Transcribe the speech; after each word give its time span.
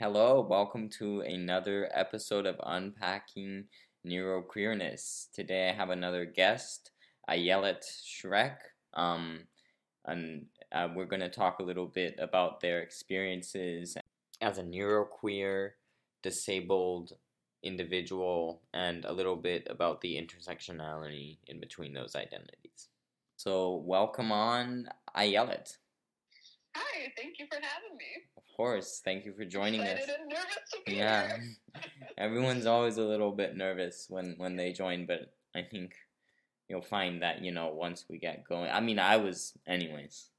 Hello, 0.00 0.40
welcome 0.40 0.88
to 0.98 1.20
another 1.20 1.88
episode 1.94 2.46
of 2.46 2.56
Unpacking 2.66 3.66
Neuroqueerness. 4.04 5.26
Today 5.32 5.70
I 5.70 5.72
have 5.72 5.90
another 5.90 6.24
guest, 6.24 6.90
Ayelet 7.30 7.84
Schrek. 8.04 8.56
Um, 8.94 9.46
and 10.04 10.46
uh, 10.72 10.88
we're 10.96 11.04
going 11.04 11.20
to 11.20 11.28
talk 11.28 11.60
a 11.60 11.62
little 11.62 11.86
bit 11.86 12.16
about 12.18 12.58
their 12.58 12.80
experiences 12.80 13.96
as 14.40 14.58
a 14.58 14.64
neuroqueer, 14.64 15.70
disabled 16.24 17.12
individual, 17.62 18.62
and 18.74 19.04
a 19.04 19.12
little 19.12 19.36
bit 19.36 19.64
about 19.70 20.00
the 20.00 20.16
intersectionality 20.16 21.38
in 21.46 21.60
between 21.60 21.94
those 21.94 22.16
identities. 22.16 22.88
So, 23.36 23.76
welcome 23.86 24.32
on, 24.32 24.88
Ayelet. 25.16 25.76
Hi, 26.74 27.12
thank 27.16 27.38
you 27.38 27.46
for 27.46 27.60
having 27.62 27.96
me. 27.96 28.33
Of 28.54 28.56
course, 28.56 29.00
thank 29.04 29.24
you 29.26 29.32
for 29.32 29.44
joining 29.44 29.80
us. 29.80 29.98
and 30.06 30.28
nervous 30.28 30.58
to 30.74 30.78
be 30.86 30.92
Yeah, 30.94 31.38
everyone's 32.18 32.66
always 32.66 32.98
a 32.98 33.02
little 33.02 33.32
bit 33.32 33.56
nervous 33.56 34.06
when 34.08 34.34
when 34.38 34.54
they 34.54 34.72
join, 34.72 35.06
but 35.06 35.34
I 35.56 35.62
think 35.62 35.96
you'll 36.68 36.82
find 36.86 37.20
that 37.22 37.42
you 37.42 37.50
know 37.50 37.70
once 37.74 38.04
we 38.08 38.16
get 38.18 38.44
going. 38.44 38.70
I 38.70 38.78
mean, 38.78 39.00
I 39.00 39.16
was, 39.16 39.54
anyways. 39.66 40.30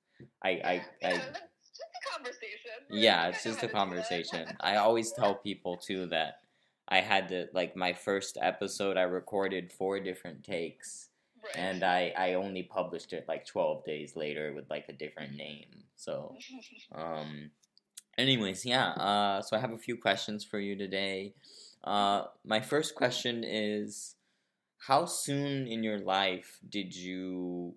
I 0.42 0.50
I, 0.50 0.74
yeah, 1.02 1.10
I 1.10 1.12
yeah, 1.12 1.20
just 1.20 1.92
a 1.92 2.14
conversation. 2.16 2.72
yeah, 2.90 3.28
it's 3.28 3.44
just 3.44 3.64
a 3.64 3.68
know 3.68 3.74
how 3.74 3.84
to 3.84 3.92
do 3.92 3.98
it. 3.98 4.08
conversation. 4.08 4.58
I 4.62 4.78
always 4.78 5.12
tell 5.12 5.36
people 5.36 5.76
too 5.76 6.06
that 6.06 6.40
I 6.88 7.02
had 7.02 7.28
to 7.30 7.48
like 7.52 7.76
my 7.76 7.92
first 7.92 8.38
episode. 8.42 8.96
I 8.96 9.02
recorded 9.02 9.74
four 9.74 10.00
different 10.00 10.46
takes, 10.46 11.10
Right. 11.44 11.58
and 11.58 11.84
I 11.84 12.14
I 12.18 12.36
only 12.36 12.64
published 12.64 13.12
it 13.12 13.26
like 13.28 13.46
twelve 13.46 13.84
days 13.84 14.16
later 14.16 14.54
with 14.56 14.70
like 14.70 14.86
a 14.88 14.94
different 14.94 15.36
name. 15.36 15.84
So 15.98 16.38
um, 16.96 17.52
anyways, 18.18 18.66
yeah. 18.66 18.90
Uh, 18.92 19.42
so 19.42 19.56
I 19.56 19.60
have 19.60 19.72
a 19.72 19.78
few 19.78 19.98
questions 19.98 20.44
for 20.44 20.60
you 20.60 20.76
today. 20.76 21.34
Uh, 21.84 22.24
my 22.46 22.62
first 22.62 22.96
question 22.96 23.44
is, 23.44 24.16
how 24.80 25.06
soon 25.06 25.68
in 25.68 25.84
your 25.84 26.00
life 26.00 26.60
did 26.70 26.96
you 26.96 27.76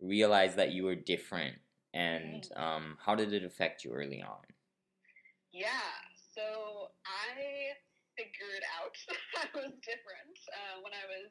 realize 0.00 0.54
that 0.56 0.72
you 0.72 0.84
were 0.84 0.94
different, 0.94 1.56
and 1.92 2.48
um, 2.56 2.96
how 3.04 3.14
did 3.14 3.32
it 3.32 3.44
affect 3.44 3.84
you 3.84 3.92
early 3.92 4.22
on? 4.22 4.42
yeah, 5.52 5.94
so 6.34 6.90
I 7.06 7.70
figured 8.18 8.64
out 8.82 8.96
I 9.38 9.46
was 9.54 9.70
different 9.86 10.36
uh, 10.50 10.82
when 10.82 10.90
I 10.90 11.06
was 11.06 11.30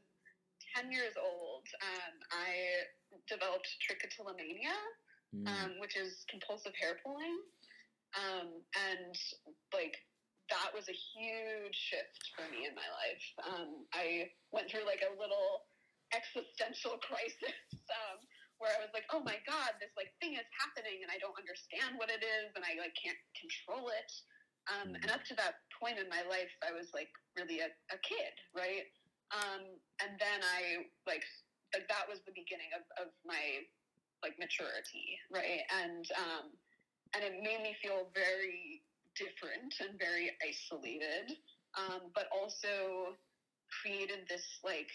10 0.76 0.92
years 0.92 1.14
old. 1.20 1.68
Um, 1.84 2.16
I 2.32 2.88
developed 3.28 3.68
trichotillomania, 3.84 4.76
Mm, 5.34 5.48
um, 5.50 5.72
which 5.82 5.98
is 5.98 6.26
compulsive 6.30 6.74
hair 6.80 7.02
pulling. 7.04 7.42
Um, 8.14 8.62
and 8.78 9.16
like 9.74 9.98
that 10.52 10.70
was 10.76 10.86
a 10.92 10.96
huge 10.96 11.74
shift 11.74 12.34
for 12.36 12.46
me 12.54 12.68
in 12.68 12.76
my 12.78 12.86
life. 12.86 13.26
Um, 13.42 13.70
I 13.96 14.30
went 14.54 14.70
through 14.70 14.86
like 14.86 15.02
a 15.02 15.16
little 15.18 15.66
existential 16.14 17.02
crisis 17.08 17.58
um, 17.90 18.22
where 18.62 18.70
I 18.76 18.84
was 18.84 18.94
like, 18.94 19.10
oh 19.10 19.24
my 19.26 19.40
god, 19.50 19.76
this 19.82 19.94
like 19.98 20.14
thing 20.22 20.38
is 20.38 20.48
happening 20.54 21.02
and 21.02 21.10
I 21.10 21.18
don't 21.18 21.36
understand 21.36 21.98
what 21.98 22.14
it 22.14 22.22
is 22.22 22.54
and 22.54 22.62
I 22.62 22.78
like 22.78 22.94
can't 22.94 23.20
control 23.34 23.90
it. 23.90 24.12
Um, 24.72 24.96
and 24.96 25.12
up 25.12 25.28
to 25.28 25.36
that 25.42 25.60
point 25.76 26.00
in 26.00 26.08
my 26.08 26.24
life, 26.30 26.52
I 26.64 26.72
was 26.72 26.94
like 26.96 27.12
really 27.36 27.60
a, 27.60 27.68
a 27.92 28.00
kid, 28.00 28.32
right? 28.56 28.88
Um, 29.34 29.76
and 30.00 30.16
then 30.22 30.40
I 30.40 30.88
like 31.10 31.26
like 31.74 31.90
that 31.90 32.06
was 32.06 32.22
the 32.24 32.38
beginning 32.38 32.70
of, 32.78 32.86
of 33.02 33.10
my 33.26 33.66
like 34.22 34.38
maturity, 34.40 35.20
right? 35.34 35.66
And 35.68 36.06
um, 36.16 36.46
and 37.16 37.24
it 37.24 37.34
made 37.42 37.62
me 37.62 37.76
feel 37.82 38.10
very 38.14 38.82
different 39.16 39.74
and 39.82 39.98
very 40.00 40.32
isolated, 40.42 41.38
um, 41.78 42.10
but 42.16 42.26
also 42.34 43.16
created 43.82 44.26
this 44.30 44.46
like 44.64 44.90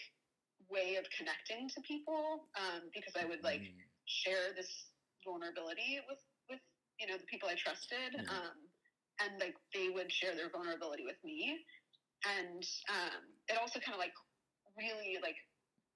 way 0.67 0.95
of 0.95 1.05
connecting 1.15 1.67
to 1.71 1.79
people 1.87 2.47
um, 2.59 2.91
because 2.93 3.15
I 3.15 3.25
would 3.25 3.43
like 3.43 3.63
mm, 3.63 3.79
share 4.07 4.51
this 4.55 4.91
vulnerability 5.23 5.99
with 6.07 6.19
with 6.49 6.59
you 6.99 7.07
know 7.07 7.15
the 7.17 7.27
people 7.27 7.47
I 7.47 7.55
trusted, 7.55 8.15
um, 8.27 8.55
and 9.23 9.39
like 9.39 9.55
they 9.73 9.89
would 9.89 10.11
share 10.11 10.35
their 10.35 10.51
vulnerability 10.51 11.03
with 11.07 11.19
me, 11.23 11.55
and 12.27 12.63
um, 12.91 13.21
it 13.47 13.55
also 13.59 13.79
kind 13.79 13.95
of 13.95 14.01
like 14.03 14.15
really 14.75 15.19
like 15.23 15.39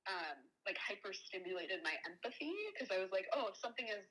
um, 0.08 0.40
like 0.68 0.80
hyper 0.80 1.12
stimulated 1.12 1.80
my 1.84 1.96
empathy 2.08 2.52
because 2.72 2.92
I 2.92 3.00
was 3.00 3.12
like, 3.12 3.28
oh, 3.36 3.52
if 3.52 3.58
something 3.60 3.88
is 3.88 4.04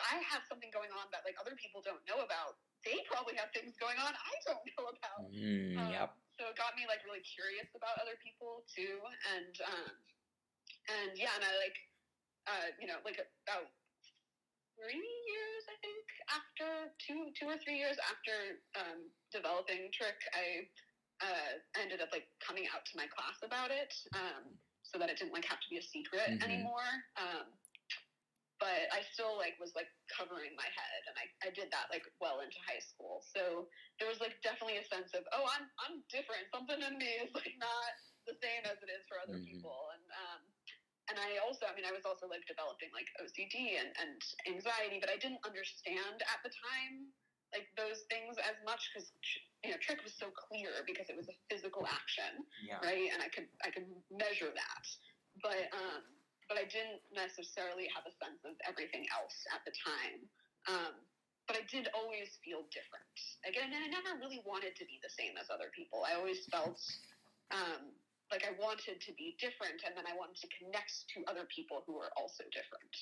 I 0.00 0.20
have 0.30 0.42
something 0.48 0.70
going 0.72 0.90
on 0.94 1.08
that 1.12 1.24
like 1.24 1.36
other 1.40 1.56
people 1.56 1.80
don't 1.84 2.02
know 2.08 2.20
about, 2.24 2.60
they 2.84 3.00
probably 3.10 3.34
have 3.40 3.50
things 3.56 3.74
going 3.80 3.98
on 3.98 4.12
I 4.14 4.34
don't 4.46 4.64
know 4.76 4.84
about. 4.92 5.26
mm, 5.32 5.76
Um, 5.80 5.90
yep. 5.92 6.10
So 6.38 6.52
it 6.52 6.56
got 6.60 6.76
me 6.76 6.84
like 6.84 7.00
really 7.08 7.24
curious 7.24 7.68
about 7.72 7.96
other 7.96 8.16
people 8.20 8.60
too, 8.68 9.00
and 9.32 9.54
um, 9.72 9.88
and 11.00 11.10
yeah, 11.16 11.32
and 11.32 11.44
I 11.44 11.52
like 11.56 11.76
uh, 12.44 12.68
you 12.76 12.86
know 12.86 13.00
like 13.08 13.16
about 13.48 13.72
three 14.76 15.00
years 15.00 15.62
I 15.72 15.76
think 15.80 16.04
after 16.28 16.92
two 17.00 17.32
two 17.40 17.48
or 17.48 17.56
three 17.64 17.80
years 17.80 17.96
after 18.04 18.60
um, 18.76 19.08
developing 19.32 19.88
Trich, 19.96 20.20
I 20.36 20.68
uh, 21.24 21.52
ended 21.80 22.04
up 22.04 22.12
like 22.12 22.28
coming 22.44 22.68
out 22.68 22.84
to 22.84 22.94
my 23.00 23.08
class 23.08 23.40
about 23.40 23.72
it, 23.72 23.96
um, 24.12 24.52
so 24.84 25.00
that 25.00 25.08
it 25.08 25.16
didn't 25.16 25.32
like 25.32 25.48
have 25.48 25.60
to 25.64 25.68
be 25.72 25.80
a 25.80 25.84
secret 25.84 26.36
Mhm. 26.36 26.44
anymore. 26.44 26.90
Um, 27.16 27.48
but 28.60 28.88
I 28.92 29.02
still 29.12 29.36
like 29.36 29.58
was 29.60 29.72
like 29.76 29.88
covering 30.10 30.54
my 30.56 30.68
head, 30.68 31.00
and 31.08 31.14
I, 31.18 31.26
I 31.46 31.50
did 31.52 31.70
that 31.72 31.90
like 31.92 32.04
well 32.20 32.40
into 32.40 32.58
high 32.64 32.80
school. 32.82 33.22
So 33.24 33.68
there 34.00 34.08
was 34.08 34.20
like 34.20 34.36
definitely 34.42 34.78
a 34.78 34.86
sense 34.86 35.12
of 35.14 35.24
oh 35.32 35.44
I'm 35.48 35.66
I'm 35.84 36.02
different. 36.10 36.48
Something 36.52 36.80
in 36.82 36.96
me 36.98 37.20
is 37.24 37.32
like 37.34 37.54
not 37.60 37.90
the 38.26 38.36
same 38.42 38.64
as 38.66 38.80
it 38.82 38.90
is 38.90 39.04
for 39.08 39.18
other 39.20 39.38
Mhm. 39.38 39.46
people, 39.46 39.90
and 39.94 40.04
um, 40.16 40.40
and 41.10 41.16
I 41.20 41.38
also 41.38 41.66
I 41.66 41.74
mean 41.76 41.86
I 41.86 41.92
was 41.94 42.04
also 42.04 42.26
like 42.28 42.44
developing 42.46 42.90
like 42.92 43.08
OCD 43.20 43.76
and 43.78 43.92
and 44.00 44.20
anxiety, 44.48 44.98
but 45.00 45.10
I 45.10 45.16
didn't 45.20 45.42
understand 45.46 46.22
at 46.26 46.40
the 46.42 46.50
time 46.50 47.12
like 47.54 47.68
those 47.78 48.02
things 48.10 48.36
as 48.42 48.56
much 48.66 48.90
because 48.90 49.12
you 49.64 49.70
know 49.70 49.78
trich 49.78 50.02
was 50.02 50.16
so 50.18 50.30
clear 50.34 50.82
because 50.86 51.08
it 51.08 51.16
was 51.16 51.28
a 51.28 51.36
physical 51.50 51.86
action 51.86 52.42
Yeah. 52.64 52.80
right? 52.82 53.08
And 53.12 53.22
I 53.22 53.28
could 53.28 53.48
I 53.64 53.70
could 53.70 53.86
measure 54.10 54.50
that, 54.52 54.84
but 55.42 55.68
um, 55.72 56.02
but 56.48 56.58
I 56.58 56.66
didn't 56.66 57.02
necessarily 57.12 57.90
have 57.94 58.06
a 58.06 58.14
sense 58.22 58.42
of 58.46 58.54
everything 58.66 59.06
else 59.10 59.36
at 59.54 59.62
the 59.66 59.74
time. 59.74 60.18
Um, 60.66 60.94
but 61.46 61.54
I 61.58 61.64
did 61.70 61.86
always 61.94 62.38
feel 62.42 62.66
different. 62.74 63.14
Again, 63.46 63.70
and 63.70 63.82
I 63.86 63.88
never 63.90 64.18
really 64.18 64.42
wanted 64.42 64.74
to 64.78 64.84
be 64.86 64.98
the 65.02 65.10
same 65.10 65.38
as 65.38 65.46
other 65.50 65.70
people. 65.70 66.02
I 66.02 66.18
always 66.18 66.42
felt 66.50 66.78
um, 67.54 67.94
like 68.34 68.42
I 68.42 68.58
wanted 68.58 68.98
to 68.98 69.12
be 69.14 69.38
different, 69.38 69.86
and 69.86 69.94
then 69.94 70.06
I 70.10 70.14
wanted 70.18 70.42
to 70.42 70.48
connect 70.58 71.06
to 71.14 71.22
other 71.30 71.46
people 71.46 71.86
who 71.86 71.94
were 71.94 72.10
also 72.18 72.42
different. 72.50 72.94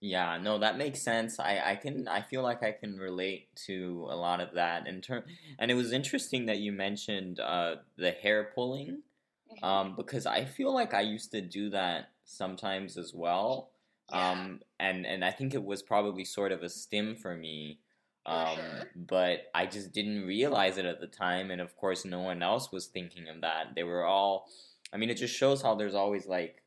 Yeah, 0.00 0.38
no, 0.38 0.58
that 0.58 0.76
makes 0.76 1.00
sense. 1.02 1.40
I, 1.40 1.60
I 1.64 1.76
can 1.76 2.08
I 2.08 2.20
feel 2.22 2.42
like 2.42 2.62
I 2.62 2.72
can 2.72 2.98
relate 2.98 3.48
to 3.66 4.06
a 4.10 4.16
lot 4.16 4.40
of 4.40 4.54
that 4.54 4.86
in 4.86 5.00
term 5.00 5.24
and 5.58 5.70
it 5.70 5.74
was 5.74 5.92
interesting 5.92 6.46
that 6.46 6.58
you 6.58 6.72
mentioned 6.72 7.40
uh 7.40 7.76
the 7.96 8.10
hair 8.10 8.50
pulling 8.54 9.02
Mm-hmm. 9.50 9.64
um 9.66 9.96
because 9.96 10.26
I 10.26 10.44
feel 10.44 10.74
like 10.74 10.94
I 10.94 11.02
used 11.02 11.30
to 11.32 11.40
do 11.40 11.70
that 11.70 12.10
sometimes 12.24 12.96
as 12.96 13.12
well. 13.14 13.70
Yeah. 14.10 14.30
Um 14.30 14.60
and 14.78 15.06
and 15.06 15.24
I 15.24 15.30
think 15.30 15.54
it 15.54 15.64
was 15.64 15.82
probably 15.82 16.24
sort 16.24 16.52
of 16.52 16.62
a 16.62 16.68
stim 16.68 17.16
for 17.16 17.34
me. 17.36 17.80
Um 18.26 18.56
sure. 18.56 18.90
but 18.94 19.50
I 19.54 19.66
just 19.66 19.92
didn't 19.92 20.26
realize 20.26 20.78
it 20.78 20.86
at 20.86 21.00
the 21.00 21.06
time 21.06 21.50
and 21.50 21.60
of 21.60 21.76
course 21.76 22.04
no 22.04 22.20
one 22.20 22.42
else 22.42 22.72
was 22.72 22.86
thinking 22.86 23.28
of 23.28 23.40
that. 23.42 23.74
They 23.74 23.84
were 23.84 24.04
all 24.04 24.48
I 24.92 24.96
mean 24.96 25.10
it 25.10 25.16
just 25.16 25.34
shows 25.34 25.62
how 25.62 25.74
there's 25.74 25.94
always 25.94 26.26
like 26.26 26.62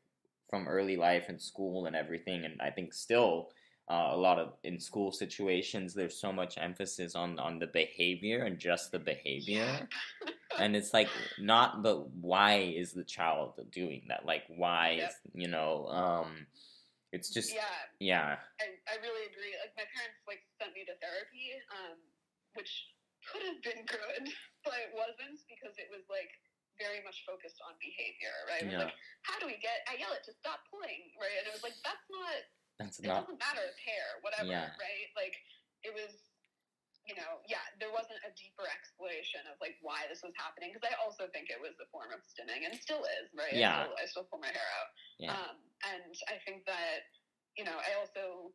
from 0.48 0.66
early 0.66 0.96
life 0.96 1.26
and 1.28 1.40
school 1.40 1.86
and 1.86 1.94
everything 1.94 2.44
and 2.44 2.60
i 2.60 2.70
think 2.70 2.92
still 2.92 3.50
uh, 3.90 4.10
a 4.12 4.16
lot 4.16 4.38
of 4.38 4.52
in 4.64 4.78
school 4.78 5.10
situations 5.10 5.94
there's 5.94 6.20
so 6.20 6.32
much 6.32 6.58
emphasis 6.58 7.14
on 7.14 7.38
on 7.38 7.58
the 7.58 7.66
behavior 7.66 8.44
and 8.44 8.58
just 8.58 8.92
the 8.92 8.98
behavior 8.98 9.88
and 10.58 10.76
it's 10.76 10.92
like 10.92 11.08
not 11.38 11.82
but 11.82 12.10
why 12.10 12.56
is 12.56 12.92
the 12.92 13.04
child 13.04 13.54
doing 13.72 14.02
that 14.08 14.26
like 14.26 14.44
why 14.56 14.90
Yep. 14.98 15.08
is 15.10 15.14
you 15.34 15.48
know 15.48 15.86
um 15.88 16.46
it's 17.12 17.30
just 17.32 17.54
yeah, 17.54 17.80
yeah 18.00 18.36
I, 18.60 18.74
I 18.90 18.94
really 19.00 19.30
agree. 19.30 19.54
Like 19.62 19.72
my 19.78 19.86
parents 19.94 20.18
like 20.26 20.42
sent 20.58 20.74
me 20.74 20.82
to 20.90 20.94
therapy, 20.98 21.54
um, 21.70 21.96
which 22.58 22.90
could 23.22 23.46
have 23.46 23.62
been 23.62 23.86
good, 23.86 24.22
but 24.66 24.74
it 24.82 24.92
wasn't 24.92 25.38
because 25.46 25.78
it 25.78 25.86
was 25.94 26.02
like 26.10 26.30
very 26.76 27.02
much 27.06 27.22
focused 27.26 27.58
on 27.62 27.74
behavior, 27.78 28.34
right? 28.50 28.62
It 28.62 28.70
was 28.70 28.78
Yeah. 28.78 28.90
like, 28.90 28.98
how 29.26 29.38
do 29.38 29.46
we 29.46 29.58
get 29.62 29.86
Ayelet 29.90 30.22
to 30.26 30.34
stop 30.34 30.66
pulling, 30.70 31.10
right? 31.18 31.34
And 31.38 31.46
it 31.50 31.54
was 31.54 31.62
like 31.62 31.78
that's 31.86 32.06
not 32.10 32.34
that's 32.78 32.98
it 33.02 33.10
not 33.10 33.26
doesn't 33.26 33.42
matter, 33.42 33.62
it's 33.66 33.78
hair, 33.82 34.22
whatever, 34.22 34.48
Yeah. 34.48 34.70
right? 34.78 35.08
Like 35.18 35.34
it 35.82 35.92
was 35.94 36.14
you 37.08 37.16
know, 37.16 37.40
yeah, 37.48 37.64
there 37.80 37.88
wasn't 37.88 38.20
a 38.20 38.28
deeper 38.36 38.68
explanation 38.68 39.40
of 39.48 39.56
like 39.64 39.80
why 39.80 40.04
this 40.12 40.20
was 40.20 40.36
happening 40.36 40.76
because 40.76 40.84
I 40.84 40.92
also 41.00 41.24
think 41.32 41.48
it 41.48 41.56
was 41.56 41.72
a 41.80 41.88
form 41.88 42.12
of 42.12 42.20
stimming 42.28 42.68
and 42.68 42.76
still 42.76 43.00
is, 43.24 43.32
right? 43.32 43.56
Yeah. 43.56 43.72
I 43.72 43.80
still, 43.80 43.96
I 43.96 44.04
still 44.12 44.26
pull 44.28 44.44
my 44.44 44.52
hair 44.52 44.68
out. 44.76 44.90
Yeah. 45.16 45.32
Um, 45.32 45.56
and 45.88 46.12
I 46.28 46.36
think 46.44 46.68
that, 46.68 47.08
you 47.56 47.64
know, 47.64 47.80
I 47.80 47.96
also 47.96 48.52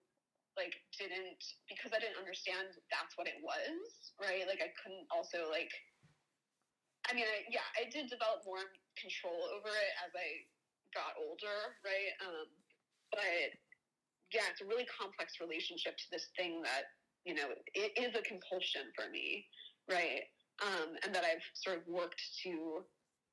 like 0.54 0.78
didn't 0.94 1.42
because 1.66 1.98
I 1.98 2.00
didn't 2.00 2.22
understand 2.22 2.78
that's 2.94 3.18
what 3.18 3.26
it 3.26 3.42
was, 3.42 4.14
right? 4.22 4.46
Like 4.46 4.62
I 4.62 4.70
couldn't 4.78 5.10
also 5.10 5.50
like 5.50 5.74
I 7.10 7.18
mean, 7.18 7.26
I, 7.26 7.44
yeah, 7.52 7.66
I 7.76 7.90
did 7.90 8.08
develop 8.08 8.48
more 8.48 8.64
control 8.96 9.50
over 9.52 9.68
it 9.68 9.92
as 10.06 10.14
I 10.16 10.46
got 10.96 11.18
older, 11.20 11.76
right? 11.84 12.14
Um, 12.22 12.48
but 13.12 13.50
yeah, 14.34 14.50
it's 14.50 14.62
a 14.62 14.68
really 14.68 14.90
complex 14.90 15.38
relationship 15.40 15.98
to 15.98 16.08
this 16.12 16.34
thing 16.36 16.62
that 16.66 16.90
you 17.26 17.38
know 17.38 17.54
it 17.74 17.94
is 17.96 18.18
a 18.18 18.26
compulsion 18.26 18.90
for 18.98 19.10
me, 19.10 19.46
right? 19.90 20.26
Um, 20.62 20.98
and 21.06 21.14
that 21.16 21.26
I've 21.26 21.46
sort 21.54 21.82
of 21.82 21.84
worked 21.88 22.22
to 22.46 22.86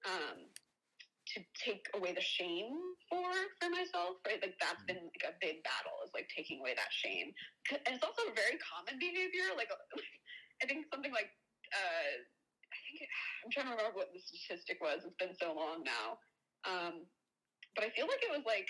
um, 0.08 0.48
to 1.36 1.38
take 1.58 1.86
away 1.94 2.12
the 2.12 2.24
shame 2.24 2.74
for 3.08 3.28
for 3.60 3.68
myself, 3.70 4.18
right? 4.26 4.40
Like 4.40 4.56
that's 4.60 4.82
been 4.84 5.00
like 5.00 5.26
a 5.26 5.36
big 5.40 5.62
battle 5.62 6.00
is 6.04 6.12
like 6.12 6.28
taking 6.32 6.60
away 6.60 6.74
that 6.74 6.90
shame, 6.90 7.32
and 7.70 7.92
it's 7.96 8.04
also 8.04 8.30
a 8.30 8.34
very 8.36 8.58
common 8.60 8.98
behavior. 8.98 9.54
Like, 9.54 9.70
I 10.62 10.66
think 10.66 10.86
something 10.90 11.12
like 11.12 11.30
uh, 11.72 12.12
I 12.70 12.78
think 12.88 13.04
it, 13.04 13.10
I'm 13.44 13.50
trying 13.52 13.68
to 13.70 13.74
remember 13.76 13.96
what 13.96 14.10
the 14.12 14.20
statistic 14.20 14.82
was. 14.82 15.06
It's 15.06 15.18
been 15.20 15.36
so 15.38 15.54
long 15.54 15.86
now, 15.86 16.18
um, 16.66 17.06
but 17.78 17.86
I 17.86 17.94
feel 17.94 18.10
like 18.10 18.22
it 18.24 18.32
was 18.32 18.44
like 18.44 18.66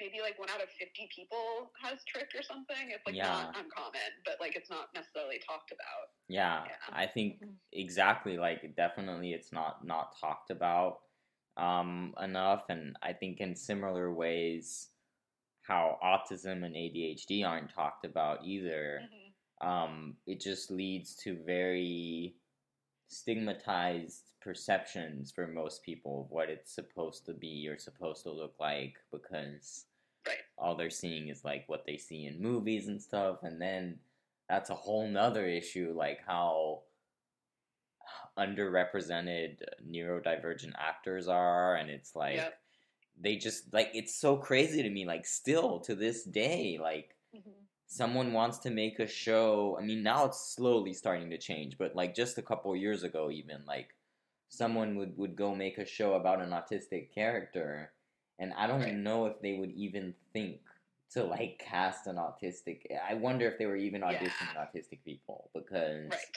maybe 0.00 0.20
like 0.20 0.38
one 0.38 0.50
out 0.50 0.62
of 0.62 0.68
50 0.70 1.08
people 1.14 1.70
has 1.80 2.00
trich 2.04 2.38
or 2.38 2.42
something. 2.42 2.90
It's 2.90 3.06
like 3.06 3.14
Yeah. 3.14 3.50
not 3.52 3.56
uncommon, 3.56 4.00
but 4.24 4.36
like 4.40 4.56
it's 4.56 4.70
not 4.70 4.88
necessarily 4.94 5.38
talked 5.46 5.72
about. 5.72 6.08
Yeah, 6.28 6.64
Yeah. 6.66 6.76
I 6.92 7.06
think 7.06 7.40
Mhm. 7.42 7.58
exactly 7.72 8.36
like 8.38 8.74
definitely 8.76 9.32
it's 9.32 9.52
not 9.52 9.84
not 9.84 10.16
talked 10.18 10.50
about 10.50 11.02
um 11.56 12.14
enough 12.20 12.68
and 12.68 12.96
I 13.02 13.12
think 13.12 13.40
in 13.40 13.54
similar 13.54 14.12
ways 14.12 14.90
how 15.62 15.98
autism 16.02 16.64
and 16.64 16.74
ADHD 16.74 17.44
aren't 17.44 17.70
talked 17.70 18.04
about 18.04 18.44
either. 18.44 19.02
Mhm. 19.02 19.66
Um 19.66 20.18
it 20.26 20.40
just 20.40 20.70
leads 20.70 21.14
to 21.16 21.42
very 21.44 22.36
stigmatized 23.08 24.30
perceptions 24.40 25.30
for 25.32 25.46
most 25.46 25.82
people 25.82 26.22
of 26.22 26.30
what 26.30 26.50
it's 26.50 26.72
supposed 26.74 27.24
to 27.26 27.32
be 27.32 27.66
or 27.68 27.78
supposed 27.78 28.22
to 28.24 28.30
look 28.30 28.54
like 28.60 28.94
because 29.12 29.84
Right. 30.26 30.36
all 30.56 30.74
they're 30.74 30.88
seeing 30.90 31.28
is 31.28 31.44
like 31.44 31.64
what 31.68 31.84
they 31.86 31.96
see 31.98 32.24
in 32.26 32.40
movies 32.40 32.88
and 32.88 33.00
stuff 33.00 33.42
and 33.42 33.60
then 33.60 33.98
that's 34.48 34.70
a 34.70 34.74
whole 34.74 35.06
nother 35.06 35.46
issue 35.46 35.92
like 35.96 36.20
how 36.26 36.80
underrepresented 38.38 39.58
neurodivergent 39.88 40.72
actors 40.76 41.28
are 41.28 41.76
and 41.76 41.90
it's 41.90 42.14
like 42.16 42.36
Yep. 42.36 42.58
they 43.20 43.36
just 43.36 43.72
like 43.72 43.90
it's 43.94 44.14
so 44.14 44.36
crazy 44.36 44.82
to 44.82 44.90
me 44.90 45.04
like 45.06 45.26
still 45.26 45.80
to 45.80 45.94
this 45.94 46.24
day 46.24 46.78
like. 46.80 47.10
Someone 47.96 48.32
wants 48.32 48.58
to 48.58 48.70
make 48.70 48.98
a 48.98 49.06
show 49.06 49.76
i 49.78 49.82
mean 49.88 50.02
now 50.02 50.24
it's 50.24 50.54
slowly 50.54 50.92
starting 50.92 51.30
to 51.30 51.38
change 51.38 51.78
but 51.78 51.94
like 51.94 52.14
just 52.14 52.38
a 52.38 52.42
couple 52.50 52.74
years 52.74 53.02
ago 53.04 53.30
even 53.30 53.58
like 53.66 53.90
someone 54.48 54.96
would 54.96 55.16
would 55.16 55.36
go 55.36 55.54
make 55.54 55.78
a 55.78 55.86
show 55.86 56.14
about 56.14 56.40
an 56.40 56.50
autistic 56.50 57.12
character 57.14 57.92
and 58.40 58.52
i 58.54 58.66
don't 58.66 58.80
Right. 58.80 58.94
know 59.08 59.26
if 59.26 59.40
they 59.40 59.54
would 59.54 59.70
even 59.72 60.14
think 60.32 60.60
to 61.10 61.22
like 61.24 61.58
cast 61.58 62.06
an 62.08 62.16
autistic 62.16 62.78
i 63.10 63.14
wonder 63.14 63.46
if 63.46 63.58
they 63.58 63.66
were 63.66 63.76
even 63.88 64.00
Yeah. 64.02 64.12
auditioning 64.12 64.56
autistic 64.64 65.00
people 65.04 65.50
because 65.54 66.10
Right. 66.10 66.30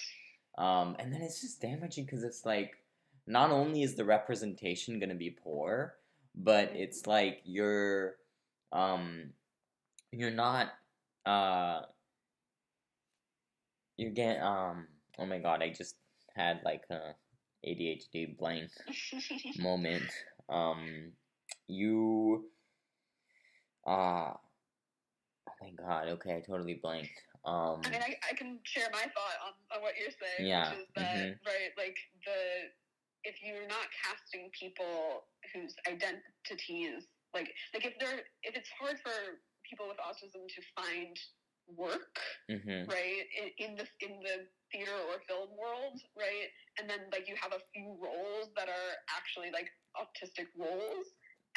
um, 0.58 0.96
and 1.00 1.12
then 1.14 1.22
it's 1.22 1.42
just 1.42 1.62
damaging 1.62 2.06
because 2.06 2.24
it's 2.24 2.46
like 2.46 2.72
not 3.28 3.52
only 3.52 3.82
is 3.84 3.96
the 3.96 4.06
representation 4.06 5.00
going 5.00 5.10
to 5.10 5.16
be 5.16 5.30
poor, 5.32 5.96
but 6.34 6.72
it's 6.76 7.06
like 7.06 7.42
you're 7.44 8.16
um, 8.72 9.34
you're 10.12 10.32
not 10.32 10.70
uh, 11.28 11.82
you 13.98 14.10
get 14.12 14.42
um. 14.42 14.88
Oh 15.20 15.26
my 15.26 15.40
god! 15.40 15.62
I 15.62 15.70
just 15.70 15.96
had 16.36 16.62
like 16.64 16.84
a 16.92 17.16
ADHD 17.68 18.38
blank 18.38 18.70
moment. 19.60 20.04
Um, 20.50 21.12
you 21.68 22.46
uh 23.86 24.34
oh 24.34 25.56
my 25.62 25.72
god. 25.78 26.08
Okay, 26.08 26.36
I 26.36 26.42
totally 26.42 26.80
blanked. 26.82 27.24
Um, 27.48 27.80
I 27.86 27.90
mean, 27.90 28.04
I, 28.04 28.12
I 28.30 28.36
can 28.36 28.60
share 28.64 28.92
my 28.92 29.08
thought 29.16 29.40
on, 29.40 29.54
on 29.72 29.82
what 29.82 29.94
you're 29.96 30.12
saying, 30.12 30.50
Yeah, 30.52 30.68
which 30.68 30.80
is 30.84 30.88
that, 31.00 31.16
mhm. 31.16 31.40
right, 31.48 31.72
like, 31.80 31.96
the, 32.28 32.68
if 33.24 33.40
you're 33.40 33.68
not 33.72 33.88
casting 34.04 34.52
people 34.52 35.24
whose 35.56 35.72
identities, 35.88 37.08
like, 37.34 37.48
like 37.74 37.86
if 37.86 37.94
they're, 38.04 38.28
if 38.44 38.60
it's 38.60 38.68
hard 38.76 39.00
for 39.00 39.40
people 39.70 39.88
with 39.88 39.98
autism 39.98 40.48
to 40.48 40.62
find 40.76 41.16
work, 41.76 42.18
mhm. 42.50 42.88
right, 42.88 43.24
in, 43.36 43.48
in 43.70 43.76
the, 43.76 43.86
in 44.00 44.20
the 44.24 44.48
theater 44.72 44.96
or 45.12 45.20
film 45.28 45.50
world, 45.60 46.00
right, 46.18 46.48
and 46.80 46.90
then, 46.90 47.00
like, 47.12 47.28
you 47.28 47.36
have 47.42 47.52
a 47.54 47.62
few 47.74 47.98
roles 48.02 48.50
that 48.56 48.70
are 48.70 48.94
actually, 49.16 49.52
like, 49.52 49.70
autistic 50.00 50.48
roles, 50.58 51.08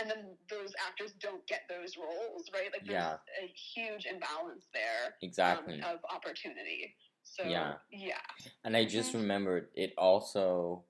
and 0.00 0.10
then 0.10 0.36
those 0.48 0.72
actors 0.86 1.12
don't 1.20 1.46
get 1.46 1.62
those 1.68 1.96
roles, 1.96 2.50
right? 2.54 2.70
Like, 2.72 2.86
there's 2.86 3.04
Yeah. 3.04 3.18
a 3.42 3.46
huge 3.74 4.06
imbalance 4.06 4.66
there 4.72 5.14
Exactly. 5.22 5.80
um, 5.82 5.94
of 5.94 6.04
opportunity. 6.14 6.96
So 7.22 7.44
Yeah. 7.44 7.76
yeah, 7.90 8.20
And 8.64 8.76
I 8.76 8.84
just 8.86 9.12
Mhm. 9.12 9.20
remembered 9.20 9.70
it 9.74 9.92
also 9.98 10.84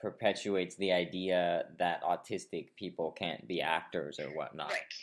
perpetuates 0.00 0.74
the 0.76 0.92
idea 0.92 1.70
that 1.78 2.02
autistic 2.02 2.74
people 2.76 3.12
can't 3.12 3.46
be 3.46 3.60
actors 3.60 4.18
or 4.18 4.30
whatnot. 4.34 4.70
right. 4.70 4.94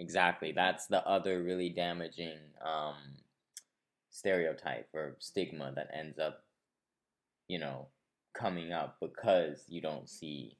Exactly. 0.00 0.52
That's 0.52 0.86
the 0.86 1.06
other 1.06 1.42
really 1.42 1.68
damaging 1.68 2.38
um, 2.64 2.96
stereotype 4.10 4.88
or 4.94 5.16
stigma 5.18 5.72
that 5.76 5.90
ends 5.92 6.18
up, 6.18 6.42
you 7.48 7.58
know, 7.58 7.88
coming 8.32 8.72
up 8.72 8.96
because 9.00 9.64
you 9.68 9.82
don't 9.82 10.08
see, 10.08 10.56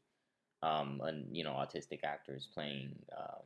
um, 0.63 1.01
an, 1.03 1.27
you 1.33 1.43
know, 1.43 1.53
autistic 1.53 2.05
actors 2.05 2.49
playing, 2.53 2.95
um, 3.19 3.45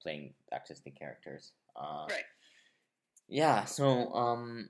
playing 0.00 0.34
autistic 0.54 0.96
characters. 0.96 1.50
Uh, 1.74 2.06
Right. 2.08 2.24
Yeah. 3.28 3.64
So, 3.64 4.12
um, 4.14 4.68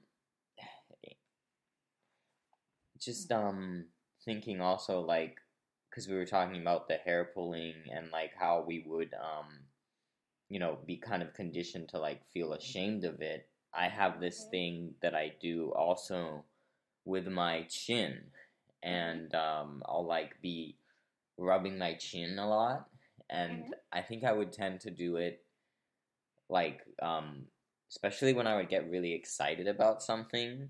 just 2.99 3.33
um 3.33 3.87
thinking 4.25 4.61
also 4.61 5.01
like 5.01 5.37
because 5.91 6.09
we 6.09 6.15
were 6.15 6.25
talking 6.27 6.61
about 6.61 6.89
the 6.89 6.97
hair 6.97 7.31
pulling 7.35 7.75
and 7.93 8.11
like 8.13 8.31
how 8.39 8.65
we 8.67 8.85
would 8.87 9.13
um 9.15 9.47
you 10.53 10.61
know 10.61 10.79
be 10.87 10.97
kind 10.99 11.23
of 11.23 11.35
conditioned 11.35 11.89
to 11.91 11.99
like 11.99 12.25
feel 12.35 12.53
ashamed 12.55 13.05
of 13.05 13.21
it 13.23 13.49
i 13.75 13.89
have 13.89 14.21
this 14.21 14.45
thing 14.47 14.95
that 15.03 15.15
i 15.15 15.33
do 15.41 15.73
also 15.77 16.45
with 17.05 17.27
my 17.29 17.65
chin. 17.71 18.33
And 18.83 19.35
um 19.35 19.83
i'll 19.87 20.07
like 20.07 20.41
be 20.43 20.79
rubbing 21.39 21.79
my 21.79 21.95
chin 21.95 22.39
a 22.39 22.49
lot 22.49 22.89
and 23.31 23.65
Mhm. 23.65 23.75
i 23.93 24.03
think 24.03 24.25
i 24.25 24.33
would 24.33 24.53
tend 24.53 24.81
to 24.83 24.91
do 24.91 25.17
it 25.17 25.45
like 26.49 26.83
um 27.01 27.47
especially 27.91 28.33
when 28.33 28.47
i 28.47 28.57
would 28.57 28.69
get 28.69 28.91
really 28.91 29.13
excited 29.13 29.67
about 29.69 30.03
something. 30.03 30.69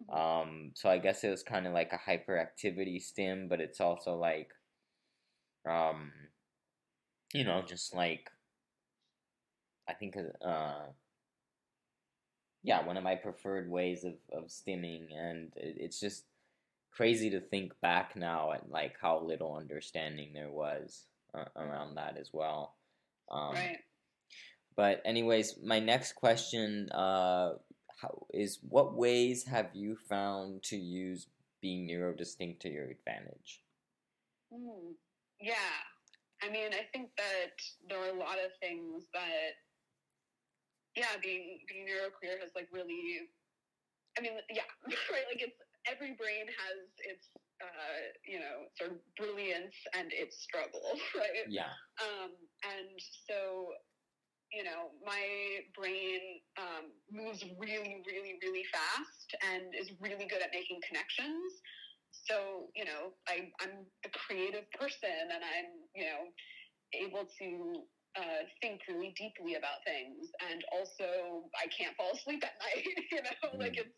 Mhm. 0.00 0.18
um, 0.18 0.72
so 0.74 0.90
I 0.90 0.98
guess 0.98 1.24
it 1.24 1.30
was 1.30 1.42
kind 1.42 1.66
of 1.66 1.72
like 1.74 1.92
a 1.92 1.98
hyperactivity 1.98 3.02
stim, 3.02 3.48
but 3.48 3.60
it's 3.60 3.80
also 3.80 4.16
like, 4.16 4.52
um, 5.68 6.12
you 7.34 7.44
know, 7.44 7.62
just 7.62 7.94
like, 7.94 8.30
I 9.88 9.94
think, 9.94 10.16
uh, 10.44 10.74
yeah, 12.62 12.86
one 12.86 12.96
of 12.96 13.04
my 13.04 13.16
preferred 13.16 13.70
ways 13.70 14.04
of, 14.04 14.14
of 14.32 14.44
stimming, 14.48 15.06
and 15.16 15.52
it's 15.56 15.98
just 15.98 16.24
crazy 16.92 17.30
to 17.30 17.40
think 17.40 17.72
back 17.80 18.14
now 18.14 18.52
at 18.52 18.70
like 18.70 18.94
how 19.00 19.18
little 19.20 19.56
understanding 19.56 20.32
there 20.32 20.50
was 20.50 21.06
uh, 21.34 21.44
around 21.56 21.96
that 21.96 22.16
as 22.18 22.30
well. 22.32 22.76
Um, 23.30 23.54
right. 23.54 23.78
but 24.76 25.00
anyways, 25.04 25.56
my 25.64 25.80
next 25.80 26.12
question 26.12 26.90
uh, 26.90 27.54
how, 28.00 28.26
is 28.34 28.58
what 28.68 28.94
ways 28.94 29.44
have 29.44 29.70
you 29.72 29.96
found 29.96 30.62
to 30.64 30.76
use 30.76 31.28
being 31.60 31.88
neurodistinct 31.88 32.60
to 32.60 32.68
your 32.68 32.90
advantage? 32.90 33.62
Mm. 34.52 34.94
Yeah. 35.40 35.54
I 36.42 36.50
mean, 36.50 36.72
I 36.72 36.84
think 36.92 37.10
that 37.16 37.52
there 37.88 37.98
are 38.00 38.14
a 38.14 38.18
lot 38.18 38.36
of 38.44 38.50
things 38.60 39.04
that, 39.14 39.52
yeah, 40.96 41.16
being 41.22 41.60
being 41.68 41.86
neuroqueer 41.86 42.40
has 42.40 42.52
like 42.54 42.68
really. 42.72 43.28
I 44.18 44.20
mean, 44.20 44.36
yeah, 44.52 44.68
right. 45.12 45.24
Like 45.24 45.40
it's 45.40 45.56
every 45.88 46.14
brain 46.14 46.46
has 46.46 46.78
its, 47.08 47.26
uh, 47.62 48.00
you 48.26 48.38
know, 48.38 48.68
sort 48.76 48.92
of 48.92 48.98
brilliance 49.16 49.74
and 49.96 50.12
its 50.12 50.42
struggle, 50.42 50.94
right? 51.16 51.48
Yeah. 51.48 51.72
Um, 51.98 52.36
and 52.76 52.92
so, 53.28 53.72
you 54.52 54.64
know, 54.64 54.92
my 55.04 55.64
brain 55.74 56.20
um, 56.60 56.92
moves 57.10 57.42
really, 57.58 58.04
really, 58.04 58.36
really 58.44 58.64
fast 58.70 59.28
and 59.48 59.72
is 59.74 59.90
really 60.00 60.28
good 60.28 60.44
at 60.44 60.52
making 60.52 60.78
connections. 60.86 61.50
So, 62.12 62.68
you 62.76 62.84
know, 62.84 63.16
I, 63.26 63.48
I'm 63.64 63.88
a 64.04 64.10
creative 64.12 64.68
person 64.76 65.32
and 65.32 65.42
I'm, 65.42 65.68
you 65.96 66.04
know, 66.04 66.20
able 66.92 67.24
to 67.40 67.48
uh, 68.16 68.44
think 68.60 68.80
really 68.88 69.14
deeply 69.16 69.56
about 69.56 69.80
things, 69.88 70.28
and 70.52 70.60
also 70.72 71.48
I 71.56 71.68
can't 71.72 71.96
fall 71.96 72.12
asleep 72.12 72.44
at 72.44 72.56
night. 72.60 72.84
you 73.12 73.22
know, 73.24 73.56
mm. 73.56 73.60
like 73.60 73.76
it's 73.76 73.96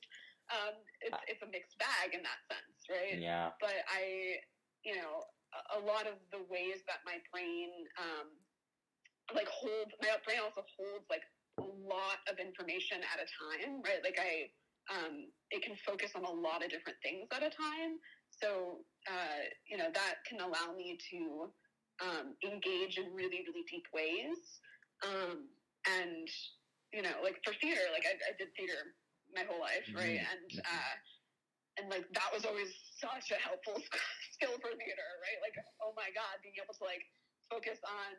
um, 0.52 0.76
it's 1.00 1.18
it's 1.26 1.42
a 1.42 1.50
mixed 1.50 1.78
bag 1.80 2.12
in 2.12 2.22
that 2.22 2.40
sense, 2.46 2.78
right? 2.90 3.18
Yeah. 3.18 3.56
But 3.60 3.80
I, 3.88 4.38
you 4.84 4.96
know, 4.96 5.24
a, 5.72 5.80
lot 5.80 6.06
of 6.06 6.20
the 6.30 6.42
ways 6.50 6.84
that 6.86 7.00
my 7.06 7.16
brain 7.32 7.70
um, 7.96 8.28
like 9.32 9.48
holds 9.48 9.92
my 10.02 10.14
brain 10.26 10.42
also 10.44 10.66
holds 10.76 11.06
like 11.08 11.24
a 11.58 11.64
lot 11.64 12.20
of 12.28 12.36
information 12.36 13.00
at 13.02 13.22
a 13.22 13.28
time, 13.30 13.80
right? 13.80 14.02
Like 14.04 14.18
I, 14.20 14.50
um, 14.90 15.30
it 15.50 15.64
can 15.64 15.78
focus 15.86 16.12
on 16.12 16.24
a 16.26 16.34
lot 16.34 16.60
of 16.60 16.68
different 16.68 16.98
things 17.00 17.30
at 17.32 17.40
a 17.40 17.50
time. 17.50 17.96
So, 18.28 18.82
uh, 19.06 19.40
you 19.70 19.78
know, 19.78 19.88
that 19.94 20.26
can 20.28 20.42
allow 20.42 20.74
me 20.76 20.98
to 21.10 21.48
um, 22.02 22.34
engage 22.42 22.98
in 22.98 23.14
really, 23.14 23.44
really 23.46 23.64
deep 23.70 23.86
ways. 23.94 24.40
Um, 25.02 25.46
and, 25.86 26.26
you 26.92 27.02
know, 27.02 27.14
like 27.22 27.38
for 27.44 27.52
theater, 27.60 27.84
like 27.92 28.06
I, 28.08 28.14
I 28.14 28.32
did 28.38 28.50
theater 28.56 28.96
my 29.34 29.44
whole 29.46 29.60
life, 29.60 29.86
mm-hmm. 29.86 30.00
right? 30.00 30.20
And, 30.22 30.48
mm-hmm. 30.50 30.64
uh, 30.64 30.96
and 31.78 31.86
like 31.90 32.06
that 32.14 32.30
was 32.30 32.46
always 32.46 32.70
such 33.02 33.34
a 33.34 33.38
helpful 33.42 33.78
skill 34.34 34.54
for 34.62 34.70
theater, 34.78 35.08
right? 35.22 35.38
Like, 35.42 35.58
oh 35.82 35.92
my 35.98 36.10
God, 36.14 36.38
being 36.42 36.54
able 36.62 36.74
to 36.74 36.84
like 36.86 37.02
focus 37.50 37.82
on, 37.82 38.10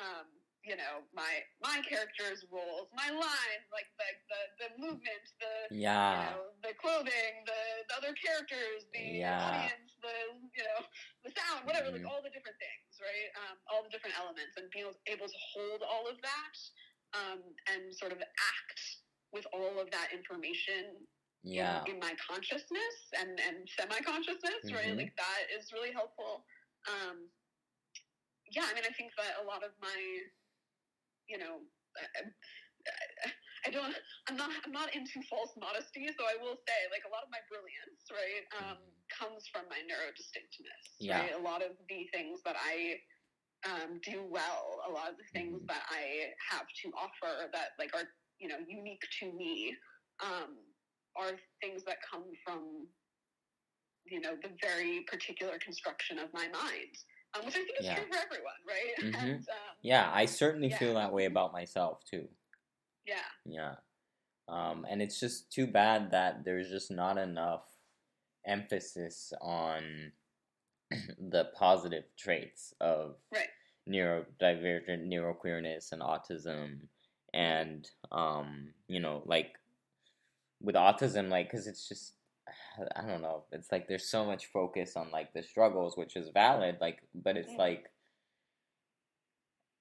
um, 0.00 0.26
you 0.64 0.76
know 0.80 1.04
my 1.12 1.44
my 1.60 1.84
character's 1.84 2.40
roles, 2.48 2.88
my 2.96 3.12
lines, 3.12 3.66
like 3.68 3.84
the 4.00 4.08
the, 4.32 4.40
the 4.64 4.68
movement, 4.80 5.24
the 5.36 5.76
yeah, 5.76 5.92
you 6.08 6.24
know, 6.24 6.42
the 6.64 6.72
clothing, 6.80 7.44
the, 7.44 7.60
the 7.92 7.94
other 8.00 8.16
characters, 8.16 8.88
the 8.96 9.20
yeah. 9.20 9.44
audience, 9.44 9.92
the 10.00 10.16
you 10.56 10.64
know 10.64 10.80
the 11.28 11.30
sound, 11.36 11.68
whatever, 11.68 11.92
mm-hmm. 11.92 12.00
like 12.00 12.08
all 12.08 12.24
the 12.24 12.32
different 12.32 12.56
things, 12.56 12.73
right? 13.14 13.30
Um, 13.38 13.56
all 13.70 13.86
the 13.86 13.92
different 13.94 14.18
elements, 14.18 14.58
and 14.58 14.66
being 14.74 14.90
able 15.06 15.30
to 15.30 15.40
hold 15.54 15.86
all 15.86 16.10
of 16.10 16.18
that 16.18 16.56
um, 17.14 17.40
and 17.70 17.94
sort 17.94 18.10
of 18.10 18.18
act 18.18 18.80
with 19.30 19.46
all 19.54 19.78
of 19.78 19.86
that 19.94 20.10
information 20.10 20.98
yeah. 21.46 21.86
in, 21.86 21.94
in 21.94 21.96
my 22.02 22.18
consciousness 22.18 22.96
and, 23.14 23.38
and 23.38 23.62
semi 23.78 24.02
consciousness, 24.02 24.66
mm-hmm. 24.66 24.74
right? 24.74 24.94
Like 24.98 25.14
that 25.14 25.46
is 25.54 25.70
really 25.70 25.94
helpful. 25.94 26.42
Um, 26.90 27.30
yeah, 28.50 28.66
I 28.66 28.74
mean, 28.74 28.86
I 28.86 28.94
think 28.98 29.14
that 29.14 29.38
a 29.38 29.46
lot 29.46 29.62
of 29.62 29.70
my 29.78 29.94
you 31.28 31.38
know, 31.40 31.64
I, 31.96 32.28
I, 33.66 33.70
don't, 33.72 33.96
I'm 34.28 34.36
not, 34.36 34.52
I'm 34.64 34.74
not 34.74 34.92
into 34.92 35.24
false 35.28 35.52
modesty, 35.56 36.08
so 36.12 36.22
I 36.28 36.36
will 36.36 36.58
say, 36.68 36.78
like, 36.92 37.04
a 37.08 37.12
lot 37.12 37.24
of 37.24 37.30
my 37.32 37.40
brilliance, 37.48 38.04
right, 38.12 38.44
um, 38.60 38.80
comes 39.18 39.46
from 39.50 39.62
my 39.70 39.78
neurodistinctness. 39.86 40.98
Yeah. 40.98 41.20
Right? 41.20 41.34
A 41.38 41.42
lot 41.42 41.62
of 41.62 41.72
the 41.88 42.06
things 42.12 42.40
that 42.44 42.56
I 42.58 42.98
um, 43.68 44.00
do 44.04 44.24
well, 44.28 44.82
a 44.88 44.92
lot 44.92 45.10
of 45.10 45.16
the 45.16 45.28
things 45.32 45.56
mm-hmm. 45.56 45.66
that 45.66 45.82
I 45.90 46.34
have 46.50 46.66
to 46.82 46.90
offer 46.96 47.48
that, 47.52 47.68
like, 47.78 47.94
are, 47.94 48.08
you 48.38 48.48
know, 48.48 48.58
unique 48.68 49.02
to 49.20 49.32
me, 49.32 49.74
um, 50.22 50.56
are 51.16 51.32
things 51.62 51.84
that 51.84 51.96
come 52.10 52.24
from, 52.44 52.86
you 54.04 54.20
know, 54.20 54.34
the 54.42 54.50
very 54.60 55.04
particular 55.08 55.58
construction 55.58 56.18
of 56.18 56.28
my 56.34 56.48
mind 56.48 56.96
um, 57.34 57.44
which 57.44 57.54
I 57.54 57.58
think 57.58 57.80
is 57.80 57.86
yeah. 57.86 57.94
true 57.96 58.04
for 58.10 58.18
everyone, 58.18 58.52
right? 58.66 58.94
Mm-hmm. 59.04 59.26
And, 59.26 59.38
um, 59.40 59.74
yeah, 59.82 60.10
I 60.12 60.26
certainly 60.26 60.68
yeah. 60.68 60.78
feel 60.78 60.94
that 60.94 61.12
way 61.12 61.26
about 61.26 61.52
myself 61.52 62.00
too. 62.10 62.28
Yeah. 63.06 63.16
Yeah. 63.44 63.74
Um, 64.48 64.86
and 64.88 65.02
it's 65.02 65.20
just 65.20 65.52
too 65.52 65.66
bad 65.66 66.10
that 66.12 66.44
there's 66.44 66.70
just 66.70 66.90
not 66.90 67.18
enough 67.18 67.64
emphasis 68.46 69.32
on 69.40 70.12
the 70.90 71.48
positive 71.56 72.04
traits 72.18 72.74
of 72.80 73.16
right. 73.32 73.48
neurodivergent 73.88 75.06
neuroqueerness 75.08 75.92
and 75.92 76.02
autism 76.02 76.80
and 77.32 77.88
um, 78.12 78.68
you 78.88 79.00
know 79.00 79.22
like 79.26 79.54
with 80.60 80.74
autism 80.74 81.28
like 81.28 81.50
because 81.50 81.66
it's 81.66 81.88
just 81.88 82.14
I 82.96 83.06
don't 83.06 83.22
know. 83.22 83.44
It's 83.52 83.72
like 83.72 83.88
there's 83.88 84.08
so 84.08 84.24
much 84.24 84.46
focus 84.46 84.96
on 84.96 85.10
like 85.10 85.32
the 85.32 85.42
struggles, 85.42 85.96
which 85.96 86.16
is 86.16 86.28
valid. 86.32 86.78
Like, 86.80 87.00
but 87.14 87.36
it's 87.36 87.52
like 87.58 87.90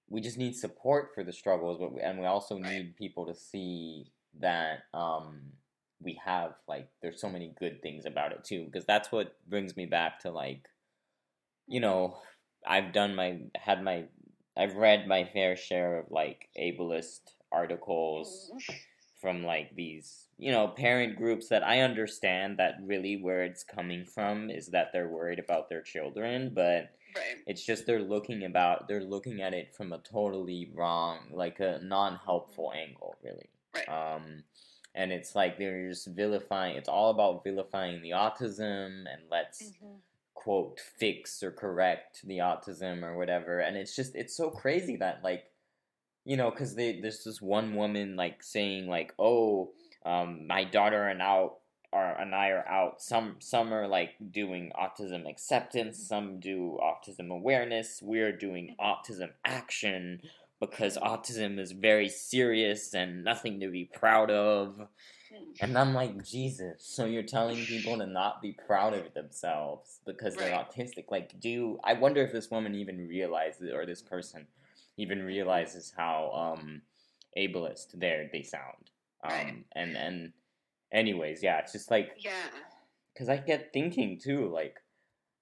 we 0.09 0.21
just 0.21 0.37
need 0.37 0.55
support 0.55 1.09
for 1.13 1.23
the 1.23 1.33
struggles, 1.33 1.77
but 1.79 1.93
we, 1.93 2.01
and 2.01 2.19
we 2.19 2.25
also 2.25 2.57
need 2.57 2.95
people 2.95 3.25
to 3.25 3.35
see 3.35 4.11
that 4.39 4.83
um, 4.93 5.41
we 6.03 6.19
have 6.23 6.53
like 6.67 6.89
there's 7.01 7.21
so 7.21 7.29
many 7.29 7.53
good 7.59 7.81
things 7.81 8.05
about 8.05 8.31
it 8.31 8.43
too. 8.43 8.65
Because 8.65 8.85
that's 8.85 9.11
what 9.11 9.35
brings 9.49 9.75
me 9.75 9.85
back 9.85 10.19
to 10.19 10.31
like, 10.31 10.67
you 11.67 11.79
mm-hmm. 11.79 11.89
know, 11.89 12.17
I've 12.65 12.93
done 12.93 13.15
my 13.15 13.39
had 13.55 13.83
my 13.83 14.05
I've 14.55 14.75
read 14.75 15.07
my 15.07 15.25
fair 15.25 15.55
share 15.55 15.99
of 15.99 16.11
like 16.11 16.49
ableist 16.59 17.21
articles. 17.51 18.51
Mm-hmm 18.53 18.73
from 19.23 19.41
like 19.41 19.73
these 19.73 20.27
you 20.37 20.51
know 20.51 20.67
parent 20.67 21.15
groups 21.15 21.47
that 21.47 21.63
I 21.63 21.79
understand 21.79 22.57
that 22.57 22.75
really 22.83 23.15
where 23.15 23.43
it's 23.43 23.63
coming 23.63 24.05
from 24.05 24.49
is 24.49 24.67
that 24.67 24.89
they're 24.91 25.07
worried 25.07 25.39
about 25.39 25.69
their 25.69 25.81
children, 25.81 26.51
but 26.53 26.91
right. 27.15 27.37
it's 27.47 27.65
just 27.65 27.85
they're 27.85 28.01
looking 28.01 28.43
about 28.43 28.89
they're 28.89 29.01
looking 29.01 29.41
at 29.41 29.53
it 29.53 29.73
from 29.73 29.93
a 29.93 29.99
totally 29.99 30.69
wrong, 30.75 31.19
like 31.31 31.61
a 31.61 31.79
non-helpful 31.81 32.73
angle, 32.75 33.15
really. 33.23 33.49
Right. 33.73 33.87
Um, 33.87 34.43
and 34.95 35.11
it's 35.11 35.35
like 35.35 35.57
they're 35.57 35.89
just 35.89 36.07
vilifying. 36.07 36.75
It's 36.75 36.89
all 36.89 37.09
about 37.09 37.43
vilifying 37.43 38.01
the 38.01 38.11
autism 38.11 39.05
and 39.11 39.23
let's. 39.29 39.63
Mm-hmm. 39.63 39.95
quote 40.35 40.79
fix 40.99 41.41
or 41.41 41.51
correct 41.51 42.19
the 42.25 42.39
autism 42.39 43.01
or 43.01 43.15
whatever 43.15 43.61
and 43.61 43.77
it's 43.77 43.95
just 43.95 44.13
it's 44.13 44.35
so 44.35 44.49
crazy 44.49 44.97
that 44.97 45.23
like 45.23 45.45
you 46.25 46.37
know, 46.37 46.49
because 46.49 46.75
there's 46.75 47.23
this 47.23 47.41
one 47.41 47.75
woman 47.75 48.15
like 48.15 48.43
saying 48.43 48.87
like, 48.87 49.13
"Oh, 49.19 49.71
um, 50.05 50.47
my 50.47 50.63
daughter 50.63 51.07
and 51.07 51.21
out 51.21 51.57
are 51.91 52.19
and 52.19 52.33
I 52.33 52.49
are 52.49 52.67
out. 52.67 53.01
Some 53.01 53.35
some 53.39 53.73
are 53.73 53.87
like 53.87 54.11
doing 54.31 54.71
autism 54.79 55.29
acceptance, 55.29 55.97
some 56.07 56.39
do 56.39 56.79
autism 56.81 57.29
awareness. 57.29 57.99
We're 58.01 58.35
doing 58.35 58.75
autism 58.79 59.31
action 59.45 60.21
because 60.67 60.97
autism 60.97 61.59
is 61.59 61.71
very 61.71 62.09
serious 62.09 62.93
and 62.93 63.23
nothing 63.23 63.59
to 63.59 63.69
be 63.69 63.85
proud 63.93 64.31
of." 64.31 64.87
And 65.61 65.77
I'm 65.77 65.95
like, 65.95 66.23
Jesus, 66.23 66.83
so 66.85 67.05
you're 67.05 67.23
telling 67.23 67.57
people 67.65 67.97
to 67.97 68.05
not 68.05 68.41
be 68.41 68.55
proud 68.67 68.93
of 68.93 69.13
themselves 69.15 69.99
because 70.05 70.35
they're 70.35 70.51
right. 70.51 70.69
autistic? 70.69 71.05
Like, 71.09 71.39
do 71.39 71.79
I 71.83 71.93
wonder 71.93 72.21
if 72.21 72.31
this 72.31 72.51
woman 72.51 72.75
even 72.75 73.07
realizes, 73.07 73.71
or 73.73 73.85
this 73.85 74.01
person 74.01 74.45
even 74.97 75.23
realizes 75.23 75.93
how 75.95 76.55
um, 76.57 76.81
ableist 77.37 77.99
there 77.99 78.29
they 78.31 78.43
sound. 78.43 78.91
Um, 79.23 79.31
right. 79.31 79.65
And 79.75 79.97
and 79.97 80.33
anyways, 80.91 81.41
yeah, 81.43 81.59
it's 81.59 81.71
just 81.71 81.89
like 81.89 82.11
yeah, 82.19 82.49
because 83.13 83.29
I 83.29 83.37
get 83.37 83.73
thinking 83.73 84.19
too, 84.19 84.49
like, 84.49 84.77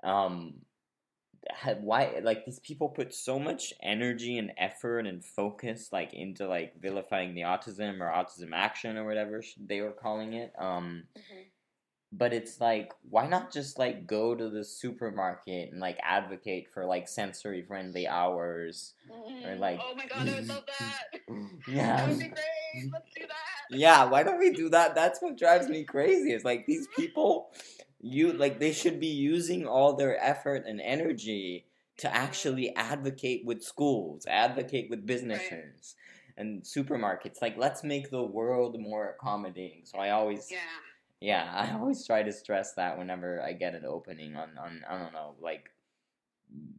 um, 0.03 0.53
why 1.81 2.19
like 2.23 2.45
these 2.45 2.59
people 2.59 2.89
put 2.89 3.13
so 3.13 3.39
much 3.39 3.73
energy 3.81 4.37
and 4.37 4.51
effort 4.57 5.07
and 5.07 5.23
focus 5.23 5.89
like 5.91 6.13
into 6.13 6.47
like 6.47 6.79
vilifying 6.79 7.33
the 7.33 7.41
autism 7.41 7.99
or 7.99 8.11
autism 8.11 8.51
action 8.53 8.97
or 8.97 9.05
whatever 9.05 9.41
they 9.65 9.81
were 9.81 9.91
calling 9.91 10.33
it. 10.33 10.53
Um, 10.59 11.03
mm-hmm. 11.17 11.41
but 12.11 12.31
it's 12.31 12.61
like 12.61 12.93
why 13.09 13.27
not 13.27 13.51
just 13.51 13.79
like 13.79 14.05
go 14.05 14.35
to 14.35 14.49
the 14.49 14.63
supermarket 14.63 15.71
and 15.71 15.81
like 15.81 15.97
advocate 16.03 16.67
for 16.71 16.85
like 16.85 17.07
sensory 17.07 17.63
friendly 17.63 18.07
hours 18.07 18.93
mm-hmm. 19.11 19.47
or 19.47 19.55
like 19.55 19.79
oh 19.83 19.95
my 19.95 20.05
god 20.05 20.29
i 20.29 20.35
would 20.35 20.47
love 20.47 20.63
that. 20.79 21.19
Yeah. 21.67 21.97
That 21.97 22.09
would 22.09 22.19
be 22.19 22.25
great. 22.25 22.91
Let's 22.91 23.09
do 23.15 23.27
that. 23.27 23.77
Yeah 23.77 24.05
why 24.05 24.21
don't 24.21 24.39
we 24.39 24.51
do 24.51 24.69
that? 24.69 24.93
That's 24.93 25.21
what 25.21 25.37
drives 25.37 25.69
me 25.69 25.83
crazy 25.85 26.33
it's 26.33 26.45
like 26.45 26.67
these 26.67 26.87
people 26.95 27.51
you 28.01 28.33
like 28.33 28.59
they 28.59 28.71
should 28.71 28.99
be 28.99 29.07
using 29.07 29.65
all 29.65 29.93
their 29.93 30.21
effort 30.23 30.63
and 30.67 30.81
energy 30.81 31.65
to 31.97 32.13
actually 32.13 32.75
advocate 32.75 33.43
with 33.45 33.63
schools 33.63 34.25
advocate 34.27 34.89
with 34.89 35.05
businesses 35.05 35.95
right. 35.95 36.37
and 36.37 36.63
supermarkets 36.63 37.41
like 37.41 37.55
let's 37.57 37.83
make 37.83 38.09
the 38.09 38.23
world 38.23 38.79
more 38.79 39.09
accommodating 39.09 39.81
so 39.85 39.99
i 39.99 40.09
always 40.09 40.47
yeah 40.49 40.57
yeah, 41.21 41.51
I 41.53 41.77
always 41.77 42.05
try 42.05 42.23
to 42.23 42.31
stress 42.31 42.73
that 42.73 42.97
whenever 42.97 43.41
I 43.43 43.53
get 43.53 43.75
an 43.75 43.85
opening 43.85 44.35
on 44.35 44.57
on 44.57 44.81
I 44.89 44.97
don't 44.97 45.13
know 45.13 45.35
like 45.39 45.69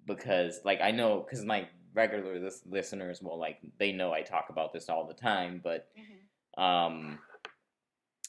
because 0.05 0.61
like 0.65 0.81
I 0.83 0.91
know 0.91 1.21
because 1.21 1.45
my 1.45 1.69
regular 1.95 2.41
lis- 2.41 2.65
listeners 2.69 3.23
will 3.23 3.39
like 3.39 3.59
they 3.79 3.93
know 3.93 4.13
I 4.13 4.23
talk 4.23 4.47
about 4.51 4.73
this 4.73 4.89
all 4.89 5.07
the 5.07 5.15
time, 5.15 5.61
but 5.63 5.87
mm-hmm. 5.97 6.63
um, 6.63 7.19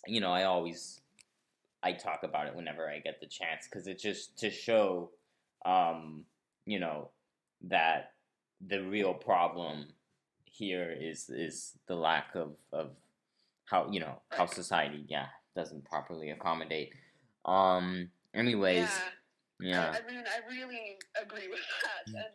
you 0.06 0.22
know 0.22 0.32
I 0.32 0.44
always 0.44 1.02
I 1.84 1.94
talk 1.94 2.24
about 2.24 2.48
it 2.48 2.56
whenever 2.56 2.90
I 2.90 3.00
get 3.00 3.20
the 3.20 3.28
chance 3.28 3.68
because 3.70 3.88
it's 3.88 4.02
just 4.02 4.38
to 4.40 4.50
show 4.50 5.12
um, 5.66 6.26
you 6.66 6.80
know 6.80 7.10
that 7.70 8.14
the 8.66 8.82
real 8.82 9.14
problem 9.14 9.88
here 10.46 10.96
is 10.98 11.30
is 11.30 11.74
the 11.88 11.96
lack 11.96 12.36
of 12.36 12.56
of 12.72 12.92
how 13.66 13.90
you 13.92 14.00
know 14.00 14.22
how 14.30 14.46
society 14.46 15.06
yeah 15.08 15.28
doesn't 15.56 15.86
properly 15.86 16.30
accommodate. 16.30 16.92
Um. 17.46 18.10
Anyways. 18.34 18.90
Yeah. 19.60 19.70
yeah. 19.70 19.94
I, 19.94 19.98
I, 19.98 20.12
mean, 20.12 20.24
I 20.26 20.52
really 20.52 20.98
agree 21.22 21.48
with 21.50 21.60
that, 21.84 22.08
and 22.08 22.34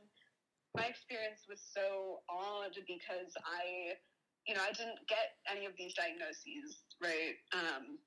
my 0.76 0.86
experience 0.86 1.42
was 1.48 1.58
so 1.58 2.20
odd 2.30 2.76
because 2.86 3.34
I, 3.42 3.98
you 4.46 4.54
know, 4.54 4.60
I 4.62 4.72
didn't 4.72 5.02
get 5.08 5.34
any 5.50 5.66
of 5.66 5.72
these 5.76 5.94
diagnoses, 5.94 6.84
right? 7.02 7.34
Um, 7.52 7.98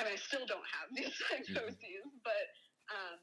I 0.00 0.04
mean, 0.08 0.16
I 0.16 0.20
still 0.20 0.48
don't 0.48 0.64
have 0.64 0.88
these 0.96 1.12
diagnoses, 1.28 2.08
but 2.24 2.46
um, 2.88 3.20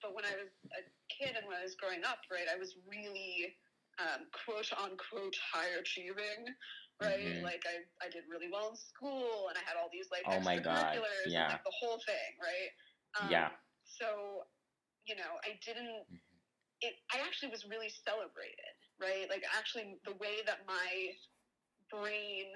but 0.00 0.16
when 0.16 0.24
I 0.24 0.32
was 0.40 0.48
a 0.72 0.82
kid 1.12 1.36
and 1.36 1.44
when 1.46 1.60
I 1.60 1.64
was 1.64 1.76
growing 1.76 2.00
up, 2.04 2.24
right, 2.32 2.48
I 2.48 2.56
was 2.56 2.74
really 2.88 3.52
um, 4.00 4.26
quote 4.32 4.68
unquote 4.80 5.36
high 5.52 5.76
achieving, 5.78 6.48
right? 7.00 7.40
Mhm. 7.40 7.44
Like 7.44 7.62
I, 7.68 7.84
I 8.04 8.08
did 8.08 8.24
really 8.28 8.48
well 8.50 8.72
in 8.72 8.76
school 8.76 9.48
and 9.52 9.56
I 9.60 9.62
had 9.68 9.76
all 9.76 9.92
these 9.92 10.08
like 10.10 10.24
Oh 10.26 10.40
my 10.40 10.58
God, 10.58 10.96
yeah. 11.28 11.46
and 11.46 11.52
like 11.60 11.64
the 11.64 11.76
whole 11.78 12.00
thing, 12.08 12.30
right? 12.40 12.70
Um, 13.20 13.28
Yeah. 13.30 13.50
So, 13.84 14.48
you 15.06 15.14
know, 15.16 15.36
I 15.44 15.60
didn't. 15.64 16.08
Mhm. 16.08 16.20
It. 16.80 16.94
I 17.14 17.20
actually 17.24 17.48
was 17.54 17.64
really 17.64 17.88
celebrated, 17.88 18.74
right? 19.00 19.30
Like 19.30 19.44
actually, 19.56 20.00
the 20.04 20.16
way 20.16 20.42
that 20.44 20.66
my 20.66 21.14
brain 21.88 22.50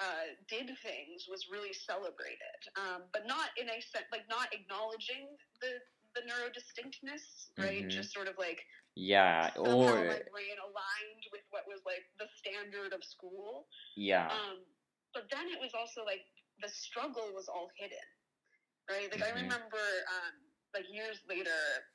uh, 0.00 0.34
did 0.48 0.70
things 0.82 1.26
was 1.28 1.46
really 1.50 1.72
celebrated, 1.72 2.60
um, 2.76 3.04
but 3.12 3.26
not 3.26 3.50
in 3.56 3.68
a 3.68 3.80
sense, 3.80 4.06
like 4.12 4.28
not 4.28 4.48
acknowledging 4.52 5.36
the 5.60 5.80
the 6.14 6.22
neurodistinctness, 6.22 7.50
right? 7.60 7.84
Mhm. 7.84 7.90
Just 7.90 8.12
sort 8.12 8.28
of 8.28 8.34
like 8.38 8.60
Yeah, 8.96 9.52
or 9.58 10.02
my 10.06 10.20
brain 10.32 10.56
aligned 10.60 11.24
with 11.32 11.42
what 11.50 11.64
was 11.66 11.80
like 11.86 12.04
the 12.18 12.26
standard 12.36 12.92
of 12.92 13.02
school. 13.04 13.66
yeah, 13.96 14.38
Um, 14.38 14.64
but 15.14 15.24
then 15.30 15.48
it 15.48 15.60
was 15.60 15.72
also 15.74 16.04
like 16.04 16.22
the 16.60 16.68
struggle 16.68 17.32
was 17.34 17.48
all 17.48 17.68
hidden, 17.78 18.06
right? 18.90 19.10
Like 19.10 19.22
I 19.22 19.30
Mhm. 19.34 19.34
remember, 19.34 19.82
um, 20.10 20.34
like 20.74 20.86
years 20.90 21.20
later, 21.28 21.86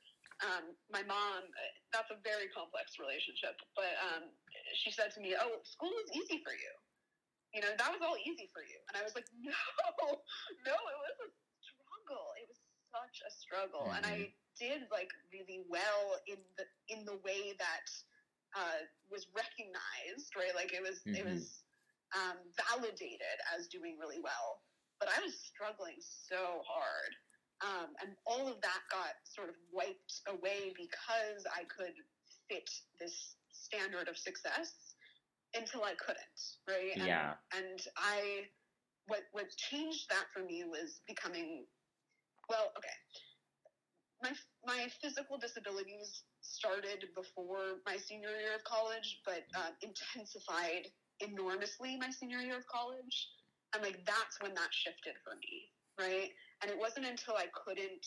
um, 0.44 0.74
my 0.90 1.02
mom. 1.02 1.44
uh, 1.44 1.72
That's 1.92 2.10
a 2.10 2.18
very 2.24 2.48
complex 2.48 2.98
relationship, 2.98 3.56
but 3.76 3.94
um, 4.02 4.32
she 4.74 4.90
said 4.90 5.10
to 5.14 5.20
me, 5.20 5.36
"Oh, 5.38 5.60
school 5.64 5.92
is 6.04 6.10
easy 6.16 6.40
for 6.44 6.52
you. 6.52 6.72
You 7.52 7.60
know, 7.60 7.72
that 7.78 7.92
was 7.92 8.00
all 8.02 8.16
easy 8.18 8.50
for 8.52 8.62
you." 8.62 8.78
And 8.88 8.96
I 8.96 9.02
was 9.02 9.14
like, 9.14 9.26
"No, 9.32 9.52
no, 10.66 10.76
it 10.76 10.98
was 11.00 11.16
a 11.24 11.28
struggle. 11.60 12.26
It 12.40 12.46
was 12.48 12.60
such 12.92 13.16
a 13.26 13.30
struggle, 13.30 13.92
and 13.96 14.04
I 14.06 14.32
did 14.58 14.82
like 14.90 15.10
really 15.32 15.60
well 15.68 16.18
in 16.26 16.38
the 16.58 16.66
in 16.88 17.04
the 17.04 17.16
way 17.24 17.52
that 17.58 17.86
uh, 18.56 18.80
was 19.10 19.26
recognized, 19.34 20.32
right? 20.36 20.54
Like 20.54 20.72
it 20.72 20.82
was 20.82 21.04
it 21.14 21.24
Mhm. 21.24 21.32
was 21.32 21.64
um, 22.16 22.38
validated 22.68 23.38
as 23.54 23.68
doing 23.68 23.96
really 23.98 24.20
well, 24.20 24.60
but 25.00 25.08
I 25.08 25.20
was 25.20 25.34
struggling 25.38 25.98
so 26.00 26.62
hard, 26.66 27.12
um, 27.64 27.94
and 28.02 28.16
all 28.26 28.48
of 28.48 28.60
that 28.62 28.80
got 28.90 29.14
sort 29.24 29.48
of 29.48 29.56
wiped 29.72 30.22
away 30.28 30.72
because 30.76 31.44
I 31.52 31.64
could 31.64 31.94
fit 32.48 32.68
this 33.00 33.36
standard 33.52 34.08
of 34.08 34.16
success 34.18 34.81
until 35.54 35.84
I 35.84 35.94
couldn't, 35.94 36.40
right? 36.68 36.92
And, 36.96 37.06
Yeah. 37.06 37.34
and 37.54 37.80
I 37.96 38.48
what 39.06 39.22
what 39.32 39.48
changed 39.56 40.08
that 40.10 40.26
for 40.32 40.44
me 40.44 40.64
was 40.64 41.00
becoming 41.08 41.66
well, 42.48 42.72
okay. 42.78 42.96
My 44.22 44.32
my 44.64 44.88
physical 45.02 45.38
disabilities 45.38 46.22
started 46.40 47.06
before 47.14 47.82
my 47.86 47.96
senior 47.96 48.30
year 48.30 48.54
of 48.54 48.64
college, 48.64 49.20
but 49.24 49.42
uh, 49.56 49.70
intensified 49.82 50.86
enormously 51.20 51.96
my 51.98 52.10
senior 52.10 52.38
year 52.38 52.56
of 52.56 52.66
college, 52.66 53.28
and 53.74 53.82
like 53.82 54.04
that's 54.06 54.40
when 54.40 54.54
that 54.54 54.70
shifted 54.72 55.14
for 55.24 55.34
me, 55.36 55.68
right? 55.98 56.30
And 56.62 56.70
it 56.70 56.78
wasn't 56.78 57.06
until 57.06 57.34
I 57.34 57.46
couldn't 57.52 58.06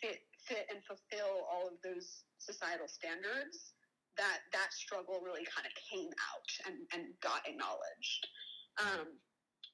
fit 0.00 0.20
fit 0.48 0.66
and 0.72 0.80
fulfill 0.84 1.44
all 1.50 1.68
of 1.68 1.74
those 1.84 2.24
societal 2.38 2.88
standards 2.88 3.75
that 4.16 4.48
that 4.52 4.72
struggle 4.72 5.20
really 5.20 5.44
kind 5.48 5.66
of 5.68 5.72
came 5.76 6.10
out 6.32 6.50
and, 6.66 6.76
and 6.92 7.12
got 7.20 7.44
acknowledged. 7.44 8.22
Um, 8.80 9.20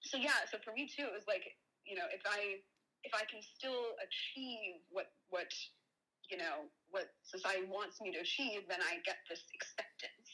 so 0.02 0.18
yeah, 0.18 0.42
so 0.50 0.58
for 0.62 0.74
me 0.74 0.86
too, 0.90 1.06
it 1.06 1.14
was 1.14 1.26
like 1.26 1.42
you 1.86 1.94
know 1.94 2.06
if 2.10 2.22
I 2.26 2.62
if 3.02 3.12
I 3.14 3.26
can 3.26 3.42
still 3.42 3.94
achieve 4.02 4.82
what 4.90 5.10
what 5.30 5.50
you 6.30 6.38
know 6.38 6.70
what 6.90 7.10
society 7.22 7.66
wants 7.66 8.00
me 8.00 8.10
to 8.12 8.20
achieve, 8.22 8.66
then 8.68 8.78
I 8.82 8.98
get 9.06 9.18
this 9.30 9.42
acceptance, 9.54 10.30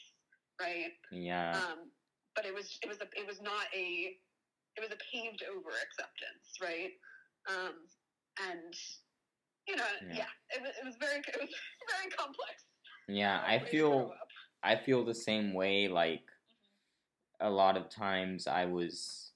right? 0.61 0.93
yeah, 1.11 1.57
Um, 1.57 1.89
but 2.35 2.45
it 2.45 2.53
was 2.53 2.77
it 2.81 2.89
was 2.89 2.97
a, 3.01 3.07
it 3.17 3.25
was 3.25 3.41
not 3.41 3.65
a 3.73 4.15
it 4.77 4.81
was 4.81 4.93
a 4.93 4.99
paved 5.11 5.43
over 5.49 5.69
acceptance, 5.73 6.55
right? 6.61 6.93
Um, 7.49 7.75
and 8.49 8.73
you 9.67 9.75
know, 9.75 9.91
Yeah. 10.07 10.25
yeah, 10.25 10.31
it 10.55 10.61
was 10.61 10.73
it 10.77 10.85
was 10.85 10.95
very 11.01 11.19
it 11.25 11.41
was 11.41 11.53
very 11.89 12.09
complex. 12.13 12.68
Yeah. 13.09 13.43
I 13.45 13.59
feel. 13.59 14.13
I 14.61 14.75
feel 14.75 15.05
the 15.05 15.15
same 15.15 15.53
way. 15.53 15.87
Like 15.87 16.29
a 17.39 17.49
lot 17.49 17.75
of 17.77 17.89
times, 17.89 18.47
I 18.47 18.65
was, 18.65 19.33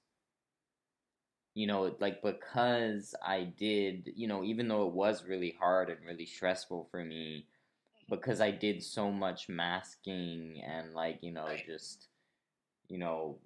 you 1.54 1.66
know, 1.66 1.96
like 2.00 2.22
because 2.22 3.14
I 3.22 3.44
did, 3.44 4.12
you 4.16 4.26
know, 4.26 4.42
even 4.44 4.68
though 4.68 4.86
it 4.88 4.94
was 4.94 5.24
really 5.24 5.52
hard 5.52 5.90
and 5.90 6.04
really 6.04 6.26
stressful 6.26 6.88
for 6.90 7.04
me, 7.04 7.48
because 8.08 8.40
I 8.40 8.52
did 8.52 8.82
so 8.82 9.12
much 9.12 9.48
masking 9.48 10.62
and 10.62 10.94
like 10.94 11.22
you 11.22 11.32
know 11.32 11.46
Right. 11.46 11.66
just 11.66 12.10
you 12.88 12.98
know 12.98 13.40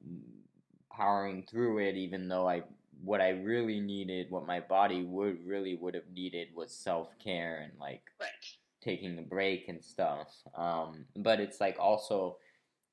powering 0.92 1.44
through 1.46 1.78
it 1.80 1.96
even 1.96 2.28
though 2.28 2.48
I 2.48 2.64
what 3.02 3.20
I 3.22 3.30
really 3.30 3.80
needed 3.80 4.30
what 4.30 4.46
my 4.46 4.60
body 4.60 5.04
would 5.04 5.46
really 5.46 5.76
would 5.76 5.94
have 5.94 6.08
needed 6.10 6.54
was 6.54 6.74
self-care 6.74 7.60
and 7.60 7.78
like 7.78 8.10
right. 8.20 8.57
Taking 8.80 9.18
a 9.18 9.22
break 9.22 9.68
and 9.68 9.84
stuff 9.84 10.28
um 10.56 11.04
but 11.16 11.40
it's 11.40 11.60
like 11.60 11.76
also 11.80 12.36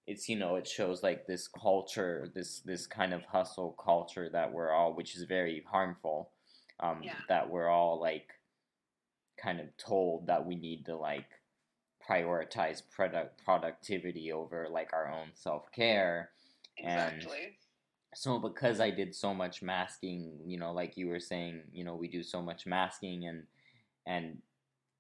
it's 0.08 0.28
you 0.30 0.36
know 0.38 0.56
it 0.56 0.68
shows 0.68 1.04
like 1.04 1.26
this 1.28 1.48
culture 1.48 2.30
this 2.34 2.60
this 2.62 2.86
kind 2.88 3.14
of 3.14 3.24
hustle 3.24 3.76
culture 3.84 4.30
that 4.32 4.52
we're 4.52 4.72
all 4.72 4.94
which 4.94 5.16
is 5.16 5.24
very 5.24 5.64
harmful 5.70 6.32
um 6.80 7.02
Yeah. 7.04 7.14
that 7.30 7.50
we're 7.50 7.70
all 7.70 8.00
like 8.00 8.30
kind 9.38 9.60
of 9.60 9.68
told 9.78 10.28
that 10.28 10.46
we 10.46 10.56
need 10.56 10.86
to 10.86 10.96
like 10.96 11.26
prioritize 12.08 12.82
product 12.92 13.44
productivity 13.44 14.32
over 14.32 14.68
like 14.70 14.92
our 14.94 15.12
own 15.12 15.30
self-care 15.34 16.32
And- 16.78 17.22
so 18.14 18.40
because 18.40 18.80
I 18.80 18.92
did 18.92 19.14
so 19.14 19.34
much 19.34 19.62
masking, 19.62 20.40
you 20.46 20.58
know, 20.58 20.72
like 20.72 20.96
you 20.96 21.08
were 21.10 21.20
saying, 21.20 21.64
you 21.74 21.84
know, 21.84 21.96
we 21.96 22.08
do 22.08 22.24
so 22.24 22.42
much 22.42 22.66
masking 22.66 23.28
and 23.28 23.44
and 24.08 24.42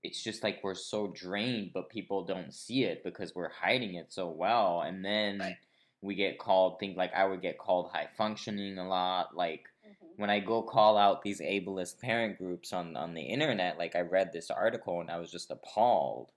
it's 0.05 0.23
just 0.23 0.43
like 0.43 0.59
we're 0.63 0.75
so 0.75 1.07
drained, 1.07 1.71
but 1.73 1.89
people 1.89 2.23
don't 2.23 2.53
see 2.53 2.83
it 2.83 3.03
because 3.03 3.33
we're 3.35 3.49
hiding 3.51 3.95
it 3.95 4.13
so 4.13 4.29
well. 4.29 4.81
And 4.81 5.03
then 5.03 5.39
Right. 5.39 5.57
we 6.01 6.15
get 6.15 6.37
called 6.37 6.79
think 6.79 6.95
like 6.97 7.13
I 7.13 7.25
would 7.25 7.41
get 7.41 7.57
called 7.57 7.91
high 7.91 8.07
functioning 8.17 8.77
a 8.77 8.87
lot. 8.87 9.35
Like 9.35 9.65
Mhm. 9.85 9.95
when 10.17 10.29
I 10.29 10.39
go 10.39 10.61
call 10.63 10.97
out 10.97 11.21
these 11.23 11.41
ableist 11.41 11.99
parent 11.99 12.37
groups 12.37 12.71
on 12.73 12.95
on 12.95 13.13
the 13.13 13.23
internet, 13.23 13.77
like 13.77 13.95
I 13.95 14.01
read 14.01 14.31
this 14.31 14.49
article 14.51 15.01
and 15.01 15.09
I 15.11 15.17
was 15.17 15.31
just 15.31 15.51
appalled. 15.51 16.29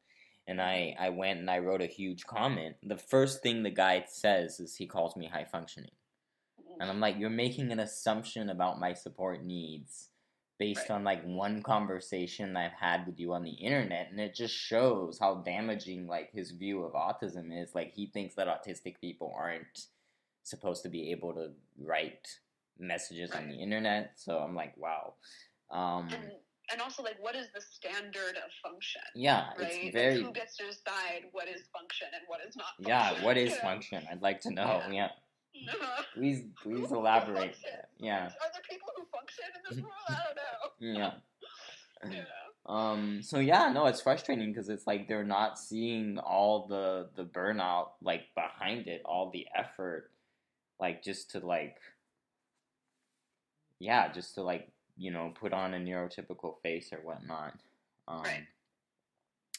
And 0.47 0.63
I, 0.63 0.97
I 0.99 1.11
went 1.11 1.41
and 1.41 1.51
I 1.51 1.59
wrote 1.59 1.83
a 1.83 1.87
huge 1.87 2.25
comment. 2.27 2.77
The 2.83 2.97
first 2.97 3.43
thing 3.43 3.63
the 3.63 3.71
guy 3.71 4.05
says 4.09 4.61
is 4.61 4.77
he 4.77 4.87
calls 4.87 5.15
me 5.15 5.27
high 5.27 5.45
functioning. 5.45 5.91
And 6.81 6.89
I'm 6.89 7.01
like, 7.01 7.19
you're 7.19 7.29
making 7.29 7.71
an 7.71 7.81
assumption 7.81 8.49
about 8.49 8.81
my 8.81 8.95
support 8.95 9.45
needs 9.45 10.09
based 10.59 10.89
Right. 10.89 10.97
on 10.97 11.05
like 11.05 11.23
one 11.25 11.63
conversation 11.63 12.57
I've 12.57 12.73
had 12.73 13.07
with 13.07 13.19
you 13.21 13.33
on 13.33 13.45
the 13.45 13.51
internet. 13.53 14.11
And 14.11 14.21
it 14.21 14.35
just 14.35 14.55
shows 14.55 15.19
how 15.19 15.37
damaging 15.37 16.07
like 16.09 16.31
his 16.33 16.51
view 16.51 16.83
of 16.83 16.93
autism 16.95 17.57
is. 17.63 17.75
Like 17.75 17.95
he 17.95 18.07
thinks 18.07 18.35
that 18.35 18.49
autistic 18.49 19.01
people 19.01 19.33
aren't 19.37 19.87
supposed 20.43 20.83
to 20.83 20.89
be 20.89 21.11
able 21.13 21.33
to 21.35 21.53
write 21.79 22.27
messages 22.79 23.31
on 23.33 23.49
the 23.49 23.55
internet. 23.55 24.13
So 24.17 24.39
I'm 24.39 24.55
like, 24.55 24.77
wow. 24.77 25.15
Um, 25.71 26.09
and 26.13 26.33
and 26.71 26.83
also 26.83 27.03
like 27.03 27.17
what 27.23 27.35
is 27.35 27.47
the 27.55 27.61
standard 27.63 28.37
of 28.37 28.51
function? 28.63 29.01
yeah, 29.15 29.51
Right. 29.59 29.69
it's 29.71 29.85
Like, 29.85 29.93
very, 29.93 30.23
who 30.23 30.33
gets 30.33 30.57
to 30.59 30.67
decide 30.67 31.25
what 31.33 31.49
is 31.49 31.63
function 31.73 32.09
and 32.13 32.23
what 32.27 32.41
is 32.47 32.57
not? 32.57 32.67
yeah, 32.79 33.25
what 33.25 33.37
is 33.39 33.57
function? 33.69 34.07
I'd 34.11 34.21
like 34.23 34.41
to 34.43 34.51
know. 34.51 34.83
Yeah. 34.89 34.93
Yeah. 34.93 35.09
Uh-huh. 35.55 36.03
Please, 36.15 36.45
please 36.63 36.91
elaborate. 36.91 37.57
Yeah. 37.99 38.27
Are 38.27 38.31
there 38.53 38.63
people 38.69 38.89
who 38.97 39.05
function 39.13 39.45
in 39.55 39.77
this 39.77 39.83
world? 39.85 39.93
I 40.09 40.15
don't 40.83 40.95
know. 40.97 41.01
Yeah. 41.01 41.13
Yeah. 42.13 42.25
Um. 42.67 43.23
So 43.25 43.41
yeah, 43.41 43.73
no, 43.73 43.87
it's 43.87 44.01
frustrating 44.01 44.53
because 44.53 44.69
it's 44.69 44.87
like 44.87 45.09
they're 45.09 45.25
not 45.25 45.59
seeing 45.59 46.17
all 46.19 46.69
the 46.69 47.09
the 47.17 47.25
burnout 47.25 47.89
like 48.01 48.23
behind 48.37 48.87
it, 48.87 49.03
all 49.05 49.31
the 49.33 49.47
effort, 49.53 50.13
like 50.79 51.03
just 51.03 51.33
to 51.33 51.41
like, 51.41 51.77
yeah, 53.81 54.13
just 54.13 54.35
to 54.37 54.43
like 54.43 54.69
you 54.97 55.11
know 55.11 55.33
put 55.39 55.53
on 55.53 55.75
a 55.75 55.79
neurotypical 55.79 56.55
face 56.63 56.93
or 56.93 56.99
whatnot. 56.99 57.55
Um, 58.07 58.23
Right. 58.23 58.47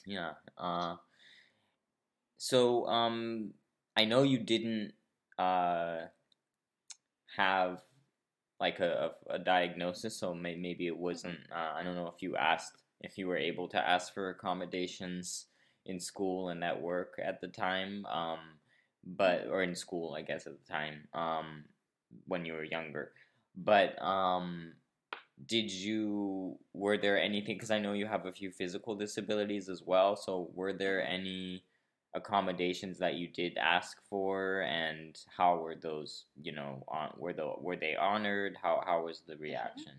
Yeah. 0.05 0.31
Uh. 0.57 0.95
So 2.37 2.87
um, 2.87 3.53
I 3.97 4.05
know 4.05 4.23
you 4.23 4.39
didn't 4.39 4.93
uh 5.39 6.07
have 7.37 7.81
like 8.59 8.79
a, 8.79 9.11
a, 9.29 9.39
diagnosis, 9.39 10.19
so 10.19 10.33
may, 10.33 10.55
maybe 10.55 10.87
it 10.87 10.97
wasn't. 10.97 11.39
Uh, 11.51 11.73
I 11.75 11.83
don't 11.83 11.95
know 11.95 12.11
if 12.13 12.21
you 12.21 12.35
asked 12.35 12.83
if 13.01 13.17
you 13.17 13.27
were 13.27 13.37
able 13.37 13.69
to 13.69 13.77
ask 13.77 14.13
for 14.13 14.29
accommodations 14.29 15.45
in 15.85 15.99
school 15.99 16.49
and 16.49 16.63
at 16.63 16.81
work 16.81 17.13
at 17.23 17.39
the 17.39 17.47
time. 17.47 18.05
Um, 18.05 18.39
but 19.05 19.47
or 19.49 19.63
in 19.63 19.75
school, 19.75 20.13
I 20.17 20.23
guess 20.23 20.45
at 20.45 20.53
the 20.59 20.71
time. 20.71 21.07
Um, 21.13 21.63
when 22.25 22.43
you 22.43 22.53
were 22.53 22.63
younger, 22.63 23.11
but 23.55 24.01
um, 24.01 24.73
did 25.45 25.71
you 25.71 26.57
were 26.73 26.97
there 26.97 27.21
anything? 27.21 27.55
Because 27.55 27.71
I 27.71 27.79
know 27.79 27.93
you 27.93 28.07
have 28.07 28.25
a 28.25 28.31
few 28.31 28.51
physical 28.51 28.95
disabilities 28.95 29.69
as 29.69 29.83
well. 29.85 30.15
So 30.15 30.49
were 30.53 30.73
there 30.73 31.05
any 31.05 31.63
accommodations 32.13 32.97
that 32.99 33.15
you 33.15 33.27
did 33.27 33.57
ask 33.57 33.97
for, 34.09 34.61
and 34.61 35.17
how 35.35 35.57
were 35.57 35.75
those? 35.75 36.25
You 36.41 36.53
know, 36.53 36.83
on 36.87 37.13
were 37.17 37.33
the 37.33 37.53
were 37.59 37.75
they 37.75 37.95
honored? 37.95 38.57
How 38.61 38.81
how 38.85 39.05
was 39.05 39.21
the 39.27 39.37
reaction? 39.37 39.93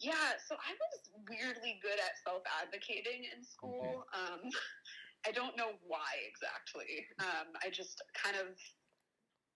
Yeah, 0.00 0.36
so 0.48 0.56
I 0.56 0.74
was 0.74 1.00
weirdly 1.30 1.78
good 1.80 1.98
at 1.98 2.18
self 2.22 2.42
advocating 2.60 3.24
in 3.24 3.44
school. 3.44 4.04
Um, 4.12 4.50
I 5.26 5.32
don't 5.32 5.56
know 5.56 5.72
why 5.86 6.12
exactly. 6.28 7.06
Um, 7.18 7.56
I 7.64 7.70
just 7.70 8.02
kind 8.12 8.36
of, 8.36 8.52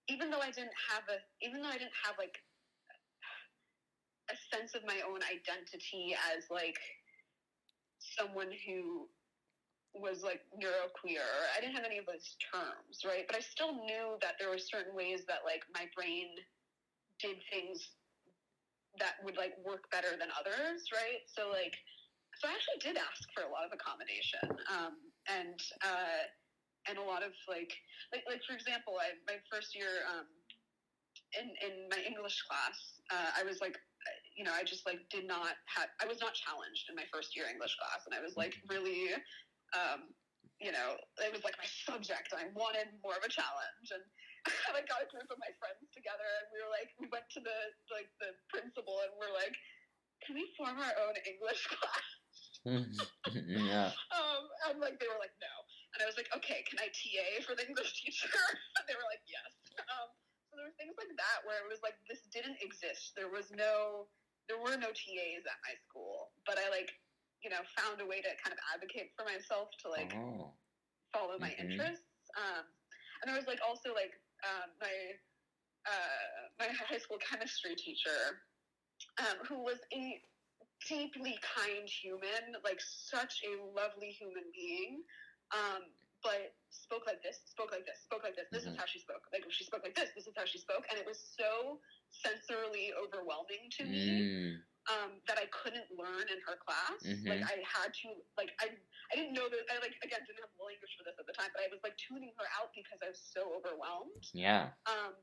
even 0.07 0.31
though 0.31 0.41
I 0.41 0.49
didn't 0.49 0.73
have 0.89 1.05
a, 1.05 1.21
even 1.45 1.61
though 1.61 1.69
I 1.69 1.77
didn't 1.77 1.99
have 2.01 2.15
like 2.17 2.41
a 4.33 4.35
sense 4.49 4.73
of 4.73 4.81
my 4.85 5.01
own 5.05 5.21
identity 5.29 6.15
as 6.33 6.49
like 6.49 6.77
someone 7.99 8.49
who 8.65 9.07
was 9.95 10.21
like 10.21 10.45
neuroqueer. 10.53 11.25
I 11.55 11.61
didn't 11.61 11.75
have 11.75 11.85
any 11.85 11.97
of 11.97 12.05
those 12.05 12.37
terms, 12.37 13.01
right? 13.05 13.25
But 13.25 13.35
I 13.35 13.41
still 13.41 13.73
knew 13.73 14.21
that 14.21 14.37
there 14.37 14.49
were 14.49 14.61
certain 14.61 14.93
ways 14.93 15.25
that 15.27 15.41
like 15.45 15.65
my 15.73 15.89
brain 15.97 16.29
did 17.17 17.41
things 17.49 17.89
that 18.97 19.17
would 19.23 19.37
like 19.37 19.53
work 19.65 19.89
better 19.89 20.13
than 20.17 20.29
others, 20.37 20.89
right? 20.93 21.25
So 21.25 21.49
like, 21.49 21.73
so 22.37 22.47
I 22.47 22.55
actually 22.55 22.81
did 22.81 22.95
ask 22.95 23.25
for 23.35 23.43
a 23.43 23.51
lot 23.51 23.67
of 23.67 23.71
accommodation, 23.73 24.47
um, 24.71 24.95
and 25.27 25.59
uh, 25.83 26.23
and 26.87 26.95
a 26.95 27.03
lot 27.03 27.19
of 27.21 27.35
like, 27.51 27.73
like 28.15 28.23
like 28.29 28.39
for 28.47 28.55
example, 28.55 28.95
I 28.95 29.17
my 29.27 29.41
first 29.51 29.75
year 29.75 30.07
um, 30.07 30.29
in 31.35 31.51
in 31.59 31.91
my 31.91 31.99
English 32.05 32.39
class, 32.47 32.77
uh, 33.11 33.35
I 33.35 33.43
was 33.43 33.59
like, 33.59 33.75
you 34.37 34.47
know, 34.47 34.55
I 34.55 34.63
just 34.63 34.87
like 34.87 35.03
did 35.11 35.27
not 35.27 35.59
have, 35.67 35.91
I 35.99 36.07
was 36.07 36.23
not 36.23 36.31
challenged 36.31 36.87
in 36.87 36.95
my 36.95 37.03
first 37.11 37.35
year 37.35 37.45
English 37.51 37.75
class, 37.75 38.07
and 38.07 38.15
I 38.15 38.23
was 38.23 38.37
like 38.37 38.55
really. 38.69 39.11
Um, 39.73 40.13
you 40.59 40.75
know, 40.75 40.99
it 41.23 41.31
was 41.31 41.43
like 41.47 41.55
my 41.55 41.69
subject. 41.87 42.35
I 42.35 42.51
wanted 42.51 42.91
more 42.99 43.15
of 43.15 43.23
a 43.23 43.31
challenge, 43.31 43.87
and 43.95 44.03
I 44.75 44.83
got 44.83 44.99
a 45.03 45.07
group 45.07 45.31
of 45.31 45.39
my 45.39 45.51
friends 45.55 45.87
together, 45.95 46.27
and 46.43 46.47
we 46.51 46.59
were 46.59 46.71
like, 46.71 46.91
we 46.99 47.07
went 47.07 47.27
to 47.35 47.41
the 47.41 47.57
like 47.91 48.11
the 48.19 48.35
principal, 48.51 48.99
and 49.07 49.15
we're 49.15 49.31
like, 49.31 49.55
can 50.23 50.35
we 50.35 50.51
form 50.59 50.75
our 50.75 50.95
own 51.07 51.15
English 51.23 51.63
class? 51.73 52.07
yeah. 53.47 53.95
Um, 54.11 54.43
and 54.67 54.83
like 54.83 54.99
they 54.99 55.07
were 55.07 55.21
like, 55.21 55.33
no, 55.39 55.55
and 55.95 56.03
I 56.03 56.05
was 56.05 56.19
like, 56.19 56.27
okay, 56.35 56.61
can 56.67 56.77
I 56.83 56.91
TA 56.91 57.39
for 57.47 57.55
the 57.55 57.63
English 57.63 58.03
teacher? 58.03 58.29
and 58.75 58.83
they 58.83 58.99
were 58.99 59.07
like, 59.07 59.23
yes. 59.25 59.51
Um, 59.79 60.11
so 60.51 60.59
there 60.59 60.67
were 60.67 60.75
things 60.75 60.99
like 60.99 61.13
that 61.15 61.47
where 61.47 61.63
it 61.63 61.71
was 61.71 61.79
like 61.79 61.95
this 62.11 62.19
didn't 62.35 62.59
exist. 62.59 63.15
There 63.15 63.31
was 63.31 63.47
no, 63.55 64.11
there 64.51 64.59
were 64.59 64.75
no 64.75 64.91
TAs 64.91 65.47
at 65.47 65.59
my 65.63 65.73
school, 65.87 66.35
but 66.43 66.59
I 66.59 66.67
like 66.67 66.91
you 67.43 67.49
know, 67.49 67.61
found 67.77 68.01
a 68.01 68.05
way 68.05 68.21
to 68.21 68.31
kind 68.43 68.53
of 68.53 68.59
advocate 68.73 69.11
for 69.15 69.23
myself 69.25 69.69
to 69.83 69.89
like 69.89 70.11
oh. 70.13 70.53
follow 71.13 71.37
my 71.39 71.51
Mhm. 71.51 71.59
interests. 71.59 72.05
Um, 72.37 72.65
and 73.21 73.29
there 73.29 73.35
was 73.35 73.47
like 73.47 73.59
also 73.67 73.93
like 73.93 74.13
um, 74.43 74.69
my 74.79 74.95
uh, 75.87 76.41
my 76.59 76.67
high 76.71 76.97
school 76.99 77.17
chemistry 77.19 77.75
teacher, 77.75 78.43
um, 79.19 79.37
who 79.47 79.63
was 79.63 79.79
a 79.93 80.21
deeply 80.87 81.37
kind 81.41 81.87
human, 81.87 82.55
like 82.63 82.79
such 82.81 83.41
a 83.45 83.61
lovely 83.75 84.11
human 84.11 84.43
being. 84.53 85.03
Um, 85.51 85.83
but 86.21 86.51
spoke 86.69 87.07
like 87.07 87.23
this, 87.23 87.39
spoke 87.47 87.71
like 87.71 87.85
this, 87.85 88.03
spoke 88.03 88.23
like 88.23 88.35
this. 88.35 88.47
This 88.51 88.67
is 88.67 88.75
Mhm. 88.75 88.77
how 88.77 88.85
she 88.85 88.99
spoke. 88.99 89.23
Like 89.31 89.43
she 89.49 89.63
spoke 89.63 89.83
like 89.83 89.95
this. 89.95 90.11
This 90.15 90.27
is 90.27 90.33
how 90.35 90.45
she 90.45 90.59
spoke, 90.59 90.85
and 90.91 90.99
it 90.99 91.05
was 91.05 91.19
so 91.39 91.79
sensorily 92.11 92.91
overwhelming 92.93 93.69
to 93.79 93.83
me 93.85 94.19
Mm. 94.19 94.63
Um, 94.89 95.21
that 95.29 95.37
I 95.37 95.45
couldn't 95.53 95.85
learn 95.93 96.25
in 96.33 96.39
her 96.49 96.57
class. 96.57 96.97
Mhm. 97.05 97.29
Like 97.29 97.43
I 97.45 97.61
had 97.61 97.93
to, 98.03 98.09
like 98.37 98.49
I, 98.57 98.73
I 98.73 99.13
didn't 99.15 99.37
know 99.37 99.45
that. 99.47 99.61
I 99.69 99.77
like 99.79 99.93
again 100.01 100.25
didn't 100.25 100.41
have 100.41 100.53
the 100.57 100.65
language 100.65 100.93
for 100.97 101.05
this 101.05 101.15
at 101.21 101.25
the 101.29 101.33
time, 101.37 101.53
but 101.53 101.61
I 101.61 101.69
was 101.69 101.79
like 101.85 101.95
tuning 102.01 102.33
her 102.41 102.47
out 102.57 102.73
because 102.73 102.97
I 103.05 103.13
was 103.13 103.21
so 103.21 103.53
overwhelmed. 103.53 104.25
Yeah. 104.33 104.73
Um, 104.89 105.13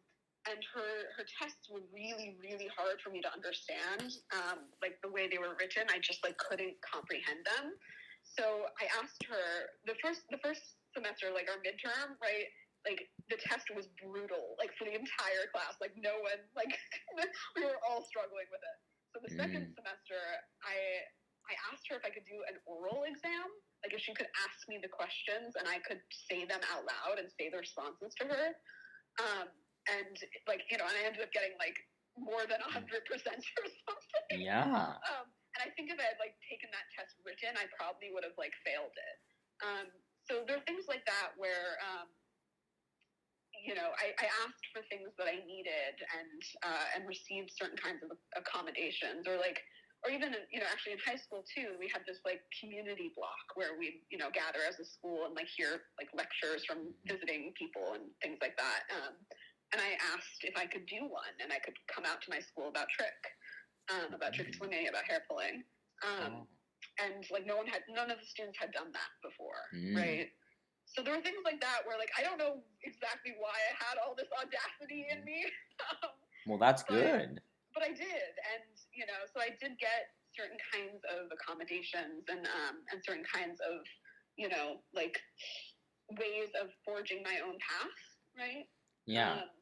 and 0.47 0.63
her 0.71 1.11
her 1.19 1.27
tests 1.27 1.67
were 1.67 1.83
really 1.91 2.39
really 2.39 2.71
hard 2.71 3.03
for 3.03 3.11
me 3.11 3.19
to 3.27 3.31
understand. 3.35 4.15
Um, 4.31 4.71
like 4.79 5.03
the 5.03 5.11
way 5.11 5.27
they 5.27 5.39
were 5.43 5.59
written, 5.59 5.91
I 5.91 5.99
just 5.99 6.23
like 6.23 6.39
couldn't 6.39 6.79
comprehend 6.87 7.43
them. 7.43 7.75
So 8.23 8.71
I 8.79 8.87
asked 9.03 9.27
her 9.27 9.75
the 9.87 9.99
first 9.99 10.23
the 10.31 10.39
first 10.39 10.79
semester, 10.95 11.35
like 11.35 11.51
our 11.51 11.59
midterm, 11.67 12.15
right? 12.23 12.47
Like 12.87 13.11
the 13.27 13.39
test 13.43 13.67
was 13.75 13.91
brutal, 13.99 14.55
like 14.63 14.71
for 14.79 14.87
the 14.87 14.95
entire 14.95 15.51
class. 15.51 15.75
Like 15.83 15.99
no 15.99 16.15
one, 16.23 16.39
like 16.55 16.71
we 17.59 17.67
were 17.67 17.83
all 17.83 18.07
struggling 18.07 18.47
with 18.55 18.63
it. 18.63 18.79
So 19.17 19.25
the 19.25 19.33
second 19.33 19.73
semester, 19.73 20.21
I 20.61 20.77
I 21.49 21.57
asked 21.73 21.89
her 21.89 21.97
if 21.97 22.05
I 22.05 22.13
could 22.13 22.29
do 22.29 22.45
an 22.53 22.61
oral 22.69 23.09
exam, 23.09 23.49
like 23.81 23.97
if 23.97 24.05
she 24.05 24.13
could 24.13 24.29
ask 24.45 24.69
me 24.69 24.77
the 24.77 24.93
questions 24.93 25.57
and 25.57 25.65
I 25.65 25.81
could 25.81 26.05
say 26.13 26.45
them 26.45 26.61
out 26.69 26.85
loud 26.85 27.17
and 27.17 27.33
say 27.33 27.49
the 27.49 27.65
responses 27.65 28.13
to 28.21 28.29
her. 28.29 28.53
Um, 29.25 29.49
and 29.89 30.13
like 30.45 30.69
you 30.69 30.77
know, 30.77 30.85
and 30.85 31.01
I 31.01 31.09
ended 31.09 31.25
up 31.25 31.33
getting 31.33 31.57
like 31.57 31.81
more 32.21 32.45
than 32.45 32.61
hundred 32.61 33.09
percent 33.09 33.41
or 33.57 33.67
something. 33.89 34.45
Yeah. 34.45 35.01
Um, 35.01 35.33
and 35.57 35.61
I 35.65 35.73
think 35.73 35.89
if 35.89 35.97
I 35.97 36.13
had 36.13 36.21
like 36.21 36.37
taken 36.45 36.69
that 36.77 36.85
test 36.93 37.17
written, 37.25 37.57
I 37.57 37.73
probably 37.73 38.13
would 38.13 38.27
have 38.29 38.37
like 38.37 38.53
failed 38.69 38.93
it. 38.93 39.17
Um, 39.65 39.89
so 40.29 40.45
there 40.45 40.61
are 40.61 40.67
things 40.69 40.85
like 40.93 41.09
that 41.09 41.33
where, 41.41 41.81
um, 41.81 42.13
you 43.67 43.75
know, 43.75 43.91
I, 43.99 44.15
I 44.23 44.27
asked 44.47 44.67
for 44.73 44.81
things 44.87 45.11
that 45.19 45.27
I 45.27 45.43
needed 45.45 45.95
and 46.15 46.41
uh, 46.63 46.87
and 46.95 47.03
received 47.05 47.51
certain 47.51 47.77
kinds 47.77 48.01
of 48.07 48.15
accommodations, 48.39 49.27
or 49.27 49.37
like, 49.43 49.59
or 50.07 50.11
even 50.15 50.31
you 50.55 50.63
know, 50.63 50.69
actually 50.71 50.95
in 50.95 51.03
high 51.03 51.19
school 51.19 51.43
too, 51.45 51.75
we 51.83 51.91
had 51.91 52.07
this 52.07 52.23
like 52.25 52.41
community 52.63 53.11
block 53.19 53.47
where 53.59 53.75
we 53.75 54.07
you 54.09 54.19
know 54.19 54.31
gather 54.31 54.63
as 54.63 54.79
a 54.79 54.87
school 54.87 55.27
and 55.27 55.35
like 55.35 55.51
hear 55.51 55.91
like 55.99 56.09
lectures 56.15 56.63
from 56.65 56.95
visiting 57.11 57.51
people 57.59 57.99
and 57.99 58.07
things 58.23 58.39
like 58.41 58.55
that. 58.57 58.87
Um, 58.95 59.19
and 59.75 59.83
I 59.83 59.99
asked 60.15 60.47
if 60.47 60.55
I 60.55 60.65
could 60.71 60.87
do 60.87 61.11
one, 61.11 61.35
and 61.43 61.51
I 61.51 61.59
could 61.59 61.75
come 61.91 62.07
out 62.07 62.23
to 62.23 62.31
my 62.31 62.39
school 62.39 62.71
about 62.71 62.87
trich 62.95 63.19
um, 63.91 64.15
about 64.15 64.33
trich 64.33 64.55
swimming, 64.55 64.87
about 64.89 65.05
hair 65.11 65.27
pulling. 65.29 65.67
Um, 66.07 66.47
Oh. 66.47 66.47
And 66.97 67.25
like 67.29 67.45
no 67.45 67.57
one 67.61 67.67
had, 67.69 67.85
none 67.93 68.09
of 68.11 68.17
the 68.17 68.25
students 68.25 68.57
had 68.57 68.73
done 68.73 68.89
that 68.93 69.13
before, 69.21 69.61
Mm. 69.75 69.97
right? 69.97 70.29
So 70.97 71.05
there 71.05 71.13
were 71.13 71.21
things 71.21 71.45
like 71.45 71.61
that 71.61 71.85
where 71.85 72.01
like 72.01 72.09
I 72.17 72.25
don't 72.25 72.41
know 72.41 72.65
exactly 72.81 73.37
why 73.37 73.53
I 73.53 73.73
had 73.77 74.01
all 74.01 74.17
this 74.17 74.33
audacity 74.33 75.05
in 75.13 75.21
me, 75.29 75.45
um, 75.93 76.17
Well, 76.49 76.57
that's 76.57 76.81
but- 76.89 76.97
good. 76.97 77.31
but 77.77 77.85
I 77.85 77.93
did, 77.93 78.33
and 78.57 78.65
you 78.97 79.05
know, 79.05 79.29
so 79.29 79.45
I 79.45 79.53
did 79.61 79.77
get 79.77 80.17
certain 80.33 80.57
kinds 80.73 81.05
of 81.13 81.29
accommodations 81.29 82.25
and 82.33 82.49
um, 82.49 82.81
and 82.89 83.05
certain 83.05 83.29
kinds 83.29 83.61
of 83.61 83.85
you 84.41 84.49
know 84.49 84.81
like 84.97 85.21
ways 86.17 86.49
of 86.57 86.73
forging 86.81 87.21
my 87.21 87.45
own 87.45 87.61
path, 87.61 88.01
right? 88.41 88.65
Yeah. 89.05 89.45
Um, 89.45 89.53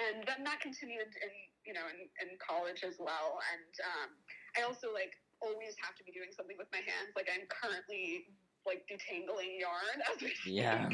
and 0.00 0.24
then 0.26 0.48
that 0.48 0.64
continued 0.64 1.12
in 1.20 1.32
you 1.68 1.76
know 1.76 1.84
in, 1.92 2.08
in 2.24 2.40
college 2.40 2.80
as 2.88 2.96
well. 2.96 3.36
And 3.52 3.72
um, 3.84 4.08
I 4.56 4.64
also 4.64 4.96
like 4.96 5.12
always 5.44 5.76
have 5.84 5.92
to 6.00 6.04
be 6.08 6.12
doing 6.16 6.32
something 6.32 6.56
with 6.56 6.72
my 6.72 6.80
hands. 6.80 7.12
Like 7.12 7.28
I'm 7.28 7.44
currently 7.52 8.32
like 8.66 8.84
detangling 8.90 9.60
yarn 9.60 9.98
as 10.10 10.20
we 10.20 10.32
speak. 10.34 10.64
Yeah. 10.64 10.88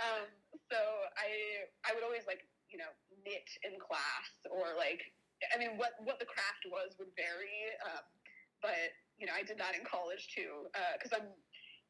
Um, 0.00 0.26
so 0.70 0.78
I 1.18 1.68
I 1.84 1.94
would 1.94 2.02
always 2.02 2.24
like 2.26 2.46
you 2.70 2.78
know 2.78 2.90
knit 3.26 3.48
in 3.66 3.78
class 3.78 4.30
or 4.48 4.78
like 4.78 5.02
I 5.52 5.58
mean 5.58 5.76
what 5.76 5.98
what 6.02 6.18
the 6.18 6.26
craft 6.26 6.64
was 6.70 6.96
would 6.98 7.12
vary. 7.18 7.74
Um, 7.84 8.06
but 8.62 8.94
you 9.18 9.26
know 9.26 9.34
I 9.36 9.42
did 9.42 9.58
that 9.58 9.74
in 9.74 9.84
college 9.84 10.30
too 10.32 10.70
because 10.96 11.12
I'm 11.12 11.28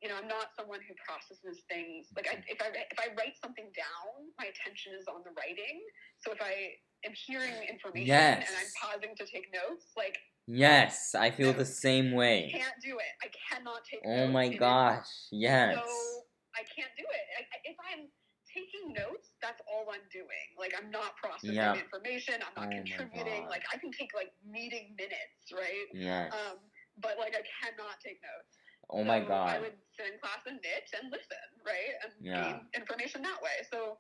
you 0.01 0.09
know, 0.09 0.17
I'm 0.17 0.29
not 0.29 0.57
someone 0.57 0.81
who 0.81 0.97
processes 0.97 1.61
things. 1.69 2.09
Like, 2.17 2.25
I, 2.25 2.41
if 2.49 2.57
I 2.65 2.73
if 2.73 2.97
I 2.97 3.13
write 3.21 3.37
something 3.37 3.69
down, 3.77 4.33
my 4.41 4.49
attention 4.49 4.97
is 4.97 5.05
on 5.05 5.21
the 5.29 5.33
writing. 5.37 5.85
So 6.25 6.33
if 6.33 6.41
I 6.41 6.81
am 7.05 7.13
hearing 7.13 7.53
information 7.69 8.17
Yes. 8.17 8.49
and 8.49 8.57
I'm 8.57 8.73
pausing 8.81 9.13
to 9.21 9.25
take 9.29 9.53
notes, 9.53 9.93
like, 10.01 10.17
Yes, 10.51 11.15
I 11.15 11.31
feel 11.31 11.53
the 11.53 11.65
same 11.65 12.13
way. 12.13 12.51
I 12.55 12.59
can't 12.59 12.81
do 12.83 12.99
it. 12.99 13.15
I 13.23 13.29
cannot 13.31 13.85
take. 13.85 14.01
Oh 14.05 14.27
my 14.27 14.49
gosh. 14.49 15.07
Yes. 15.31 15.79
So 15.79 16.25
I 16.59 16.67
can't 16.67 16.91
do 16.99 17.07
it. 17.07 17.25
I, 17.39 17.43
if 17.63 17.77
I'm 17.79 18.11
taking 18.51 18.91
notes, 18.91 19.39
that's 19.39 19.63
all 19.71 19.87
I'm 19.95 20.03
doing. 20.11 20.47
Like 20.59 20.75
I'm 20.75 20.91
not 20.91 21.15
processing 21.15 21.55
Yeah. 21.55 21.79
information. 21.79 22.43
I'm 22.43 22.55
Oh 22.59 22.67
not 22.67 22.71
my 22.71 22.77
contributing. 22.83 23.47
Like 23.47 23.63
I 23.73 23.79
can 23.79 23.95
take 23.95 24.11
like 24.15 24.35
meeting 24.43 24.99
minutes, 24.99 25.55
right? 25.55 25.87
Yes. 25.95 26.35
Um, 26.35 26.59
but 26.99 27.15
like 27.23 27.39
I 27.39 27.47
cannot 27.47 28.03
take 28.03 28.19
notes. 28.27 28.59
Oh 28.91 29.07
my 29.07 29.23
So 29.23 29.31
I 29.31 29.63
would 29.63 29.79
sit 29.95 30.11
in 30.11 30.19
class 30.19 30.43
and 30.51 30.59
knit 30.59 30.91
and 30.99 31.15
listen, 31.15 31.47
right, 31.63 31.95
and 32.03 32.11
Yeah. 32.19 32.43
gain 32.43 32.67
information 32.75 33.23
that 33.23 33.39
way. 33.39 33.63
So, 33.71 33.95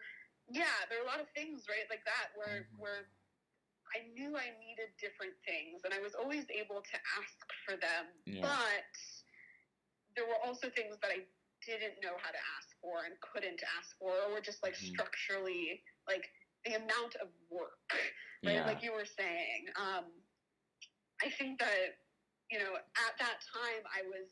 yeah, 0.50 0.82
there 0.90 0.98
are 0.98 1.06
a 1.06 1.06
lot 1.06 1.22
of 1.22 1.30
things, 1.30 1.70
right, 1.70 1.86
like 1.86 2.02
that, 2.04 2.34
where 2.34 2.66
Mhm. 2.66 2.78
where 2.82 3.06
I 3.90 4.07
knew 4.14 4.37
I 4.38 4.55
needed 4.62 4.94
different 5.03 5.35
things, 5.42 5.83
and 5.85 5.92
I 5.92 5.98
was 5.98 6.14
always 6.14 6.46
able 6.50 6.81
to 6.83 6.96
ask 7.18 7.38
for 7.66 7.74
them. 7.76 8.07
Yeah. 8.26 8.46
But 8.46 8.94
there 10.14 10.26
were 10.26 10.38
also 10.46 10.70
things 10.70 10.98
that 11.03 11.11
I 11.11 11.26
didn't 11.66 12.00
know 12.03 12.16
how 12.18 12.31
to 12.31 12.42
ask 12.59 12.70
for 12.81 13.05
and 13.05 13.14
couldn't 13.20 13.61
ask 13.79 13.94
for, 13.98 14.11
or 14.14 14.33
were 14.33 14.40
just 14.40 14.62
like 14.62 14.74
Mhm. 14.74 14.94
structurally 14.94 15.83
like 16.07 16.31
the 16.64 16.74
amount 16.74 17.16
of 17.16 17.29
work, 17.50 17.88
right? 18.44 18.62
Yeah. 18.62 18.66
Like 18.66 18.83
you 18.83 18.92
were 18.92 19.07
saying. 19.07 19.68
Um, 19.76 20.07
I 21.22 21.29
think 21.31 21.61
that 21.61 21.98
you 22.50 22.59
know 22.59 22.76
at 22.76 23.14
that 23.18 23.38
time 23.53 23.83
I 23.94 24.03
was 24.09 24.29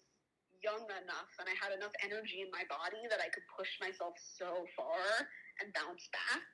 young 0.62 0.84
enough 0.90 1.30
and 1.38 1.46
I 1.48 1.54
had 1.54 1.72
enough 1.72 1.92
energy 2.02 2.42
in 2.42 2.50
my 2.50 2.64
body 2.66 3.06
that 3.10 3.20
I 3.20 3.28
could 3.30 3.46
push 3.54 3.70
myself 3.80 4.14
so 4.18 4.66
far 4.74 5.28
and 5.60 5.72
bounce 5.74 6.08
back. 6.10 6.48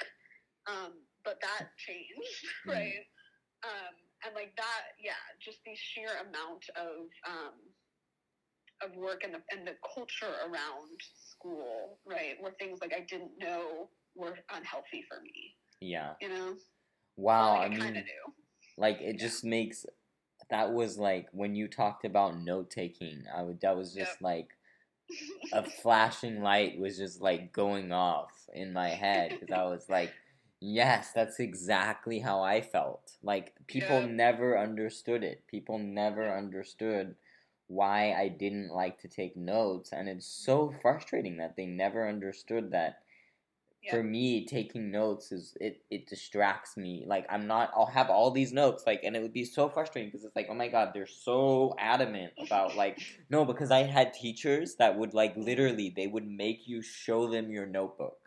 Um, 0.66 0.92
but 1.24 1.40
that 1.40 1.68
changed, 1.76 2.44
Mhm. 2.66 2.68
right? 2.68 3.06
Um, 3.64 3.94
and 4.26 4.34
like 4.34 4.54
that, 4.56 4.82
yeah, 5.02 5.20
just 5.40 5.58
the 5.64 5.74
sheer 5.76 6.10
amount 6.20 6.64
of 6.76 7.08
um, 7.26 7.54
of 8.82 8.94
work 8.96 9.22
and 9.24 9.34
the 9.34 9.40
and 9.56 9.66
the 9.66 9.74
culture 9.94 10.34
around 10.44 10.98
school, 11.30 11.98
right, 12.06 12.36
were 12.42 12.52
things 12.58 12.80
like 12.80 12.92
I 12.94 13.00
didn't 13.08 13.32
know 13.38 13.88
were 14.14 14.36
unhealthy 14.54 15.04
for 15.08 15.20
me. 15.22 15.54
yeah. 15.80 16.12
You 16.20 16.28
know, 16.28 16.54
Wow. 17.16 17.56
Or, 17.56 17.62
I 17.62 17.66
I 17.66 17.68
mean, 17.68 18.04
like 18.76 19.00
it 19.00 19.18
just 19.18 19.44
makes 19.44 19.86
that 20.50 20.72
was 20.72 20.98
like 20.98 21.28
when 21.32 21.54
you 21.54 21.68
talked 21.68 22.04
about 22.04 22.40
note 22.40 22.70
taking. 22.70 23.24
I 23.34 23.42
would 23.42 23.60
that 23.60 23.76
was 23.76 23.94
just 23.94 24.20
Yep. 24.20 24.22
like 24.22 24.48
a 25.52 25.62
flashing 25.64 26.42
light 26.42 26.78
was 26.78 26.96
just 26.98 27.20
like 27.20 27.52
going 27.52 27.92
off 27.92 28.32
in 28.54 28.72
my 28.72 28.90
head 28.90 29.36
because 29.38 29.52
I 29.52 29.64
was 29.64 29.88
like, 29.88 30.12
yes, 30.64 31.12
that's 31.12 31.40
exactly 31.40 32.18
how 32.20 32.40
I 32.42 32.60
felt. 32.62 33.12
Like 33.22 33.54
people 33.66 34.00
Yeah. 34.00 34.06
never 34.06 34.58
understood 34.58 35.22
it. 35.22 35.46
People 35.46 35.78
never 35.78 36.34
understood 36.36 37.16
why 37.66 38.12
I 38.12 38.28
didn't 38.28 38.70
like 38.70 38.98
to 39.00 39.08
take 39.08 39.36
notes, 39.36 39.92
and 39.92 40.08
it's 40.08 40.26
so 40.26 40.70
frustrating 40.82 41.36
that 41.38 41.56
they 41.56 41.66
never 41.66 42.08
understood 42.08 42.70
that. 42.72 43.02
For 43.90 44.02
me, 44.02 44.46
taking 44.46 44.90
notes 44.90 45.30
is 45.30 45.56
it, 45.60 45.84
it 45.90 46.06
distracts 46.06 46.76
me. 46.76 47.04
Like 47.06 47.26
I'm 47.28 47.46
not. 47.46 47.70
I'll 47.76 47.86
have 47.86 48.08
all 48.10 48.30
these 48.30 48.52
notes, 48.52 48.84
like, 48.86 49.02
and 49.04 49.14
it 49.14 49.22
would 49.22 49.32
be 49.34 49.44
so 49.44 49.68
frustrating 49.68 50.10
because 50.10 50.24
it's 50.24 50.34
like, 50.36 50.48
oh 50.50 50.54
my 50.54 50.68
god, 50.68 50.92
they're 50.94 51.06
so 51.06 51.74
adamant 51.78 52.32
about 52.38 52.76
like 52.76 52.98
no, 53.30 53.44
because 53.44 53.70
I 53.70 53.82
had 53.84 54.14
teachers 54.14 54.76
that 54.76 54.96
would 54.96 55.12
like 55.14 55.36
literally 55.36 55.90
they 55.94 56.06
would 56.06 56.26
make 56.26 56.66
you 56.66 56.80
show 56.82 57.28
them 57.30 57.50
your 57.50 57.66
notebook 57.66 58.23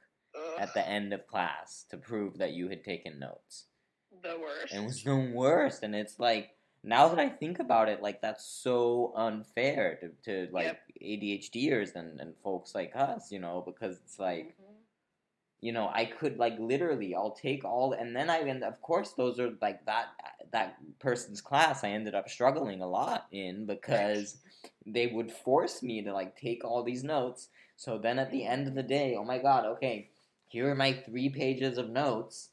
at 0.59 0.73
the 0.73 0.87
end 0.87 1.13
of 1.13 1.27
class 1.27 1.85
to 1.89 1.97
prove 1.97 2.37
that 2.37 2.53
you 2.53 2.69
had 2.69 2.83
taken 2.83 3.19
notes. 3.19 3.65
the 4.23 4.37
worst. 4.39 4.73
It 4.73 4.83
was 4.85 5.03
the 5.03 5.15
worst. 5.33 5.83
And 5.83 5.95
it's 5.95 6.19
like 6.19 6.55
now 6.83 7.07
that 7.09 7.19
I 7.19 7.29
think 7.29 7.59
about 7.59 7.89
it, 7.89 8.01
like 8.01 8.21
that's 8.21 8.45
so 8.45 9.13
unfair 9.15 9.99
to, 10.01 10.09
to 10.47 10.51
like 10.51 10.65
Yep. 10.65 10.79
ADHDers 11.01 11.95
and, 11.95 12.19
and 12.19 12.33
folks 12.43 12.73
like 12.75 12.93
us, 12.95 13.31
you 13.31 13.39
know, 13.39 13.63
because 13.65 13.97
it's 13.97 14.19
like 14.19 14.55
Mhm. 14.59 14.73
you 15.59 15.71
know, 15.71 15.89
I 15.91 16.05
could 16.05 16.37
like 16.37 16.57
literally, 16.59 17.15
I'll 17.15 17.31
take 17.31 17.65
all, 17.65 17.93
and 17.93 18.15
then 18.15 18.29
I 18.29 18.41
end. 18.41 18.63
Of 18.63 18.79
course, 18.81 19.13
those 19.13 19.39
are 19.39 19.51
like 19.61 19.83
that 19.85 20.09
that 20.51 20.77
person's 20.99 21.41
class. 21.41 21.83
I 21.83 21.89
ended 21.89 22.13
up 22.15 22.29
struggling 22.29 22.81
a 22.81 22.87
lot 22.87 23.25
in 23.31 23.65
because 23.65 24.37
they 24.85 25.07
would 25.07 25.31
force 25.31 25.81
me 25.81 26.03
to 26.03 26.13
like 26.13 26.37
take 26.37 26.63
all 26.63 26.83
these 26.83 27.03
notes. 27.03 27.49
So 27.75 27.97
then 27.97 28.19
at 28.19 28.31
the 28.31 28.45
end 28.45 28.67
of 28.67 28.75
the 28.75 28.83
day, 28.83 29.15
oh 29.17 29.23
my 29.25 29.39
god, 29.39 29.65
okay, 29.65 30.09
here 30.47 30.69
are 30.69 30.75
my 30.75 30.93
three 30.93 31.29
pages 31.29 31.77
of 31.77 31.89
notes, 31.89 32.49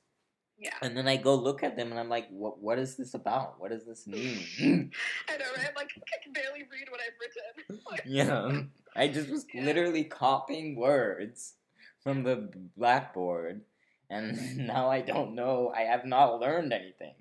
Yeah. 0.59 0.75
and 0.83 0.97
then 0.97 1.09
I 1.09 1.17
go 1.17 1.35
look 1.35 1.63
at 1.63 1.77
them 1.77 1.91
and 1.91 1.99
I'm 1.99 2.09
like, 2.09 2.29
what 2.31 2.61
what 2.63 2.79
is 2.79 2.97
this 2.97 3.15
about? 3.15 3.61
What 3.61 3.71
does 3.71 3.85
this 3.85 4.07
mean? 4.07 4.39
I 5.29 5.37
know, 5.37 5.45
right? 5.57 5.75
Like 5.77 5.91
I 5.97 6.23
can 6.23 6.33
barely 6.33 6.63
read 6.71 6.89
what 6.91 7.01
I've 7.01 7.19
written. 7.21 7.81
Like, 7.91 8.03
yeah, 8.07 8.63
I 8.97 9.09
just 9.09 9.29
was 9.31 9.45
Yeah. 9.53 9.65
literally 9.65 10.05
copying 10.05 10.77
words 10.77 11.55
from 12.03 12.23
the 12.23 12.51
blackboard, 12.77 13.63
and 14.11 14.57
now 14.67 14.91
I 14.91 15.01
don't 15.01 15.35
know. 15.35 15.73
I 15.75 15.83
have 15.83 16.05
not 16.05 16.41
learned 16.41 16.73
anything. 16.73 17.15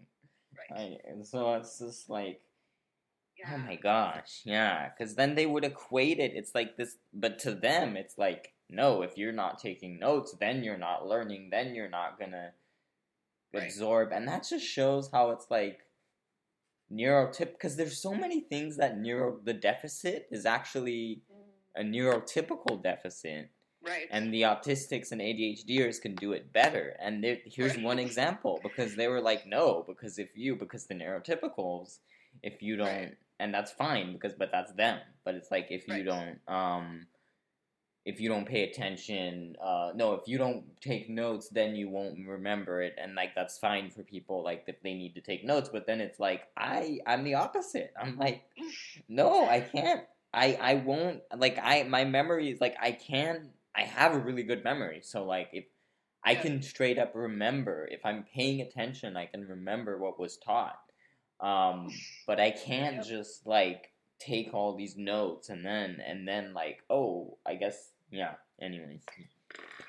Right. 0.72 0.98
I, 1.06 1.10
and 1.10 1.26
so 1.26 1.54
it's 1.56 1.80
just 1.80 2.10
like, 2.10 2.40
oh 2.42 3.40
Yeah. 3.40 3.56
oh 3.56 3.58
my 3.68 3.76
gosh, 3.76 4.42
yeah. 4.46 4.90
Because 4.90 5.16
then 5.16 5.36
they 5.36 5.46
would 5.46 5.66
equate 5.66 6.20
it. 6.20 6.32
It's 6.36 6.54
like 6.56 6.78
this, 6.78 6.96
but 7.14 7.40
to 7.40 7.52
them, 7.54 7.98
it's 7.98 8.18
like, 8.18 8.53
no, 8.74 9.02
if 9.02 9.18
you're 9.18 9.32
not 9.32 9.60
taking 9.60 10.00
notes, 10.00 10.36
then 10.40 10.64
you're 10.64 10.78
not 10.78 11.08
learning, 11.08 11.50
then 11.52 11.76
you're 11.76 11.90
not 11.90 12.20
gonna 12.20 12.54
Right. 13.54 13.64
absorb. 13.64 14.12
And 14.12 14.28
that 14.28 14.48
just 14.48 14.66
shows 14.66 15.12
how 15.12 15.30
it's 15.32 15.50
like 15.52 15.86
neurotip. 16.92 17.52
Because 17.54 17.76
there's 17.76 18.02
so 18.02 18.14
many 18.14 18.42
things 18.42 18.78
that 18.78 18.98
neuro, 18.98 19.40
the 19.44 19.54
deficit 19.54 20.28
is 20.32 20.46
actually 20.46 21.22
a 21.76 21.82
neurotypical 21.82 22.82
deficit 22.82 23.50
Right. 23.82 24.08
and 24.12 24.34
the 24.34 24.44
autistics 24.44 25.12
and 25.12 25.22
ADHDers 25.22 26.02
can 26.02 26.16
do 26.16 26.32
it 26.34 26.54
better. 26.54 26.96
And 27.00 27.24
there, 27.24 27.40
here's 27.46 27.76
Right. 27.76 27.84
one 27.84 28.00
example 28.00 28.60
because 28.64 28.96
they 28.96 29.08
were 29.08 29.22
like, 29.22 29.46
no, 29.46 29.84
because 29.84 30.20
if 30.20 30.38
you, 30.38 30.56
because 30.56 30.88
the 30.88 30.94
neurotypicals, 30.94 32.00
if 32.42 32.62
you 32.62 32.76
don't, 32.78 32.88
Right. 32.88 33.18
and 33.40 33.54
that's 33.54 33.72
fine 33.72 34.14
because, 34.14 34.34
but 34.36 34.52
that's 34.52 34.72
them. 34.74 35.02
But 35.26 35.36
it's 35.36 35.52
like 35.52 35.70
if 35.70 35.88
you 35.88 36.04
don't, 36.04 36.40
um, 36.48 37.08
if 38.06 38.20
you 38.20 38.28
don't 38.28 38.46
pay 38.46 38.64
attention, 38.64 39.56
uh, 39.64 39.92
no, 39.96 40.14
if 40.14 40.28
you 40.28 40.38
don't 40.38 40.66
take 40.82 41.10
notes, 41.10 41.48
then 41.50 41.76
you 41.76 41.90
won't 41.90 42.28
remember 42.28 42.82
it, 42.82 42.96
and 43.02 43.16
like 43.16 43.34
that's 43.34 43.58
fine 43.58 43.90
for 43.90 44.04
people 44.04 44.44
like 44.44 44.66
if 44.68 44.82
they 44.84 44.94
need 44.94 45.16
to 45.16 45.22
take 45.22 45.46
notes. 45.46 45.70
But 45.72 45.88
then 45.88 46.02
it's 46.02 46.20
like 46.20 46.44
I, 46.58 47.00
I'm 47.08 47.24
the 47.24 47.36
opposite. 47.36 47.94
I'm 48.02 48.18
like, 48.18 48.44
no, 49.08 49.48
I 49.48 49.62
can't. 49.62 50.04
I 50.34 50.58
I 50.60 50.74
won't 50.76 51.22
like 51.38 51.58
I 51.62 51.84
my 51.84 52.04
memory 52.06 52.52
is 52.52 52.60
like 52.60 52.76
I 52.82 52.92
can 52.92 53.52
I 53.76 53.84
have 53.84 54.14
a 54.14 54.20
really 54.20 54.44
good 54.44 54.64
memory. 54.64 55.02
So 55.04 55.24
like 55.24 55.50
if 55.54 55.66
I 56.26 56.36
can 56.36 56.62
straight 56.62 56.98
up 56.98 57.14
remember 57.16 57.88
if 57.92 58.02
I'm 58.06 58.26
paying 58.34 58.62
attention, 58.62 59.16
I 59.16 59.28
can 59.28 59.48
remember 59.48 59.98
what 59.98 60.20
was 60.20 60.38
taught. 60.38 60.80
Um, 61.40 61.90
but 62.26 62.40
I 62.40 62.52
can't 62.52 63.06
just 63.06 63.46
like 63.46 63.92
take 64.20 64.54
all 64.54 64.76
these 64.76 64.98
notes 64.98 65.50
and 65.50 65.66
then 65.66 66.02
and 66.06 66.28
then 66.28 66.54
like 66.54 66.80
oh 66.90 67.38
I 67.46 67.56
guess 67.56 67.93
yeah. 68.14 68.38
Anyways, 68.62 69.02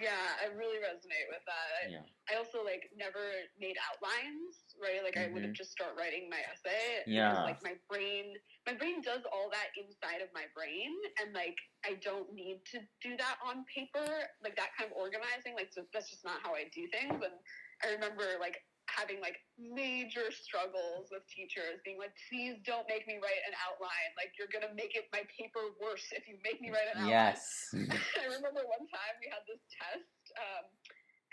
Yeah, 0.00 0.16
I 0.40 0.50
really 0.56 0.80
resonate 0.80 1.28
with 1.28 1.44
that. 1.46 1.68
I, 1.78 1.82
yeah, 1.92 2.08
I 2.26 2.40
also 2.40 2.64
like 2.64 2.88
never 2.96 3.20
made 3.60 3.76
outlines, 3.84 4.64
right? 4.80 5.04
Like 5.04 5.20
I 5.20 5.28
would 5.30 5.44
mm-hmm. 5.44 5.56
just 5.56 5.70
start 5.70 5.92
writing 5.94 6.26
my 6.32 6.40
essay. 6.48 7.04
Yeah. 7.06 7.44
like 7.44 7.60
my 7.62 7.76
brain, 7.86 8.34
my 8.66 8.74
brain 8.74 9.04
does 9.04 9.22
all 9.28 9.52
that 9.52 9.70
inside 9.76 10.24
of 10.24 10.32
my 10.32 10.48
brain, 10.56 10.90
and 11.20 11.36
like 11.36 11.54
I 11.84 12.00
don't 12.00 12.32
need 12.32 12.64
to 12.72 12.80
do 13.04 13.14
that 13.20 13.36
on 13.44 13.68
paper. 13.68 14.08
Like 14.42 14.56
that 14.56 14.72
kind 14.74 14.88
of 14.90 14.96
organizing, 14.96 15.54
like 15.54 15.70
so 15.70 15.84
that's 15.92 16.08
just 16.08 16.24
not 16.24 16.40
how 16.42 16.56
I 16.56 16.66
do 16.72 16.88
things. 16.90 17.20
And 17.20 17.36
I 17.84 17.92
remember 17.94 18.24
like 18.40 18.58
having 18.90 19.20
like 19.20 19.40
major 19.56 20.28
struggles 20.30 21.08
with 21.10 21.24
teachers 21.30 21.80
being 21.84 21.96
like, 21.98 22.12
please 22.28 22.60
don't 22.68 22.84
make 22.88 23.06
me 23.08 23.16
write 23.18 23.42
an 23.48 23.54
outline. 23.64 24.10
Like 24.16 24.36
you're 24.36 24.50
gonna 24.52 24.72
make 24.76 24.94
it 24.94 25.08
my 25.12 25.24
paper 25.32 25.72
worse 25.80 26.04
if 26.12 26.28
you 26.28 26.36
make 26.44 26.60
me 26.60 26.68
write 26.70 26.88
an 26.92 27.04
outline. 27.04 27.34
yes, 27.34 27.42
I 28.22 28.26
remember 28.28 28.62
one 28.68 28.84
time 28.92 29.14
we 29.20 29.28
had 29.32 29.42
this 29.48 29.60
test, 29.72 30.22
um, 30.38 30.64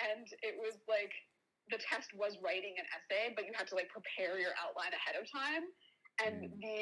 and 0.01 0.25
it 0.41 0.55
was 0.57 0.79
like 0.87 1.11
the 1.69 1.79
test 1.79 2.11
was 2.17 2.35
writing 2.41 2.75
an 2.79 2.87
essay, 2.95 3.31
but 3.35 3.45
you 3.47 3.53
had 3.55 3.67
to 3.71 3.75
like 3.77 3.87
prepare 3.93 4.39
your 4.39 4.55
outline 4.59 4.91
ahead 4.95 5.15
of 5.19 5.27
time, 5.29 5.67
and 6.23 6.51
Mm. 6.51 6.59
the 6.59 6.79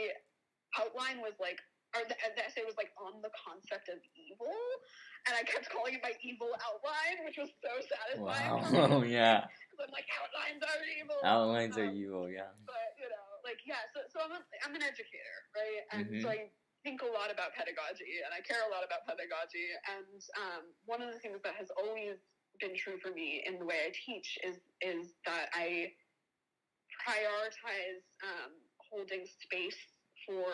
outline 0.78 1.22
was 1.22 1.34
like, 1.42 1.58
or 1.98 2.06
the, 2.06 2.14
the 2.38 2.46
essay 2.46 2.62
was 2.66 2.78
like 2.78 2.94
on 3.02 3.22
the 3.26 3.34
concept 3.34 3.90
of 3.90 3.98
evil, 4.14 4.54
and 5.28 5.34
I 5.36 5.44
kept 5.44 5.68
calling 5.70 5.96
it 5.98 6.04
my 6.04 6.14
evil 6.24 6.52
outline, 6.64 7.26
which 7.26 7.38
was 7.38 7.52
so 7.60 7.72
satisfying. 7.82 8.54
wow, 8.54 9.04
yeah. 9.04 9.48
'cause 9.72 9.80
I'm 9.88 9.92
like 9.92 10.08
outlines 10.20 10.62
are 10.64 10.82
evil. 11.00 11.20
Outlines 11.24 11.76
are 11.78 11.90
Um, 11.92 11.96
evil, 11.96 12.26
yeah. 12.30 12.52
but 12.66 12.88
you 13.00 13.08
know, 13.10 13.28
like 13.44 13.60
yeah. 13.66 13.84
So, 13.94 14.02
so 14.12 14.20
I'm 14.24 14.32
a, 14.36 14.42
I'm 14.66 14.76
an 14.76 14.84
educator, 14.84 15.38
right? 15.56 15.82
And 15.96 16.06
so 16.24 16.30
Mhm. 16.30 16.36
I 16.36 16.40
think 16.84 17.02
a 17.04 17.12
lot 17.12 17.28
about 17.32 17.52
pedagogy, 17.54 18.24
and 18.24 18.32
I 18.32 18.40
care 18.40 18.64
a 18.64 18.72
lot 18.72 18.84
about 18.88 19.04
pedagogy. 19.06 19.68
And 19.92 20.20
um, 20.40 20.64
one 20.86 21.02
of 21.04 21.12
the 21.12 21.20
things 21.20 21.40
that 21.44 21.56
has 21.60 21.68
always 21.76 22.20
been 22.60 22.76
true 22.76 23.00
for 23.00 23.12
me 23.12 23.44
in 23.46 23.60
the 23.60 23.66
way 23.66 23.88
I 23.88 23.92
teach 23.96 24.38
is 24.44 24.60
is 24.82 25.14
that 25.26 25.48
I 25.54 25.92
prioritize 27.06 28.04
um, 28.24 28.52
holding 28.92 29.26
space 29.26 29.78
for 30.26 30.50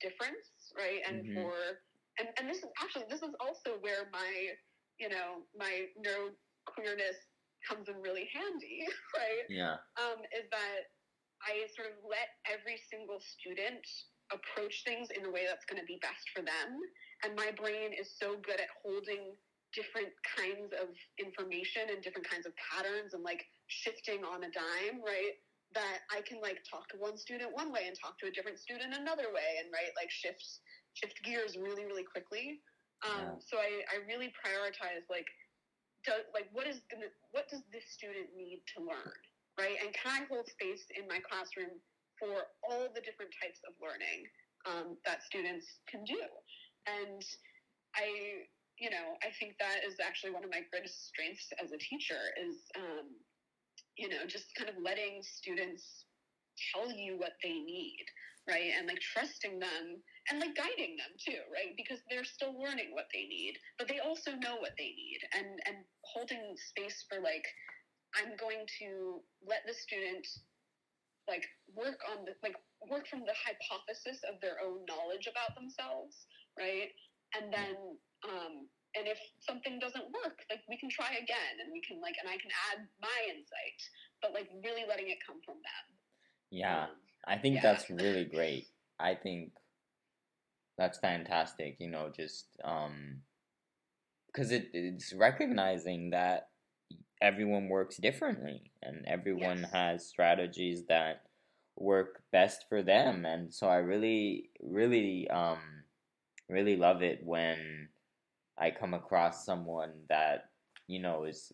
difference, 0.00 0.72
right? 0.76 1.00
And 1.06 1.24
Mhm. 1.26 1.34
for 1.34 1.80
and, 2.20 2.28
and 2.36 2.44
this 2.44 2.60
is 2.60 2.70
actually 2.76 3.08
this 3.08 3.24
is 3.24 3.32
also 3.40 3.80
where 3.80 4.12
my 4.12 4.30
you 5.00 5.08
know 5.08 5.48
my 5.56 5.88
neuro 5.96 6.36
queerness 6.68 7.16
comes 7.64 7.88
in 7.88 7.96
really 8.00 8.28
handy, 8.32 8.84
right? 9.16 9.44
Yeah. 9.48 9.76
um, 10.00 10.20
is 10.32 10.48
that 10.52 10.92
I 11.44 11.64
sort 11.72 11.92
of 11.92 12.00
let 12.04 12.36
every 12.48 12.80
single 12.88 13.20
student 13.20 13.84
approach 14.32 14.84
things 14.84 15.10
in 15.10 15.26
a 15.26 15.30
way 15.32 15.44
that's 15.48 15.64
going 15.66 15.80
to 15.80 15.88
be 15.88 15.98
best 16.00 16.28
for 16.32 16.40
them. 16.44 16.78
And 17.24 17.34
my 17.34 17.50
brain 17.56 17.92
is 17.92 18.12
so 18.16 18.38
good 18.40 18.60
at 18.60 18.70
holding 18.80 19.34
different 19.74 20.10
kinds 20.24 20.74
of 20.74 20.90
information 21.18 21.94
and 21.94 22.02
different 22.02 22.26
kinds 22.26 22.44
of 22.46 22.52
patterns 22.58 23.14
and 23.14 23.22
like 23.22 23.46
shifting 23.68 24.24
on 24.24 24.44
a 24.44 24.50
dime, 24.50 25.02
right? 25.02 25.38
That 25.74 26.02
I 26.10 26.22
can 26.26 26.42
like 26.42 26.62
talk 26.66 26.90
to 26.90 26.98
one 26.98 27.14
student 27.14 27.54
one 27.54 27.70
way 27.70 27.86
and 27.86 27.94
talk 27.94 28.18
to 28.20 28.26
a 28.26 28.32
different 28.34 28.58
student 28.58 28.90
another 28.90 29.30
way 29.30 29.62
and 29.62 29.70
right 29.70 29.94
like 29.94 30.10
shift 30.10 30.42
shift 30.94 31.22
gears 31.24 31.56
really 31.56 31.84
really 31.84 32.04
quickly. 32.04 32.60
Um, 33.00 33.40
yeah. 33.40 33.40
So 33.40 33.56
I, 33.56 33.80
I 33.88 33.96
really 34.04 34.28
prioritize 34.36 35.08
like, 35.08 35.28
do, 36.04 36.12
like 36.36 36.48
what 36.52 36.68
is 36.68 36.84
gonna, 36.92 37.08
what 37.32 37.48
does 37.48 37.64
this 37.72 37.88
student 37.88 38.28
need 38.36 38.60
to 38.76 38.84
learn, 38.84 39.16
right? 39.56 39.76
And 39.80 39.92
can 39.96 40.12
I 40.12 40.28
hold 40.28 40.48
space 40.48 40.84
in 40.92 41.08
my 41.08 41.20
classroom 41.24 41.80
for 42.20 42.52
all 42.60 42.92
the 42.92 43.00
different 43.00 43.32
types 43.40 43.60
of 43.64 43.72
learning 43.80 44.28
um, 44.68 45.00
that 45.08 45.24
students 45.24 45.80
can 45.88 46.04
do? 46.04 46.20
And 46.84 47.24
I, 47.96 48.44
you 48.76 48.92
know, 48.92 49.16
I 49.24 49.32
think 49.40 49.56
that 49.60 49.80
is 49.84 49.96
actually 50.00 50.36
one 50.36 50.44
of 50.44 50.52
my 50.52 50.64
greatest 50.68 51.08
strengths 51.08 51.48
as 51.56 51.72
a 51.72 51.80
teacher 51.80 52.20
is, 52.36 52.68
um, 52.76 53.16
you 53.96 54.08
know, 54.08 54.28
just 54.28 54.52
kind 54.56 54.68
of 54.68 54.76
letting 54.76 55.24
students 55.24 56.04
tell 56.72 56.92
you 56.92 57.16
what 57.16 57.40
they 57.40 57.56
need 57.64 58.04
right? 58.48 58.72
And 58.76 58.88
like 58.88 59.00
trusting 59.00 59.58
them 59.58 60.00
and 60.30 60.38
like 60.38 60.54
guiding 60.54 60.94
them 60.94 61.12
too, 61.18 61.42
right? 61.50 61.74
Because 61.76 61.98
they're 62.06 62.24
still 62.24 62.54
learning 62.54 62.94
what 62.94 63.10
they 63.12 63.26
need, 63.26 63.58
but 63.78 63.90
they 63.90 63.98
also 63.98 64.32
know 64.38 64.56
what 64.62 64.78
they 64.78 64.94
need 64.94 65.20
and 65.34 65.58
and 65.66 65.82
holding 66.06 66.54
space 66.56 67.04
for 67.10 67.18
like 67.18 67.44
I'm 68.14 68.34
going 68.38 68.66
to 68.82 69.22
let 69.42 69.66
the 69.66 69.74
student 69.74 70.26
like 71.26 71.46
work 71.74 71.98
on 72.14 72.24
the 72.24 72.34
like 72.42 72.56
work 72.86 73.06
from 73.10 73.26
the 73.26 73.36
hypothesis 73.36 74.22
of 74.26 74.40
their 74.40 74.62
own 74.62 74.86
knowledge 74.86 75.26
about 75.26 75.58
themselves, 75.58 76.26
right? 76.58 76.94
And 77.34 77.50
then 77.50 77.76
um 78.26 78.70
and 78.98 79.06
if 79.06 79.18
something 79.46 79.78
doesn't 79.78 80.10
work, 80.10 80.42
like 80.50 80.62
we 80.66 80.78
can 80.78 80.90
try 80.90 81.14
again 81.14 81.62
and 81.62 81.70
we 81.70 81.82
can 81.82 81.98
like 81.98 82.14
and 82.22 82.30
I 82.30 82.38
can 82.38 82.50
add 82.70 82.86
my 83.02 83.18
insight, 83.30 83.80
but 84.22 84.34
like 84.34 84.50
really 84.62 84.86
letting 84.86 85.10
it 85.10 85.18
come 85.26 85.42
from 85.42 85.58
them. 85.62 85.84
Yeah. 86.50 86.90
Um, 86.90 86.98
I 87.26 87.38
think 87.38 87.56
yeah. 87.56 87.62
that's 87.62 87.90
really 87.90 88.24
great. 88.24 88.66
I 88.98 89.14
think 89.14 89.52
that's 90.80 90.98
fantastic, 90.98 91.76
you 91.78 91.90
know, 91.90 92.10
just 92.14 92.46
um 92.64 93.20
because 94.26 94.50
it, 94.50 94.70
it's 94.72 95.12
recognizing 95.12 96.10
that 96.10 96.48
everyone 97.20 97.68
works 97.68 97.96
differently 97.96 98.72
and 98.82 99.04
everyone 99.06 99.60
yes. 99.60 99.72
has 99.72 100.06
strategies 100.06 100.84
that 100.88 101.22
work 101.76 102.22
best 102.32 102.64
for 102.68 102.82
them 102.82 103.26
and 103.26 103.52
so 103.52 103.66
I 103.66 103.76
really 103.76 104.50
really 104.62 105.28
um 105.28 105.58
really 106.48 106.76
love 106.76 107.02
it 107.02 107.20
when 107.22 107.88
I 108.58 108.70
come 108.70 108.94
across 108.94 109.44
someone 109.44 109.92
that 110.08 110.50
you 110.86 111.00
know 111.00 111.24
is 111.24 111.52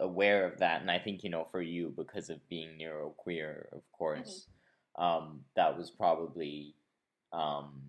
aware 0.00 0.44
of 0.46 0.58
that 0.58 0.80
and 0.82 0.90
I 0.90 0.98
think 0.98 1.24
you 1.24 1.30
know 1.30 1.46
for 1.50 1.62
you 1.62 1.94
because 1.96 2.28
of 2.28 2.46
being 2.48 2.78
neuroqueer 2.78 3.66
of 3.72 3.82
course 3.92 4.46
mm-hmm 4.46 4.52
um, 4.98 5.40
that 5.56 5.76
was 5.76 5.90
probably 5.90 6.74
um, 7.32 7.82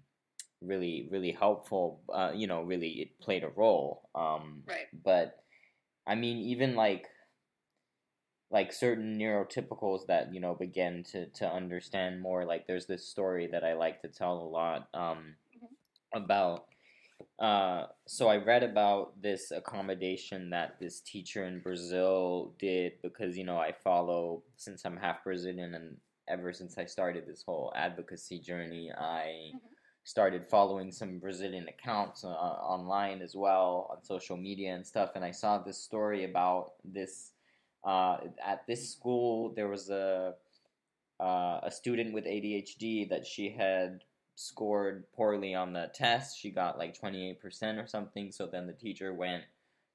really 0.64 1.08
really 1.12 1.32
helpful. 1.32 2.02
Uh, 2.14 2.32
you 2.34 2.48
know, 2.48 2.64
really 2.64 2.90
it 2.90 3.20
played 3.20 3.44
a 3.44 3.50
role. 3.50 4.10
Um, 4.16 4.64
right. 4.68 4.88
But 5.04 5.44
I 6.08 6.16
mean, 6.16 6.38
even 6.38 6.76
like 6.76 7.08
like 8.54 8.72
certain 8.72 9.18
neurotypicals 9.18 10.06
that 10.08 10.34
you 10.34 10.40
know 10.40 10.54
begin 10.54 11.04
to 11.12 11.26
to 11.26 11.52
understand 11.52 12.22
more. 12.22 12.46
Like 12.46 12.68
there's 12.68 12.86
this 12.86 13.08
story 13.08 13.48
that 13.52 13.64
I 13.64 13.74
like 13.74 14.02
to 14.02 14.08
tell 14.08 14.38
a 14.38 14.48
lot 14.48 14.88
um, 14.94 15.36
mm-hmm. 15.58 16.24
about. 16.24 16.66
Uh, 17.40 17.88
so 18.06 18.28
I 18.28 18.38
read 18.38 18.64
about 18.64 19.22
this 19.22 19.52
accommodation 19.52 20.52
that 20.52 20.76
this 20.80 21.00
teacher 21.02 21.46
in 21.46 21.62
Brazil 21.62 22.54
did 22.60 22.94
because 23.02 23.38
you 23.38 23.44
know 23.44 23.58
I 23.58 23.74
follow 23.84 24.44
since 24.56 24.86
I'm 24.86 24.98
half 24.98 25.24
Brazilian 25.24 25.74
and 25.74 25.98
ever 26.30 26.54
since 26.54 26.78
I 26.78 26.86
started 26.86 27.26
this 27.28 27.44
whole 27.46 27.74
advocacy 27.76 28.40
journey. 28.40 28.92
I 28.96 29.52
mm-hmm. 29.56 29.58
Started 30.04 30.46
following 30.46 30.92
some 30.92 31.20
Brazilian 31.20 31.68
accounts 31.68 32.24
uh, 32.24 32.28
online 32.28 33.22
as 33.22 33.36
well 33.36 33.90
on 33.92 34.04
social 34.04 34.38
media 34.38 34.74
and 34.74 34.86
stuff, 34.86 35.12
and 35.16 35.24
I 35.24 35.32
saw 35.32 35.58
this 35.58 35.78
story 35.78 36.26
about 36.26 36.74
this. 36.84 37.32
Uh, 37.86 38.18
at 38.42 38.66
this 38.66 38.90
school, 38.90 39.54
there 39.56 39.68
was 39.68 39.90
a 39.90 40.36
uh, 41.20 41.60
a 41.64 41.72
student 41.72 42.14
with 42.14 42.26
ADHD 42.26 43.10
that 43.10 43.26
she 43.26 43.50
had 43.50 44.04
scored 44.36 45.06
poorly 45.16 45.54
on 45.54 45.74
the 45.74 45.90
test. 45.94 46.38
She 46.40 46.50
got 46.50 46.78
like 46.78 47.00
28% 47.00 47.38
or 47.82 47.88
something. 47.88 48.32
So 48.32 48.48
then 48.48 48.68
the 48.68 48.74
teacher 48.74 49.14
went 49.14 49.44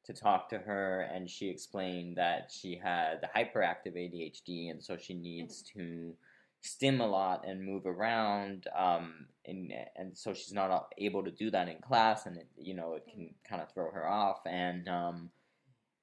to 0.04 0.12
talk 0.12 0.48
to 0.48 0.58
her 0.58 1.02
and 1.12 1.28
she 1.28 1.48
explained 1.48 2.16
that 2.16 2.50
she 2.50 2.80
had 2.82 3.28
hyperactive 3.36 3.94
ADHD 3.94 4.70
and 4.70 4.82
so 4.82 4.96
she 4.96 5.12
needs 5.12 5.62
to 5.74 6.14
stim 6.60 7.00
a 7.00 7.06
lot 7.06 7.46
and 7.46 7.64
move 7.64 7.86
around 7.86 8.66
um, 8.76 9.26
and 9.46 9.72
and 9.96 10.16
so 10.16 10.34
she's 10.34 10.52
not 10.52 10.88
able 10.98 11.22
to 11.22 11.30
do 11.30 11.50
that 11.50 11.68
in 11.68 11.78
class 11.78 12.26
and 12.26 12.36
it, 12.36 12.48
you 12.56 12.74
know 12.74 12.94
it 12.94 13.04
can 13.10 13.30
kind 13.48 13.62
of 13.62 13.70
throw 13.72 13.90
her 13.90 14.08
off 14.08 14.40
and 14.46 14.88
um, 14.88 15.30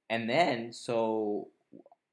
and 0.09 0.29
then 0.29 0.71
so 0.71 1.47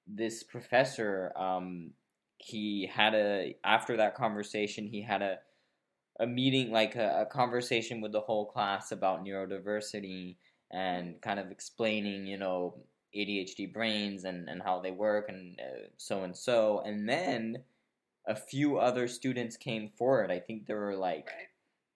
this 0.07 0.42
professor 0.42 1.33
um, 1.37 1.90
he 2.38 2.90
had 2.92 3.14
a 3.14 3.57
after 3.64 3.96
that 3.96 4.14
conversation 4.14 4.87
he 4.87 5.00
had 5.00 5.22
a 5.22 5.38
a 6.20 6.26
meeting 6.26 6.70
like 6.70 6.94
a, 6.96 7.22
a 7.22 7.26
conversation 7.26 8.00
with 8.00 8.12
the 8.12 8.20
whole 8.20 8.46
class 8.46 8.92
about 8.92 9.24
neurodiversity 9.24 10.37
and 10.70 11.20
kind 11.20 11.38
of 11.38 11.50
explaining, 11.50 12.26
you 12.26 12.38
know, 12.38 12.74
ADHD 13.14 13.72
brains 13.72 14.24
and, 14.24 14.48
and 14.48 14.62
how 14.62 14.81
they 14.81 14.90
work 14.90 15.28
and 15.28 15.59
uh, 15.61 15.88
so 15.96 16.22
and 16.22 16.37
so. 16.37 16.83
And 16.85 17.09
then 17.09 17.59
a 18.27 18.37
few 18.37 18.79
other 18.79 19.09
students 19.09 19.57
came 19.57 19.89
forward. 19.89 20.31
I 20.31 20.39
think 20.39 20.67
there 20.67 20.79
were 20.79 20.97
like, 20.97 21.29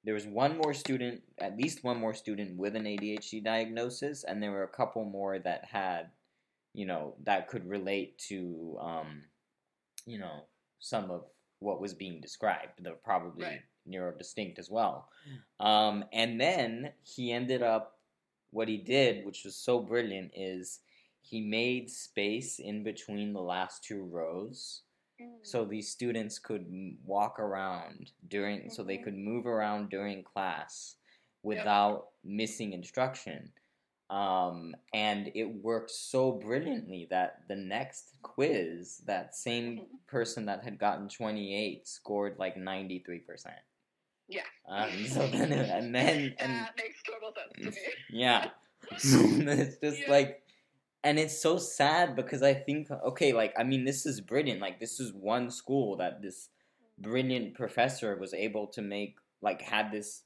there 0.04 0.14
was 0.14 0.26
one 0.26 0.56
more 0.56 0.74
student, 0.74 1.22
at 1.38 1.56
least 1.56 1.84
one 1.84 1.98
more 1.98 2.14
student 2.14 2.56
with 2.56 2.76
an 2.76 2.84
ADHD 2.84 3.42
diagnosis, 3.44 4.24
and 4.24 4.42
there 4.42 4.52
were 4.52 4.64
a 4.64 4.68
couple 4.68 5.04
more 5.04 5.38
that 5.38 5.64
had, 5.64 6.10
you 6.74 6.86
know, 6.86 7.14
that 7.24 7.48
could 7.48 7.68
relate 7.68 8.18
to, 8.28 8.76
um, 8.80 9.22
you 10.04 10.18
know, 10.18 10.44
some 10.78 11.10
of 11.10 11.24
what 11.60 11.80
was 11.80 11.94
being 11.94 12.20
described. 12.20 12.72
They're 12.78 12.94
probably 12.94 13.44
right. 13.44 13.60
neurodistinct 13.88 14.58
as 14.58 14.70
well. 14.70 15.08
Um, 15.58 16.04
and 16.12 16.40
then 16.40 16.92
he 17.02 17.32
ended 17.32 17.62
up 17.62 17.98
what 18.50 18.68
he 18.68 18.76
did, 18.76 19.24
which 19.24 19.44
was 19.44 19.56
so 19.56 19.80
brilliant, 19.80 20.32
is 20.36 20.80
he 21.20 21.40
made 21.40 21.90
space 21.90 22.58
in 22.58 22.84
between 22.84 23.32
the 23.32 23.40
last 23.40 23.82
two 23.82 24.02
rows 24.04 24.82
so 25.42 25.64
mm. 25.64 25.68
these 25.68 25.88
students 25.88 26.38
could 26.38 26.66
walk 27.04 27.38
around 27.38 28.10
during 28.28 28.60
mm-hmm. 28.60 28.68
so 28.70 28.82
they 28.82 28.94
mm-hmm. 28.96 29.04
could 29.04 29.16
move 29.16 29.46
around 29.46 29.90
during 29.90 30.22
class 30.22 30.96
without 31.42 32.08
yep. 32.24 32.36
missing 32.36 32.72
instruction 32.72 33.50
um, 34.08 34.74
and 34.94 35.32
it 35.34 35.46
worked 35.62 35.90
so 35.90 36.32
brilliantly 36.32 37.08
that 37.10 37.40
the 37.48 37.56
next 37.56 38.12
quiz 38.22 39.02
that 39.06 39.34
same 39.34 39.76
mm-hmm. 39.76 39.96
person 40.06 40.46
that 40.46 40.62
had 40.62 40.78
gotten 40.78 41.08
28 41.08 41.86
scored 41.86 42.36
like 42.38 42.56
93% 42.56 43.22
yeah. 44.28 44.40
Um, 44.68 45.06
so 45.06 45.26
then, 45.28 45.52
and 45.52 45.94
then, 45.94 46.34
and 46.38 46.52
that 46.52 46.74
makes 46.76 47.02
total 47.02 47.32
sense 47.34 47.76
to 47.76 47.80
me. 47.80 47.92
Yeah. 48.10 48.48
it's 48.90 49.76
just 49.78 50.00
yeah. 50.00 50.10
like, 50.10 50.42
and 51.06 51.20
it's 51.20 51.40
so 51.40 51.56
sad 51.56 52.16
because 52.16 52.42
I 52.42 52.52
think, 52.52 52.90
okay, 52.90 53.32
like, 53.32 53.54
I 53.56 53.62
mean, 53.62 53.84
this 53.84 54.06
is 54.06 54.20
brilliant. 54.20 54.60
Like, 54.60 54.80
this 54.80 54.98
is 54.98 55.12
one 55.12 55.52
school 55.52 55.96
that 55.98 56.20
this 56.20 56.48
brilliant 56.98 57.54
professor 57.54 58.16
was 58.16 58.34
able 58.34 58.66
to 58.68 58.82
make, 58.82 59.14
like, 59.40 59.62
had 59.62 59.92
this 59.92 60.24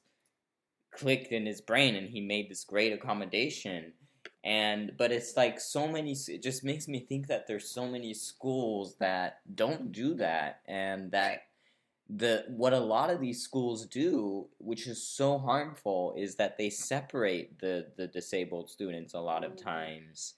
clicked 0.89 1.31
in 1.31 1.45
his 1.45 1.61
brain 1.61 1.95
and 1.95 2.09
he 2.09 2.19
made 2.19 2.49
this 2.49 2.63
great 2.63 2.93
accommodation. 2.93 3.93
And, 4.43 4.93
but 4.97 5.11
it's 5.11 5.37
like 5.37 5.59
so 5.59 5.87
many, 5.87 6.15
it 6.27 6.41
just 6.41 6.63
makes 6.63 6.87
me 6.87 6.99
think 6.99 7.27
that 7.27 7.45
there's 7.45 7.69
so 7.69 7.85
many 7.85 8.15
schools 8.15 8.95
that 8.99 9.41
don't 9.53 9.91
do 9.91 10.15
that 10.15 10.61
and 10.67 11.11
that 11.11 11.43
the 12.13 12.43
what 12.49 12.73
a 12.73 12.79
lot 12.79 13.09
of 13.09 13.21
these 13.21 13.41
schools 13.41 13.85
do, 13.85 14.47
which 14.57 14.85
is 14.85 15.07
so 15.07 15.37
harmful, 15.37 16.13
is 16.17 16.35
that 16.35 16.57
they 16.57 16.69
separate 16.69 17.59
the 17.59 17.87
the 17.95 18.07
disabled 18.07 18.69
students 18.69 19.13
a 19.13 19.19
lot 19.19 19.45
of 19.45 19.53
mm-hmm. 19.53 19.69
times, 19.69 20.33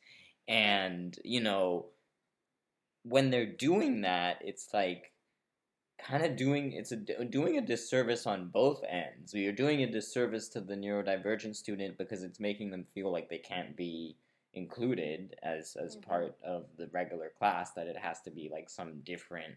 and 0.48 1.18
you 1.24 1.42
know 1.42 1.88
when 3.04 3.30
they're 3.30 3.46
doing 3.46 4.02
that, 4.02 4.38
it's 4.42 4.70
like 4.74 5.12
kind 6.00 6.24
of 6.24 6.36
doing 6.36 6.74
it's 6.74 6.92
a, 6.92 7.26
doing 7.26 7.58
a 7.58 7.62
disservice 7.62 8.26
on 8.26 8.50
both 8.50 8.82
ends. 8.90 9.32
So 9.32 9.38
you're 9.38 9.54
doing 9.54 9.84
a 9.84 9.92
disservice 9.92 10.50
to 10.50 10.62
the 10.62 10.76
neurodivergent 10.76 11.56
student 11.56 11.98
because 11.98 12.24
it's 12.24 12.40
making 12.40 12.72
them 12.72 12.86
feel 12.94 13.12
like 13.12 13.30
they 13.30 13.38
can't 13.38 13.76
be 13.76 14.18
included 14.54 15.36
as 15.44 15.76
as 15.82 15.96
mm-hmm. 15.96 16.10
part 16.10 16.36
of 16.46 16.66
the 16.78 16.88
regular 16.94 17.32
class 17.38 17.72
that 17.74 17.88
it 17.88 17.98
has 17.98 18.22
to 18.22 18.32
be 18.32 18.50
like 18.52 18.70
some 18.70 19.02
different 19.04 19.56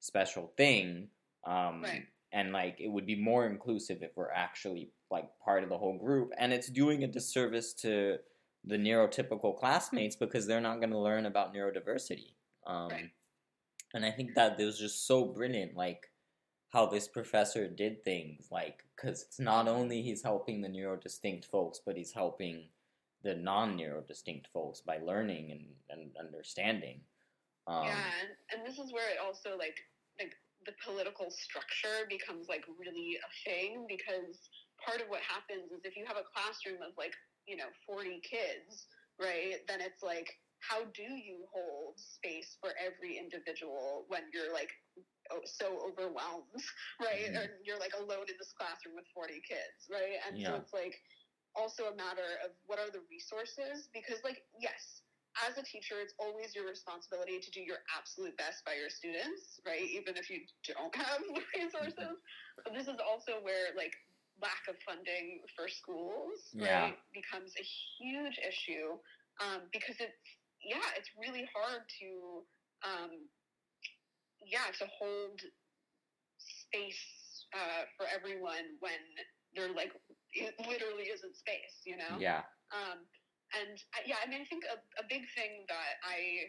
special 0.00 0.52
thing 0.56 1.08
um, 1.46 1.82
right. 1.82 2.04
And 2.32 2.52
like 2.52 2.76
it 2.80 2.88
would 2.88 3.06
be 3.06 3.16
more 3.16 3.46
inclusive 3.46 3.98
if 4.02 4.10
we're 4.16 4.30
actually 4.30 4.90
like 5.10 5.26
part 5.42 5.62
of 5.62 5.70
the 5.70 5.78
whole 5.78 5.96
group. 5.96 6.32
And 6.36 6.52
it's 6.52 6.68
doing 6.68 7.04
a 7.04 7.06
disservice 7.06 7.72
to 7.74 8.16
the 8.66 8.76
neurotypical 8.76 9.56
classmates 9.58 10.16
because 10.16 10.46
they're 10.46 10.60
not 10.60 10.80
going 10.80 10.90
to 10.90 10.98
learn 10.98 11.26
about 11.26 11.54
neurodiversity. 11.54 12.34
Um, 12.66 12.88
right. 12.88 13.10
And 13.94 14.04
I 14.04 14.10
think 14.10 14.34
that 14.34 14.58
it 14.58 14.64
was 14.64 14.78
just 14.78 15.06
so 15.06 15.24
brilliant, 15.24 15.76
like 15.76 16.10
how 16.76 16.86
this 16.86 17.08
professor 17.08 17.68
did 17.68 18.04
things 18.04 18.48
like 18.50 18.84
because 18.94 19.22
it's 19.22 19.40
not 19.40 19.68
only 19.68 20.02
he's 20.02 20.22
helping 20.22 20.60
the 20.60 20.68
neurodistinct 20.68 21.46
folks 21.46 21.80
but 21.84 21.96
he's 21.96 22.12
helping 22.12 22.64
the 23.22 23.34
non-neurodistinct 23.34 24.46
folks 24.52 24.80
by 24.80 24.98
learning 24.98 25.52
and, 25.52 25.64
and 25.88 26.10
understanding 26.18 27.00
um, 27.66 27.84
yeah 27.84 28.12
and, 28.20 28.30
and 28.52 28.68
this 28.68 28.78
is 28.78 28.92
where 28.92 29.08
it 29.08 29.16
also 29.24 29.56
like 29.56 29.78
like 30.18 30.34
the 30.66 30.72
political 30.84 31.30
structure 31.30 32.04
becomes 32.10 32.48
like 32.48 32.64
really 32.78 33.16
a 33.24 33.30
thing 33.48 33.86
because 33.88 34.50
part 34.84 35.00
of 35.00 35.08
what 35.08 35.20
happens 35.22 35.72
is 35.72 35.80
if 35.84 35.96
you 35.96 36.04
have 36.04 36.18
a 36.18 36.28
classroom 36.28 36.82
of 36.82 36.92
like 36.98 37.14
you 37.46 37.56
know 37.56 37.70
40 37.86 38.20
kids 38.20 38.86
right? 39.20 39.64
Then 39.68 39.80
it's 39.80 40.02
like 40.02 40.28
how 40.64 40.88
do 40.96 41.04
you 41.04 41.44
hold 41.52 41.94
space 42.00 42.56
for 42.58 42.72
every 42.80 43.20
individual 43.20 44.08
when 44.08 44.24
you're 44.32 44.52
like 44.52 44.72
oh, 45.30 45.44
so 45.44 45.78
overwhelmed 45.84 46.48
right? 47.04 47.30
Mm-hmm. 47.30 47.44
and 47.44 47.50
you're 47.64 47.80
like 47.80 47.92
alone 47.96 48.26
in 48.28 48.36
this 48.40 48.56
classroom 48.56 48.96
with 48.96 49.08
40 49.12 49.40
kids 49.44 49.88
right? 49.92 50.20
And 50.26 50.40
yeah. 50.40 50.56
so 50.56 50.64
it's 50.64 50.72
like 50.72 50.96
also 51.56 51.88
a 51.92 51.96
matter 51.96 52.40
of 52.44 52.52
what 52.68 52.80
are 52.80 52.92
the 52.92 53.04
resources? 53.08 53.88
Because 53.92 54.20
like 54.24 54.44
yes 54.60 55.04
as 55.44 55.60
a 55.60 55.64
teacher 55.68 56.00
it's 56.00 56.16
always 56.16 56.56
your 56.56 56.64
responsibility 56.64 57.36
to 57.36 57.52
do 57.52 57.60
your 57.60 57.84
absolute 57.92 58.32
best 58.40 58.64
by 58.64 58.72
your 58.72 58.88
students 58.88 59.60
right? 59.68 59.84
Even 59.92 60.16
if 60.16 60.32
you 60.32 60.40
don't 60.64 60.94
have 61.04 61.20
resources. 61.56 62.16
But 62.64 62.72
this 62.72 62.88
is 62.88 62.96
also 63.04 63.44
where 63.44 63.76
like 63.76 63.92
lack 64.42 64.68
of 64.68 64.76
funding 64.84 65.40
for 65.56 65.68
schools 65.68 66.52
yeah. 66.52 66.92
right 66.92 66.98
becomes 67.14 67.52
a 67.56 67.64
huge 67.64 68.36
issue 68.40 69.00
um, 69.40 69.64
because 69.72 69.96
it's 70.00 70.28
yeah 70.60 70.84
it's 70.96 71.08
really 71.16 71.48
hard 71.52 71.84
to 72.00 72.44
um, 72.84 73.12
yeah 74.44 74.68
to 74.76 74.84
hold 75.00 75.40
space 76.38 77.46
uh, 77.56 77.88
for 77.96 78.04
everyone 78.12 78.76
when 78.80 79.00
there 79.54 79.72
like 79.72 79.92
it 80.36 80.52
literally 80.68 81.08
isn't 81.08 81.32
space 81.36 81.80
you 81.88 81.96
know 81.96 82.20
yeah 82.20 82.44
um, 82.76 83.00
and 83.56 83.80
uh, 83.96 84.04
yeah 84.04 84.20
i 84.20 84.28
mean 84.28 84.44
i 84.44 84.48
think 84.48 84.68
a, 84.68 84.76
a 85.00 85.04
big 85.08 85.24
thing 85.32 85.64
that 85.70 85.96
i 86.04 86.44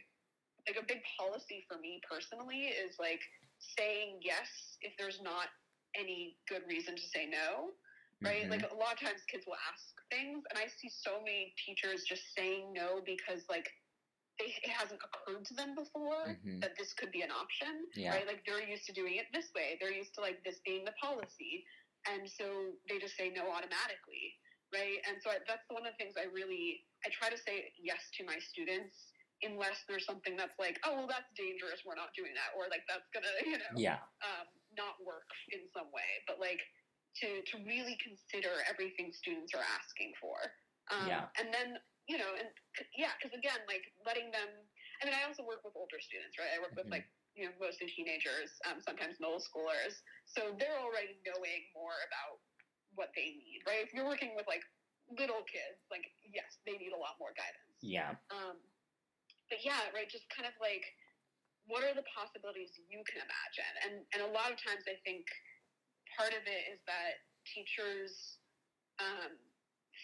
like 0.68 0.76
a 0.76 0.84
big 0.84 1.00
policy 1.16 1.64
for 1.64 1.80
me 1.80 2.04
personally 2.04 2.68
is 2.76 3.00
like 3.00 3.24
saying 3.80 4.20
yes 4.20 4.76
if 4.84 4.92
there's 5.00 5.24
not 5.24 5.48
any 5.96 6.38
good 6.50 6.64
reason 6.68 6.96
to 6.96 7.06
say 7.06 7.30
no, 7.30 7.72
right? 8.24 8.44
Mm-hmm. 8.44 8.52
Like 8.52 8.66
a 8.72 8.76
lot 8.76 8.98
of 8.98 9.00
times 9.00 9.22
kids 9.30 9.46
will 9.46 9.60
ask 9.70 9.94
things, 10.10 10.44
and 10.50 10.58
I 10.58 10.68
see 10.68 10.90
so 10.90 11.22
many 11.24 11.54
teachers 11.62 12.04
just 12.04 12.34
saying 12.36 12.74
no 12.74 13.00
because 13.06 13.46
like 13.48 13.70
they, 14.40 14.54
it 14.64 14.74
hasn't 14.74 15.02
occurred 15.02 15.46
to 15.50 15.54
them 15.54 15.74
before 15.74 16.38
mm-hmm. 16.38 16.60
that 16.62 16.78
this 16.78 16.94
could 16.94 17.12
be 17.12 17.22
an 17.22 17.34
option, 17.34 17.86
yeah. 17.98 18.14
right? 18.14 18.28
Like 18.28 18.46
they're 18.46 18.62
used 18.62 18.86
to 18.88 18.94
doing 18.94 19.18
it 19.18 19.30
this 19.34 19.50
way. 19.54 19.78
They're 19.82 19.94
used 19.94 20.14
to 20.16 20.22
like 20.22 20.42
this 20.46 20.62
being 20.66 20.86
the 20.86 20.96
policy, 20.98 21.66
and 22.10 22.26
so 22.26 22.78
they 22.90 22.98
just 22.98 23.18
say 23.18 23.30
no 23.30 23.50
automatically, 23.50 24.34
right? 24.74 25.02
And 25.06 25.22
so 25.22 25.34
I, 25.34 25.42
that's 25.46 25.66
one 25.70 25.86
of 25.86 25.94
the 25.94 25.98
things 26.02 26.18
I 26.18 26.30
really 26.34 26.84
I 27.06 27.14
try 27.14 27.30
to 27.30 27.38
say 27.38 27.70
yes 27.78 28.10
to 28.18 28.26
my 28.26 28.42
students 28.42 29.14
unless 29.46 29.86
there's 29.86 30.06
something 30.06 30.34
that's 30.34 30.58
like, 30.58 30.82
oh, 30.82 30.98
well, 30.98 31.10
that's 31.10 31.30
dangerous. 31.38 31.86
We're 31.86 32.00
not 32.00 32.10
doing 32.18 32.34
that, 32.34 32.58
or 32.58 32.66
like 32.74 32.82
that's 32.90 33.06
gonna, 33.14 33.30
you 33.46 33.62
know, 33.62 33.74
yeah, 33.78 34.02
um, 34.26 34.48
not 34.80 35.02
work 35.04 35.28
in 35.52 35.66
some 35.74 35.90
way. 35.92 36.22
But 36.30 36.40
like 36.40 36.62
to 37.24 37.42
to 37.54 37.56
really 37.66 37.98
consider 38.00 38.54
everything 38.70 39.12
students 39.12 39.52
are 39.58 39.66
asking 39.76 40.14
for. 40.22 40.38
Um, 40.94 41.10
yeah. 41.10 41.28
And 41.42 41.52
then 41.52 41.82
you 42.08 42.16
know, 42.16 42.32
and 42.40 42.48
yeah, 42.96 43.12
because 43.20 43.36
again, 43.36 43.60
like 43.68 43.84
letting 44.08 44.32
them. 44.32 44.48
I 45.02 45.06
mean, 45.06 45.14
I 45.14 45.28
also 45.30 45.46
work 45.46 45.62
with 45.62 45.78
older 45.78 46.02
students, 46.02 46.40
right? 46.42 46.50
I 46.56 46.58
work 46.58 46.74
mm-hmm. 46.74 46.90
with 46.90 47.04
like 47.04 47.06
you 47.36 47.46
know 47.46 47.54
mostly 47.60 47.92
teenagers, 47.92 48.56
um, 48.66 48.80
sometimes 48.80 49.20
middle 49.20 49.44
schoolers. 49.44 50.00
So 50.26 50.56
they're 50.56 50.80
already 50.80 51.20
knowing 51.28 51.68
more 51.76 51.98
about 52.08 52.42
what 52.96 53.14
they 53.14 53.38
need, 53.38 53.62
right? 53.68 53.84
If 53.84 53.94
you're 53.94 54.08
working 54.08 54.34
with 54.34 54.48
like 54.48 54.64
little 55.12 55.44
kids, 55.46 55.84
like 55.92 56.08
yes, 56.26 56.58
they 56.66 56.80
need 56.80 56.96
a 56.96 57.00
lot 57.00 57.20
more 57.22 57.36
guidance. 57.36 57.78
Yeah. 57.84 58.18
Um, 58.32 58.58
but 59.52 59.64
yeah, 59.64 59.80
right, 59.96 60.08
just 60.10 60.28
kind 60.32 60.48
of 60.48 60.56
like 60.60 60.84
what 61.68 61.84
are 61.84 61.96
the 61.96 62.08
possibilities 62.08 62.72
you 62.88 63.04
can 63.08 63.24
imagine? 63.24 63.74
And 63.86 63.94
and 64.16 64.22
a 64.28 64.32
lot 64.32 64.52
of 64.52 64.58
times 64.60 64.88
I 64.88 64.98
think 65.04 65.28
part 66.16 66.32
of 66.32 66.44
it 66.48 66.64
is 66.72 66.80
that 66.88 67.24
teachers 67.46 68.40
um, 69.00 69.36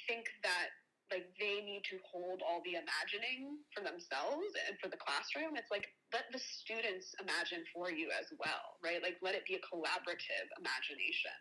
think 0.06 0.28
that 0.44 0.72
like 1.12 1.28
they 1.38 1.62
need 1.62 1.84
to 1.86 2.00
hold 2.08 2.42
all 2.42 2.64
the 2.64 2.80
imagining 2.80 3.60
for 3.76 3.84
themselves 3.84 4.50
and 4.66 4.80
for 4.80 4.88
the 4.88 4.98
classroom. 4.98 5.54
It's 5.60 5.70
like 5.70 5.86
let 6.16 6.26
the 6.32 6.40
students 6.40 7.12
imagine 7.20 7.62
for 7.70 7.92
you 7.92 8.10
as 8.16 8.32
well, 8.40 8.80
right? 8.82 9.04
Like 9.04 9.20
let 9.22 9.36
it 9.36 9.46
be 9.46 9.60
a 9.60 9.64
collaborative 9.68 10.48
imagination, 10.58 11.38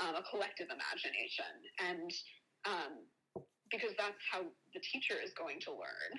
um, 0.00 0.16
a 0.16 0.24
collective 0.26 0.72
imagination, 0.72 1.52
and 1.78 2.08
um, 2.66 2.92
because 3.72 3.96
that's 3.96 4.20
how 4.28 4.44
the 4.76 4.82
teacher 4.84 5.16
is 5.16 5.32
going 5.32 5.56
to 5.64 5.72
learn, 5.72 6.12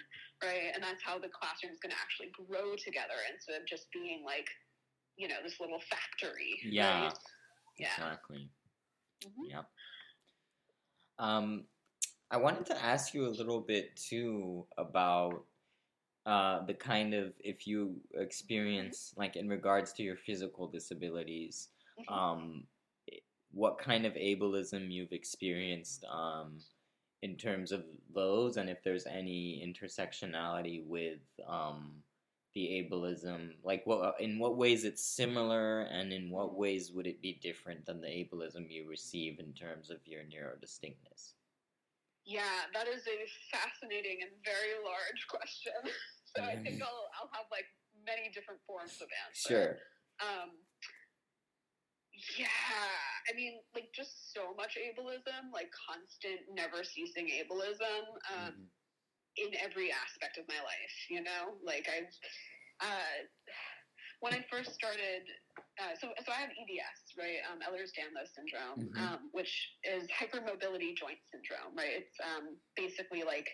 right? 0.43 0.71
And 0.73 0.83
that's 0.83 1.03
how 1.03 1.17
the 1.17 1.29
classroom 1.29 1.73
is 1.73 1.79
going 1.79 1.91
to 1.91 2.01
actually 2.01 2.31
grow 2.35 2.75
together 2.75 3.17
instead 3.31 3.61
of 3.61 3.67
just 3.67 3.87
being 3.93 4.23
like, 4.25 4.47
you 5.17 5.27
know, 5.27 5.35
this 5.43 5.59
little 5.59 5.79
factory. 5.89 6.59
Yeah. 6.63 7.05
Right? 7.05 7.13
Yeah. 7.77 7.87
Exactly. 7.97 8.49
Mm-hmm. 9.25 9.51
Yep. 9.51 9.65
Um, 11.19 11.63
I 12.31 12.37
wanted 12.37 12.65
to 12.67 12.83
ask 12.83 13.13
you 13.13 13.27
a 13.27 13.29
little 13.29 13.61
bit 13.61 13.95
too 13.95 14.65
about 14.77 15.45
uh, 16.25 16.65
the 16.65 16.73
kind 16.73 17.13
of 17.13 17.33
if 17.39 17.67
you 17.67 17.95
experience 18.15 19.11
mm-hmm. 19.11 19.21
like 19.21 19.35
in 19.35 19.47
regards 19.47 19.93
to 19.93 20.03
your 20.03 20.15
physical 20.15 20.67
disabilities, 20.67 21.69
mm-hmm. 21.99 22.13
um, 22.13 22.63
what 23.51 23.77
kind 23.77 24.05
of 24.05 24.13
ableism 24.13 24.91
you've 24.91 25.11
experienced 25.11 26.03
um, 26.11 26.57
in 27.23 27.37
terms 27.37 27.71
of 27.71 27.85
those, 28.13 28.57
and 28.57 28.69
if 28.69 28.83
there's 28.83 29.07
any 29.07 29.63
intersectionality 29.65 30.85
with 30.85 31.21
um, 31.47 31.93
the 32.53 32.83
ableism, 32.83 33.51
like 33.63 33.81
what 33.85 34.19
in 34.19 34.37
what 34.37 34.57
ways 34.57 34.83
it's 34.83 35.05
similar, 35.05 35.83
and 35.83 36.11
in 36.11 36.29
what 36.29 36.53
ways 36.53 36.91
would 36.91 37.07
it 37.07 37.21
be 37.21 37.39
different 37.41 37.85
than 37.85 38.01
the 38.01 38.07
ableism 38.07 38.69
you 38.69 38.85
receive 38.89 39.39
in 39.39 39.53
terms 39.53 39.89
of 39.89 39.99
your 40.05 40.21
neurodistinctness? 40.23 41.31
Yeah, 42.25 42.67
that 42.73 42.89
is 42.89 43.07
a 43.07 43.55
fascinating 43.55 44.19
and 44.21 44.31
very 44.43 44.75
large 44.83 45.25
question. 45.29 45.71
so 46.35 46.43
I 46.43 46.57
think 46.57 46.81
I'll 46.81 47.07
I'll 47.15 47.31
have 47.31 47.47
like 47.49 47.71
many 48.05 48.31
different 48.33 48.59
forms 48.67 48.99
of 48.99 49.07
answer. 49.27 49.47
Sure. 49.47 49.77
Um, 50.19 50.51
yeah, 52.37 52.93
I 53.25 53.35
mean, 53.35 53.57
like 53.73 53.89
just 53.95 54.33
so 54.33 54.53
much 54.53 54.77
ableism, 54.77 55.49
like 55.49 55.69
constant, 55.73 56.45
never 56.53 56.83
ceasing 56.85 57.29
ableism 57.41 58.05
um, 58.29 58.53
mm-hmm. 58.53 59.41
in 59.41 59.49
every 59.57 59.89
aspect 59.89 60.37
of 60.37 60.45
my 60.47 60.61
life. 60.61 60.95
You 61.09 61.25
know, 61.25 61.57
like 61.65 61.89
I've 61.89 62.13
uh, 62.81 63.17
when 64.23 64.33
I 64.33 64.45
first 64.47 64.71
started. 64.73 65.27
Uh, 65.81 65.97
so, 65.97 66.13
so 66.21 66.29
I 66.29 66.45
have 66.45 66.53
EDS, 66.53 67.17
right? 67.17 67.41
Um, 67.49 67.57
Ehlers-Danlos 67.65 68.29
syndrome, 68.33 68.93
mm-hmm. 68.93 69.01
um, 69.01 69.19
which 69.33 69.51
is 69.81 70.05
hypermobility 70.13 70.93
joint 70.93 71.17
syndrome, 71.33 71.73
right? 71.73 72.05
It's 72.05 72.17
um, 72.21 72.57
basically 72.77 73.25
like 73.25 73.49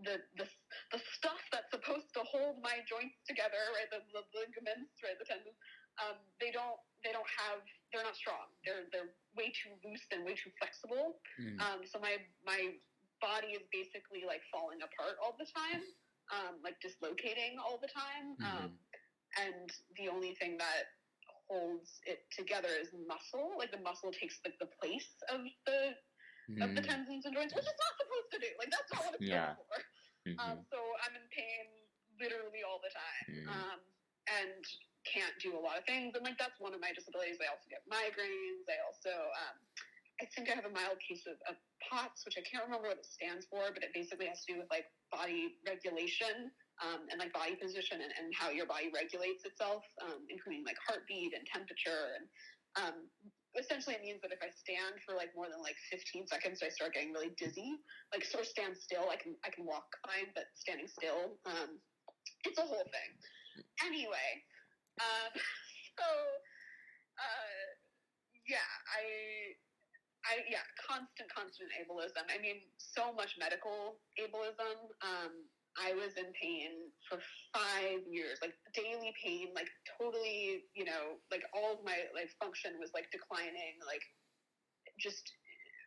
the, 0.00 0.16
the 0.40 0.48
the 0.96 1.00
stuff 1.12 1.40
that's 1.52 1.68
supposed 1.68 2.08
to 2.16 2.24
hold 2.24 2.64
my 2.64 2.80
joints 2.88 3.20
together, 3.28 3.60
right? 3.76 3.88
The, 3.92 4.00
the 4.16 4.24
ligaments, 4.32 4.96
right? 5.04 5.16
The 5.20 5.28
tendons. 5.28 5.56
Um, 6.00 6.16
they 6.40 6.50
don't 6.50 6.80
they 7.04 7.12
don't 7.12 7.28
have 7.28 7.60
they're 7.90 8.06
not 8.06 8.14
strong. 8.14 8.50
They're 8.62 8.86
they're 8.94 9.10
way 9.34 9.50
too 9.50 9.74
loose 9.82 10.04
and 10.14 10.22
way 10.22 10.38
too 10.38 10.54
flexible. 10.58 11.18
Mm. 11.40 11.58
Um, 11.58 11.78
so 11.84 11.98
my 11.98 12.22
my 12.46 12.78
body 13.20 13.58
is 13.58 13.64
basically 13.68 14.24
like 14.24 14.40
falling 14.48 14.80
apart 14.80 15.20
all 15.20 15.36
the 15.36 15.48
time, 15.48 15.84
um, 16.32 16.62
like 16.64 16.80
dislocating 16.80 17.60
all 17.60 17.76
the 17.82 17.90
time. 17.90 18.38
Mm-hmm. 18.40 18.48
Um, 18.48 18.70
and 19.38 19.68
the 19.94 20.10
only 20.10 20.34
thing 20.38 20.58
that 20.58 20.90
holds 21.46 22.02
it 22.06 22.26
together 22.30 22.70
is 22.70 22.94
muscle. 23.06 23.58
Like 23.58 23.70
the 23.74 23.82
muscle 23.82 24.14
takes 24.14 24.38
like 24.46 24.58
the 24.62 24.70
place 24.78 25.10
of 25.30 25.42
the 25.66 25.98
mm. 26.50 26.62
of 26.62 26.74
the 26.78 26.82
mm. 26.82 26.88
tendons 26.88 27.26
and 27.26 27.34
joints, 27.34 27.54
which 27.54 27.66
it's 27.66 27.82
not 27.82 27.94
supposed 27.98 28.30
to 28.34 28.38
do. 28.38 28.50
Like 28.58 28.70
that's 28.70 28.90
not 28.94 29.02
what 29.06 29.14
it's 29.18 29.26
yeah. 29.26 29.58
for. 29.58 29.78
Mm-hmm. 30.26 30.38
Um, 30.38 30.56
so 30.70 30.78
I'm 31.02 31.14
in 31.16 31.26
pain 31.32 31.66
literally 32.20 32.62
all 32.62 32.78
the 32.78 32.92
time. 32.92 33.26
Mm. 33.32 33.46
Um, 33.48 33.80
and 34.28 34.64
can't 35.08 35.34
do 35.40 35.56
a 35.56 35.60
lot 35.60 35.80
of 35.80 35.84
things. 35.88 36.12
And 36.14 36.24
like 36.24 36.36
that's 36.36 36.58
one 36.60 36.76
of 36.76 36.80
my 36.80 36.92
disabilities. 36.92 37.40
I 37.40 37.48
also 37.48 37.68
get 37.68 37.84
migraines. 37.88 38.64
I 38.68 38.78
also 38.84 39.12
um, 39.12 39.56
I 40.20 40.28
think 40.36 40.52
I 40.52 40.54
have 40.54 40.68
a 40.68 40.76
mild 40.76 41.00
case 41.00 41.24
of, 41.24 41.40
of 41.48 41.56
POTS, 41.80 42.28
which 42.28 42.36
I 42.36 42.44
can't 42.44 42.68
remember 42.68 42.92
what 42.92 43.00
it 43.00 43.08
stands 43.08 43.48
for, 43.48 43.72
but 43.72 43.80
it 43.80 43.96
basically 43.96 44.28
has 44.28 44.44
to 44.44 44.52
do 44.52 44.56
with 44.60 44.68
like 44.68 44.84
body 45.08 45.56
regulation 45.64 46.52
um, 46.84 47.08
and 47.08 47.16
like 47.16 47.32
body 47.32 47.56
position 47.56 48.04
and, 48.04 48.12
and, 48.12 48.28
how 48.32 48.48
your 48.52 48.68
body 48.68 48.88
regulates 48.92 49.44
itself, 49.44 49.84
um, 50.00 50.24
including 50.28 50.64
like 50.64 50.76
heartbeat 50.84 51.32
and 51.36 51.44
temperature. 51.44 52.16
And 52.16 52.24
um, 52.76 52.96
essentially, 53.56 53.96
it 53.96 54.04
means 54.04 54.20
that 54.24 54.32
if 54.32 54.40
I 54.44 54.52
stand 54.52 55.00
for 55.04 55.16
like 55.16 55.32
more 55.36 55.48
than 55.48 55.60
like 55.60 55.76
15 55.88 56.28
seconds, 56.28 56.60
I 56.64 56.72
start 56.72 56.96
getting 56.96 57.12
really 57.12 57.32
dizzy. 57.36 57.80
Like 58.12 58.24
sort 58.24 58.44
of 58.44 58.48
stand 58.48 58.76
still, 58.76 59.08
I 59.08 59.16
can 59.16 59.36
I 59.44 59.52
can 59.52 59.64
walk 59.64 59.88
fine, 60.04 60.32
but 60.36 60.48
standing 60.56 60.88
still, 60.88 61.36
um, 61.44 61.80
it's 62.44 62.60
a 62.60 62.64
whole 62.64 62.88
thing. 62.88 63.10
Anyway, 63.84 64.28
um, 65.00 65.32
so 65.98 66.08
uh, 67.20 67.66
yeah, 68.48 68.70
I, 68.90 69.02
I, 70.26 70.32
yeah, 70.48 70.64
constant, 70.80 71.28
constant 71.32 71.70
ableism. 71.78 72.26
I 72.28 72.40
mean, 72.40 72.64
so 72.76 73.12
much 73.12 73.36
medical 73.38 74.00
ableism. 74.18 74.90
Um, 75.04 75.46
I 75.78 75.94
was 75.94 76.18
in 76.18 76.26
pain 76.34 76.90
for 77.06 77.22
five 77.54 78.02
years, 78.10 78.42
like 78.42 78.58
daily 78.74 79.14
pain, 79.22 79.54
like 79.54 79.70
totally, 79.86 80.66
you 80.74 80.82
know, 80.82 81.22
like 81.30 81.46
all 81.54 81.78
of 81.78 81.86
my 81.86 81.94
like 82.10 82.34
function 82.42 82.74
was 82.82 82.90
like 82.90 83.06
declining, 83.14 83.78
like 83.86 84.02
just 84.98 85.30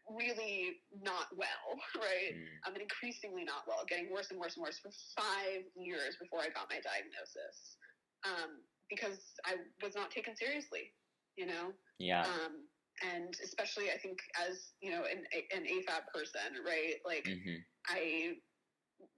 really 0.08 0.80
not 1.04 1.28
well, 1.36 1.68
right? 2.00 2.32
Mm. 2.32 2.48
I'm 2.64 2.80
increasingly 2.80 3.44
not 3.44 3.68
well, 3.68 3.84
getting 3.88 4.08
worse 4.08 4.32
and 4.32 4.40
worse 4.40 4.56
and 4.56 4.64
worse 4.64 4.80
for 4.80 4.92
five 5.20 5.68
years 5.76 6.16
before 6.16 6.40
I 6.40 6.52
got 6.56 6.72
my 6.72 6.80
diagnosis, 6.80 7.76
um, 8.24 8.64
because 8.96 9.20
I 9.46 9.56
was 9.84 9.96
not 9.96 10.12
taken 10.12 10.36
seriously, 10.36 10.94
you 11.36 11.46
know. 11.46 11.74
Yeah. 12.00 12.24
Um, 12.24 12.68
and 13.02 13.34
especially, 13.44 13.90
I 13.92 13.98
think 13.98 14.20
as 14.38 14.74
you 14.82 14.92
know, 14.92 15.04
an 15.10 15.26
an 15.56 15.64
AFAB 15.66 16.08
person, 16.14 16.62
right? 16.66 17.02
Like 17.06 17.26
hmm 17.26 17.62
I, 17.88 18.40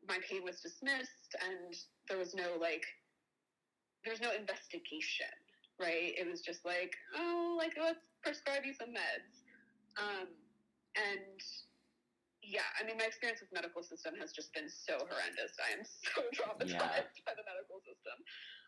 my 0.07 0.17
pain 0.27 0.41
was 0.43 0.61
dismissed, 0.61 1.35
and 1.43 1.75
there 2.09 2.17
was 2.17 2.33
no 2.33 2.57
like, 2.59 2.83
there 4.03 4.13
was 4.13 4.21
no 4.21 4.31
investigation, 4.31 5.29
right? 5.79 6.15
It 6.17 6.25
was 6.25 6.41
just 6.41 6.65
like, 6.65 6.95
oh, 7.15 7.55
like 7.57 7.73
let's 7.77 7.99
prescribe 8.23 8.65
you 8.65 8.73
some 8.73 8.89
meds, 8.89 9.43
um, 10.01 10.27
and 10.95 11.37
yeah, 12.45 12.65
I 12.77 12.85
mean, 12.85 12.97
my 13.01 13.09
experience 13.09 13.41
with 13.41 13.49
medical 13.53 13.81
system 13.81 14.13
has 14.21 14.29
just 14.31 14.53
been 14.53 14.69
so 14.69 15.01
horrendous. 15.01 15.57
I 15.57 15.73
am 15.73 15.83
so 15.83 16.21
traumatized 16.37 17.17
by 17.25 17.33
the 17.33 17.45
medical 17.45 17.81
system. 17.81 18.17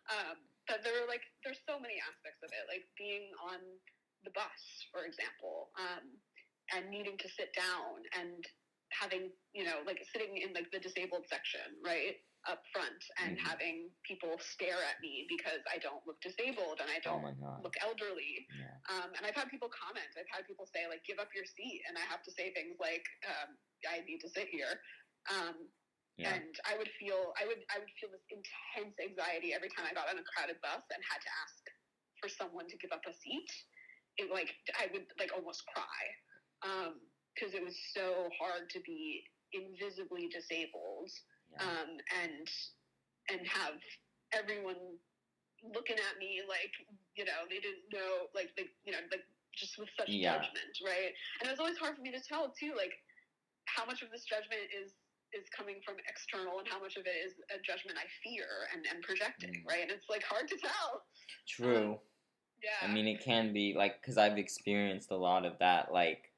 Um, 0.10 0.38
but 0.68 0.84
there 0.84 0.96
are 1.02 1.08
like, 1.08 1.24
there's 1.44 1.60
so 1.68 1.80
many 1.80 1.96
aspects 2.04 2.44
of 2.44 2.52
it, 2.52 2.68
like 2.68 2.84
being 3.00 3.32
on 3.40 3.60
the 4.24 4.32
bus, 4.36 4.62
for 4.92 5.08
example, 5.08 5.72
um, 5.80 6.04
and 6.76 6.92
needing 6.92 7.18
to 7.18 7.30
sit 7.32 7.56
down 7.56 8.04
and 8.20 8.44
having, 8.92 9.32
you 9.56 9.64
know, 9.64 9.84
like 9.88 10.00
sitting 10.12 10.36
in 10.38 10.52
like 10.54 10.68
the 10.72 10.80
disabled 10.80 11.24
section, 11.32 11.80
right? 11.84 12.20
Up 12.48 12.64
front 12.72 13.04
and 13.20 13.36
Mhm. 13.36 13.44
having 13.44 13.92
people 14.04 14.40
stare 14.40 14.80
at 14.84 15.00
me 15.02 15.28
because 15.28 15.60
I 15.68 15.80
don't 15.80 16.06
look 16.08 16.20
disabled 16.22 16.80
and 16.80 16.90
I 16.90 17.00
Oh 17.08 17.20
don't 17.20 17.36
god. 17.40 17.64
look 17.64 17.76
elderly. 17.84 18.48
Yeah. 18.56 18.78
Um, 18.88 19.12
and 19.16 19.26
I've 19.26 19.36
had 19.36 19.50
people 19.52 19.68
comment. 19.70 20.08
I've 20.16 20.30
had 20.32 20.48
people 20.48 20.66
say 20.68 20.88
like, 20.88 21.04
"Give 21.04 21.20
up 21.20 21.34
your 21.36 21.44
seat," 21.44 21.84
and 21.88 21.98
I 21.98 22.06
have 22.08 22.24
to 22.24 22.32
say 22.32 22.54
things 22.54 22.80
like, 22.80 23.04
um, 23.28 23.58
"I 23.88 24.00
need 24.08 24.20
to 24.24 24.30
sit 24.30 24.48
here." 24.48 24.80
Um, 25.30 25.68
Yeah. 26.18 26.34
And 26.34 26.54
I 26.66 26.74
would 26.78 26.90
feel, 26.98 27.34
I 27.38 27.46
would, 27.46 27.62
I 27.70 27.78
would 27.78 27.94
feel 28.02 28.10
this 28.10 28.26
intense 28.34 28.98
anxiety 28.98 29.54
every 29.54 29.70
time 29.70 29.86
I 29.86 29.94
got 29.94 30.10
on 30.10 30.18
a 30.18 30.26
crowded 30.26 30.58
bus 30.66 30.82
and 30.90 31.02
had 31.06 31.22
to 31.22 31.32
ask 31.46 31.62
for 32.18 32.30
someone 32.30 32.66
to 32.66 32.78
give 32.82 32.90
up 32.90 33.06
a 33.06 33.14
seat. 33.14 33.50
It 34.18 34.34
like 34.34 34.50
I 34.82 34.90
would 34.90 35.06
like 35.22 35.30
almost 35.30 35.62
cry 35.70 36.02
because 37.38 37.54
it 37.54 37.62
was 37.62 37.78
so 37.94 38.34
hard 38.42 38.66
to 38.74 38.82
be 38.82 39.22
invisibly 39.54 40.26
disabled 40.34 41.14
Yeah. 41.54 41.62
um, 41.70 41.90
and 42.26 42.48
and 43.30 43.46
have 43.46 43.78
everyone 44.34 44.98
looking 45.62 45.98
at 46.02 46.18
me 46.18 46.42
like 46.50 46.74
you 47.16 47.26
know 47.26 47.46
they 47.50 47.62
didn't 47.62 47.86
know 47.94 48.26
like 48.34 48.50
they 48.58 48.66
you 48.86 48.92
know 48.92 49.00
like 49.14 49.22
just 49.54 49.78
with 49.78 49.90
such 49.98 50.10
Yeah. 50.10 50.42
judgment 50.42 50.74
right 50.82 51.14
and 51.40 51.48
it 51.48 51.52
was 51.54 51.62
always 51.62 51.78
hard 51.78 51.96
for 51.96 52.02
me 52.02 52.12
to 52.12 52.22
tell 52.22 52.50
too 52.58 52.74
like 52.76 52.94
how 53.70 53.86
much 53.86 54.02
of 54.02 54.10
this 54.10 54.26
judgment 54.26 54.66
is 54.74 54.98
is 55.34 55.50
coming 55.50 55.82
from 55.84 55.96
external 56.08 56.60
and 56.60 56.68
how 56.68 56.80
much 56.80 56.96
of 56.98 57.06
it 57.06 57.16
is 57.26 57.34
a 57.50 57.60
judgment 57.62 57.98
I 57.98 58.08
fear 58.24 58.46
and, 58.74 58.86
and 58.92 59.04
projecting 59.04 59.52
Mm. 59.52 59.68
right 59.68 59.82
and 59.82 59.92
it's 59.92 60.10
like 60.10 60.24
hard 60.24 60.48
to 60.50 60.58
tell 60.58 61.04
True. 61.48 62.00
yeah 62.64 62.88
I 62.88 62.94
mean, 62.94 63.08
it 63.08 63.22
can 63.22 63.54
be 63.54 63.74
like 63.76 64.02
because 64.02 64.18
I've 64.18 64.38
experienced 64.38 65.12
a 65.12 65.18
lot 65.18 65.46
of 65.46 65.58
that. 65.60 65.92
Like, 65.92 66.32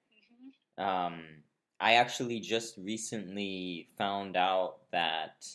Mhm. 0.78 0.84
um, 0.84 1.44
I 1.80 1.96
actually 1.96 2.40
just 2.40 2.78
recently 2.78 3.90
found 3.98 4.36
out 4.36 4.90
that 4.92 5.46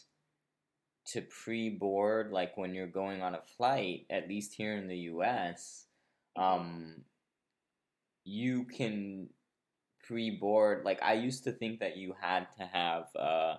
to 1.06 1.22
pre-board, 1.22 2.32
like 2.32 2.56
when 2.56 2.74
you're 2.74 2.86
going 2.86 3.22
on 3.22 3.34
a 3.34 3.42
flight, 3.42 4.06
at 4.10 4.28
least 4.28 4.54
here 4.54 4.74
in 4.76 4.88
the 4.88 4.96
U.S., 5.12 5.86
um, 6.36 7.04
you 8.24 8.64
can 8.64 9.28
pre-board. 10.06 10.84
Like, 10.84 11.02
I 11.02 11.14
used 11.14 11.44
to 11.44 11.52
think 11.52 11.80
that 11.80 11.96
you 11.96 12.14
had 12.20 12.46
to 12.58 12.64
have 12.64 13.04
uh, 13.16 13.56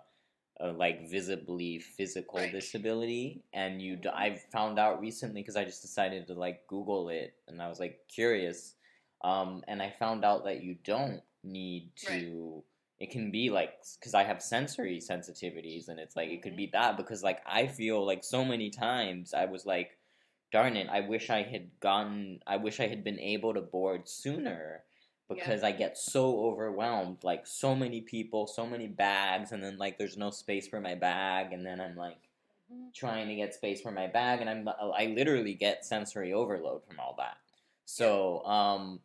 a 0.60 0.68
like 0.68 1.10
visibly 1.10 1.80
physical 1.80 2.40
disability, 2.52 3.44
and 3.54 3.82
you. 3.82 3.98
d-. 3.98 4.10
I 4.10 4.40
found 4.52 4.80
out 4.80 5.00
recently 5.00 5.42
because 5.42 5.56
I 5.56 5.66
just 5.66 5.82
decided 5.82 6.28
to 6.28 6.34
like 6.34 6.68
Google 6.68 7.10
it, 7.10 7.34
and 7.48 7.62
I 7.62 7.68
was 7.68 7.80
like 7.80 8.00
curious, 8.08 8.76
um, 9.24 9.64
and 9.68 9.82
I 9.82 9.92
found 9.92 10.24
out 10.24 10.46
that 10.46 10.64
you 10.64 10.78
don't 10.84 11.22
need 11.44 11.90
to. 12.08 12.64
It 12.98 13.12
can 13.12 13.30
be 13.30 13.50
like 13.50 13.74
because 14.00 14.14
I 14.14 14.24
have 14.24 14.42
sensory 14.42 15.00
sensitivities, 15.00 15.90
and 15.90 16.00
it's 16.00 16.16
like 16.16 16.30
it 16.30 16.42
could 16.42 16.56
be 16.56 16.70
that 16.72 16.96
because 16.96 17.24
like 17.24 17.42
I 17.46 17.68
feel 17.68 18.06
like 18.06 18.24
so 18.24 18.46
many 18.46 18.70
times 18.70 19.34
I 19.34 19.46
was 19.46 19.66
like, 19.66 19.98
darn 20.52 20.78
it, 20.78 20.88
I 20.90 21.02
wish 21.02 21.30
I 21.30 21.44
had 21.44 21.70
gotten, 21.82 22.40
I 22.48 22.56
wish 22.56 22.80
I 22.80 22.88
had 22.88 23.04
been 23.04 23.20
able 23.20 23.54
to 23.54 23.62
board 23.62 24.08
sooner 24.08 24.84
because 25.30 25.64
I 25.64 25.72
get 25.72 25.98
so 25.98 26.40
overwhelmed, 26.46 27.24
like 27.24 27.48
so 27.48 27.76
many 27.76 28.02
people, 28.02 28.48
so 28.48 28.66
many 28.68 28.88
bags, 28.88 29.52
and 29.52 29.64
then 29.64 29.78
like 29.78 29.98
there's 29.98 30.18
no 30.18 30.30
space 30.32 30.68
for 30.68 30.80
my 30.82 30.96
bag, 30.96 31.54
and 31.54 31.66
then 31.66 31.82
I'm 31.82 31.96
like 31.96 32.30
Mhm. 32.70 32.92
trying 32.94 33.28
to 33.28 33.36
get 33.36 33.54
space 33.54 33.82
for 33.82 33.92
my 33.92 34.08
bag, 34.08 34.42
and 34.42 34.50
I'm 34.50 34.68
I 34.70 35.08
literally 35.08 35.54
get 35.54 35.86
sensory 35.86 36.34
overload 36.34 36.86
from 36.86 37.00
all 37.00 37.16
that. 37.18 37.38
So 37.86 38.46
um, 38.46 39.02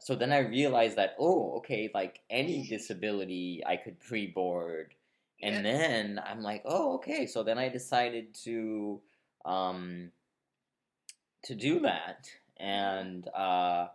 so 0.00 0.14
then 0.16 0.32
I 0.32 0.38
realized 0.40 0.96
that 0.96 1.16
oh 1.18 1.56
okay, 1.58 1.90
like 1.94 2.20
any 2.30 2.66
disability 2.68 3.62
I 3.66 3.76
could 3.76 4.00
pre-board, 4.00 4.94
and 5.42 5.56
Yeah. 5.56 5.62
then 5.64 6.20
I'm 6.24 6.42
like 6.42 6.62
oh 6.66 6.94
okay, 6.96 7.26
so 7.26 7.42
then 7.42 7.58
I 7.58 7.68
decided 7.68 8.34
to 8.44 9.02
um 9.44 10.12
to 11.42 11.54
do 11.54 11.80
that, 11.80 12.30
and 12.56 13.28
uh 13.28 13.88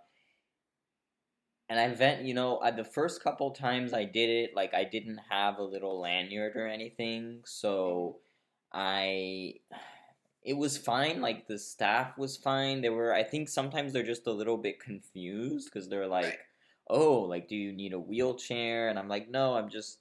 and 1.69 1.79
I 1.79 1.93
vent, 1.93 2.25
you 2.25 2.33
know, 2.33 2.57
uh, 2.57 2.71
the 2.71 2.83
first 2.83 3.23
couple 3.23 3.51
times 3.51 3.93
I 3.93 4.05
did 4.05 4.29
it, 4.29 4.55
like 4.55 4.73
I 4.73 4.83
didn't 4.83 5.19
have 5.29 5.59
a 5.59 5.63
little 5.63 5.99
lanyard 6.01 6.55
or 6.55 6.67
anything, 6.67 7.41
so 7.45 8.17
I, 8.73 9.55
it 10.43 10.53
was 10.55 10.77
fine. 10.77 11.21
Like 11.21 11.47
the 11.47 11.59
staff 11.59 12.17
was 12.17 12.37
fine. 12.37 12.81
They 12.81 12.89
were, 12.89 13.13
I 13.13 13.23
think 13.23 13.49
sometimes 13.49 13.93
they're 13.93 14.03
just 14.03 14.27
a 14.27 14.31
little 14.31 14.57
bit 14.57 14.79
confused 14.79 15.69
because 15.71 15.89
they're 15.89 16.07
like, 16.07 16.23
Right. 16.25 16.39
oh, 16.89 17.21
like 17.21 17.47
do 17.47 17.55
you 17.55 17.71
need 17.73 17.93
a 17.93 17.99
wheelchair? 17.99 18.89
And 18.89 18.97
I'm 18.99 19.07
like, 19.09 19.29
no, 19.29 19.55
I'm 19.55 19.69
just, 19.69 19.99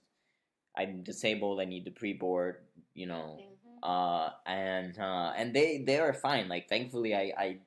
I'm 0.77 1.03
disabled. 1.03 1.61
I 1.61 1.65
need 1.65 1.85
to 1.87 1.91
pre-board, 1.91 2.57
you 2.95 3.07
know, 3.07 3.43
Mhm. 3.43 3.79
uh, 3.83 4.31
and 4.47 4.99
uh, 4.99 5.33
and 5.37 5.55
they 5.55 5.79
they 5.79 5.99
are 5.99 6.13
fine. 6.13 6.49
Like 6.49 6.69
thankfully, 6.69 7.15
I 7.15 7.33
I 7.37 7.59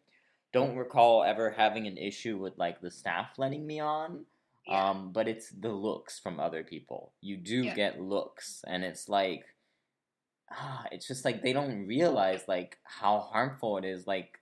don't 0.53 0.75
recall 0.77 1.23
ever 1.23 1.51
having 1.51 1.87
an 1.87 1.97
issue 1.97 2.37
with 2.37 2.57
like 2.57 2.81
the 2.81 2.91
staff 2.91 3.37
letting 3.37 3.65
me 3.65 3.79
on. 3.79 4.25
Yeah. 4.67 4.89
Um, 4.91 5.11
but 5.11 5.27
it's 5.27 5.49
the 5.49 5.69
looks 5.71 6.19
from 6.19 6.39
other 6.39 6.63
people. 6.63 7.13
You 7.21 7.37
do 7.37 7.63
Yeah. 7.63 7.75
get 7.75 8.01
looks, 8.01 8.63
and 8.67 8.83
it's 8.83 9.09
like, 9.09 9.45
ah, 10.51 10.85
it's 10.91 11.07
just 11.07 11.25
like 11.25 11.41
they 11.41 11.53
don't 11.53 11.87
realize 11.87 12.47
like 12.47 12.77
how 12.83 13.19
harmful 13.19 13.77
it 13.77 13.85
is. 13.85 14.07
Like, 14.07 14.39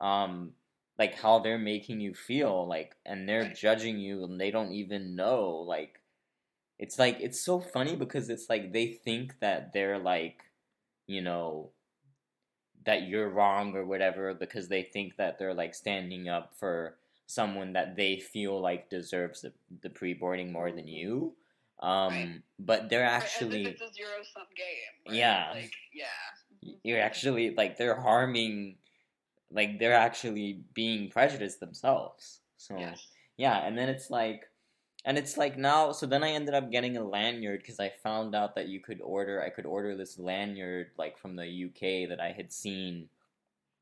um, 0.00 0.54
like 0.98 1.16
how 1.16 1.40
they're 1.40 1.58
making 1.58 2.00
you 2.00 2.14
feel. 2.14 2.66
Like, 2.68 2.96
and 3.06 3.28
they're 3.28 3.52
judging 3.54 3.98
you, 3.98 4.24
and 4.24 4.40
they 4.40 4.50
don't 4.52 4.72
even 4.72 5.16
know. 5.16 5.50
Like, 5.66 6.00
it's 6.78 6.98
like 6.98 7.18
it's 7.20 7.40
so 7.44 7.60
funny 7.60 7.96
because 7.96 8.30
it's 8.30 8.50
like 8.50 8.72
they 8.72 8.88
think 8.94 9.40
that 9.40 9.72
they're 9.74 9.98
like, 10.00 10.44
you 11.08 11.22
know, 11.22 11.73
that 12.84 13.02
you're 13.08 13.28
wrong 13.30 13.74
or 13.74 13.84
whatever 13.84 14.34
because 14.34 14.68
they 14.68 14.82
think 14.82 15.16
that 15.16 15.38
they're 15.38 15.54
like 15.54 15.74
standing 15.74 16.28
up 16.28 16.54
for 16.56 16.96
someone 17.26 17.72
that 17.72 17.96
they 17.96 18.18
feel 18.18 18.60
like 18.60 18.90
deserves 18.90 19.40
the, 19.42 19.52
the 19.82 19.88
pre-boarding 19.90 20.52
more 20.52 20.70
than 20.70 20.86
you 20.86 21.34
um 21.80 22.08
Right. 22.12 22.40
but 22.58 22.88
they're 22.88 23.04
actually 23.04 23.62
if 23.64 23.72
it's 23.72 23.82
a 23.82 23.92
zero 23.92 24.10
sum 24.32 24.44
game. 24.56 25.08
right? 25.08 25.16
Yeah. 25.16 25.50
Like, 25.54 25.72
yeah. 25.92 26.74
You're 26.82 27.00
actually 27.00 27.54
like 27.54 27.76
they're 27.76 28.00
harming 28.00 28.76
like 29.50 29.78
they're 29.78 29.92
actually 29.94 30.60
being 30.74 31.10
prejudiced 31.10 31.60
themselves 31.60 32.40
so 32.56 32.76
Yes. 32.78 33.08
yeah 33.36 33.66
and 33.66 33.76
then 33.76 33.88
it's 33.88 34.08
like 34.10 34.44
and 35.04 35.18
it's 35.18 35.36
like 35.36 35.58
now 35.58 35.92
so 35.92 36.06
then 36.06 36.24
i 36.24 36.30
ended 36.30 36.54
up 36.54 36.70
getting 36.70 36.96
a 36.96 37.04
lanyard 37.04 37.60
because 37.60 37.80
i 37.80 37.90
found 38.02 38.34
out 38.34 38.54
that 38.54 38.68
you 38.68 38.80
could 38.80 39.00
order 39.02 39.42
i 39.42 39.48
could 39.48 39.66
order 39.66 39.96
this 39.96 40.18
lanyard 40.18 40.90
like 40.98 41.18
from 41.18 41.36
the 41.36 41.64
uk 41.66 42.08
that 42.08 42.20
i 42.20 42.32
had 42.32 42.52
seen 42.52 43.08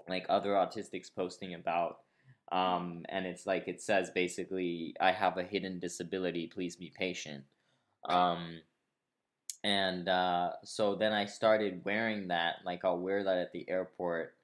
like 0.09 0.27
other 0.29 0.51
autistics 0.51 1.15
posting 1.15 1.55
about. 1.55 1.99
Um 2.51 3.05
and 3.09 3.27
it's 3.27 3.47
like 3.47 3.67
it 3.67 3.81
says 3.81 4.11
basically 4.11 4.95
i 5.01 5.11
have 5.13 5.39
a 5.39 5.43
hidden 5.43 5.79
disability 5.79 6.49
please 6.49 6.77
be 6.77 6.93
patient. 6.97 7.45
Um 8.09 8.61
and 9.65 10.09
uh 10.09 10.51
so 10.65 10.97
then 10.97 11.13
i 11.13 11.25
started 11.25 11.85
wearing 11.85 12.29
that 12.29 12.57
like 12.65 12.85
i'll 12.85 12.99
wear 12.99 13.23
that 13.23 13.39
at 13.39 13.53
the 13.53 13.65
airport 13.71 14.35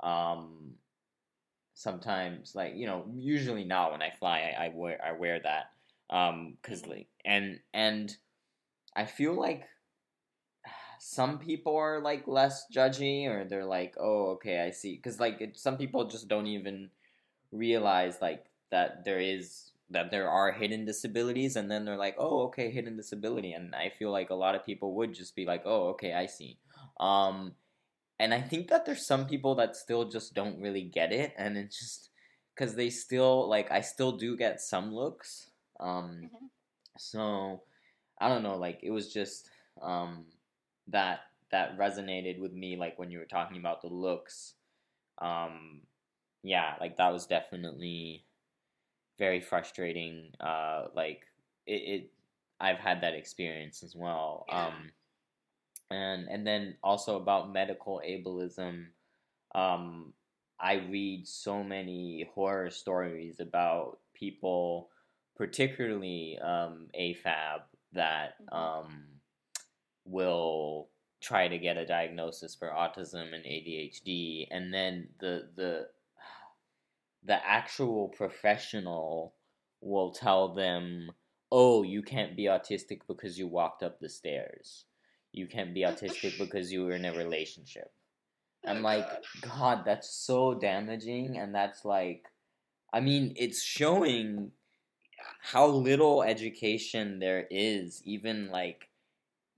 um 0.00 0.72
sometimes 1.74 2.56
like 2.56 2.74
you 2.74 2.86
know 2.86 3.04
usually 3.14 3.64
not 3.64 3.92
when 3.92 4.02
I 4.02 4.10
fly 4.10 4.52
I, 4.58 4.64
I 4.66 4.72
wear 4.74 4.98
I 5.04 5.12
wear 5.12 5.40
that 5.40 5.70
um 6.10 6.56
because 6.60 6.86
like 6.86 7.08
and 7.24 7.60
and 7.72 8.16
I 8.94 9.06
feel 9.06 9.38
like 9.38 9.64
some 10.98 11.38
people 11.38 11.76
are 11.76 12.00
like 12.00 12.26
less 12.26 12.66
judgy 12.72 13.26
or 13.26 13.44
they're 13.44 13.64
like 13.64 13.94
oh 13.98 14.32
okay 14.32 14.60
I 14.60 14.70
see 14.70 14.96
because 14.96 15.20
like 15.20 15.40
it, 15.40 15.58
some 15.58 15.76
people 15.76 16.04
just 16.04 16.28
don't 16.28 16.46
even 16.46 16.90
realize 17.52 18.18
like 18.20 18.46
that 18.70 19.04
there 19.04 19.20
is 19.20 19.70
that 19.90 20.10
there 20.10 20.30
are 20.30 20.52
hidden 20.52 20.84
disabilities 20.84 21.56
and 21.56 21.70
then 21.70 21.84
they're 21.84 21.96
like 21.96 22.16
oh 22.18 22.44
okay 22.44 22.70
hidden 22.70 22.96
disability 22.96 23.52
and 23.52 23.74
I 23.74 23.90
feel 23.90 24.10
like 24.10 24.30
a 24.30 24.34
lot 24.34 24.54
of 24.54 24.64
people 24.64 24.94
would 24.94 25.14
just 25.14 25.36
be 25.36 25.44
like 25.44 25.62
oh 25.64 25.88
okay 25.90 26.14
I 26.14 26.26
see 26.26 26.58
um 27.00 27.52
and 28.18 28.32
I 28.32 28.40
think 28.40 28.68
that 28.68 28.86
there's 28.86 29.06
some 29.06 29.26
people 29.26 29.54
that 29.56 29.76
still 29.76 30.08
just 30.08 30.34
don't 30.34 30.60
really 30.60 30.82
get 30.82 31.12
it, 31.12 31.34
and 31.36 31.56
it's 31.56 31.78
just 31.78 32.10
because 32.54 32.74
they 32.74 32.90
still 32.90 33.48
like 33.48 33.70
I 33.70 33.80
still 33.80 34.12
do 34.12 34.36
get 34.36 34.60
some 34.60 34.94
looks. 34.94 35.50
Um, 35.80 36.30
Mhm. 36.32 36.50
so 36.98 37.62
I 38.18 38.28
don't 38.28 38.42
know, 38.42 38.56
like 38.56 38.80
it 38.82 38.90
was 38.90 39.12
just 39.12 39.50
um 39.82 40.26
that 40.88 41.20
that 41.50 41.78
resonated 41.78 42.38
with 42.40 42.52
me, 42.52 42.76
like 42.76 42.98
when 42.98 43.10
you 43.10 43.18
were 43.18 43.24
talking 43.26 43.58
about 43.58 43.82
the 43.82 43.88
looks. 43.88 44.54
Um, 45.18 45.82
yeah, 46.42 46.76
like 46.80 46.96
that 46.98 47.12
was 47.12 47.26
definitely 47.26 48.24
very 49.18 49.40
frustrating. 49.40 50.32
Uh, 50.40 50.88
like 50.94 51.22
it, 51.66 51.72
it 51.72 52.12
I've 52.60 52.78
had 52.78 53.02
that 53.02 53.14
experience 53.14 53.82
as 53.82 53.94
well. 53.96 54.46
Yeah. 54.48 54.66
Um, 54.68 54.92
and 55.90 56.28
and 56.28 56.46
then 56.46 56.76
also 56.82 57.16
about 57.16 57.52
medical 57.52 58.00
ableism 58.06 58.86
um 59.54 60.12
i 60.60 60.74
read 60.74 61.26
so 61.26 61.62
many 61.62 62.28
horror 62.34 62.70
stories 62.70 63.40
about 63.40 63.98
people 64.14 64.90
particularly 65.36 66.38
um 66.42 66.88
afab 66.98 67.62
that 67.92 68.34
Mhm. 68.42 68.56
um 68.56 69.06
will 70.04 70.90
try 71.20 71.48
to 71.48 71.58
get 71.58 71.76
a 71.78 71.86
diagnosis 71.86 72.54
for 72.54 72.68
autism 72.68 73.32
and 73.34 73.44
ADHD 73.44 74.46
and 74.50 74.72
then 74.74 75.08
the 75.20 75.50
the 75.54 75.88
the 77.22 77.46
actual 77.46 78.08
professional 78.08 79.34
will 79.80 80.12
tell 80.12 80.54
them 80.54 81.10
oh 81.50 81.82
you 81.82 82.02
can't 82.02 82.36
be 82.36 82.44
autistic 82.44 83.00
because 83.06 83.38
you 83.38 83.46
walked 83.46 83.82
up 83.82 84.00
the 84.00 84.08
stairs. 84.08 84.84
You 85.32 85.46
can't 85.46 85.74
be 85.74 85.82
autistic 85.82 86.36
because 86.44 86.72
you 86.72 86.84
were 86.84 86.92
in 86.92 87.04
a 87.04 87.12
relationship. 87.14 87.92
I'm 88.66 88.78
Oh, 88.78 88.80
like 88.82 89.08
god 89.42 89.84
that's 89.84 90.08
so 90.10 90.54
damaging 90.54 91.36
and 91.38 91.54
that's 91.54 91.84
like 91.84 92.24
i 92.94 93.00
mean 93.00 93.34
it's 93.36 93.62
showing 93.62 94.52
how 95.40 95.66
little 95.66 96.22
education 96.22 97.18
there 97.18 97.46
is 97.50 98.02
even 98.04 98.50
like 98.50 98.88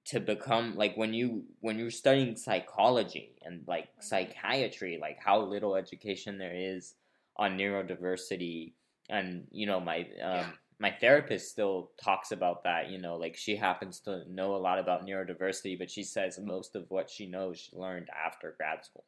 to 0.07 0.21
become 0.21 0.77
like 0.77 0.97
when 0.97 1.13
you 1.13 1.45
when 1.61 1.79
you're 1.79 1.91
studying 1.91 2.37
psychology 2.37 3.37
and 3.43 3.67
like 3.67 3.89
Mhm. 3.99 4.03
psychiatry 4.03 4.99
like 5.01 5.19
how 5.19 5.41
little 5.41 5.75
education 5.77 6.39
there 6.39 6.55
is 6.55 6.95
on 7.37 7.59
neurodiversity 7.59 8.75
and 9.11 9.47
you 9.51 9.67
know 9.67 9.81
my 9.81 10.01
um 10.01 10.07
Yeah. 10.23 10.53
my 10.79 10.91
therapist 10.91 11.51
still 11.51 11.91
talks 12.03 12.31
about 12.33 12.63
that 12.65 12.89
you 12.91 12.99
know 12.99 13.17
like 13.17 13.37
she 13.37 13.57
happens 13.57 14.01
to 14.01 14.23
know 14.31 14.55
a 14.55 14.59
lot 14.59 14.79
about 14.79 15.05
neurodiversity 15.07 15.79
but 15.79 15.91
she 15.91 16.03
says 16.05 16.39
most 16.39 16.77
of 16.77 16.91
what 16.91 17.11
she 17.11 17.27
knows 17.27 17.59
she 17.59 17.77
learned 17.77 18.09
after 18.11 18.55
grad 18.57 18.85
school 18.85 19.05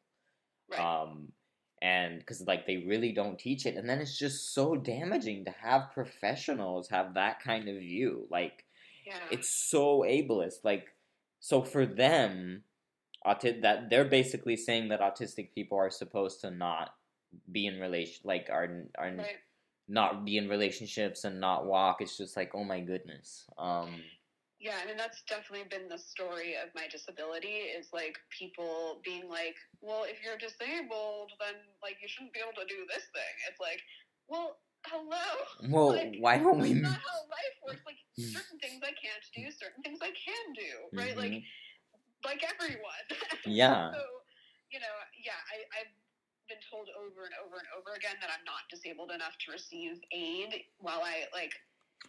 Right. 0.68 0.80
um 0.80 1.32
and 1.82 2.18
because 2.18 2.40
like 2.46 2.66
they 2.66 2.78
really 2.78 3.12
don't 3.12 3.38
teach 3.38 3.66
it 3.66 3.76
and 3.76 3.88
then 3.88 4.00
it's 4.00 4.18
just 4.18 4.52
so 4.54 4.74
damaging 4.74 5.44
to 5.44 5.50
have 5.50 5.92
professionals 5.92 6.88
have 6.88 7.14
that 7.14 7.40
kind 7.40 7.68
of 7.68 7.76
view 7.76 8.26
like 8.30 8.64
yeah. 9.06 9.14
it's 9.30 9.48
so 9.70 10.00
ableist 10.00 10.64
like 10.64 10.88
so 11.40 11.62
for 11.62 11.86
them 11.86 12.62
auti- 13.26 13.62
that 13.62 13.90
they're 13.90 14.04
basically 14.04 14.56
saying 14.56 14.88
that 14.88 15.00
autistic 15.00 15.52
people 15.54 15.78
are 15.78 15.90
supposed 15.90 16.40
to 16.40 16.50
not 16.50 16.90
be 17.50 17.66
in 17.66 17.78
relation 17.78 18.20
like 18.24 18.48
are 18.50 18.84
are 18.98 19.12
right. 19.12 19.36
not 19.88 20.24
be 20.24 20.36
in 20.36 20.48
relationships 20.48 21.24
and 21.24 21.40
not 21.40 21.66
walk 21.66 22.00
it's 22.00 22.16
just 22.16 22.36
like 22.36 22.52
oh 22.54 22.64
my 22.64 22.80
goodness 22.80 23.44
um 23.58 23.94
Yeah, 24.58 24.74
I 24.82 24.86
mean 24.90 24.98
that's 24.98 25.22
definitely 25.30 25.70
been 25.70 25.86
the 25.86 25.98
story 25.98 26.58
of 26.58 26.74
my 26.74 26.90
disability 26.90 27.70
is 27.70 27.94
like 27.94 28.18
people 28.34 28.98
being 29.06 29.30
like, 29.30 29.54
well, 29.80 30.02
if 30.02 30.18
you're 30.18 30.38
disabled, 30.38 31.30
then 31.38 31.62
like 31.78 32.02
you 32.02 32.10
shouldn't 32.10 32.34
be 32.34 32.42
able 32.42 32.58
to 32.58 32.66
do 32.66 32.82
this 32.90 33.06
thing. 33.14 33.34
It's 33.46 33.62
like, 33.62 33.78
well, 34.26 34.58
hello. 34.90 35.26
well 35.70 35.94
Like, 35.94 36.18
why 36.18 36.42
don't 36.42 36.58
we 36.58 36.74
That's 36.74 36.90
not 36.90 36.98
how 37.06 37.18
life 37.30 37.56
works. 37.62 37.86
Like 37.86 38.02
certain 38.18 38.58
things 38.58 38.82
I 38.82 38.90
can't 38.98 39.22
do, 39.30 39.46
certain 39.54 39.82
things 39.86 40.02
I 40.02 40.10
can 40.10 40.44
do, 40.58 40.90
right? 40.98 41.14
Like 41.14 41.38
Mhm. 41.38 41.46
like 42.26 42.42
everyone. 42.42 43.04
Yeah. 43.46 43.94
so, 43.94 44.02
you 44.74 44.82
know, 44.82 44.94
yeah, 45.16 45.38
I, 45.54 45.80
I've 45.80 45.94
been 46.50 46.60
told 46.68 46.90
over 46.98 47.24
and 47.24 47.34
over 47.40 47.56
and 47.62 47.68
over 47.78 47.94
again 47.96 48.16
that 48.20 48.28
I'm 48.28 48.44
not 48.44 48.66
disabled 48.68 49.12
enough 49.12 49.38
to 49.46 49.52
receive 49.52 50.00
aid 50.12 50.66
while 50.82 51.00
I 51.00 51.30
like 51.32 51.54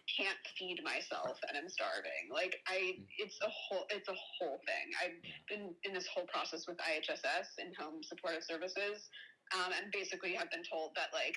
can't 0.06 0.38
feed 0.58 0.82
myself 0.84 1.38
and 1.48 1.56
I'm 1.56 1.68
starving. 1.68 2.30
Like 2.32 2.58
I 2.66 2.98
it's 3.18 3.38
a 3.42 3.50
whole 3.50 3.86
it's 3.90 4.08
a 4.08 4.16
whole 4.16 4.60
thing. 4.66 4.86
I've 5.02 5.18
been 5.48 5.74
in 5.84 5.92
this 5.94 6.06
whole 6.10 6.26
process 6.26 6.66
with 6.66 6.76
IHSS 6.78 7.58
In-Home 7.58 8.02
Supportive 8.02 8.44
Services, 8.44 9.08
um, 9.54 9.72
and 9.74 9.90
basically 9.92 10.34
have 10.34 10.50
been 10.50 10.66
told 10.66 10.92
that 10.96 11.10
like 11.14 11.36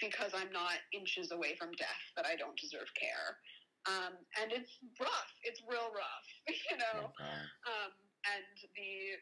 because 0.00 0.34
I'm 0.34 0.50
not 0.50 0.82
inches 0.92 1.30
away 1.30 1.54
from 1.58 1.70
death 1.78 2.02
that 2.18 2.26
I 2.26 2.34
don't 2.34 2.58
deserve 2.58 2.90
care. 2.98 3.38
Um, 3.86 4.14
and 4.38 4.54
it's 4.54 4.78
rough. 4.98 5.32
It's 5.42 5.62
real 5.66 5.90
rough, 5.90 6.28
you 6.70 6.78
know 6.78 7.10
Okay. 7.10 7.38
um, 7.66 7.90
and 8.30 8.46
the 8.78 9.18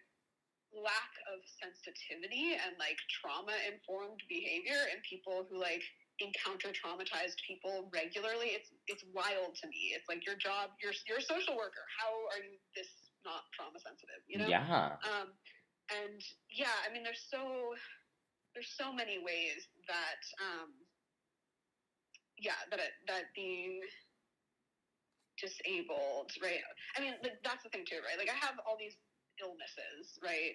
lack 0.71 1.13
of 1.35 1.43
sensitivity 1.59 2.55
and 2.55 2.79
like 2.79 2.97
trauma 3.11 3.57
informed 3.67 4.23
behavior 4.31 4.87
in 4.95 5.03
people 5.03 5.43
who 5.51 5.59
like 5.59 5.83
encounter 6.21 6.69
traumatized 6.73 7.41
people 7.49 7.89
regularly 7.93 8.53
it's 8.53 8.71
it's 8.89 9.05
wild 9.17 9.57
to 9.57 9.67
me 9.69 9.97
it's 9.97 10.07
like 10.09 10.25
your 10.29 10.37
job 10.37 10.71
you're 10.85 10.95
you're 11.09 11.19
a 11.19 11.25
social 11.25 11.57
worker 11.57 11.85
how 11.99 12.13
are 12.33 12.41
you 12.45 12.57
this 12.77 12.89
not 13.25 13.45
trauma 13.53 13.77
sensitive 13.81 14.21
you 14.29 14.39
know 14.41 14.49
yeah 14.49 14.97
um, 15.05 15.33
and 15.91 16.21
yeah, 16.51 16.75
I 16.87 16.93
mean, 16.93 17.03
there's 17.03 17.27
so 17.31 17.75
there's 18.55 18.71
so 18.79 18.93
many 18.93 19.19
ways 19.19 19.67
that 19.89 20.23
um, 20.43 20.71
yeah 22.39 22.59
that 22.71 22.79
it, 22.79 22.95
that 23.09 23.31
being 23.35 23.81
disabled, 25.39 26.31
right? 26.43 26.61
I 26.97 27.01
mean, 27.01 27.15
like, 27.25 27.41
that's 27.43 27.65
the 27.65 27.71
thing 27.71 27.85
too, 27.89 27.99
right? 28.05 28.19
Like, 28.19 28.31
I 28.31 28.39
have 28.39 28.61
all 28.69 28.77
these 28.79 28.97
illnesses, 29.41 30.19
right? 30.23 30.55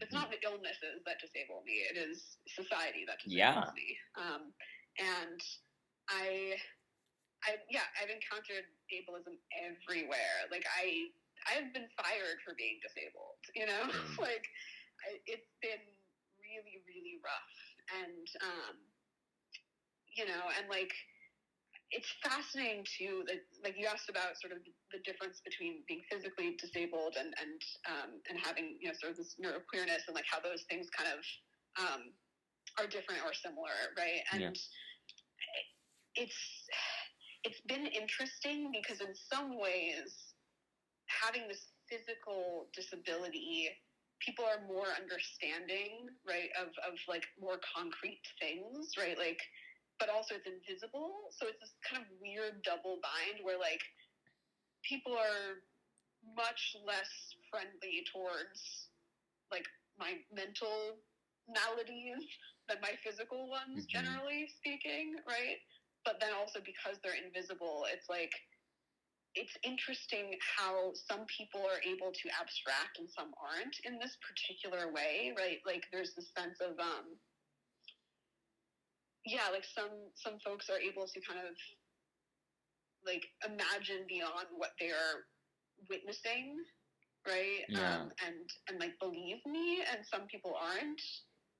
It's 0.00 0.14
not 0.16 0.32
the 0.32 0.40
illnesses 0.40 1.04
that 1.04 1.20
disable 1.20 1.60
me; 1.66 1.84
it 1.92 1.96
is 2.00 2.38
society 2.48 3.04
that 3.04 3.20
disables 3.20 3.68
Yeah. 3.68 3.76
me. 3.76 3.88
Um, 4.16 4.42
and 4.98 5.40
I, 6.10 6.58
I 7.46 7.60
yeah, 7.70 7.86
I've 8.00 8.10
encountered 8.10 8.66
ableism 8.90 9.38
everywhere. 9.54 10.48
Like 10.50 10.66
I 10.66 11.12
I've 11.48 11.72
been 11.72 11.88
fired 11.96 12.42
for 12.44 12.52
being 12.58 12.82
disabled, 12.84 13.40
you 13.54 13.64
know? 13.64 13.84
Mm. 13.88 14.18
like 14.26 14.44
I, 15.06 15.20
it's 15.26 15.52
been 15.62 15.84
really 16.42 16.82
really 16.84 17.22
rough 17.22 17.56
and 17.94 18.26
um 18.42 18.76
you 20.16 20.26
know, 20.26 20.42
and 20.58 20.66
like 20.68 20.90
it's 21.90 22.10
fascinating 22.22 22.86
too 22.86 23.26
that 23.26 23.42
like 23.66 23.74
you 23.74 23.86
asked 23.90 24.10
about 24.10 24.38
sort 24.38 24.54
of 24.54 24.62
the 24.94 25.02
difference 25.02 25.42
between 25.42 25.82
being 25.90 26.02
physically 26.06 26.54
disabled 26.58 27.18
and 27.18 27.34
and 27.38 27.58
um, 27.90 28.10
and 28.30 28.38
having 28.38 28.78
you 28.78 28.90
know 28.90 28.94
sort 28.98 29.10
of 29.10 29.18
this 29.18 29.34
neuroqueerness 29.42 30.06
and 30.06 30.14
like 30.14 30.26
how 30.30 30.38
those 30.38 30.62
things 30.70 30.86
kind 30.94 31.10
of 31.10 31.20
um, 31.82 32.02
are 32.78 32.86
different 32.86 33.22
or 33.26 33.34
similar, 33.34 33.74
right? 33.98 34.22
And 34.30 34.54
it's 36.20 36.40
it's 37.44 37.60
been 37.68 37.86
interesting 37.88 38.70
because 38.72 39.00
in 39.00 39.14
some 39.16 39.58
ways 39.58 40.34
having 41.08 41.48
this 41.48 41.72
physical 41.90 42.68
disability 42.74 43.70
people 44.20 44.44
are 44.44 44.60
more 44.68 44.88
understanding 44.96 46.08
right 46.28 46.50
of, 46.60 46.68
of 46.86 46.94
like 47.08 47.24
more 47.40 47.58
concrete 47.64 48.22
things 48.40 48.92
right? 48.98 49.18
Like 49.18 49.40
but 50.00 50.08
also 50.10 50.34
it's 50.36 50.48
invisible. 50.48 51.28
So 51.36 51.46
it's 51.48 51.60
this 51.60 51.72
kind 51.88 52.02
of 52.02 52.08
weird 52.20 52.62
double 52.64 52.98
bind 53.04 53.40
where 53.44 53.58
like 53.58 53.82
people 54.84 55.12
are 55.16 55.62
much 56.36 56.76
less 56.86 57.10
friendly 57.50 58.04
towards 58.12 58.88
like 59.52 59.66
my 59.98 60.14
mental 60.32 60.98
maladies 61.48 62.24
than 62.68 62.78
my 62.82 62.94
physical 63.04 63.48
ones 63.48 63.86
Mhm. 63.86 63.88
generally 63.88 64.48
speaking 64.48 65.16
right 65.26 65.60
but 66.04 66.20
then 66.20 66.32
also 66.32 66.60
because 66.64 66.98
they're 67.02 67.18
invisible 67.18 67.86
it's 67.92 68.08
like 68.08 68.32
it's 69.38 69.54
interesting 69.62 70.34
how 70.58 70.90
some 70.94 71.22
people 71.30 71.62
are 71.62 71.78
able 71.86 72.10
to 72.10 72.26
abstract 72.34 72.98
and 72.98 73.06
some 73.06 73.30
aren't 73.38 73.78
in 73.86 73.94
this 74.02 74.18
particular 74.24 74.90
way 74.90 75.30
right 75.38 75.62
like 75.64 75.86
there's 75.92 76.14
this 76.18 76.32
sense 76.34 76.58
of 76.58 76.74
um 76.80 77.14
yeah, 79.26 79.52
like 79.52 79.64
some 79.64 79.92
some 80.16 80.40
folks 80.40 80.70
are 80.70 80.80
able 80.80 81.04
to 81.06 81.20
kind 81.20 81.40
of 81.40 81.54
like 83.04 83.24
imagine 83.44 84.08
beyond 84.08 84.48
what 84.56 84.72
they're 84.80 85.28
witnessing, 85.88 86.56
right? 87.26 87.64
Yeah. 87.68 88.00
Um, 88.00 88.12
and 88.24 88.46
and 88.68 88.80
like 88.80 88.96
believe 89.00 89.44
me, 89.44 89.84
and 89.84 90.00
some 90.06 90.26
people 90.26 90.56
aren't, 90.56 91.02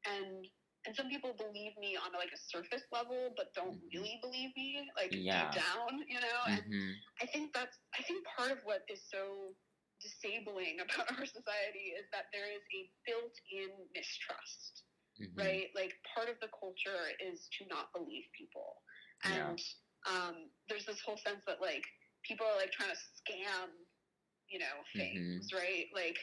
and 0.09 0.47
and 0.87 0.95
some 0.97 1.09
people 1.09 1.33
believe 1.37 1.72
me 1.78 1.97
on 1.97 2.12
like 2.12 2.33
a 2.35 2.41
surface 2.41 2.85
level, 2.93 3.33
but 3.37 3.47
don't 3.55 3.76
Mhm. 3.76 3.95
really 3.95 4.18
believe 4.22 4.51
me, 4.57 4.81
like 4.97 5.12
Yeah. 5.12 5.45
deep 5.45 5.51
down, 5.53 6.01
you 6.09 6.20
know. 6.20 6.41
And 6.57 6.64
hmm 6.64 6.93
I 7.20 7.26
think 7.26 7.53
that's 7.55 7.78
I 7.99 8.03
think 8.03 8.24
part 8.37 8.51
of 8.51 8.59
what 8.64 8.83
is 8.89 9.01
so 9.09 9.55
disabling 10.01 10.78
about 10.85 11.11
our 11.18 11.26
society 11.26 11.93
is 11.99 12.07
that 12.12 12.26
there 12.33 12.49
is 12.51 12.62
a 12.74 12.87
built-in 13.07 13.70
mistrust 13.95 14.83
hmm 15.18 15.55
right? 15.55 15.68
Like 15.74 15.93
part 16.14 16.28
of 16.28 16.37
the 16.41 16.49
culture 16.59 17.11
is 17.20 17.49
to 17.59 17.66
not 17.68 17.87
believe 17.95 18.24
people, 18.37 18.83
Yeah. 19.22 19.53
and 19.53 19.59
um, 20.09 20.51
there's 20.68 20.85
this 20.87 21.01
whole 21.01 21.16
sense 21.16 21.43
that 21.47 21.61
like 21.61 21.83
people 22.24 22.47
are 22.47 22.57
like 22.57 22.70
trying 22.72 22.91
to 22.91 22.97
scam, 22.97 23.68
you 24.49 24.59
know, 24.59 24.83
Mm-hmm. 24.97 25.39
things, 25.39 25.49
right? 25.55 25.87
Like 25.95 26.18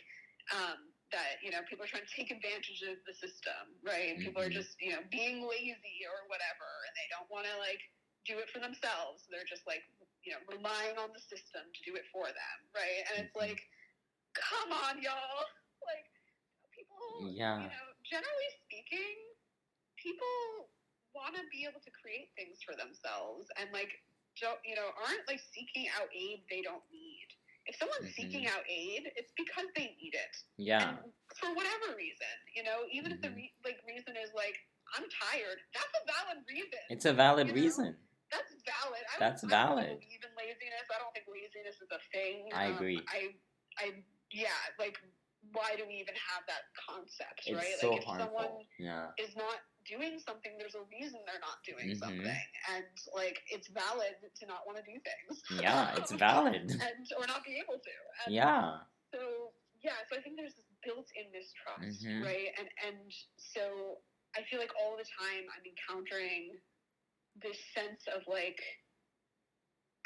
um, 0.53 0.86
that 1.11 1.39
you 1.43 1.51
know 1.51 1.61
people 1.67 1.85
are 1.85 1.91
trying 1.91 2.05
to 2.05 2.15
take 2.15 2.31
advantage 2.31 2.81
of 2.85 2.97
the 3.07 3.13
system, 3.15 3.79
right? 3.85 4.17
People 4.19 4.41
are 4.41 4.49
Mhm. 4.49 4.53
just 4.53 4.75
you 4.81 4.91
know 4.91 5.03
being 5.11 5.43
lazy 5.45 5.97
or 6.07 6.27
whatever, 6.27 6.67
and 6.87 6.93
they 6.95 7.07
don't 7.11 7.29
want 7.29 7.45
to 7.47 7.55
like 7.59 7.81
do 8.25 8.37
it 8.39 8.49
for 8.51 8.59
themselves. 8.59 9.25
They're 9.31 9.47
just 9.47 9.65
like 9.67 9.83
you 10.23 10.33
know 10.35 10.41
relying 10.51 10.97
on 10.99 11.11
the 11.13 11.21
system 11.21 11.63
to 11.65 11.81
do 11.87 11.95
it 11.95 12.05
for 12.11 12.25
them, 12.27 12.57
right? 12.75 13.03
And 13.09 13.23
it's 13.23 13.35
Mhm. 13.35 13.39
like, 13.39 13.59
come 14.35 14.71
on, 14.73 15.01
y'all, 15.01 15.45
like 15.89 16.07
people 16.75 17.31
Yeah. 17.33 17.57
you 17.57 17.69
know, 17.71 17.87
generally 18.05 18.49
speaking, 18.65 19.15
people 19.97 20.69
want 21.15 21.35
to 21.35 21.43
be 21.51 21.65
able 21.65 21.81
to 21.81 21.91
create 21.97 22.29
things 22.37 22.61
for 22.61 22.75
themselves 22.77 23.49
and 23.57 23.71
like 23.73 23.89
don't 24.37 24.59
you 24.61 24.75
know 24.77 24.93
aren't 25.01 25.25
like 25.25 25.41
seeking 25.41 25.89
out 25.97 26.07
aid 26.13 26.43
they 26.49 26.61
don't 26.61 26.83
need. 26.91 27.16
If 27.67 27.75
someone's 27.75 28.09
Mhm. 28.09 28.13
seeking 28.15 28.47
out 28.47 28.63
aid, 28.67 29.11
it's 29.15 29.31
because 29.35 29.67
they 29.75 29.95
need 29.99 30.15
it, 30.15 30.35
Yeah. 30.57 30.97
and 30.99 31.13
for 31.35 31.53
whatever 31.53 31.95
reason, 31.95 32.33
you 32.55 32.63
know, 32.63 32.87
even 32.91 33.11
if 33.11 33.21
the 33.21 33.27
Mhm. 33.29 33.35
re- 33.35 33.55
like 33.63 33.79
reason 33.85 34.15
is 34.15 34.33
like 34.33 34.57
I'm 34.95 35.03
tired, 35.09 35.59
that's 35.73 35.93
a 36.01 36.05
valid 36.05 36.45
reason. 36.47 36.79
It's 36.89 37.03
a 37.05 37.11
valid 37.13 37.47
You 37.47 37.53
know, 37.55 37.61
reason. 37.61 38.07
That's 38.31 38.53
valid. 38.63 39.03
I 39.15 39.19
That's 39.19 39.41
don't, 39.41 39.51
I 39.53 39.65
don't 39.67 39.75
valid. 39.83 39.99
believe 39.99 40.23
in 40.23 40.35
laziness. 40.35 40.87
I 40.93 40.97
don't 40.99 41.13
think 41.13 41.27
laziness 41.27 41.81
is 41.81 41.91
a 41.91 41.99
thing. 42.11 42.53
I 42.53 42.67
Um, 42.67 42.75
agree. 42.75 43.03
I, 43.09 43.35
I, 43.77 44.03
yeah, 44.31 44.55
like, 44.79 44.97
why 45.51 45.75
do 45.75 45.85
we 45.87 45.95
even 45.95 46.15
have 46.15 46.45
that 46.47 46.73
concept, 46.75 47.43
It's 47.47 47.55
right? 47.55 47.79
so 47.79 47.91
like, 47.91 47.99
if 47.99 48.05
harmful. 48.05 48.27
someone 48.39 48.67
Yeah. 48.79 49.11
is 49.17 49.35
not 49.35 49.59
doing 49.87 50.19
something, 50.19 50.51
there's 50.59 50.75
a 50.75 50.83
reason 50.91 51.19
they're 51.25 51.39
not 51.39 51.63
doing 51.63 51.89
Mhm. 51.95 51.99
something, 51.99 52.43
and 52.69 52.85
like, 53.15 53.39
it's 53.49 53.67
valid 53.69 54.15
to 54.39 54.45
not 54.45 54.65
want 54.67 54.77
to 54.77 54.83
do 54.83 54.99
things. 54.99 55.41
Yeah, 55.49 55.95
it's 55.97 56.11
valid. 56.11 56.69
and 56.71 57.07
or 57.17 57.25
not 57.27 57.43
be 57.43 57.57
able 57.57 57.79
to. 57.79 57.95
And 58.25 58.35
Yeah. 58.35 58.83
so 59.13 59.53
yeah, 59.81 59.95
so 60.09 60.17
I 60.17 60.21
think 60.21 60.35
there's 60.37 60.55
this 60.55 60.65
built-in 60.83 61.31
mistrust, 61.31 62.03
Mhm. 62.03 62.23
right? 62.23 62.49
And 62.59 62.69
and 62.83 63.13
so 63.37 64.01
I 64.35 64.43
feel 64.43 64.59
like 64.59 64.73
all 64.75 64.97
the 64.97 65.05
time 65.05 65.47
I'm 65.55 65.63
encountering 65.65 66.59
this 67.35 67.57
sense 67.73 68.07
of 68.07 68.25
like, 68.27 68.59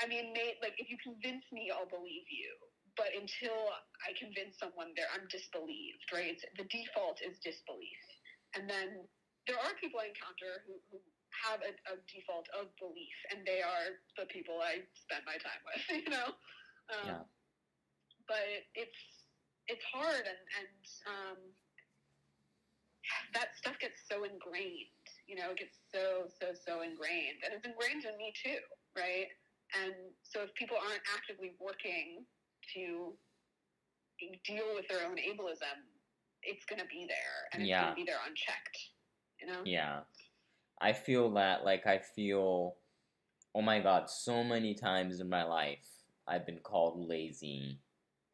I 0.01 0.07
mean, 0.07 0.33
may, 0.33 0.57
like 0.61 0.75
if 0.79 0.89
you 0.89 0.97
convince 0.97 1.45
me, 1.51 1.71
I'll 1.71 1.87
believe 1.87 2.25
you. 2.29 2.55
But 2.97 3.13
until 3.15 3.71
I 4.05 4.11
convince 4.19 4.59
someone, 4.59 4.93
there 4.95 5.07
I'm 5.13 5.25
disbelieved, 5.29 6.03
right? 6.11 6.33
It's, 6.35 6.43
the 6.57 6.65
default 6.65 7.21
is 7.21 7.39
disbelief, 7.39 8.01
and 8.53 8.69
then 8.69 9.07
there 9.47 9.57
are 9.57 9.73
people 9.81 9.99
I 9.99 10.09
encounter 10.13 10.61
who, 10.67 10.77
who 10.91 10.97
have 11.47 11.61
a, 11.65 11.71
a 11.89 11.95
default 12.11 12.45
of 12.53 12.69
belief, 12.77 13.15
and 13.31 13.41
they 13.47 13.61
are 13.63 13.97
the 14.19 14.25
people 14.29 14.59
I 14.61 14.83
spend 14.93 15.23
my 15.25 15.37
time 15.41 15.61
with, 15.65 15.81
you 16.05 16.09
know. 16.11 16.35
Um, 16.93 17.07
Yeah. 17.07 17.23
But 18.27 18.45
it's 18.75 19.01
it's 19.67 19.83
hard, 19.91 20.23
and 20.27 20.41
and 20.59 20.83
um, 21.07 21.39
that 23.33 23.55
stuff 23.57 23.79
gets 23.79 24.01
so 24.07 24.23
ingrained. 24.23 25.05
You 25.27 25.35
know, 25.39 25.51
it 25.51 25.57
gets 25.59 25.77
so 25.91 26.27
so 26.29 26.53
so 26.53 26.81
ingrained, 26.81 27.41
and 27.43 27.53
it's 27.55 27.65
ingrained 27.65 28.05
in 28.05 28.15
me 28.17 28.31
too, 28.37 28.61
right? 28.95 29.27
And 29.73 29.95
so 30.23 30.43
if 30.43 30.53
people 30.55 30.75
aren't 30.77 31.03
actively 31.15 31.55
working 31.59 32.27
to 32.75 33.15
deal 34.43 34.67
with 34.75 34.85
their 34.87 35.07
own 35.07 35.15
ableism, 35.17 35.79
it's 36.43 36.65
going 36.65 36.79
to 36.79 36.87
be 36.91 37.07
there, 37.07 37.37
and 37.53 37.63
it's 37.63 37.69
Yeah. 37.71 37.81
going 37.89 37.95
to 37.95 38.01
be 38.03 38.05
there 38.05 38.19
unchecked. 38.27 38.77
You 39.41 39.47
know? 39.47 39.61
Yeah. 39.65 39.99
I 40.79 40.93
feel 40.93 41.31
that, 41.33 41.63
like, 41.65 41.85
I 41.87 41.99
feel, 41.99 42.75
oh 43.53 43.61
my 43.61 43.79
god, 43.79 44.09
so 44.09 44.43
many 44.43 44.73
times 44.73 45.19
in 45.19 45.29
my 45.29 45.43
life 45.43 45.85
I've 46.27 46.45
been 46.45 46.59
called 46.59 47.07
lazy. 47.07 47.79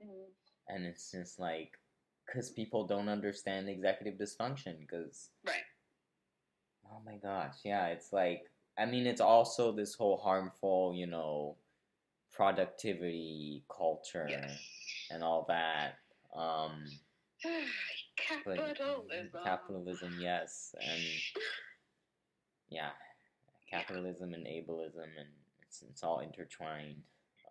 Mhm. 0.04 0.26
And 0.68 0.86
it's 0.86 1.12
just 1.12 1.40
like, 1.40 1.80
because 2.26 2.50
people 2.52 2.86
don't 2.86 3.10
understand 3.10 3.70
executive 3.70 4.20
dysfunction. 4.20 4.80
Because, 4.80 5.30
Right. 5.44 5.64
oh 6.92 7.00
my 7.06 7.18
gosh, 7.18 7.56
yeah, 7.64 7.88
it's 7.88 8.12
like, 8.14 8.50
I 8.78 8.86
mean, 8.86 9.08
it's 9.08 9.22
also 9.22 9.72
this 9.72 9.96
whole 9.96 10.18
harmful, 10.18 10.94
you 10.94 11.08
know, 11.08 11.58
productivity 12.32 13.64
culture 13.70 14.28
Yes. 14.30 14.60
and 15.10 15.24
all 15.24 15.46
that. 15.48 16.00
Um, 16.36 16.86
Capitalism. 18.18 19.30
capitalism, 19.46 20.14
yes, 20.20 20.74
and 20.82 21.04
yeah, 22.70 22.92
capitalism 23.70 24.34
and 24.34 24.46
ableism, 24.46 25.14
and 25.16 25.30
it's, 25.62 25.84
it's 25.84 26.04
all 26.04 26.20
intertwined. 26.20 27.04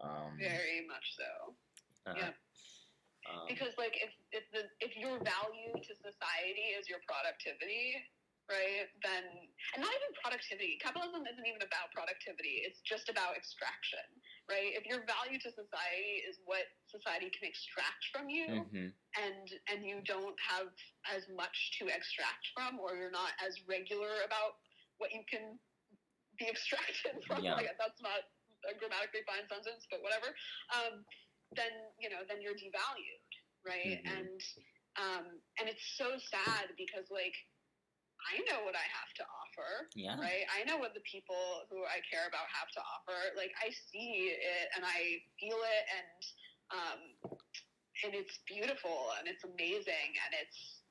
Um, 0.03 0.37
Very 0.39 0.85
much 0.87 1.07
so. 1.17 1.31
uh, 2.11 2.14
yeah. 2.19 2.33
um, 3.31 3.47
Because 3.49 3.73
like 3.79 3.97
if 3.97 4.12
if 4.33 4.45
the 4.53 4.69
if 4.85 4.93
your 4.99 5.17
value 5.23 5.73
to 5.73 5.93
society 5.97 6.77
is 6.77 6.91
your 6.91 7.01
productivity, 7.09 7.97
right? 8.51 8.91
Then 9.01 9.25
and 9.75 9.81
not 9.81 9.91
even 9.91 10.11
productivity. 10.21 10.79
Capitalism 10.83 11.25
isn't 11.25 11.47
even 11.47 11.62
about 11.64 11.89
productivity. 11.97 12.62
It's 12.67 12.83
just 12.85 13.09
about 13.09 13.39
extraction, 13.39 14.05
right? 14.51 14.74
If 14.78 14.86
your 14.86 15.03
value 15.07 15.38
to 15.42 15.51
society 15.51 16.22
is 16.26 16.38
what 16.47 16.66
society 16.86 17.30
can 17.34 17.47
extract 17.49 18.03
from 18.14 18.30
you, 18.30 18.66
mhm, 18.66 18.92
and 19.18 19.47
and 19.70 19.84
you 19.84 20.03
don't 20.07 20.38
have 20.40 20.70
as 21.11 21.26
much 21.34 21.57
to 21.78 21.88
extract 21.90 22.47
from, 22.55 22.78
or 22.78 22.97
you're 22.97 23.14
not 23.14 23.34
as 23.42 23.59
regular 23.66 24.22
about 24.24 24.59
what 24.99 25.12
you 25.12 25.22
can 25.28 25.59
be 26.38 26.47
extracted 26.53 27.22
from. 27.26 27.42
Yeah. 27.44 27.55
Like, 27.59 27.74
that's 27.78 28.01
not 28.03 28.22
a 28.70 28.74
grammatically 28.78 29.22
fine 29.26 29.47
sentence, 29.49 29.86
but 29.90 30.03
whatever. 30.03 30.34
Um, 30.74 31.05
then 31.55 31.72
you 31.99 32.11
know, 32.11 32.22
then 32.26 32.42
you're 32.42 32.59
devalued, 32.59 33.30
right? 33.66 33.99
Mhm. 34.03 34.18
And 34.18 34.40
um, 34.97 35.26
and 35.61 35.68
it's 35.68 35.84
so 35.99 36.16
sad 36.18 36.72
because 36.78 37.11
like 37.11 37.34
I 38.27 38.43
know 38.51 38.66
what 38.66 38.74
I 38.74 38.87
have 38.91 39.11
to 39.22 39.24
offer 39.24 39.47
yeah, 39.95 40.18
right? 40.20 40.45
I 40.53 40.64
know 40.68 40.77
what 40.77 40.93
the 40.93 41.05
people 41.09 41.64
who 41.70 41.85
I 41.89 42.05
care 42.05 42.29
about 42.29 42.47
have 42.53 42.68
to 42.77 42.83
offer. 42.83 43.16
Like 43.37 43.53
I 43.62 43.72
see 43.72 44.35
it 44.35 44.66
and 44.77 44.85
I 44.85 45.22
feel 45.41 45.57
it, 45.57 45.85
and 45.89 46.20
um, 46.74 47.01
and 48.05 48.12
it's 48.12 48.39
beautiful 48.45 49.14
and 49.18 49.24
it's 49.24 49.45
amazing 49.47 50.11
and 50.27 50.33
it's 50.37 50.85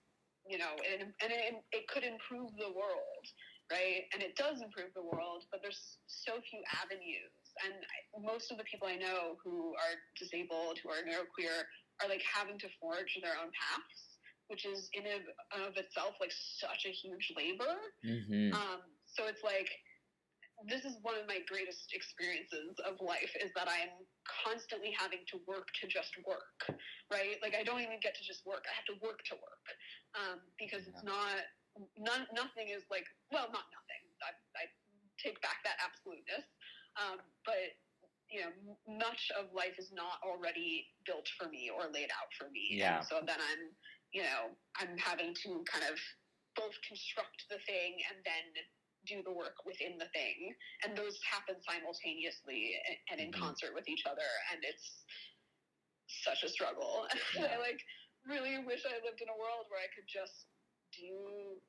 you 0.48 0.58
know 0.58 0.74
and, 0.82 1.14
and 1.22 1.30
it, 1.30 1.62
it 1.72 1.86
could 1.88 2.04
improve 2.04 2.54
the 2.58 2.72
world, 2.74 3.26
right? 3.70 4.10
And 4.14 4.24
it 4.24 4.34
does 4.36 4.62
improve 4.62 4.94
the 4.96 5.06
world, 5.06 5.46
but 5.52 5.62
there's 5.62 6.00
so 6.08 6.42
few 6.50 6.62
avenues. 6.82 7.34
And 7.64 7.72
I, 7.72 7.98
most 8.20 8.52
of 8.52 8.58
the 8.60 8.68
people 8.68 8.88
I 8.88 9.00
know 9.00 9.40
who 9.40 9.72
are 9.80 9.96
disabled, 10.20 10.82
who 10.84 10.92
are 10.92 11.06
neuroqueer, 11.08 11.64
are 12.04 12.10
like 12.12 12.24
having 12.28 12.60
to 12.60 12.70
forge 12.82 13.16
their 13.24 13.40
own 13.40 13.48
paths, 13.56 14.15
which 14.48 14.66
is 14.66 14.90
in 14.94 15.06
and 15.06 15.26
of 15.66 15.76
itself 15.78 16.16
like 16.22 16.32
such 16.34 16.86
a 16.86 16.94
huge 16.94 17.34
labor. 17.36 17.76
hmm 18.04 18.54
Um, 18.54 18.82
so 19.06 19.26
it's 19.26 19.44
like 19.44 19.70
this 20.72 20.88
is 20.88 20.96
one 21.04 21.20
of 21.20 21.28
my 21.28 21.44
greatest 21.52 21.92
experiences 21.92 22.80
of 22.88 22.96
life 23.04 23.36
is 23.44 23.52
that 23.60 23.68
I'm 23.68 23.92
constantly 24.24 24.96
having 24.96 25.20
to 25.36 25.44
work 25.44 25.68
to 25.82 25.86
just 25.86 26.16
work, 26.24 26.64
right? 27.12 27.36
Like 27.44 27.56
I 27.60 27.64
don't 27.68 27.84
even 27.84 28.00
get 28.00 28.16
to 28.16 28.24
just 28.24 28.46
work; 28.48 28.64
I 28.64 28.74
have 28.74 28.88
to 28.88 28.98
work 29.04 29.20
to 29.32 29.36
work 29.36 29.66
um, 30.16 30.38
because 30.56 30.88
it's 30.88 31.04
not 31.04 31.44
none, 32.00 32.24
nothing 32.32 32.72
is 32.72 32.88
like 32.88 33.06
well, 33.32 33.52
not 33.52 33.68
nothing. 33.68 34.04
I, 34.24 34.32
I 34.56 34.64
take 35.20 35.42
back 35.44 35.60
that 35.68 35.76
absoluteness, 35.84 36.48
um, 36.96 37.20
but 37.44 37.76
you 38.30 38.42
know, 38.42 38.52
much 38.90 39.30
of 39.38 39.54
life 39.54 39.78
is 39.78 39.94
not 39.94 40.18
already 40.26 40.90
built 41.06 41.30
for 41.38 41.46
me 41.50 41.70
or 41.70 41.86
laid 41.94 42.10
out 42.10 42.30
for 42.34 42.50
me. 42.50 42.74
Yeah. 42.74 42.98
And 42.98 43.06
so 43.06 43.22
then 43.22 43.38
I'm, 43.38 43.70
you 44.16 44.24
know, 44.24 44.56
I'm 44.80 44.96
having 44.96 45.36
to 45.44 45.50
kind 45.68 45.84
of 45.92 46.00
both 46.56 46.72
construct 46.88 47.44
the 47.52 47.60
thing 47.68 48.00
and 48.08 48.24
then 48.24 48.46
do 49.04 49.20
the 49.28 49.36
work 49.36 49.60
within 49.68 50.00
the 50.00 50.08
thing 50.16 50.56
and 50.82 50.98
those 50.98 51.20
happen 51.28 51.60
simultaneously 51.62 52.74
and, 53.12 53.20
in 53.20 53.30
Mhm. 53.30 53.38
concert 53.38 53.76
with 53.76 53.86
each 53.92 54.08
other 54.08 54.26
and 54.50 54.64
it's 54.64 55.04
such 56.08 56.42
a 56.42 56.50
struggle 56.50 57.06
Yeah. 57.36 57.54
i 57.54 57.58
like 57.60 57.78
really 58.26 58.58
wish 58.66 58.82
i 58.88 58.98
lived 59.06 59.22
in 59.22 59.30
a 59.30 59.38
world 59.38 59.70
where 59.70 59.84
i 59.84 59.90
could 59.94 60.08
just 60.08 60.48
do 60.98 61.62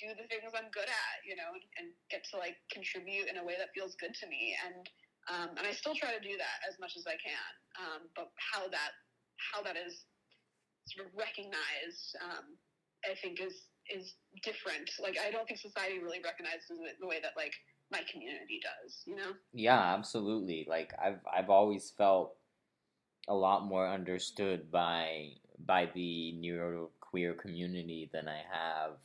do 0.00 0.16
the 0.16 0.24
things 0.32 0.48
I'm 0.56 0.72
good 0.72 0.88
at, 0.88 1.16
you 1.28 1.36
know, 1.36 1.52
and, 1.52 1.64
and 1.76 1.86
get 2.08 2.24
to 2.32 2.40
like 2.40 2.56
contribute 2.72 3.28
in 3.28 3.36
a 3.36 3.44
way 3.44 3.60
that 3.60 3.68
feels 3.76 3.92
good 4.00 4.16
to 4.16 4.26
me. 4.32 4.56
And 4.64 4.88
um, 5.28 5.48
and 5.60 5.68
I 5.68 5.76
still 5.76 5.92
try 5.92 6.16
to 6.16 6.22
do 6.24 6.40
that 6.40 6.58
as 6.64 6.80
much 6.80 6.96
as 6.96 7.04
I 7.04 7.20
can. 7.20 7.52
Um, 7.76 8.00
but 8.16 8.32
how 8.40 8.64
that 8.72 8.96
how 9.52 9.60
that 9.60 9.76
is 9.76 10.08
sort 10.94 11.08
of 11.08 11.12
recognized, 11.16 12.16
um, 12.22 12.56
I 13.04 13.14
think 13.20 13.40
is 13.40 13.66
is 13.90 14.14
different. 14.42 14.90
Like 15.02 15.16
I 15.18 15.30
don't 15.30 15.46
think 15.46 15.60
society 15.60 15.98
really 15.98 16.20
recognizes 16.22 16.70
it 16.70 16.96
the 17.00 17.06
way 17.06 17.18
that 17.22 17.32
like 17.36 17.52
my 17.90 18.00
community 18.10 18.60
does. 18.62 19.02
You 19.06 19.16
know? 19.16 19.32
Yeah, 19.52 19.80
absolutely. 19.94 20.66
Like 20.68 20.92
I've 21.02 21.20
I've 21.32 21.50
always 21.50 21.90
felt 21.90 22.36
a 23.28 23.34
lot 23.34 23.66
more 23.66 23.88
understood 23.88 24.70
by 24.70 25.32
by 25.66 25.90
the 25.94 26.34
neuroqueer 26.40 27.36
community 27.38 28.10
than 28.12 28.28
I 28.28 28.42
have 28.50 28.98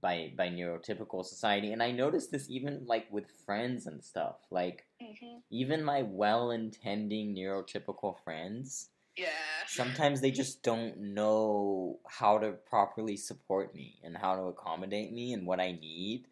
by 0.00 0.32
by 0.36 0.48
neurotypical 0.48 1.24
society 1.24 1.72
and 1.72 1.82
i 1.82 1.90
noticed 1.90 2.30
this 2.30 2.48
even 2.48 2.82
like 2.86 3.06
with 3.10 3.30
friends 3.44 3.86
and 3.86 4.02
stuff 4.02 4.36
like 4.50 4.86
mm-hmm. 5.02 5.38
even 5.50 5.84
my 5.84 6.02
well-intending 6.02 7.34
neurotypical 7.34 8.16
friends 8.24 8.88
yeah 9.20 9.64
sometimes 9.66 10.20
they 10.20 10.30
just 10.30 10.62
don't 10.62 10.98
know 10.98 11.98
how 12.08 12.38
to 12.38 12.52
properly 12.68 13.16
support 13.16 13.74
me 13.74 14.00
and 14.02 14.16
how 14.16 14.34
to 14.36 14.42
accommodate 14.42 15.12
me 15.12 15.32
and 15.32 15.46
what 15.46 15.60
i 15.60 15.72
need 15.72 16.26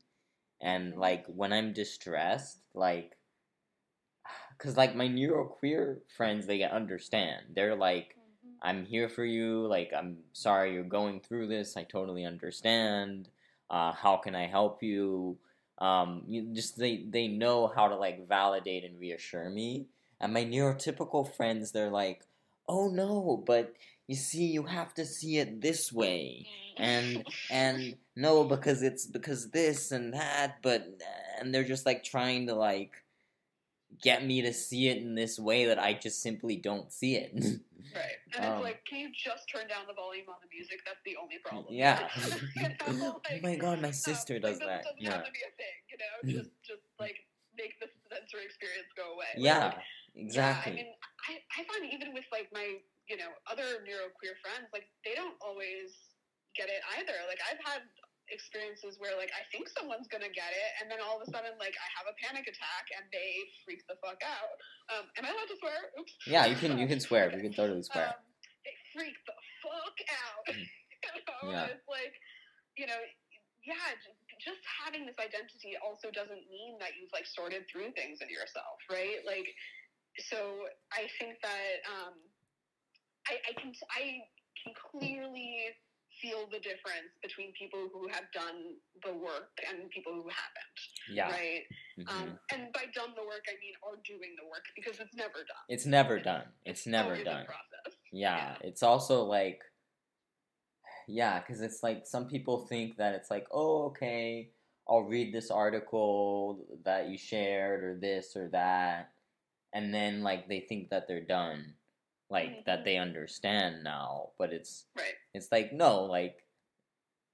and 0.60 0.94
Mhm. 0.94 0.98
like 0.98 1.26
when 1.26 1.52
i'm 1.52 1.72
distressed 1.72 2.60
like 2.74 3.16
because 4.56 4.76
like 4.76 4.94
my 4.94 5.08
neuroqueer 5.08 5.98
friends 6.16 6.46
they 6.46 6.62
understand 6.62 7.46
they're 7.54 7.76
like 7.76 8.16
Mhm. 8.16 8.58
I'm 8.60 8.86
here 8.86 9.08
for 9.08 9.24
you. 9.24 9.68
Like, 9.68 9.92
I'm 9.96 10.18
sorry 10.32 10.72
you're 10.74 10.82
going 10.82 11.20
through 11.20 11.46
this. 11.46 11.76
I 11.76 11.84
totally 11.84 12.24
understand. 12.24 13.28
Uh, 13.70 13.92
how 13.92 14.16
can 14.16 14.34
I 14.34 14.48
help 14.48 14.82
you? 14.82 15.38
Um, 15.78 16.24
you 16.26 16.52
just 16.52 16.76
they 16.76 17.04
they 17.08 17.28
know 17.28 17.68
how 17.68 17.88
to 17.88 17.96
like 17.96 18.26
validate 18.28 18.84
and 18.84 18.98
reassure 18.98 19.48
me. 19.48 19.86
And 20.20 20.32
my 20.34 20.44
neurotypical 20.44 21.32
friends, 21.36 21.70
they're 21.70 21.90
like, 21.90 22.24
oh 22.68 22.88
no, 22.88 23.42
but 23.46 23.74
you 24.06 24.14
see, 24.16 24.46
you 24.46 24.64
have 24.64 24.94
to 24.94 25.04
see 25.04 25.38
it 25.38 25.60
this 25.60 25.92
way, 25.92 26.46
and 26.76 27.24
and 27.50 27.96
no, 28.16 28.44
because 28.44 28.82
it's 28.82 29.06
because 29.06 29.50
this 29.50 29.92
and 29.92 30.14
that, 30.14 30.58
but 30.62 30.86
and 31.40 31.54
they're 31.54 31.64
just 31.64 31.86
like 31.86 32.04
trying 32.04 32.46
to 32.48 32.54
like 32.54 32.92
get 34.02 34.24
me 34.24 34.42
to 34.42 34.52
see 34.52 34.88
it 34.88 34.98
in 34.98 35.14
this 35.14 35.38
way 35.38 35.66
that 35.66 35.78
I 35.78 35.94
just 35.94 36.22
simply 36.22 36.56
don't 36.56 36.92
see 36.92 37.16
it. 37.16 37.32
Right. 37.34 37.54
And 38.36 38.44
Um, 38.44 38.52
it's 38.52 38.62
like, 38.64 38.84
can 38.84 39.00
you 39.00 39.08
just 39.16 39.48
turn 39.48 39.66
down 39.66 39.86
the 39.88 39.94
volume 39.94 40.28
on 40.28 40.36
the 40.42 40.48
music? 40.54 40.80
That's 40.84 41.00
the 41.04 41.16
only 41.16 41.38
problem. 41.42 41.74
Yeah. 41.74 42.08
You 42.54 42.68
know, 43.00 43.20
oh 43.26 43.40
my 43.42 43.56
god, 43.56 43.80
my 43.80 43.88
um, 43.88 43.94
sister 43.94 44.34
like, 44.34 44.42
does 44.42 44.58
this 44.58 44.68
that. 44.68 44.84
doesn't 44.84 45.00
Yeah. 45.00 45.12
have 45.16 45.24
to 45.24 45.32
be 45.32 45.40
a 45.40 45.52
thing, 45.56 45.78
you 45.88 45.96
know? 45.96 46.42
Just, 46.42 46.50
just 46.62 46.82
like 47.00 47.16
make 47.56 47.80
the 47.80 47.88
sensory 48.12 48.44
experience 48.44 48.88
go 48.94 49.14
away. 49.14 49.32
Yeah, 49.36 49.66
like, 49.66 49.74
exactly. 50.14 50.72
Yeah, 50.72 50.78
I 50.78 50.84
mean, 50.84 50.94
I, 51.26 51.42
I 51.58 51.60
find 51.66 51.82
even 51.90 52.14
with 52.14 52.26
like 52.30 52.46
my, 52.54 52.78
you 53.10 53.16
know, 53.18 53.30
other 53.50 53.82
neuroqueer 53.82 54.38
friends, 54.38 54.70
like 54.70 54.86
they 55.02 55.18
don't 55.18 55.34
always 55.42 55.90
get 56.54 56.70
it 56.70 56.80
either. 57.00 57.16
Like 57.26 57.42
I've 57.42 57.58
had 57.64 57.82
experiences 58.28 59.00
where 59.00 59.16
like 59.16 59.32
I 59.32 59.42
think 59.50 59.66
someone's 59.72 60.06
gonna 60.06 60.30
get 60.30 60.52
it, 60.52 60.70
and 60.80 60.86
then 60.92 61.00
all 61.00 61.16
of 61.18 61.24
a 61.24 61.28
sudden 61.32 61.56
like 61.58 61.74
I 61.80 61.88
have 61.96 62.06
a 62.06 62.14
panic 62.20 62.44
attack 62.46 62.84
and 62.94 63.08
they 63.10 63.48
freak 63.64 63.82
the 63.88 63.96
fuck 64.04 64.20
out. 64.22 64.52
Um, 64.92 65.04
am 65.16 65.24
I 65.26 65.30
allowed 65.32 65.50
to 65.50 65.58
swear? 65.58 65.80
Oops. 65.98 66.12
yeah, 66.28 66.44
you 66.46 66.56
can 66.56 66.76
you 66.78 66.86
can 66.86 67.00
swear. 67.00 67.32
We 67.34 67.40
can 67.42 67.52
totally 67.56 67.82
swear. 67.82 68.12
Um, 68.14 68.20
they 68.64 68.74
freak 68.94 69.16
the 69.26 69.36
fuck 69.64 69.96
out. 70.22 70.44
you 70.54 70.54
know, 70.54 70.66
Mm. 71.46 71.52
Yeah. 71.54 71.70
it's 71.72 71.86
like, 71.86 72.10
you 72.76 72.84
know, 72.90 72.98
yeah, 73.64 73.78
just, 74.02 74.18
just 74.42 74.62
having 74.82 75.06
this 75.06 75.14
identity 75.22 75.78
also 75.78 76.10
doesn't 76.10 76.42
mean 76.50 76.74
that 76.82 76.98
you've 76.98 77.12
like 77.14 77.24
sorted 77.24 77.64
through 77.70 77.94
things 77.94 78.18
in 78.20 78.28
yourself, 78.28 78.82
right? 78.90 79.22
Like, 79.24 79.46
so 80.18 80.66
I 80.92 81.06
think 81.18 81.38
that 81.42 81.74
um, 81.88 82.14
I, 83.28 83.34
I 83.48 83.52
can 83.60 83.72
I 83.90 84.20
can 84.64 84.74
clearly 84.74 85.66
feel 86.20 86.48
the 86.50 86.58
difference 86.58 87.14
between 87.22 87.52
people 87.52 87.88
who 87.92 88.08
have 88.08 88.24
done 88.34 88.74
the 89.06 89.12
work 89.12 89.54
and 89.70 89.88
people 89.90 90.12
who 90.12 90.26
haven't, 90.26 90.78
Yeah. 91.08 91.30
right? 91.30 91.62
mhm. 91.98 92.08
Um, 92.10 92.38
and 92.52 92.72
by 92.72 92.86
done 92.92 93.14
the 93.14 93.22
work, 93.22 93.44
I 93.46 93.54
mean 93.60 93.74
are 93.86 93.96
doing 94.04 94.34
the 94.40 94.46
work 94.48 94.64
because 94.74 94.98
it's 94.98 95.14
never 95.14 95.38
done. 95.46 95.64
it's 95.68 95.86
never 95.86 96.18
done. 96.18 96.44
It's 96.64 96.86
never 96.86 97.10
always 97.10 97.24
done. 97.24 97.46
process. 97.46 97.98
Yeah, 98.10 98.56
it's 98.62 98.82
also 98.82 99.24
like, 99.24 99.60
yeah, 101.06 101.38
because 101.40 101.60
it's 101.62 101.82
like 101.82 102.06
some 102.06 102.26
people 102.26 102.66
think 102.66 102.96
that 102.96 103.14
it's 103.14 103.30
like, 103.30 103.46
oh, 103.52 103.84
okay, 103.86 104.50
I'll 104.88 105.04
read 105.04 105.32
this 105.32 105.50
article 105.50 106.66
that 106.84 107.08
you 107.08 107.18
shared 107.18 107.84
or 107.84 107.94
this 107.94 108.34
or 108.36 108.48
that, 108.48 109.10
and 109.72 109.94
then 109.94 110.22
like 110.22 110.48
they 110.48 110.60
think 110.60 110.90
that 110.90 111.08
they're 111.08 111.24
done, 111.24 111.76
like 112.30 112.64
that 112.66 112.80
Mhm. 112.80 112.84
they 112.84 112.96
understand 112.98 113.84
now, 113.84 114.32
but 114.38 114.52
it's 114.52 114.86
Right. 114.94 115.14
it's 115.34 115.52
like 115.52 115.72
no, 115.72 116.04
like 116.04 116.46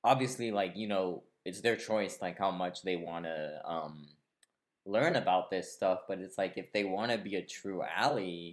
obviously, 0.05 0.51
like 0.51 0.77
you 0.77 0.89
know, 0.89 1.25
it's 1.45 1.61
their 1.61 1.77
choice, 1.77 2.21
like 2.21 2.39
how 2.39 2.51
much 2.51 2.83
they 2.83 2.97
want 2.97 3.25
to 3.27 3.61
um 3.65 4.09
learn 4.87 5.17
about 5.17 5.51
this 5.51 5.73
stuff, 5.75 6.03
but 6.09 6.21
it's 6.21 6.39
like 6.39 6.55
if 6.59 6.73
they 6.73 6.85
want 6.85 7.13
to 7.13 7.19
be 7.19 7.37
a 7.37 7.47
true 7.47 7.83
ally 7.83 8.53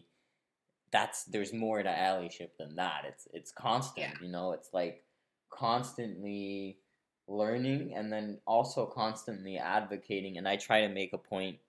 that's 0.91 1.23
there's 1.25 1.53
more 1.53 1.82
to 1.82 1.89
allyship 1.89 2.51
than 2.59 2.75
that. 2.75 3.05
It's 3.05 3.27
it's 3.34 3.51
constant, 3.51 4.11
Yeah. 4.11 4.17
you 4.19 4.29
know. 4.29 4.51
It's 4.53 4.73
like 4.73 5.05
constantly 5.49 6.79
learning 7.27 7.93
and 7.95 8.11
then 8.11 8.41
also 8.45 8.86
constantly 8.86 9.57
advocating. 9.57 10.38
And 10.38 10.47
I 10.47 10.57
try 10.57 10.82
to 10.82 10.89
make 10.89 11.13
a 11.13 11.17
point 11.17 11.59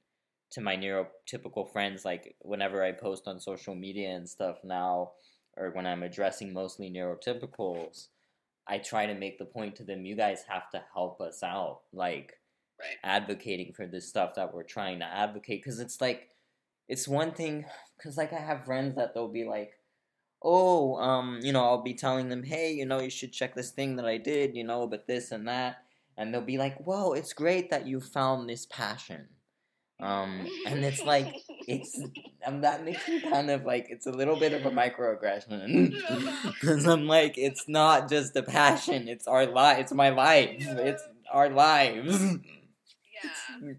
to 0.52 0.60
my 0.60 0.76
neurotypical 0.76 1.70
friends, 1.72 2.04
like 2.04 2.36
whenever 2.40 2.82
I 2.82 2.92
post 2.92 3.26
on 3.26 3.40
social 3.40 3.74
media 3.74 4.10
and 4.10 4.28
stuff 4.28 4.58
now, 4.64 5.12
or 5.56 5.70
when 5.70 5.86
I'm 5.86 6.02
addressing 6.02 6.52
mostly 6.52 6.90
neurotypicals, 6.90 8.08
I 8.66 8.78
try 8.78 9.06
to 9.06 9.14
make 9.14 9.38
the 9.38 9.44
point 9.44 9.76
to 9.76 9.84
them: 9.84 10.04
you 10.06 10.16
guys 10.16 10.44
have 10.48 10.70
to 10.70 10.82
help 10.94 11.20
us 11.20 11.42
out, 11.42 11.80
like 11.92 12.34
Right. 12.82 12.96
advocating 13.04 13.72
for 13.72 13.86
this 13.86 14.08
stuff 14.08 14.34
that 14.34 14.52
we're 14.52 14.64
trying 14.64 14.98
to 15.00 15.04
advocate 15.04 15.62
because 15.62 15.78
it's 15.78 16.00
like 16.00 16.30
it's 16.88 17.06
one 17.06 17.32
thing 17.32 17.64
because 17.96 18.16
like 18.16 18.32
i 18.32 18.40
have 18.40 18.64
friends 18.64 18.96
that 18.96 19.14
they'll 19.14 19.28
be 19.28 19.44
like 19.44 19.74
oh 20.42 20.96
um 20.96 21.38
you 21.42 21.52
know 21.52 21.62
i'll 21.62 21.82
be 21.82 21.94
telling 21.94 22.28
them 22.28 22.42
hey 22.42 22.72
you 22.72 22.84
know 22.84 22.98
you 22.98 23.10
should 23.10 23.32
check 23.32 23.54
this 23.54 23.70
thing 23.70 23.94
that 23.96 24.06
i 24.06 24.16
did 24.16 24.56
you 24.56 24.64
know 24.64 24.86
but 24.88 25.06
this 25.06 25.30
and 25.30 25.46
that 25.46 25.84
and 26.16 26.34
they'll 26.34 26.40
be 26.40 26.58
like 26.58 26.76
whoa 26.84 27.12
it's 27.12 27.32
great 27.32 27.70
that 27.70 27.86
you 27.86 28.00
found 28.00 28.48
this 28.48 28.66
passion 28.66 29.28
um 30.02 30.46
and 30.66 30.84
it's 30.84 31.02
like 31.04 31.34
it's 31.68 31.98
um, 32.46 32.60
that 32.62 32.84
makes 32.84 33.06
me 33.08 33.20
kind 33.20 33.50
of 33.50 33.64
like 33.64 33.86
it's 33.88 34.06
a 34.06 34.10
little 34.10 34.36
bit 34.36 34.52
of 34.52 34.66
a 34.66 34.70
microaggression 34.70 35.92
because 36.60 36.86
i'm 36.92 37.06
like 37.06 37.34
it's 37.38 37.68
not 37.68 38.08
just 38.10 38.34
a 38.36 38.42
passion 38.42 39.06
it's 39.08 39.26
our 39.28 39.46
life 39.46 39.78
it's 39.78 39.92
my 39.92 40.08
life 40.10 40.56
it's 40.90 41.02
our 41.32 41.48
lives 41.50 42.20
yeah. 42.22 43.30
Mhm. 43.62 43.76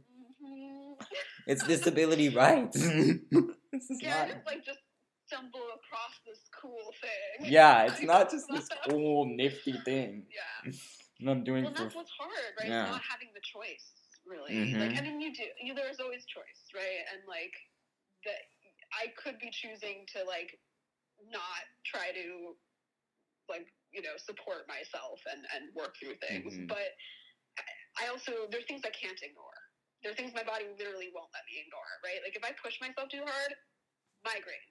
It's 1.46 1.64
disability 1.68 2.30
rights. 2.30 2.80
this 2.80 3.90
is 3.90 4.00
Yeah, 4.02 4.28
not. 4.32 4.46
like 4.46 4.64
just 4.64 4.80
stumble 5.28 5.60
across 5.76 6.14
this 6.26 6.40
cool 6.62 6.94
thing. 7.02 7.52
Yeah, 7.52 7.84
it's 7.88 8.02
not 8.02 8.32
just 8.32 8.46
this 8.50 8.70
cool 8.88 9.26
nifty 9.26 9.74
thing. 9.84 10.26
Yeah. 10.32 10.72
And 11.20 11.30
I'm 11.30 11.44
doing 11.44 11.66
Well, 11.66 11.74
for. 11.74 11.84
that's 11.84 11.96
what's 11.96 12.12
hard, 12.18 12.32
right? 12.60 12.70
Yeah. 12.70 12.84
Not 12.86 13.02
having 13.10 13.30
the 13.34 13.42
choice, 13.44 13.92
really. 14.34 14.58
Mhm. 14.58 14.80
Like, 14.82 14.98
I 14.98 15.02
mean, 15.06 15.22
you 15.22 15.34
do. 15.34 15.46
You, 15.62 15.76
there's 15.78 16.02
always 16.02 16.26
choice, 16.26 16.62
right? 16.74 17.06
And 17.14 17.22
like, 17.30 17.54
that 18.26 18.42
I 18.94 19.14
could 19.22 19.38
be 19.40 19.52
choosing 19.52 20.06
to 20.18 20.24
like 20.26 20.58
not 21.32 21.64
try 21.86 22.12
to 22.14 22.58
like 23.50 23.68
you 23.94 24.02
know 24.02 24.16
support 24.18 24.68
myself 24.68 25.20
and 25.32 25.46
and 25.56 25.74
work 25.76 25.96
through 26.00 26.18
things, 26.24 26.58
Mhm. 26.58 26.68
but 26.68 26.90
I- 28.02 28.08
also 28.10 28.48
there's 28.50 28.66
things 28.66 28.82
I 28.86 28.92
can't 28.92 29.20
ignore. 29.22 29.60
There 30.02 30.12
are 30.12 30.16
things 30.16 30.34
my 30.34 30.44
body 30.44 30.68
literally 30.78 31.12
won't 31.14 31.32
let 31.34 31.46
me 31.48 31.60
ignore, 31.62 31.92
right? 32.04 32.22
Like 32.24 32.36
if 32.36 32.44
I 32.44 32.52
push 32.62 32.80
myself 32.82 33.10
too 33.10 33.24
hard, 33.26 33.56
migraine, 34.26 34.70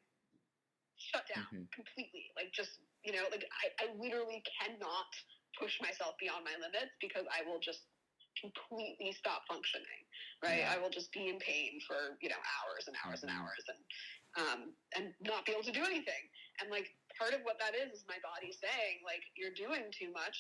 shut 0.99 1.27
down 1.29 1.47
Mhm. 1.53 1.71
completely. 1.73 2.33
Like 2.37 2.53
just 2.53 2.81
you 3.05 3.13
know, 3.13 3.27
like 3.31 3.45
I, 3.63 3.85
I 3.85 3.93
literally 3.95 4.43
cannot 4.61 5.11
push 5.59 5.81
myself 5.81 6.17
beyond 6.19 6.45
my 6.45 6.57
limits 6.57 6.95
because 7.01 7.27
I 7.33 7.43
will 7.43 7.59
just 7.61 7.87
completely 8.41 9.13
stop 9.13 9.43
functioning. 9.49 10.03
Right? 10.43 10.65
Yeah. 10.65 10.73
I 10.75 10.79
will 10.81 10.91
just 10.91 11.13
be 11.13 11.29
in 11.29 11.39
pain 11.39 11.79
for 11.87 12.17
you 12.21 12.29
know 12.29 12.41
hours 12.61 12.87
and 12.89 12.97
hours 13.05 13.23
and 13.23 13.31
hours 13.31 13.65
and 13.69 13.81
um 14.39 14.61
and 14.97 15.05
not 15.23 15.45
be 15.45 15.53
able 15.53 15.67
to 15.67 15.75
do 15.75 15.85
anything. 15.85 16.25
And 16.61 16.71
like 16.71 16.89
part 17.19 17.35
of 17.35 17.43
what 17.45 17.59
that 17.61 17.75
is 17.77 17.93
is 17.93 18.05
my 18.09 18.19
body 18.25 18.53
saying 18.53 19.03
like 19.05 19.23
you're 19.37 19.55
doing 19.55 19.91
too 19.93 20.11
much. 20.13 20.39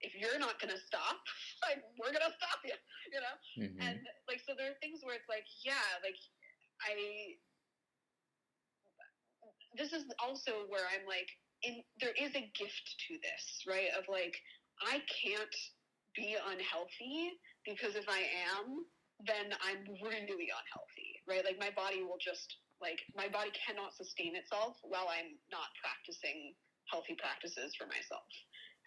If 0.00 0.14
you're 0.14 0.38
not 0.38 0.60
gonna 0.62 0.78
stop, 0.78 1.18
like 1.66 1.82
we're 1.98 2.12
gonna 2.14 2.34
stop 2.36 2.60
you. 2.64 2.74
You 3.08 3.20
know. 3.24 3.36
Mhm. 3.56 3.80
And 3.80 3.98
like, 4.28 4.40
so 4.44 4.52
there 4.52 4.68
are 4.68 4.78
things 4.84 5.00
where 5.02 5.16
it's 5.16 5.28
like, 5.32 5.46
yeah, 5.64 5.96
like 6.04 6.18
I. 6.84 7.38
This 9.76 9.92
is 9.92 10.04
also 10.18 10.66
where 10.68 10.84
I'm 10.92 11.06
like, 11.06 11.28
in 11.62 11.82
there 12.00 12.12
is 12.18 12.34
a 12.34 12.50
gift 12.54 12.86
to 13.08 13.18
this, 13.22 13.44
right? 13.66 13.88
Of 13.96 14.04
like, 14.08 14.36
I 14.82 15.00
can't 15.08 15.54
be 16.18 16.34
unhealthy 16.34 17.38
because 17.62 17.94
if 17.94 18.10
I 18.10 18.26
am, 18.50 18.82
then 19.22 19.54
I'm 19.62 19.86
really 20.02 20.50
unhealthy, 20.50 21.10
right? 21.30 21.46
Like 21.46 21.58
my 21.62 21.70
body 21.70 22.02
will 22.02 22.18
just 22.18 22.58
like 22.82 22.98
my 23.14 23.30
body 23.30 23.50
cannot 23.54 23.94
sustain 23.94 24.34
itself 24.34 24.78
while 24.82 25.06
I'm 25.10 25.38
not 25.50 25.70
practicing 25.82 26.54
healthy 26.90 27.14
practices 27.18 27.74
for 27.78 27.86
myself, 27.86 28.26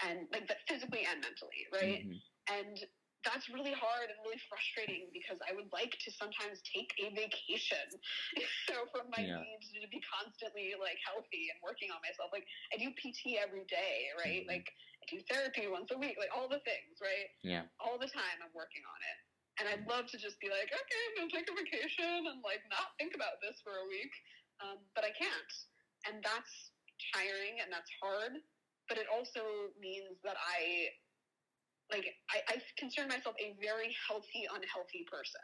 and 0.03 0.27
like 0.31 0.47
that 0.51 0.63
physically 0.67 1.07
and 1.07 1.19
mentally, 1.23 1.63
right? 1.71 2.03
Mhm. 2.03 2.19
And 2.51 2.75
that's 3.23 3.45
really 3.53 3.71
hard 3.75 4.09
and 4.09 4.17
really 4.25 4.41
frustrating 4.49 5.05
because 5.13 5.37
I 5.45 5.53
would 5.53 5.69
like 5.71 5.93
to 5.93 6.09
sometimes 6.11 6.57
take 6.65 6.89
a 6.97 7.13
vacation, 7.13 7.85
so 8.67 8.89
from 8.89 9.11
my 9.13 9.21
Yeah. 9.21 9.37
needs 9.37 9.69
to 9.77 9.87
be 9.93 10.01
constantly 10.09 10.73
like 10.79 10.97
healthy 11.05 11.53
and 11.53 11.59
working 11.61 11.93
on 11.93 12.01
myself. 12.01 12.33
Like 12.33 12.47
I 12.73 12.81
do 12.81 12.89
PT 12.97 13.37
every 13.37 13.63
day, 13.69 14.09
right? 14.17 14.41
Mhm. 14.43 14.49
Like 14.49 14.67
do 15.11 15.19
therapy 15.27 15.67
once 15.67 15.91
a 15.91 15.99
week, 15.99 16.15
like 16.15 16.31
all 16.31 16.47
the 16.47 16.63
things, 16.63 16.95
right? 17.03 17.27
Yeah. 17.43 17.67
All 17.83 17.99
the 17.99 18.07
time 18.07 18.39
I'm 18.39 18.55
working 18.55 18.81
on 18.87 18.99
it. 19.03 19.17
And 19.59 19.63
I'd 19.67 19.83
love 19.85 20.07
to 20.15 20.17
just 20.17 20.39
be 20.39 20.47
like, 20.47 20.71
okay, 20.71 21.01
I'm 21.11 21.27
gonna 21.27 21.35
take 21.35 21.51
a 21.51 21.55
vacation 21.59 22.31
and 22.31 22.39
like 22.41 22.63
not 22.71 22.95
think 22.95 23.11
about 23.13 23.43
this 23.43 23.59
for 23.61 23.75
a 23.83 23.85
week. 23.91 24.13
Um, 24.63 24.79
but 24.95 25.03
I 25.03 25.11
can't. 25.11 25.53
And 26.07 26.23
that's 26.23 26.71
tiring 27.11 27.59
and 27.59 27.67
that's 27.67 27.91
hard. 27.99 28.39
But 28.87 28.97
it 28.97 29.11
also 29.11 29.75
means 29.77 30.15
that 30.23 30.39
I 30.39 30.89
like 31.91 32.07
I, 32.31 32.55
I 32.55 32.63
consider 32.79 33.07
myself 33.11 33.35
a 33.37 33.51
very 33.59 33.91
healthy, 34.07 34.47
unhealthy 34.47 35.03
person, 35.11 35.43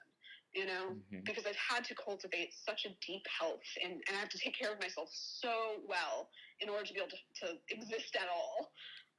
you 0.55 0.65
know? 0.65 0.95
Mhm. 0.95 1.27
because 1.27 1.43
I've 1.45 1.59
had 1.59 1.83
to 1.91 1.95
cultivate 1.95 2.55
such 2.55 2.87
a 2.87 2.95
deep 3.05 3.25
health 3.27 3.67
and, 3.83 3.99
and 4.07 4.15
I 4.15 4.19
have 4.23 4.29
to 4.31 4.39
take 4.39 4.55
care 4.57 4.71
of 4.71 4.79
myself 4.79 5.09
so 5.11 5.83
well 5.83 6.31
in 6.63 6.69
order 6.71 6.85
to 6.87 6.93
be 6.95 6.99
able 7.03 7.11
to, 7.11 7.19
to 7.43 7.59
exist 7.69 8.15
at 8.15 8.29
all. 8.31 8.71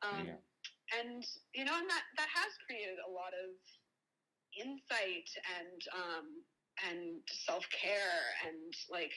Um, 0.03 0.27
Yeah. 0.27 0.41
And, 0.99 1.23
you 1.55 1.65
know, 1.65 1.77
and 1.77 1.89
that, 1.91 2.05
that 2.17 2.29
has 2.33 2.53
created 2.67 2.97
a 3.07 3.11
lot 3.11 3.33
of 3.37 3.53
insight 4.57 5.29
and, 5.61 5.83
um, 5.93 6.27
and 6.89 7.21
self-care 7.27 8.23
and 8.47 8.73
like, 8.91 9.13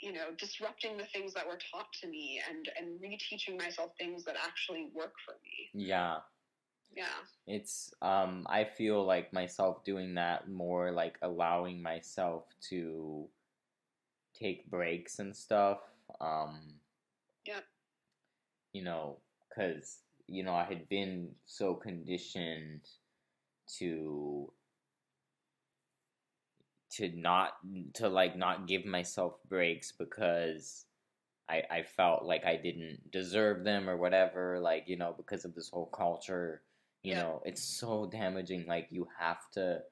you 0.00 0.12
know, 0.12 0.28
disrupting 0.38 0.96
the 0.96 1.06
things 1.12 1.34
that 1.34 1.46
were 1.46 1.58
taught 1.72 1.92
to 2.00 2.08
me 2.08 2.40
and, 2.48 2.70
and 2.78 3.00
reteaching 3.00 3.58
myself 3.58 3.90
things 3.98 4.24
that 4.24 4.36
actually 4.42 4.90
work 4.94 5.14
for 5.24 5.34
me. 5.42 5.86
Yeah. 5.86 6.18
Yeah. 6.94 7.04
It's 7.46 7.92
um 8.02 8.46
I 8.48 8.64
feel 8.64 9.04
like 9.04 9.32
myself 9.32 9.84
doing 9.84 10.14
that 10.14 10.48
more 10.48 10.90
like 10.90 11.18
allowing 11.22 11.82
myself 11.82 12.44
to 12.70 13.28
take 14.34 14.68
breaks 14.70 15.18
and 15.18 15.34
stuff. 15.34 15.78
Um 16.20 16.80
Yep. 17.46 17.64
You 18.72 18.82
know, 18.82 19.18
cuz 19.54 20.00
you 20.26 20.44
know, 20.44 20.54
I 20.54 20.64
had 20.64 20.88
been 20.88 21.34
so 21.44 21.74
conditioned 21.74 22.82
to 23.78 24.52
to 26.90 27.08
not 27.16 27.52
to 27.94 28.08
like 28.08 28.36
not 28.36 28.66
give 28.66 28.84
myself 28.84 29.34
breaks 29.48 29.92
because 29.92 30.86
I 31.48 31.62
I 31.70 31.82
felt 31.84 32.24
like 32.24 32.44
I 32.46 32.56
didn't 32.56 33.10
deserve 33.10 33.64
them 33.64 33.88
or 33.88 33.96
whatever 33.96 34.60
like 34.60 34.84
you 34.88 34.96
know 34.96 35.14
because 35.16 35.44
of 35.44 35.54
this 35.54 35.68
whole 35.70 35.86
culture 35.86 36.62
you 37.02 37.14
Yeah. 37.14 37.22
know 37.22 37.42
it's 37.44 37.62
so 37.62 38.06
damaging 38.10 38.66
like 38.66 38.88
you 38.90 39.08
have 39.18 39.38
to 39.52 39.82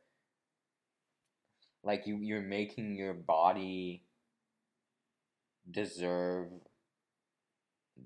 like 1.83 2.07
you 2.07 2.19
you're 2.19 2.43
making 2.43 2.97
your 2.97 3.15
body 3.15 4.05
deserve 5.71 6.51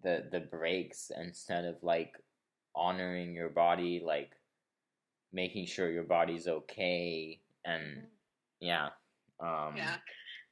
the 0.03 0.29
the 0.33 0.41
breaks 0.41 1.11
instead 1.17 1.65
of 1.65 1.77
like 1.83 2.17
honoring 2.75 3.35
your 3.35 3.51
body 3.51 4.01
like 4.05 4.33
making 5.33 5.67
sure 5.67 5.91
your 5.91 6.05
body's 6.05 6.49
okay 6.49 7.41
and 7.65 8.07
yeah 8.61 8.89
um 9.41 9.77
Yeah. 9.77 9.97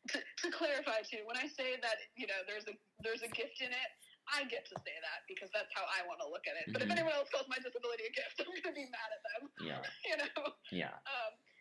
To, 0.09 0.17
to 0.17 0.47
clarify 0.57 1.05
too, 1.05 1.21
when 1.29 1.37
I 1.37 1.45
say 1.45 1.77
that 1.85 2.01
you 2.17 2.25
know 2.25 2.41
there's 2.49 2.65
a 2.65 2.75
there's 3.05 3.21
a 3.21 3.29
gift 3.37 3.61
in 3.61 3.69
it, 3.69 3.91
I 4.33 4.49
get 4.49 4.65
to 4.73 4.77
say 4.81 4.97
that 4.97 5.29
because 5.29 5.53
that's 5.53 5.69
how 5.77 5.85
I 5.85 6.01
want 6.09 6.25
to 6.25 6.29
look 6.33 6.49
at 6.49 6.57
it. 6.57 6.73
But 6.73 6.81
if 6.81 6.89
Mhm. 6.89 6.97
anyone 6.97 7.13
else 7.13 7.29
calls 7.29 7.45
my 7.53 7.61
disability 7.61 8.09
a 8.09 8.13
gift, 8.17 8.41
I'm 8.41 8.49
gonna 8.65 8.73
be 8.73 8.89
mad 8.89 9.11
at 9.13 9.23
them. 9.29 9.43
yeah 9.61 9.85
You 10.09 10.17
know, 10.25 10.57
yeah 10.73 10.97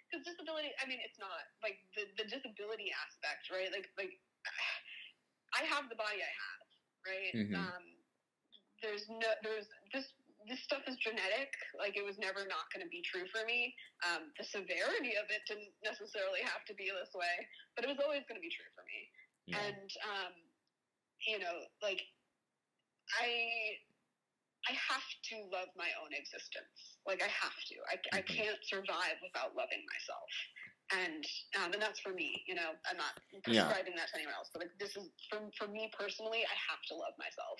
because 0.08 0.24
disability. 0.26 0.72
I 0.80 0.88
mean, 0.88 1.04
it's 1.04 1.20
not 1.20 1.52
like 1.62 1.84
the 2.00 2.08
the 2.16 2.26
disability 2.32 2.90
aspect, 2.96 3.52
right? 3.52 3.70
Like 3.76 3.92
like 4.00 4.16
I 5.60 5.68
have 5.68 5.92
the 5.92 6.00
body 6.00 6.24
I 6.24 6.32
have, 6.32 6.64
right? 7.10 7.36
Mhm. 7.36 7.56
Um, 7.58 7.86
there's 8.82 9.06
no 9.10 9.30
there's 9.44 9.68
this 9.94 10.06
this 10.48 10.62
stuff 10.64 10.84
is 10.88 10.96
genetic. 10.98 11.52
Like 11.78 11.98
it 11.98 12.06
was 12.06 12.18
never 12.18 12.46
not 12.48 12.70
going 12.74 12.86
to 12.86 12.92
be 12.92 13.02
true 13.04 13.28
for 13.34 13.44
me. 13.46 13.76
Um, 14.06 14.32
the 14.38 14.46
severity 14.46 15.18
of 15.18 15.28
it 15.30 15.44
didn't 15.48 15.74
necessarily 15.84 16.42
have 16.46 16.64
to 16.70 16.76
be 16.76 16.90
this 16.92 17.14
way, 17.16 17.36
but 17.76 17.86
it 17.86 17.90
was 17.92 18.00
always 18.02 18.24
going 18.30 18.40
to 18.40 18.46
be 18.46 18.54
true 18.54 18.70
for 18.76 18.86
me. 18.88 19.00
yeah 19.48 19.68
And 19.68 19.90
um, 20.08 20.34
you 21.28 21.40
know, 21.40 21.66
like 21.84 22.02
I 23.20 23.78
I 24.68 24.74
have 24.76 25.08
to 25.34 25.36
love 25.52 25.70
my 25.76 25.90
own 26.04 26.14
existence. 26.14 27.00
Like 27.08 27.24
I 27.24 27.30
have 27.32 27.56
to. 27.72 27.76
I, 27.90 27.96
I 28.20 28.22
Mhm. 28.22 28.36
can't 28.36 28.60
survive 28.66 29.18
without 29.24 29.56
loving 29.56 29.84
myself. 29.88 30.32
And 30.92 31.24
um, 31.62 31.74
and 31.74 31.82
that's 31.82 32.00
for 32.00 32.14
me. 32.14 32.44
You 32.48 32.56
know, 32.56 32.74
I'm 32.90 32.98
not 32.98 33.14
Yeah. 33.46 33.70
prescribing 33.70 33.96
that 33.96 34.10
to 34.10 34.16
anyone 34.18 34.34
else. 34.34 34.50
But 34.54 34.64
like 34.64 34.76
this 34.80 34.98
is 34.98 35.10
for 35.30 35.40
for 35.58 35.68
me 35.68 35.92
personally. 35.98 36.42
I 36.46 36.56
have 36.70 36.82
to 36.90 36.96
love 36.98 37.14
myself 37.20 37.60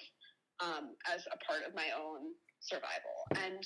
um, 0.60 0.86
as 1.06 1.26
a 1.30 1.38
part 1.46 1.62
of 1.68 1.76
my 1.76 1.94
own 1.94 2.34
survival. 2.60 3.30
And 3.38 3.62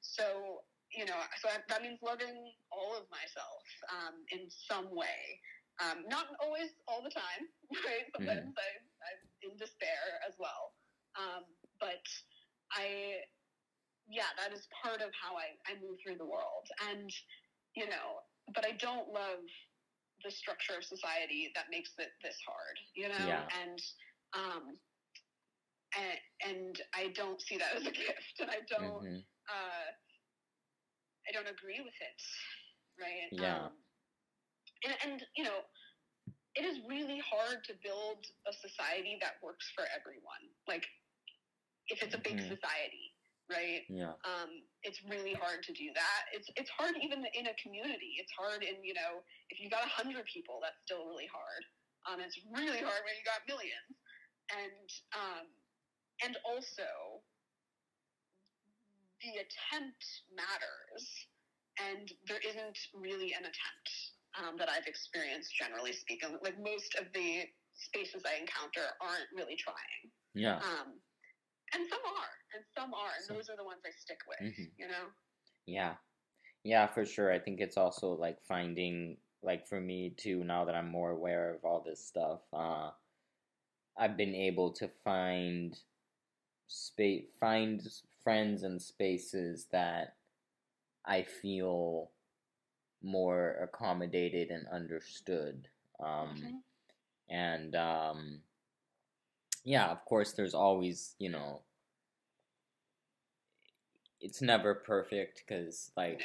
so 0.00 0.62
you 0.94 1.04
know, 1.04 1.18
so 1.42 1.48
that, 1.50 1.66
that 1.68 1.82
means 1.82 1.98
loving 2.00 2.52
all 2.70 2.94
of 2.94 3.04
myself 3.10 3.64
um, 3.90 4.22
in 4.30 4.46
some 4.48 4.94
way. 4.94 5.40
Um, 5.82 6.06
not 6.08 6.32
always 6.40 6.72
all 6.88 7.02
the 7.02 7.12
time, 7.12 7.42
right? 7.84 8.06
Sometimes 8.14 8.54
I, 8.56 8.68
I'm 9.04 9.20
in 9.44 9.52
despair 9.58 10.22
as 10.26 10.32
well. 10.38 10.72
Um, 11.18 11.44
but 11.80 12.04
I, 12.72 13.20
yeah, 14.08 14.30
that 14.40 14.56
is 14.56 14.68
part 14.72 15.02
of 15.02 15.10
how 15.12 15.36
I, 15.36 15.52
I 15.68 15.76
move 15.82 15.98
through 16.00 16.16
the 16.16 16.28
world. 16.28 16.64
And, 16.88 17.10
you 17.76 17.86
know, 17.90 18.24
but 18.54 18.64
I 18.64 18.72
don't 18.72 19.08
love 19.12 19.44
the 20.24 20.30
structure 20.30 20.76
of 20.76 20.84
society 20.84 21.50
that 21.54 21.66
makes 21.70 21.92
it 21.98 22.10
this 22.22 22.38
hard, 22.46 22.78
you 22.94 23.08
know? 23.08 23.26
Yeah. 23.26 23.46
And, 23.62 23.78
um, 24.34 24.78
and, 25.96 26.18
and 26.44 26.80
I 26.94 27.08
don't 27.14 27.40
see 27.40 27.56
that 27.58 27.74
as 27.76 27.86
a 27.86 27.90
gift. 28.02 28.40
And 28.40 28.50
I 28.50 28.60
don't, 28.68 29.04
mm-hmm. 29.04 29.18
uh, 29.48 29.86
I 31.28 31.32
don't 31.32 31.48
agree 31.48 31.80
with 31.80 31.94
it, 32.00 32.22
right? 33.00 33.30
Yeah. 33.32 33.66
Um, 33.66 33.72
and, 34.84 34.94
and 35.04 35.24
you 35.36 35.44
know, 35.44 35.64
it 36.54 36.64
is 36.64 36.80
really 36.88 37.20
hard 37.20 37.64
to 37.64 37.74
build 37.82 38.26
a 38.46 38.52
society 38.52 39.18
that 39.20 39.34
works 39.42 39.70
for 39.74 39.84
everyone. 39.94 40.50
Like, 40.66 40.86
if 41.88 42.02
it's 42.02 42.14
a 42.14 42.18
big 42.18 42.38
Mhm. 42.38 42.48
society, 42.48 43.14
right? 43.50 43.82
yeah 43.88 44.14
Um, 44.24 44.65
it's 44.82 45.00
really 45.08 45.34
hard 45.34 45.62
to 45.64 45.72
do 45.72 45.88
that. 45.94 46.22
It's 46.32 46.48
it's 46.56 46.70
hard 46.70 46.94
even 47.00 47.24
in 47.34 47.46
a 47.48 47.54
community. 47.60 48.20
It's 48.20 48.32
hard 48.36 48.62
in 48.62 48.82
you 48.84 48.94
know 48.94 49.24
if 49.50 49.60
you 49.60 49.70
got 49.70 49.84
a 49.84 49.92
hundred 49.92 50.26
people, 50.26 50.60
that's 50.60 50.78
still 50.84 51.06
really 51.08 51.28
hard. 51.30 51.62
Um, 52.06 52.22
it's 52.22 52.38
really 52.54 52.82
hard 52.82 53.02
when 53.02 53.14
you 53.18 53.24
got 53.26 53.42
millions, 53.48 53.94
and 54.52 54.88
um, 55.16 55.46
and 56.22 56.34
also 56.46 57.22
the 59.24 59.42
attempt 59.42 60.04
matters, 60.30 61.04
and 61.82 62.12
there 62.28 62.42
isn't 62.44 62.78
really 62.94 63.34
an 63.34 63.48
attempt 63.48 63.88
um, 64.38 64.54
that 64.60 64.68
I've 64.68 64.86
experienced, 64.86 65.56
generally 65.56 65.92
speaking. 65.92 66.36
Like 66.44 66.60
most 66.62 66.94
of 67.00 67.10
the 67.10 67.48
spaces 67.74 68.22
I 68.24 68.38
encounter 68.40 68.86
aren't 69.02 69.28
really 69.34 69.56
trying, 69.58 70.12
yeah 70.32 70.62
um, 70.62 70.96
and 71.74 71.82
some 71.90 72.02
are, 72.06 72.34
and 72.56 72.64
some 72.74 72.94
are, 72.94 73.10
and 73.16 73.24
Some- 73.24 73.36
those 73.36 73.48
are 73.50 73.56
the 73.56 73.64
ones 73.64 73.82
I 73.84 73.90
stick 73.90 74.20
with. 74.26 74.40
Mhm. 74.40 74.70
You 74.78 74.88
know. 74.88 75.12
Yeah. 75.66 75.96
Yeah, 76.64 76.86
for 76.86 77.04
sure. 77.04 77.30
I 77.30 77.38
think 77.38 77.60
it's 77.60 77.76
also 77.76 78.12
like 78.14 78.40
finding 78.42 79.18
like 79.42 79.66
for 79.68 79.80
me 79.80 80.10
too, 80.10 80.42
now 80.44 80.64
that 80.64 80.74
I'm 80.74 80.88
more 80.90 81.10
aware 81.10 81.54
of 81.54 81.64
all 81.64 81.80
this 81.80 82.04
stuff, 82.04 82.42
uh 82.52 82.90
I've 83.96 84.16
been 84.16 84.34
able 84.34 84.72
to 84.72 84.88
find 85.04 85.78
space 86.66 87.26
find 87.38 87.80
friends 88.22 88.62
and 88.64 88.82
spaces 88.82 89.66
that 89.66 90.16
I 91.04 91.22
feel 91.22 92.10
more 93.02 93.52
accommodated 93.62 94.50
and 94.50 94.66
understood. 94.68 95.68
Um 96.00 96.36
Mhm. 96.36 96.62
and 97.28 97.76
um 97.76 98.42
yeah, 99.64 99.90
of 99.90 100.04
course 100.04 100.32
there's 100.32 100.54
always, 100.54 101.14
you 101.18 101.28
know, 101.28 101.62
it's 104.20 104.42
never 104.42 104.74
perfect 104.74 105.44
cuz 105.46 105.90
like 105.96 106.22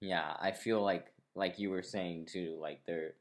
yeah, 0.00 0.36
I 0.40 0.52
feel 0.52 0.82
like 0.82 1.12
like 1.34 1.58
you 1.58 1.70
were 1.70 1.82
saying 1.82 2.26
too, 2.26 2.56
like 2.60 2.84
there 2.86 3.14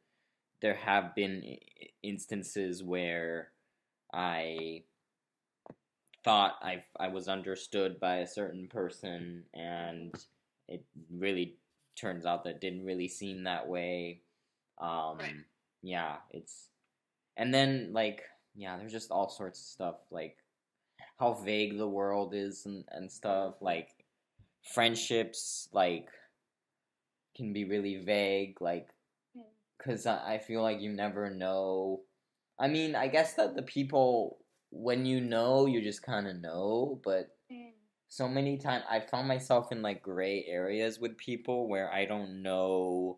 there 0.61 0.76
have 0.76 1.16
been 1.16 1.57
instances 2.03 2.84
where 2.84 3.51
I 4.14 4.84
thought 6.24 6.57
I 6.61 6.84
I 6.99 7.07
was 7.09 7.28
understood 7.28 7.99
by 7.99 8.18
a 8.18 8.28
certain 8.28 8.68
person 8.68 9.43
and 9.53 10.14
it 10.68 10.84
really 11.11 11.57
turns 11.95 12.26
out 12.26 12.43
that 12.45 12.61
didn't 12.61 12.86
really 12.86 13.07
seem 13.07 13.43
that 13.43 13.68
way. 13.68 14.22
Um, 14.80 15.18
Right. 15.20 15.36
Yeah, 15.82 16.16
it's 16.32 16.70
and 17.38 17.53
then 17.53 17.91
like 17.93 18.24
yeah, 18.55 18.78
there's 18.78 18.91
just 18.91 19.11
all 19.11 19.30
sorts 19.30 19.59
of 19.59 19.66
stuff 19.66 19.95
like 20.11 20.38
how 21.20 21.34
vague 21.34 21.78
the 21.78 21.88
world 21.88 22.34
is 22.34 22.66
and, 22.66 22.86
and 22.91 23.11
stuff 23.11 23.55
like 23.61 24.03
friendships 24.64 25.68
like 25.74 26.07
can 27.36 27.53
be 27.53 27.66
really 27.66 27.97
vague 27.97 28.61
like 28.61 28.88
because 29.78 30.05
I 30.05 30.36
I 30.36 30.38
feel 30.39 30.61
like 30.61 30.82
you 30.82 30.91
never 30.91 31.30
know. 31.30 32.01
I 32.59 32.68
mean 32.68 32.95
i 32.95 33.07
guess 33.07 33.34
that 33.34 33.55
the 33.55 33.64
people 33.64 34.38
when 34.70 35.05
you 35.05 35.20
know 35.20 35.66
you 35.66 35.82
just 35.82 36.03
kind 36.03 36.28
of 36.28 36.39
know 36.39 37.01
but 37.03 37.36
so 38.09 38.28
many 38.28 38.57
times 38.57 38.84
i 38.89 38.99
found 38.99 39.28
myself 39.28 39.72
in 39.72 39.82
like 39.82 40.03
gray 40.03 40.45
areas 40.47 40.99
with 40.99 41.18
people 41.18 41.68
where 41.68 41.91
i 41.91 42.05
don't 42.05 42.41
know 42.43 43.18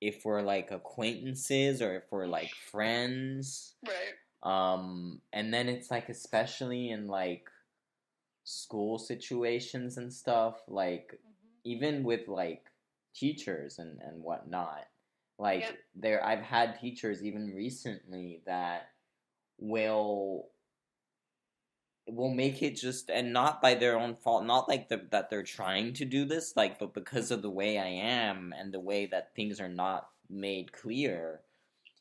if 0.00 0.24
we're 0.24 0.42
like 0.42 0.70
acquaintances 0.70 1.80
or 1.80 1.96
if 1.96 2.04
we're 2.10 2.26
like 2.26 2.52
friends. 2.70 3.74
Right. 3.86 4.14
um 4.42 5.20
and 5.32 5.54
then 5.54 5.68
it's 5.68 5.90
like 5.90 6.08
especially 6.10 6.90
in 6.90 7.06
like 7.06 7.48
school 8.44 8.98
situations 8.98 9.96
and 9.96 10.12
stuff 10.12 10.62
like 10.68 11.12
Mhm. 11.14 11.18
even 11.64 12.04
with 12.04 12.28
like 12.28 12.70
teachers 13.14 13.78
and 13.78 14.00
and 14.02 14.22
whatnot 14.22 14.86
like 15.38 15.62
Yep. 15.62 15.78
there 15.94 16.24
i've 16.24 16.42
had 16.42 16.78
teachers 16.80 17.22
even 17.24 17.54
recently 17.54 18.42
that 18.46 18.90
will 19.58 20.50
will 22.06 22.30
make 22.34 22.62
it 22.62 22.76
just 22.76 23.10
and 23.10 23.32
not 23.32 23.62
by 23.62 23.74
their 23.74 23.98
own 23.98 24.14
fault 24.16 24.44
not 24.44 24.68
like 24.68 24.88
the, 24.88 25.06
that 25.10 25.30
they're 25.30 25.42
trying 25.42 25.92
to 25.94 26.04
do 26.04 26.24
this 26.26 26.54
like 26.56 26.78
but 26.78 26.92
because 26.92 27.30
of 27.30 27.40
the 27.40 27.50
way 27.50 27.78
i 27.78 27.86
am 27.86 28.52
and 28.58 28.72
the 28.72 28.80
way 28.80 29.06
that 29.06 29.34
things 29.34 29.60
are 29.60 29.68
not 29.68 30.10
made 30.28 30.72
clear 30.72 31.40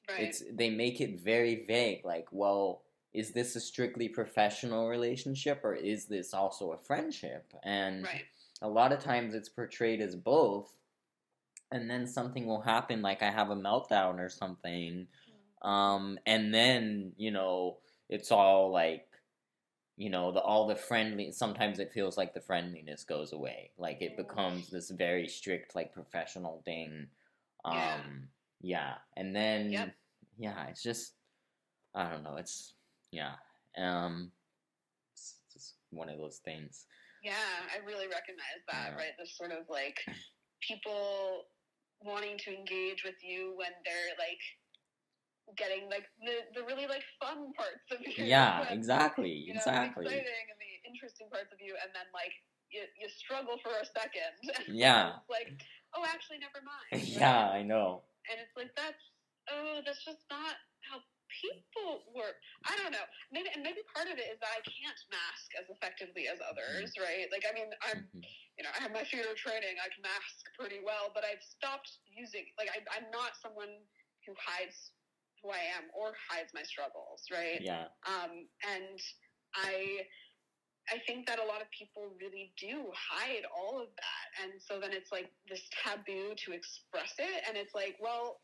Right. 0.09 0.19
it's 0.23 0.43
they 0.51 0.69
make 0.69 0.99
it 1.01 1.19
very 1.21 1.65
vague 1.65 2.03
like 2.05 2.27
well 2.31 2.83
is 3.13 3.31
this 3.31 3.55
a 3.55 3.59
strictly 3.59 4.09
professional 4.09 4.89
relationship 4.89 5.61
or 5.63 5.75
is 5.75 6.05
this 6.05 6.33
also 6.33 6.71
a 6.71 6.77
friendship 6.77 7.53
and 7.63 8.03
right. 8.03 8.25
a 8.61 8.67
lot 8.69 8.91
of 8.91 8.99
times 8.99 9.35
it's 9.35 9.49
portrayed 9.49 10.01
as 10.01 10.15
both 10.15 10.75
and 11.71 11.89
then 11.89 12.05
something 12.07 12.45
will 12.45 12.61
happen 12.61 13.01
like 13.01 13.21
i 13.23 13.31
have 13.31 13.49
a 13.49 13.55
meltdown 13.55 14.19
or 14.19 14.29
something 14.29 15.07
um 15.61 16.17
and 16.25 16.53
then 16.53 17.11
you 17.17 17.31
know 17.31 17.77
it's 18.09 18.31
all 18.31 18.71
like 18.71 19.07
you 19.95 20.09
know 20.09 20.31
the 20.31 20.39
all 20.41 20.67
the 20.67 20.75
friendly 20.75 21.31
sometimes 21.31 21.79
it 21.79 21.91
feels 21.91 22.17
like 22.17 22.33
the 22.33 22.41
friendliness 22.41 23.03
goes 23.03 23.31
away 23.31 23.71
like 23.77 24.01
it 24.01 24.13
Mm. 24.13 24.17
becomes 24.17 24.69
this 24.69 24.89
very 24.89 25.27
strict 25.27 25.75
like 25.75 25.93
professional 25.93 26.61
thing 26.65 27.07
um 27.65 27.71
Yeah. 27.71 27.99
yeah, 28.61 28.93
and 29.17 29.35
then 29.35 29.69
Yep. 29.71 29.95
yeah 30.37 30.65
it's 30.67 30.81
just 30.83 31.13
i 31.95 32.09
don't 32.09 32.23
know 32.23 32.37
it's 32.37 32.72
yeah 33.13 33.37
um 33.77 34.31
it's 35.13 35.37
just 35.53 35.75
one 35.91 36.09
of 36.09 36.17
those 36.17 36.41
things 36.43 36.85
Yeah, 37.23 37.47
I 37.71 37.79
really 37.87 38.09
recognize 38.11 38.61
that, 38.67 38.91
Yeah. 38.91 38.99
right? 38.99 39.15
This 39.15 39.37
sort 39.39 39.53
of 39.55 39.63
like 39.69 39.95
people 40.59 41.45
wanting 42.03 42.35
to 42.43 42.49
engage 42.51 43.05
with 43.07 43.15
you 43.23 43.55
when 43.55 43.71
they're 43.87 44.11
like 44.19 44.41
getting 45.55 45.87
like 45.87 46.03
the, 46.25 46.43
the 46.57 46.63
really 46.67 46.87
like 46.87 47.03
fun 47.21 47.53
parts 47.55 47.87
of 47.95 47.99
you. 48.07 48.25
yeah 48.27 48.65
when, 48.67 48.73
exactly 48.75 49.31
you 49.31 49.53
know, 49.53 49.61
exactly 49.63 50.03
The 50.03 50.11
exciting 50.19 50.45
and 50.51 50.59
the 50.59 50.73
interesting 50.89 51.27
parts 51.31 51.51
of 51.55 51.59
you, 51.63 51.75
and 51.79 51.91
then 51.95 52.07
like 52.11 52.33
you, 52.73 52.83
you 52.99 53.07
struggle 53.07 53.55
for 53.63 53.71
a 53.77 53.85
second. 53.87 54.35
Yeah. 54.67 55.21
like, 55.29 55.53
oh, 55.95 56.03
actually, 56.09 56.39
never 56.43 56.59
mind. 56.65 56.89
right? 56.91 57.07
yeah 57.23 57.47
i 57.53 57.61
know 57.61 58.01
and 58.31 58.39
it's 58.41 58.55
like 58.59 58.71
that's 58.75 59.03
oh 59.51 59.79
that's 59.85 60.03
just 60.03 60.23
not 60.31 60.55
how 60.87 60.99
people 61.41 62.05
work 62.13 62.37
i 62.69 62.75
don't 62.77 62.91
know. 62.93 63.05
Maybe 63.31 63.49
and 63.53 63.63
maybe 63.63 63.81
part 63.89 64.07
of 64.11 64.17
it 64.21 64.27
is 64.29 64.37
that 64.39 64.53
i 64.53 64.61
can't 64.65 65.01
mask 65.09 65.49
as 65.57 65.65
effectively 65.69 66.27
as 66.29 66.37
others 66.43 66.93
right? 66.99 67.27
Like 67.31 67.45
i 67.49 67.53
mean 67.53 67.69
i'm 67.89 68.05
Mhm. 68.13 68.21
you 68.57 68.63
know 68.63 68.71
i 68.77 68.79
have 68.83 68.93
my 68.93 69.03
theater 69.07 69.33
training. 69.33 69.75
I 69.81 69.89
can 69.89 70.03
mask 70.05 70.45
pretty 70.57 70.79
well 70.85 71.09
but 71.13 71.23
i've 71.25 71.41
stopped 71.41 71.89
using 72.05 72.45
like 72.57 72.69
I, 72.69 72.83
i'm 72.95 73.09
not 73.09 73.33
someone 73.41 73.71
who 74.27 74.33
hides 74.37 74.91
who 75.41 75.49
i 75.49 75.59
am 75.75 75.89
or 75.97 76.13
hides 76.29 76.51
my 76.53 76.63
struggles 76.63 77.23
right? 77.31 77.59
Yeah. 77.61 77.87
Um, 78.07 78.47
and 78.63 78.99
I 79.55 80.05
I 80.91 80.99
think 81.07 81.27
that 81.27 81.39
a 81.39 81.45
lot 81.47 81.61
of 81.61 81.67
people 81.71 82.11
really 82.19 82.51
do 82.59 82.91
hide 82.91 83.43
all 83.55 83.79
of 83.81 83.87
that, 83.95 84.43
and 84.43 84.61
so 84.61 84.79
then 84.81 84.91
it's 84.91 85.11
like 85.13 85.31
this 85.47 85.63
taboo 85.71 86.35
to 86.35 86.51
express 86.51 87.13
it, 87.19 87.43
and 87.47 87.55
it's 87.55 87.73
like, 87.73 87.95
well, 88.01 88.41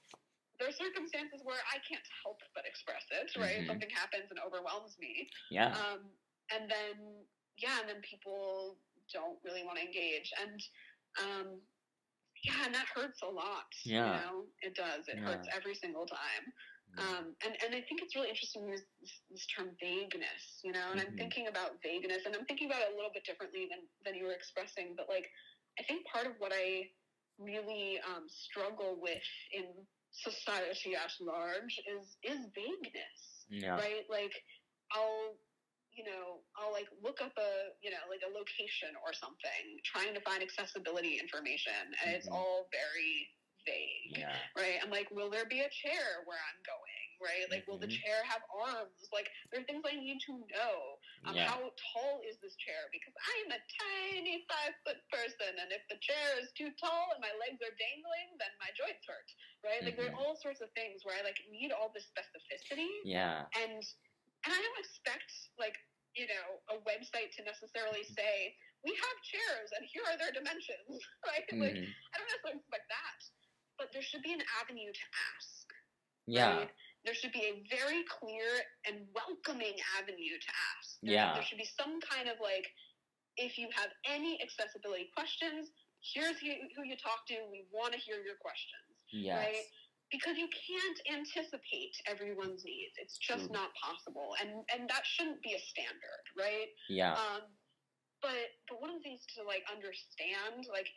there 0.60 0.70
are 0.70 0.76
circumstances 0.76 1.42
where 1.44 1.60
I 1.74 1.80
can't 1.88 2.06
help 2.24 2.40
but 2.54 2.66
express 2.66 3.06
it, 3.12 3.32
right? 3.40 3.64
Mhm. 3.64 3.68
Something 3.68 3.90
happens 3.90 4.28
and 4.30 4.40
overwhelms 4.40 4.98
me, 5.00 5.28
yeah 5.50 5.74
um, 5.74 6.12
and 6.54 6.70
then 6.70 7.26
yeah, 7.58 7.80
and 7.82 7.90
then 7.90 8.02
people 8.02 8.80
don't 9.14 9.40
really 9.44 9.64
want 9.64 9.78
to 9.80 9.86
engage, 9.86 10.32
and 10.42 10.60
um, 11.20 11.62
yeah, 12.44 12.66
and 12.66 12.74
that 12.76 12.88
hurts 12.96 13.22
a 13.24 13.28
lot. 13.30 13.68
Yeah. 13.86 14.06
you 14.06 14.20
know, 14.22 14.46
it 14.62 14.76
does. 14.76 15.08
It 15.08 15.20
Yeah. 15.20 15.26
hurts 15.26 15.48
every 15.56 15.76
single 15.76 16.06
time. 16.06 16.54
Um, 16.98 17.36
and, 17.46 17.56
and 17.64 17.76
I 17.76 17.82
think 17.88 18.02
it's 18.02 18.16
really 18.16 18.28
interesting 18.30 18.66
to 18.66 18.72
use 18.72 18.84
this, 19.00 19.22
this 19.30 19.46
term 19.48 19.72
vagueness, 19.80 20.60
you 20.64 20.72
know, 20.74 20.92
and 20.92 21.00
I'm 21.00 21.14
Mhm. 21.14 21.18
thinking 21.18 21.48
about 21.48 21.82
vagueness 21.82 22.26
and 22.26 22.36
I'm 22.36 22.46
thinking 22.46 22.68
about 22.68 22.82
it 22.82 22.92
a 22.92 22.96
little 22.96 23.12
bit 23.14 23.24
differently 23.24 23.68
than, 23.70 23.88
than 24.04 24.16
you 24.16 24.26
were 24.26 24.34
expressing, 24.34 24.96
but 24.98 25.08
like, 25.08 25.30
I 25.80 25.84
think 25.84 26.06
part 26.08 26.28
of 26.28 26.34
what 26.40 26.52
I 26.54 26.92
really 27.38 28.00
um, 28.02 28.28
struggle 28.28 29.00
with 29.00 29.24
in 29.52 29.88
society 30.12 30.96
at 30.96 31.12
large 31.22 31.80
is, 31.88 32.18
is 32.24 32.48
vagueness, 32.56 33.46
yeah 33.50 33.78
right? 33.78 34.06
Like, 34.10 34.34
I'll, 34.92 35.38
you 35.94 36.04
know, 36.04 36.42
I'll 36.58 36.72
like 36.74 36.88
look 37.02 37.22
up 37.22 37.34
a, 37.38 37.52
you 37.82 37.90
know, 37.92 38.04
like 38.10 38.22
a 38.26 38.32
location 38.32 38.96
or 39.06 39.14
something, 39.14 39.80
trying 39.86 40.14
to 40.16 40.22
find 40.22 40.42
accessibility 40.44 41.20
information, 41.20 41.74
and 42.04 42.16
it's 42.16 42.28
Mhm. 42.28 42.34
all 42.34 42.68
very 42.72 43.30
vague 43.66 44.18
yeah 44.18 44.38
right? 44.58 44.80
I'm 44.84 44.90
like, 44.90 45.10
will 45.12 45.30
there 45.30 45.46
be 45.46 45.62
a 45.62 45.70
chair 45.70 46.24
where 46.26 46.40
I'm 46.40 46.62
going, 46.66 47.08
right? 47.22 47.46
Like, 47.52 47.68
will 47.68 47.80
the 47.80 47.88
Mhm. 47.88 48.00
chair 48.04 48.24
have 48.26 48.42
arms? 48.52 49.10
Like, 49.14 49.30
there 49.52 49.62
are 49.62 49.66
things 49.66 49.84
I 49.86 49.96
need 49.96 50.20
to 50.28 50.34
know. 50.52 50.99
Um, 51.28 51.36
Yeah. 51.36 51.52
How 51.52 51.60
tall 51.94 52.22
is 52.24 52.40
this 52.40 52.56
chair? 52.56 52.88
Because 52.96 53.12
I'm 53.20 53.52
a 53.52 53.60
tiny 53.60 54.46
five 54.48 54.74
foot 54.88 55.04
person, 55.12 55.52
and 55.60 55.68
if 55.72 55.84
the 55.92 56.00
chair 56.00 56.40
is 56.40 56.48
too 56.56 56.72
tall 56.80 57.12
and 57.12 57.20
my 57.20 57.32
legs 57.44 57.60
are 57.60 57.76
dangling, 57.76 58.40
then 58.40 58.52
my 58.64 58.72
joints 58.72 59.04
hurt, 59.04 59.28
right? 59.64 59.84
Like, 59.84 59.98
there 60.00 60.08
are 60.08 60.16
all 60.16 60.40
sorts 60.40 60.62
of 60.64 60.72
things 60.80 61.04
where 61.04 61.20
I 61.20 61.24
like 61.28 61.38
need 61.52 61.72
all 61.76 61.92
this 61.92 62.08
specificity, 62.08 62.88
yeah 63.04 63.46
and 63.60 63.84
and 64.48 64.52
I 64.56 64.60
don't 64.64 64.80
expect 64.80 65.32
like 65.60 65.76
you 66.16 66.26
know 66.32 66.48
a 66.72 66.80
website 66.88 67.36
to 67.36 67.44
necessarily 67.44 68.04
say 68.08 68.56
we 68.88 68.96
have 68.96 69.18
chairs 69.28 69.70
and 69.76 69.84
here 69.92 70.04
are 70.08 70.16
their 70.16 70.32
dimensions, 70.32 71.04
right? 71.28 71.44
Like, 71.52 71.76
Mhm. 71.76 71.94
I 72.12 72.14
don't 72.16 72.30
necessarily 72.32 72.60
expect 72.64 72.88
that, 72.88 73.20
but 73.78 73.92
there 73.92 74.02
should 74.02 74.24
be 74.24 74.32
an 74.32 74.44
avenue 74.64 74.92
to 74.92 75.06
ask. 75.36 75.68
yeah 76.28 76.64
right? 76.64 76.72
There 77.06 77.14
should 77.16 77.32
be 77.32 77.46
a 77.48 77.64
very 77.70 78.04
clear 78.06 78.46
and 78.88 79.08
welcoming 79.16 79.76
avenue 79.98 80.38
to 80.40 80.52
ask. 80.76 81.00
There- 81.02 81.14
Yeah. 81.14 81.34
There 81.34 81.44
should 81.44 81.58
be 81.58 81.66
some 81.66 82.00
kind 82.02 82.28
of 82.28 82.40
like, 82.40 82.68
if 83.38 83.58
you 83.58 83.70
have 83.72 83.92
any 84.06 84.42
accessibility 84.42 85.10
questions, 85.16 85.72
here's 86.14 86.40
who, 86.40 86.84
you 86.84 86.98
talk 86.98 87.26
to. 87.28 87.36
We 87.52 87.68
want 87.72 87.94
to 87.94 88.00
hear 88.00 88.22
your 88.24 88.36
questions, 88.38 88.96
yes 89.12 89.38
right? 89.38 89.66
Because 90.12 90.38
you 90.38 90.50
can't 90.50 91.00
anticipate 91.20 91.96
everyone's 92.08 92.64
needs. 92.66 92.96
It's 92.98 93.18
just 93.18 93.50
not 93.52 93.70
possible, 93.76 94.36
and 94.42 94.66
and 94.74 94.90
that 94.90 95.06
shouldn't 95.06 95.42
be 95.42 95.54
a 95.54 95.60
standard, 95.60 96.24
right? 96.36 96.68
yeah 96.90 97.14
Um, 97.14 97.42
but 98.22 98.52
but 98.68 98.82
one 98.82 98.90
of 98.90 98.98
the 98.98 99.04
things 99.04 99.26
to 99.38 99.44
like 99.44 99.64
understand, 99.72 100.66
like 100.68 100.90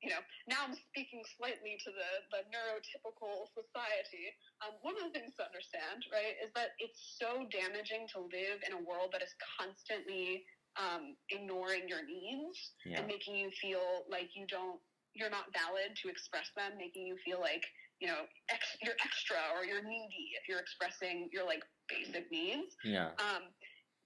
you 0.00 0.08
know, 0.08 0.22
now 0.48 0.64
I'm 0.64 0.72
speaking 0.72 1.20
slightly 1.36 1.76
to 1.84 1.90
the 1.92 2.10
the 2.32 2.40
neurotypical 2.48 3.48
society. 3.52 4.32
Um, 4.64 4.80
one 4.80 4.96
of 4.96 5.04
the 5.08 5.12
things 5.12 5.36
to 5.36 5.44
understand, 5.44 6.08
right, 6.08 6.40
is 6.40 6.48
that 6.56 6.72
it's 6.80 7.16
so 7.20 7.44
damaging 7.52 8.08
to 8.16 8.24
live 8.32 8.64
in 8.64 8.72
a 8.76 8.82
world 8.82 9.12
that 9.12 9.20
is 9.20 9.32
constantly 9.60 10.44
um, 10.78 11.16
ignoring 11.28 11.84
your 11.90 12.00
needs 12.06 12.72
yeah 12.86 13.02
and 13.02 13.06
making 13.10 13.34
you 13.36 13.50
feel 13.60 14.06
like 14.08 14.30
you 14.38 14.46
don't, 14.46 14.78
you're 15.12 15.32
not 15.32 15.50
valid 15.52 15.92
to 16.00 16.08
express 16.08 16.48
them, 16.56 16.78
making 16.78 17.04
you 17.06 17.16
feel 17.20 17.40
like 17.40 17.64
you 18.00 18.08
know 18.08 18.24
ex- 18.48 18.78
you're 18.80 18.96
extra 19.04 19.36
or 19.52 19.66
you're 19.68 19.84
needy 19.84 20.32
if 20.40 20.48
you're 20.48 20.62
expressing 20.62 21.28
your 21.32 21.44
like 21.44 21.60
basic 21.92 22.30
needs. 22.32 22.72
yeah 22.84 23.12
Um, 23.20 23.52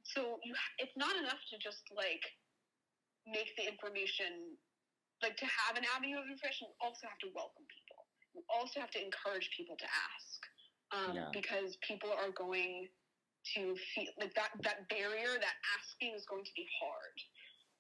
so 0.03 0.41
you, 0.43 0.53
it's 0.83 0.97
not 0.97 1.15
enough 1.17 1.41
to 1.53 1.57
just 1.63 1.85
like 1.95 2.25
make 3.25 3.49
the 3.57 3.65
information, 3.69 4.57
like 5.25 5.41
to 5.41 5.49
have 5.49 5.81
an 5.81 5.89
avenue 5.97 6.21
of 6.21 6.29
information. 6.29 6.69
You 6.69 6.77
also 6.85 7.09
have 7.09 7.19
to 7.25 7.33
welcome 7.33 7.65
people. 7.73 8.05
You 8.37 8.45
also 8.53 8.81
have 8.85 8.93
to 8.93 9.01
encourage 9.01 9.49
people 9.57 9.77
to 9.81 9.89
ask, 9.89 10.39
um, 10.93 11.15
Yeah. 11.17 11.31
because 11.33 11.81
people 11.81 12.13
are 12.13 12.31
going 12.37 12.89
to 13.57 13.77
feel 13.95 14.13
like 14.21 14.35
that 14.37 14.53
that 14.65 14.89
barrier, 14.93 15.33
that 15.41 15.57
asking 15.81 16.13
is 16.17 16.25
going 16.29 16.45
to 16.45 16.55
be 16.57 16.67
hard. 16.77 17.17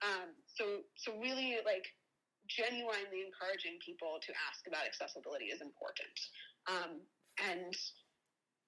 Um, 0.04 0.28
so 0.48 0.84
so 0.96 1.16
really 1.20 1.60
like 1.64 1.84
genuinely 2.48 3.24
encouraging 3.24 3.80
people 3.84 4.20
to 4.20 4.30
ask 4.48 4.66
about 4.68 4.84
accessibility 4.84 5.48
is 5.52 5.60
important. 5.60 6.16
Um, 6.68 7.00
and 7.40 7.72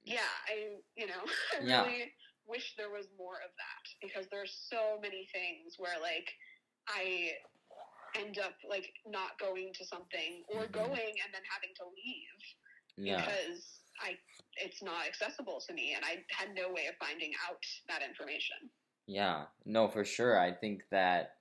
yeah, 0.04 0.32
I 0.48 0.80
you 0.96 1.06
know 1.06 1.22
I 1.56 1.64
Yeah. 1.64 1.82
really 1.84 2.12
wish 2.46 2.74
there 2.76 2.90
was 2.90 3.06
more 3.18 3.42
of 3.42 3.52
that 3.58 3.84
because 4.00 4.26
there's 4.30 4.54
so 4.70 4.98
many 5.02 5.28
things 5.32 5.76
where 5.78 5.98
like 6.00 6.28
I 6.88 7.34
end 8.18 8.38
up 8.38 8.54
like 8.68 8.92
not 9.06 9.38
going 9.38 9.72
to 9.74 9.84
something 9.84 10.44
or 10.48 10.66
Mhm. 10.66 10.72
going 10.72 11.14
and 11.24 11.34
then 11.34 11.42
having 11.50 11.74
to 11.76 11.84
leave 11.86 12.56
Yeah. 12.96 13.24
because 13.24 13.80
I 14.00 14.18
it's 14.56 14.82
not 14.82 15.06
accessible 15.06 15.60
to 15.60 15.72
me 15.74 15.94
and 15.94 16.04
I 16.04 16.24
had 16.30 16.54
no 16.54 16.72
way 16.72 16.86
of 16.86 16.96
finding 16.96 17.32
out 17.48 17.62
that 17.88 18.02
information. 18.02 18.70
Yeah, 19.06 19.46
no, 19.64 19.88
for 19.88 20.04
sure. 20.04 20.38
I 20.38 20.52
think 20.52 20.88
that 20.90 21.38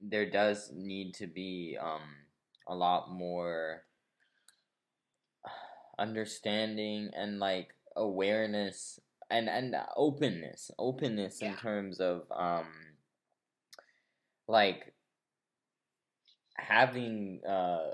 there 0.00 0.30
does 0.30 0.70
need 0.72 1.14
to 1.14 1.26
be 1.26 1.76
um 1.80 2.26
a 2.68 2.74
lot 2.74 3.10
more 3.10 3.86
understanding 5.98 7.10
and 7.14 7.38
like 7.38 7.74
awareness 7.96 8.98
and 9.30 9.48
and 9.48 9.76
openness, 9.96 10.70
openness 10.78 11.40
in 11.42 11.56
terms 11.56 12.00
of 12.00 12.30
um 12.32 12.66
like 14.48 14.94
having 16.60 17.40
uh 17.48 17.92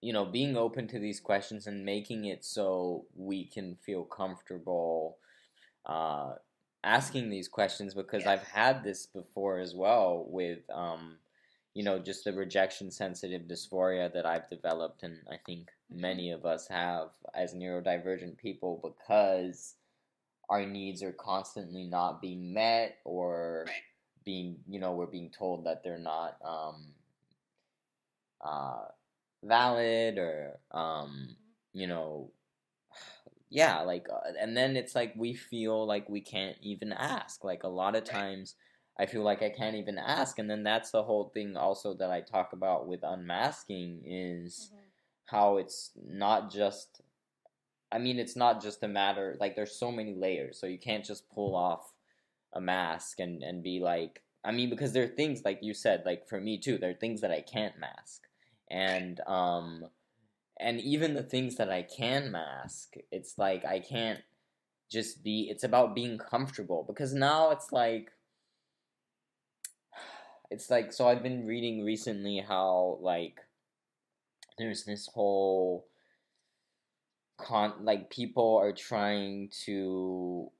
you 0.00 0.12
know 0.12 0.24
being 0.24 0.56
open 0.56 0.86
to 0.88 0.98
these 0.98 1.20
questions 1.20 1.66
and 1.66 1.84
making 1.84 2.24
it 2.26 2.44
so 2.44 3.06
we 3.14 3.44
can 3.44 3.76
feel 3.84 4.04
comfortable 4.04 5.18
uh 5.86 6.34
asking 6.84 7.30
these 7.30 7.48
questions 7.48 7.94
because 7.94 8.26
I've 8.26 8.44
had 8.44 8.84
this 8.84 9.06
before 9.06 9.58
as 9.58 9.74
well 9.74 10.26
with 10.28 10.60
um 10.72 11.16
you 11.74 11.82
know 11.84 11.98
just 11.98 12.24
the 12.24 12.32
rejection 12.32 12.90
sensitive 12.90 13.42
dysphoria 13.42 14.12
that 14.12 14.26
I've 14.26 14.48
developed 14.48 15.02
and 15.02 15.18
I 15.30 15.38
think 15.44 15.70
Mhm. 15.92 16.00
many 16.00 16.30
of 16.32 16.44
us 16.46 16.68
have 16.68 17.10
as 17.34 17.54
neurodivergent 17.54 18.38
people 18.38 18.80
because 18.82 19.76
our 20.48 20.66
needs 20.66 21.02
are 21.02 21.12
constantly 21.12 21.84
not 21.84 22.20
being 22.20 22.52
met 22.52 22.98
or 23.04 23.66
being 24.24 24.58
you 24.68 24.80
know 24.80 24.92
we're 24.92 25.06
being 25.06 25.30
told 25.30 25.64
that 25.66 25.82
they're 25.84 25.98
not 25.98 26.38
um 26.44 26.94
uh 28.44 28.84
valid 29.42 30.18
or 30.18 30.58
um 30.72 31.36
you 31.72 31.86
know 31.86 32.30
yeah 33.50 33.80
like 33.80 34.06
uh, 34.12 34.32
and 34.40 34.56
then 34.56 34.76
it's 34.76 34.94
like 34.94 35.12
we 35.16 35.34
feel 35.34 35.86
like 35.86 36.08
we 36.08 36.20
can't 36.20 36.56
even 36.62 36.92
ask. 36.92 37.44
Like 37.44 37.62
a 37.62 37.68
lot 37.68 37.96
of 37.96 38.04
times 38.04 38.54
i 38.98 39.06
feel 39.06 39.22
like 39.22 39.42
i 39.42 39.50
can't 39.50 39.76
even 39.76 39.98
ask 39.98 40.38
and 40.38 40.48
then 40.48 40.62
that's 40.62 40.90
the 40.90 41.02
whole 41.02 41.30
thing 41.34 41.56
also 41.56 41.94
that 41.94 42.10
i 42.10 42.20
talk 42.20 42.52
about 42.52 42.86
with 42.88 43.00
unmasking 43.02 44.00
is 44.06 44.70
how 45.26 45.58
it's 45.58 45.90
not 46.08 46.50
just 46.50 47.02
I 47.92 47.98
mean 47.98 48.18
it's 48.18 48.36
not 48.36 48.62
just 48.62 48.82
a 48.82 48.88
matter 48.88 49.36
like 49.38 49.54
there's 49.54 49.78
so 49.78 49.92
many 49.92 50.14
layers 50.14 50.58
so 50.58 50.66
you 50.66 50.78
can't 50.78 51.04
just 51.04 51.28
pull 51.30 51.54
off 51.54 51.92
a 52.52 52.60
mask 52.60 53.20
and 53.20 53.42
and 53.42 53.62
be 53.62 53.80
like 53.80 54.22
I 54.46 54.52
mean 54.52 54.70
because 54.70 54.92
there 54.92 55.02
are 55.04 55.08
things 55.08 55.42
like 55.44 55.58
you 55.62 55.74
said 55.74 56.04
like 56.06 56.28
for 56.28 56.40
me 56.40 56.56
too 56.58 56.78
there 56.78 56.90
are 56.90 56.94
things 56.94 57.20
that 57.20 57.32
I 57.32 57.40
can't 57.40 57.78
mask. 57.78 58.22
And 58.70 59.20
um 59.26 59.86
and 60.58 60.80
even 60.80 61.14
the 61.14 61.22
things 61.22 61.56
that 61.56 61.70
I 61.70 61.82
can 61.82 62.30
mask 62.30 62.94
it's 63.10 63.36
like 63.36 63.64
I 63.64 63.80
can't 63.80 64.20
just 64.90 65.24
be 65.24 65.48
it's 65.50 65.64
about 65.64 65.94
being 65.94 66.16
comfortable 66.16 66.84
because 66.86 67.12
now 67.12 67.50
it's 67.50 67.72
like 67.72 68.12
it's 70.50 70.70
like 70.70 70.92
so 70.92 71.08
I've 71.08 71.24
been 71.24 71.46
reading 71.46 71.84
recently 71.84 72.38
how 72.46 72.98
like 73.00 73.40
there's 74.58 74.84
this 74.84 75.08
whole 75.12 75.86
con 77.36 77.74
like 77.82 78.10
people 78.10 78.56
are 78.56 78.72
trying 78.72 79.50
to 79.64 80.50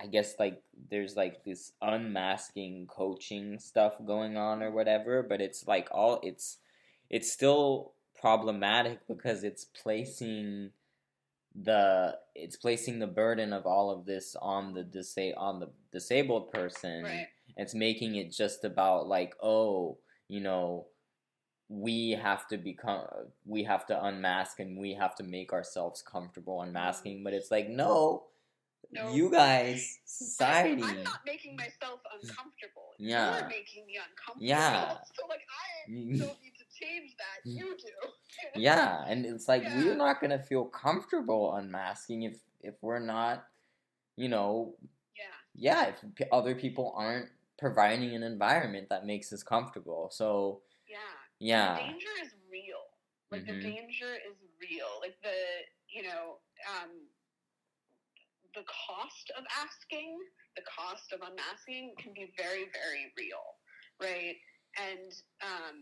I 0.00 0.06
guess 0.06 0.34
like 0.38 0.62
there's 0.90 1.16
like 1.16 1.44
this 1.44 1.72
unmasking 1.82 2.86
coaching 2.88 3.58
stuff 3.58 3.94
going 4.06 4.36
on 4.36 4.62
or 4.62 4.70
whatever, 4.70 5.22
but 5.22 5.40
it's 5.40 5.66
like 5.66 5.88
all 5.90 6.20
it's 6.22 6.58
it's 7.10 7.32
still 7.32 7.92
problematic 8.20 9.06
because 9.06 9.44
it's 9.44 9.64
placing 9.64 10.70
the 11.54 12.16
it's 12.34 12.56
placing 12.56 12.98
the 12.98 13.06
burden 13.06 13.52
of 13.52 13.66
all 13.66 13.90
of 13.90 14.04
this 14.06 14.36
on 14.40 14.74
the 14.74 14.84
disa- 14.84 15.36
on 15.36 15.60
the 15.60 15.68
disabled 15.92 16.52
person 16.52 17.04
Right. 17.04 17.26
it's 17.56 17.74
making 17.74 18.16
it 18.16 18.30
just 18.30 18.64
about 18.64 19.08
like 19.08 19.34
oh 19.42 19.98
you 20.28 20.40
know 20.40 20.86
we 21.68 22.10
have 22.12 22.46
to 22.48 22.56
become 22.58 23.04
we 23.44 23.64
have 23.64 23.86
to 23.86 24.04
unmask 24.04 24.60
and 24.60 24.78
we 24.78 24.94
have 24.94 25.14
to 25.16 25.22
make 25.22 25.52
ourselves 25.52 26.02
comfortable 26.02 26.62
unmasking 26.62 27.24
but 27.24 27.32
it's 27.34 27.50
like 27.50 27.68
no, 27.68 28.24
No. 28.90 29.12
you 29.12 29.30
guys 29.30 29.98
society 30.06 30.82
I'm 30.82 31.02
not 31.04 31.20
making 31.26 31.56
myself 31.56 32.00
uncomfortable. 32.14 32.94
Yeah. 32.98 33.38
You're 33.40 33.48
making 33.48 33.86
me 33.86 33.98
uncomfortable. 33.98 34.46
Yeah. 34.46 34.96
So 35.14 35.26
like 35.28 35.44
I 35.52 35.90
don't 35.92 36.40
need 36.42 36.56
to 36.56 36.66
change 36.80 37.14
that. 37.18 37.38
You 37.50 37.76
do. 37.84 38.60
yeah 38.60 39.04
and 39.06 39.26
it's 39.26 39.48
like 39.48 39.62
Yeah. 39.62 39.76
we're 39.84 39.96
not 39.96 40.20
gonna 40.20 40.38
feel 40.38 40.64
comfortable 40.64 41.54
unmasking 41.56 42.22
if 42.22 42.38
if 42.62 42.74
we're 42.82 42.98
not 43.00 43.46
you 44.16 44.28
know 44.28 44.74
Yeah. 45.16 45.34
yeah 45.54 45.88
if 45.88 45.96
p- 46.14 46.24
other 46.32 46.54
people 46.54 46.94
aren't 46.96 47.28
providing 47.58 48.14
an 48.14 48.22
environment 48.22 48.88
that 48.90 49.04
makes 49.06 49.32
us 49.32 49.42
comfortable 49.42 50.08
so 50.12 50.60
Yeah. 50.88 50.96
yeah 51.40 51.76
The 51.76 51.82
danger 51.92 52.14
is 52.24 52.32
real. 52.50 52.82
Like 53.30 53.42
Mhm. 53.42 53.46
the 53.48 53.60
danger 53.60 54.12
is 54.28 54.36
real. 54.60 54.90
Like 55.04 55.16
the 55.22 55.36
you 55.88 56.02
know, 56.02 56.38
um 56.72 56.90
the 58.54 58.64
cost 58.64 59.32
of 59.36 59.44
asking, 59.56 60.16
the 60.56 60.64
cost 60.66 61.12
of 61.12 61.20
unmasking 61.22 61.94
can 62.00 62.12
be 62.14 62.32
very, 62.36 62.68
very 62.72 63.12
real. 63.16 63.44
Right? 64.00 64.36
And 64.78 65.10
um 65.42 65.76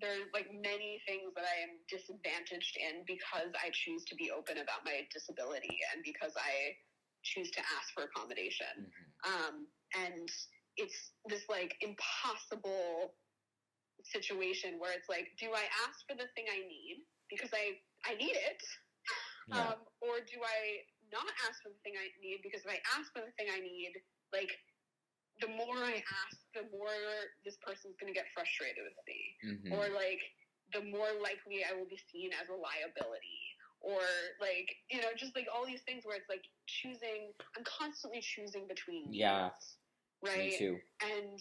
there's 0.00 0.28
like 0.34 0.48
many 0.52 1.00
things 1.08 1.32
that 1.34 1.44
I 1.48 1.64
am 1.64 1.80
disadvantaged 1.88 2.76
in 2.76 3.04
because 3.08 3.48
I 3.56 3.70
choose 3.72 4.04
to 4.12 4.14
be 4.16 4.30
open 4.30 4.58
about 4.60 4.84
my 4.84 5.06
disability 5.12 5.80
and 5.94 6.04
because 6.04 6.36
I 6.36 6.76
choose 7.24 7.50
to 7.52 7.60
ask 7.76 7.92
for 7.94 8.04
accommodation 8.04 8.84
Mhm. 8.84 9.06
um, 9.24 9.54
and 9.96 10.28
it's 10.76 11.12
this 11.26 11.48
like 11.48 11.74
impossible 11.80 13.14
situation 14.04 14.78
where 14.78 14.92
it's 14.92 15.08
like 15.08 15.28
do 15.38 15.50
i 15.54 15.64
ask 15.88 16.06
for 16.08 16.14
the 16.14 16.28
thing 16.34 16.46
i 16.50 16.58
need 16.68 17.02
because 17.28 17.50
i 17.52 17.74
i 18.06 18.14
need 18.14 18.36
it 18.36 18.62
yeah 19.48 19.72
um, 19.74 19.78
or 20.00 20.20
do 20.20 20.38
i 20.44 20.82
not 21.12 21.28
ask 21.48 21.62
for 21.62 21.70
the 21.70 21.80
thing 21.84 21.94
i 21.96 22.08
need 22.20 22.40
because 22.42 22.62
if 22.64 22.70
i 22.70 22.78
ask 22.98 23.12
for 23.12 23.20
the 23.24 23.32
thing 23.40 23.48
i 23.52 23.60
need 23.60 23.92
like 24.32 24.50
the 25.40 25.48
more 25.54 25.78
i 25.84 26.02
ask 26.26 26.36
the 26.54 26.66
more 26.74 26.92
this 27.44 27.56
person's 27.62 27.94
going 28.00 28.10
to 28.12 28.16
get 28.16 28.26
frustrated 28.34 28.82
with 28.82 28.98
me. 29.06 29.20
Mhm. 29.44 29.70
or 29.76 29.88
like 29.94 30.20
the 30.74 30.84
more 30.84 31.08
likely 31.24 31.64
I 31.64 31.72
will 31.72 31.88
be 31.88 31.96
seen 32.12 32.28
as 32.36 32.48
a 32.52 32.56
liability. 32.58 33.40
Or 33.80 34.02
like 34.40 34.68
you 34.90 35.00
know 35.00 35.08
just 35.16 35.32
like 35.36 35.46
all 35.48 35.64
these 35.64 35.80
things 35.88 36.04
where 36.04 36.16
it's 36.18 36.28
like 36.28 36.44
choosing 36.66 37.32
I'm 37.56 37.64
constantly 37.64 38.20
choosing 38.20 38.66
between 38.68 39.12
Yeah. 39.14 39.48
right? 40.20 40.50
me 40.52 40.58
too. 40.58 40.76
And 41.00 41.38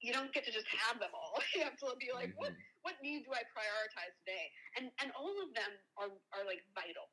you 0.00 0.12
don't 0.12 0.30
get 0.32 0.44
to 0.44 0.52
just 0.52 0.68
have 0.86 1.00
them 1.00 1.10
all. 1.14 1.40
You 1.56 1.64
have 1.64 1.76
to 1.82 1.96
be 1.98 2.12
like 2.12 2.30
what 2.36 2.52
Mhm. 2.52 2.62
what 2.82 2.94
need 3.02 3.24
do 3.24 3.32
I 3.32 3.42
prioritize 3.56 4.14
today? 4.22 4.46
And 4.76 4.92
and 5.00 5.10
all 5.18 5.34
of 5.42 5.54
them 5.54 5.72
are 5.96 6.10
are 6.36 6.44
like 6.44 6.62
vital. 6.74 7.08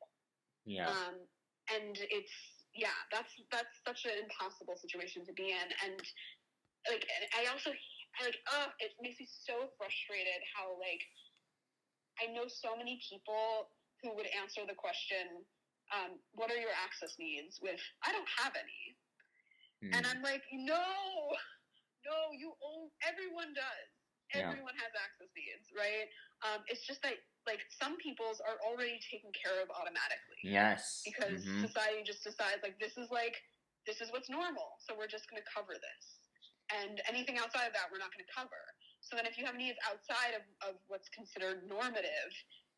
Yeah. 0.64 0.86
Um, 0.90 1.26
and 1.74 1.96
it's 1.98 2.36
yeah, 2.74 2.94
that's 3.12 3.32
that's 3.50 3.74
such 3.86 4.04
an 4.06 4.16
impossible 4.24 4.76
situation 4.76 5.24
to 5.26 5.32
be 5.34 5.50
in, 5.50 5.68
and 5.84 6.00
like 6.90 7.04
I 7.36 7.46
also 7.50 7.70
I 7.72 8.24
like 8.24 8.38
oh, 8.52 8.68
it 8.80 8.92
makes 9.00 9.20
me 9.20 9.28
so 9.28 9.68
frustrated 9.78 10.40
how 10.56 10.74
like 10.80 11.02
I 12.20 12.26
know 12.32 12.46
so 12.48 12.76
many 12.76 13.00
people 13.08 13.70
who 14.02 14.14
would 14.14 14.26
answer 14.40 14.62
the 14.66 14.74
question, 14.74 15.44
um, 15.94 16.20
"What 16.32 16.50
are 16.50 16.58
your 16.58 16.74
access 16.84 17.14
needs?" 17.18 17.58
with 17.62 17.80
"I 18.04 18.12
don't 18.12 18.28
have 18.38 18.54
any," 18.56 18.96
and 19.92 20.06
Mhm. 20.06 20.10
I'm 20.10 20.22
like, 20.22 20.42
no, 20.52 20.84
no, 22.06 22.18
you 22.36 22.54
own. 22.62 22.90
Everyone 23.06 23.52
does. 23.54 23.88
Yeah. 24.34 24.52
Everyone 24.52 24.74
has 24.76 24.92
access 24.94 25.30
needs, 25.36 25.66
right? 25.76 26.08
Um, 26.46 26.62
it's 26.68 26.86
just 26.86 27.02
that 27.02 27.18
like 27.46 27.64
some 27.80 27.96
people's 27.98 28.38
are 28.44 28.60
already 28.62 29.00
taken 29.10 29.32
care 29.32 29.58
of 29.62 29.72
automatically. 29.72 30.42
Yes. 30.44 31.02
Because 31.04 31.42
Mhm. 31.44 31.66
society 31.66 32.02
just 32.04 32.22
decides 32.22 32.62
like 32.62 32.78
this 32.78 32.96
is 32.96 33.10
like 33.10 33.34
this 33.86 34.00
is 34.04 34.12
what's 34.12 34.28
normal, 34.28 34.76
so 34.84 34.94
we're 34.94 35.08
just 35.08 35.30
going 35.30 35.40
to 35.42 35.48
cover 35.48 35.72
this, 35.72 36.04
and 36.76 37.00
anything 37.08 37.38
outside 37.38 37.64
of 37.66 37.72
that 37.72 37.88
we're 37.90 37.98
not 37.98 38.12
going 38.12 38.24
to 38.24 38.32
cover. 38.32 38.60
So 39.00 39.16
then, 39.16 39.24
if 39.24 39.38
you 39.38 39.46
have 39.46 39.56
needs 39.56 39.78
outside 39.88 40.34
of, 40.36 40.44
of 40.68 40.76
what's 40.88 41.08
considered 41.08 41.64
normative, 41.66 42.32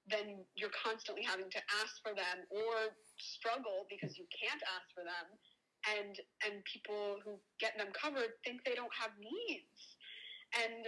then 0.06 0.46
you're 0.54 0.70
constantly 0.70 1.24
having 1.24 1.50
to 1.50 1.60
ask 1.82 1.98
for 2.02 2.14
them 2.14 2.46
or 2.50 2.94
struggle 3.18 3.86
because 3.90 4.16
you 4.16 4.26
can't 4.30 4.62
ask 4.70 4.86
for 4.94 5.02
them, 5.02 5.26
and 5.98 6.14
and 6.46 6.64
people 6.64 7.18
who 7.24 7.40
get 7.58 7.76
them 7.76 7.90
covered 7.92 8.38
think 8.44 8.62
they 8.62 8.76
don't 8.78 8.94
have 8.94 9.10
needs, 9.18 9.96
and 10.62 10.86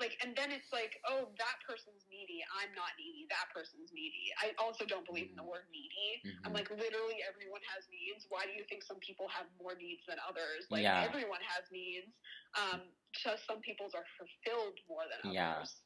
like 0.00 0.16
and 0.20 0.36
then 0.36 0.52
it's 0.52 0.68
like 0.72 1.00
oh 1.08 1.32
that 1.40 1.56
person's 1.64 2.04
needy 2.12 2.44
i'm 2.60 2.68
not 2.76 2.92
needy 3.00 3.24
that 3.32 3.48
person's 3.52 3.88
needy 3.96 4.28
i 4.44 4.52
also 4.60 4.84
don't 4.84 5.06
believe 5.08 5.32
in 5.32 5.36
the 5.36 5.44
word 5.44 5.64
needy 5.72 6.20
i'm 6.44 6.52
Mhm. 6.52 6.60
like 6.60 6.68
literally 6.70 7.24
everyone 7.24 7.64
has 7.72 7.88
needs 7.88 8.26
why 8.28 8.44
do 8.44 8.52
you 8.52 8.64
think 8.68 8.84
some 8.84 9.00
people 9.00 9.28
have 9.32 9.46
more 9.60 9.74
needs 9.74 10.04
than 10.06 10.18
others 10.28 10.68
like 10.70 10.82
Yeah. 10.84 11.00
everyone 11.08 11.40
has 11.42 11.64
needs 11.72 12.12
um 12.56 12.92
just 13.16 13.46
some 13.46 13.60
people's 13.64 13.94
are 13.96 14.04
fulfilled 14.20 14.76
more 14.88 15.04
than 15.08 15.32
Yeah. 15.32 15.64
others 15.64 15.80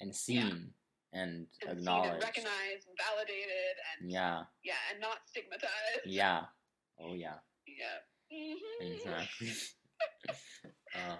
and 0.00 0.14
seen 0.14 0.74
and 1.12 1.30
and 1.42 1.46
seen 1.50 1.68
and 1.68 1.78
acknowledged. 1.78 2.22
recognized 2.22 2.86
and 2.88 2.96
validated 2.96 3.74
and 3.90 4.10
Yeah, 4.10 4.46
yeah 4.62 4.78
and 4.90 5.00
not 5.00 5.26
stigmatized 5.28 6.06
yeah. 6.06 6.46
Oh 6.98 7.14
yeah. 7.14 7.38
yeah 7.66 7.98
Mhm. 8.32 8.80
Exactly. 8.80 9.52
uh, 10.94 11.18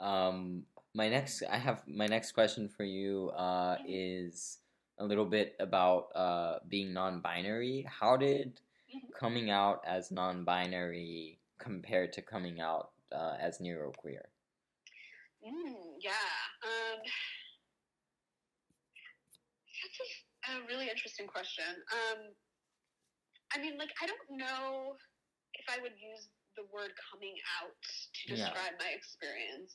um, 0.00 0.66
my 0.94 1.08
next, 1.08 1.42
I 1.50 1.56
have 1.58 1.86
my 1.86 2.06
next 2.06 2.32
question 2.32 2.68
for 2.68 2.84
you. 2.84 3.30
Uh, 3.30 3.78
Mhm. 3.78 3.84
is 3.86 4.58
a 4.98 5.04
little 5.04 5.24
bit 5.24 5.56
about 5.58 6.08
uh 6.14 6.58
being 6.68 6.92
non-binary. 6.92 7.86
How 7.88 8.16
did 8.16 8.60
Mhm. 8.88 9.12
coming 9.18 9.50
out 9.50 9.82
as 9.86 10.10
non-binary 10.10 11.40
compare 11.58 12.06
to 12.08 12.22
coming 12.22 12.60
out 12.60 12.92
uh, 13.12 13.36
as 13.40 13.58
neuroqueer? 13.58 14.22
Mm, 15.44 15.96
yeah. 16.00 16.30
Um, 16.62 16.98
that's 19.82 19.98
a, 20.00 20.62
a 20.62 20.66
really 20.66 20.88
interesting 20.88 21.26
question. 21.26 21.64
Um, 21.92 22.34
I 23.54 23.58
mean, 23.60 23.76
like, 23.78 23.90
I 24.00 24.06
don't 24.06 24.38
know 24.38 24.96
if 25.54 25.66
I 25.68 25.80
would 25.82 25.98
use 26.00 26.28
the 26.56 26.64
word 26.72 26.92
coming 27.10 27.34
out 27.60 27.76
to 27.82 28.20
Yeah. 28.28 28.36
describe 28.36 28.74
my 28.78 28.88
experience. 28.94 29.74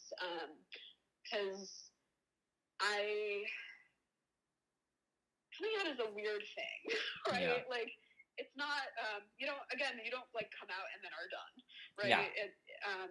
Because 1.27 1.91
I. 2.79 3.43
Coming 5.57 5.73
out 5.81 5.87
is 5.89 5.99
a 5.99 6.09
weird 6.13 6.45
thing, 6.53 6.79
right? 7.33 7.41
Yeah. 7.41 7.65
Like, 7.65 7.89
it's 8.37 8.53
not, 8.53 8.93
um, 9.09 9.25
you 9.41 9.49
don't, 9.49 9.65
again, 9.73 9.97
you 10.05 10.13
don't, 10.13 10.29
like, 10.37 10.53
come 10.53 10.69
out 10.69 10.85
and 10.93 11.01
then 11.01 11.09
are 11.17 11.25
done, 11.33 11.53
right? 11.97 12.13
Yeah. 12.13 12.29
It, 12.29 12.53
um, 12.85 13.09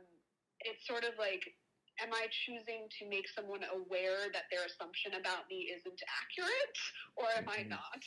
it's 0.63 0.87
sort 0.87 1.03
of 1.03 1.19
like 1.19 1.43
am 2.01 2.13
I 2.13 2.29
choosing 2.45 2.89
to 3.01 3.03
make 3.09 3.25
someone 3.33 3.65
aware 3.73 4.29
that 4.33 4.49
their 4.53 4.65
assumption 4.69 5.17
about 5.17 5.49
me 5.49 5.73
isn't 5.73 6.01
accurate, 6.21 6.77
or 7.17 7.27
am 7.37 7.49
I 7.49 7.65
Mhm. 7.65 7.69
not? 7.81 8.03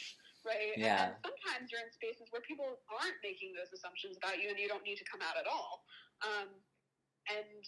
Right? 0.45 0.77
Yeah. 0.77 1.10
And 1.10 1.26
sometimes 1.26 1.72
you're 1.72 1.81
in 1.81 1.91
spaces 1.91 2.31
where 2.31 2.41
people 2.41 2.81
aren't 2.88 3.22
making 3.23 3.53
those 3.53 3.72
assumptions 3.73 4.18
about 4.18 4.40
you, 4.40 4.49
and 4.49 4.60
you 4.60 4.68
don't 4.68 4.84
need 4.84 4.98
to 4.98 5.06
come 5.06 5.22
out 5.22 5.38
at 5.38 5.48
all. 5.48 5.86
Um, 6.22 6.64
and 7.27 7.65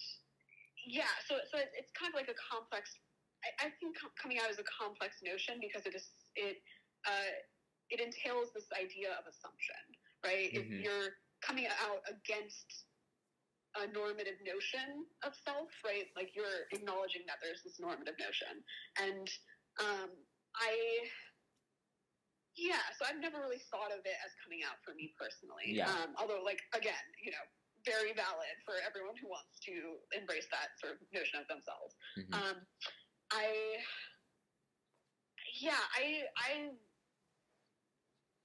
yeah, 0.86 1.12
so 1.28 1.38
so 1.50 1.58
it's, 1.58 1.92
kind 1.94 2.10
of 2.10 2.16
like 2.18 2.28
a 2.28 2.38
complex. 2.38 2.98
I, 3.42 3.66
I 3.66 3.68
think 3.78 3.98
com- 3.98 4.14
coming 4.20 4.38
out 4.38 4.50
is 4.50 4.58
a 4.58 4.68
complex 4.68 5.18
notion 5.22 5.58
because 5.60 5.86
it 5.86 5.94
is 5.94 6.10
it 6.34 6.62
uh, 7.06 7.32
it 7.90 8.00
entails 8.00 8.50
this 8.54 8.66
idea 8.72 9.12
of 9.18 9.26
assumption, 9.26 9.82
right? 10.24 10.48
If 10.52 10.66
Mhm. 10.66 10.82
you're 10.82 11.18
coming 11.42 11.66
out 11.66 12.00
against 12.08 12.86
a 13.76 13.86
normative 13.88 14.36
notion 14.44 15.06
of 15.24 15.32
self, 15.34 15.68
right? 15.84 16.08
Like 16.16 16.36
you're 16.36 16.68
acknowledging 16.72 17.24
that 17.26 17.40
there's 17.42 17.62
this 17.64 17.80
normative 17.80 18.14
notion. 18.20 18.62
And 19.00 19.26
um, 19.80 20.10
I, 20.56 21.08
yeah, 22.56 22.84
so 22.98 23.08
I've 23.08 23.20
never 23.20 23.40
really 23.40 23.64
thought 23.72 23.88
of 23.92 24.04
it 24.04 24.16
as 24.24 24.32
coming 24.44 24.60
out 24.60 24.76
for 24.84 24.92
me 24.92 25.14
personally. 25.16 25.72
Yeah. 25.72 25.88
Um, 25.88 26.12
although, 26.20 26.44
like, 26.44 26.60
again, 26.76 27.00
you 27.24 27.32
know, 27.32 27.44
very 27.84 28.12
valid 28.14 28.54
for 28.64 28.78
everyone 28.86 29.16
who 29.18 29.28
wants 29.28 29.58
to 29.66 29.98
embrace 30.14 30.46
that 30.50 30.74
sort 30.78 30.94
of 30.96 30.98
notion 31.12 31.40
of 31.40 31.46
themselves. 31.48 31.94
Mhm. 32.18 32.34
Um, 32.34 32.56
I, 33.32 33.82
yeah, 35.60 35.82
I, 35.96 36.28
I, 36.36 36.50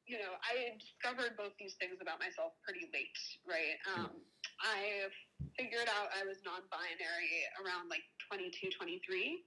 you 0.08 0.18
know, 0.18 0.40
I 0.44 0.78
discovered 0.80 1.36
both 1.36 1.52
these 1.60 1.76
things 1.76 2.00
about 2.02 2.20
myself 2.20 2.54
pretty 2.64 2.88
late, 2.96 3.20
right? 3.44 3.76
Um, 3.92 4.24
I 4.64 5.12
figured 5.60 5.90
out 5.92 6.10
I 6.16 6.24
was 6.24 6.40
non-binary 6.46 7.34
around 7.60 7.90
like 7.90 8.04
22, 8.32 8.72
23. 8.72 9.44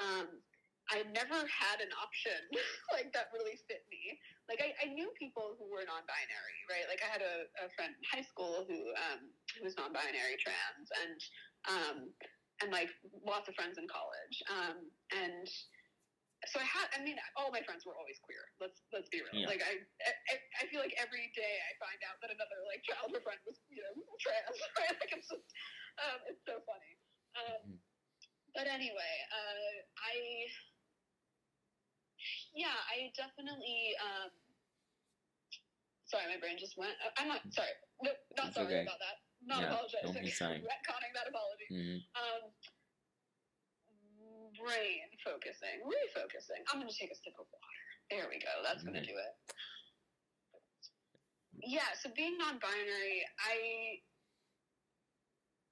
Um, 0.00 0.40
I 0.88 1.04
never 1.12 1.36
had 1.36 1.84
an 1.84 1.92
option 2.00 2.40
like 2.96 3.12
that 3.12 3.28
really 3.36 3.60
fit 3.68 3.84
me. 3.92 4.16
Like 4.48 4.64
I, 4.64 4.72
I 4.80 4.86
knew 4.96 5.12
people 5.20 5.54
who 5.60 5.68
were 5.68 5.84
non-binary, 5.84 6.58
right? 6.72 6.88
Like 6.88 7.04
I 7.04 7.08
had 7.12 7.20
a, 7.20 7.44
a 7.60 7.68
friend 7.76 7.92
in 7.92 8.04
high 8.08 8.24
school 8.24 8.64
who 8.64 8.80
um, 8.96 9.28
who 9.56 9.68
was 9.68 9.76
non-binary 9.76 10.40
trans, 10.40 10.88
and 11.04 11.18
um, 11.68 11.96
and 12.64 12.72
like 12.72 12.88
lots 13.22 13.46
of 13.46 13.54
friends 13.54 13.76
in 13.76 13.84
college. 13.86 14.36
Um, 14.48 14.88
and 15.12 15.44
so 16.46 16.62
I 16.62 16.66
had, 16.70 16.86
I 16.94 17.02
mean, 17.02 17.18
all 17.34 17.50
my 17.50 17.60
friends 17.66 17.82
were 17.82 17.98
always 17.98 18.16
queer. 18.22 18.40
Let's 18.62 18.78
let's 18.94 19.10
be 19.10 19.20
real. 19.20 19.42
Yeah. 19.42 19.50
Like 19.50 19.62
I, 19.62 19.82
I, 20.06 20.34
I 20.62 20.62
feel 20.70 20.78
like 20.78 20.94
every 20.96 21.28
day 21.34 21.54
I 21.66 21.72
find 21.82 21.98
out 22.06 22.22
that 22.22 22.30
another 22.30 22.58
like 22.70 22.80
childhood 22.86 23.26
friend 23.26 23.40
was, 23.42 23.58
you 23.68 23.82
know, 23.82 23.94
trans. 24.22 24.54
Right? 24.78 24.94
Like 25.02 25.12
it's 25.12 25.26
just, 25.26 25.50
um, 25.98 26.18
it's 26.30 26.42
so 26.46 26.62
funny. 26.62 26.92
Um, 27.36 27.60
Mhm. 27.68 27.78
but 28.54 28.66
anyway, 28.70 29.14
uh, 29.34 29.74
I, 29.98 30.46
yeah, 32.54 32.74
I 32.90 33.10
definitely. 33.16 33.94
Um, 34.02 34.30
sorry, 36.06 36.26
my 36.32 36.38
brain 36.40 36.56
just 36.58 36.76
went. 36.76 36.94
uh, 37.04 37.10
I'm 37.20 37.28
not 37.28 37.42
sorry. 37.50 37.72
No, 38.02 38.10
not 38.36 38.46
It's 38.50 38.56
sorry 38.56 38.66
okay. 38.66 38.82
about 38.82 38.98
that. 39.02 39.16
Not 39.44 39.58
Yeah, 39.62 39.70
apologizing. 39.74 40.12
don't 40.14 40.24
be 40.24 40.30
sorry. 40.42 40.58
Retconning 40.62 41.12
that 41.14 41.26
apology. 41.30 41.66
Mhm. 41.70 41.98
Um, 42.18 42.42
brain 44.58 45.06
focusing, 45.22 45.78
refocusing. 45.86 46.60
I'm 46.72 46.80
gonna 46.82 46.90
take 46.90 47.12
a 47.12 47.18
sip 47.18 47.34
of 47.38 47.46
water. 47.46 47.82
There 48.10 48.26
we 48.28 48.38
go. 48.42 48.50
That's 48.64 48.82
gonna 48.82 49.04
do 49.04 49.14
it. 49.14 49.32
Yeah. 51.62 51.86
So 52.00 52.10
being 52.16 52.38
non-binary, 52.38 53.22
I 53.38 54.00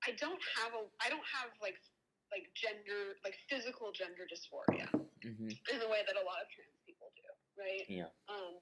I 0.06 0.10
don't 0.20 0.42
have 0.62 0.74
a 0.74 0.82
I 1.02 1.08
don't 1.10 1.26
have 1.26 1.50
like 1.62 1.78
like 2.30 2.46
gender 2.54 3.16
like 3.24 3.34
physical 3.50 3.90
gender 3.92 4.26
dysphoria 4.26 4.86
Mhm. 5.26 5.50
in 5.72 5.78
the 5.80 5.88
way 5.88 6.02
that 6.06 6.16
a 6.16 6.24
lot 6.24 6.42
of 6.42 6.48
trans 6.54 6.78
people 6.86 7.10
do, 7.16 7.28
right? 7.58 7.86
Yeah. 7.88 8.10
Um, 8.28 8.58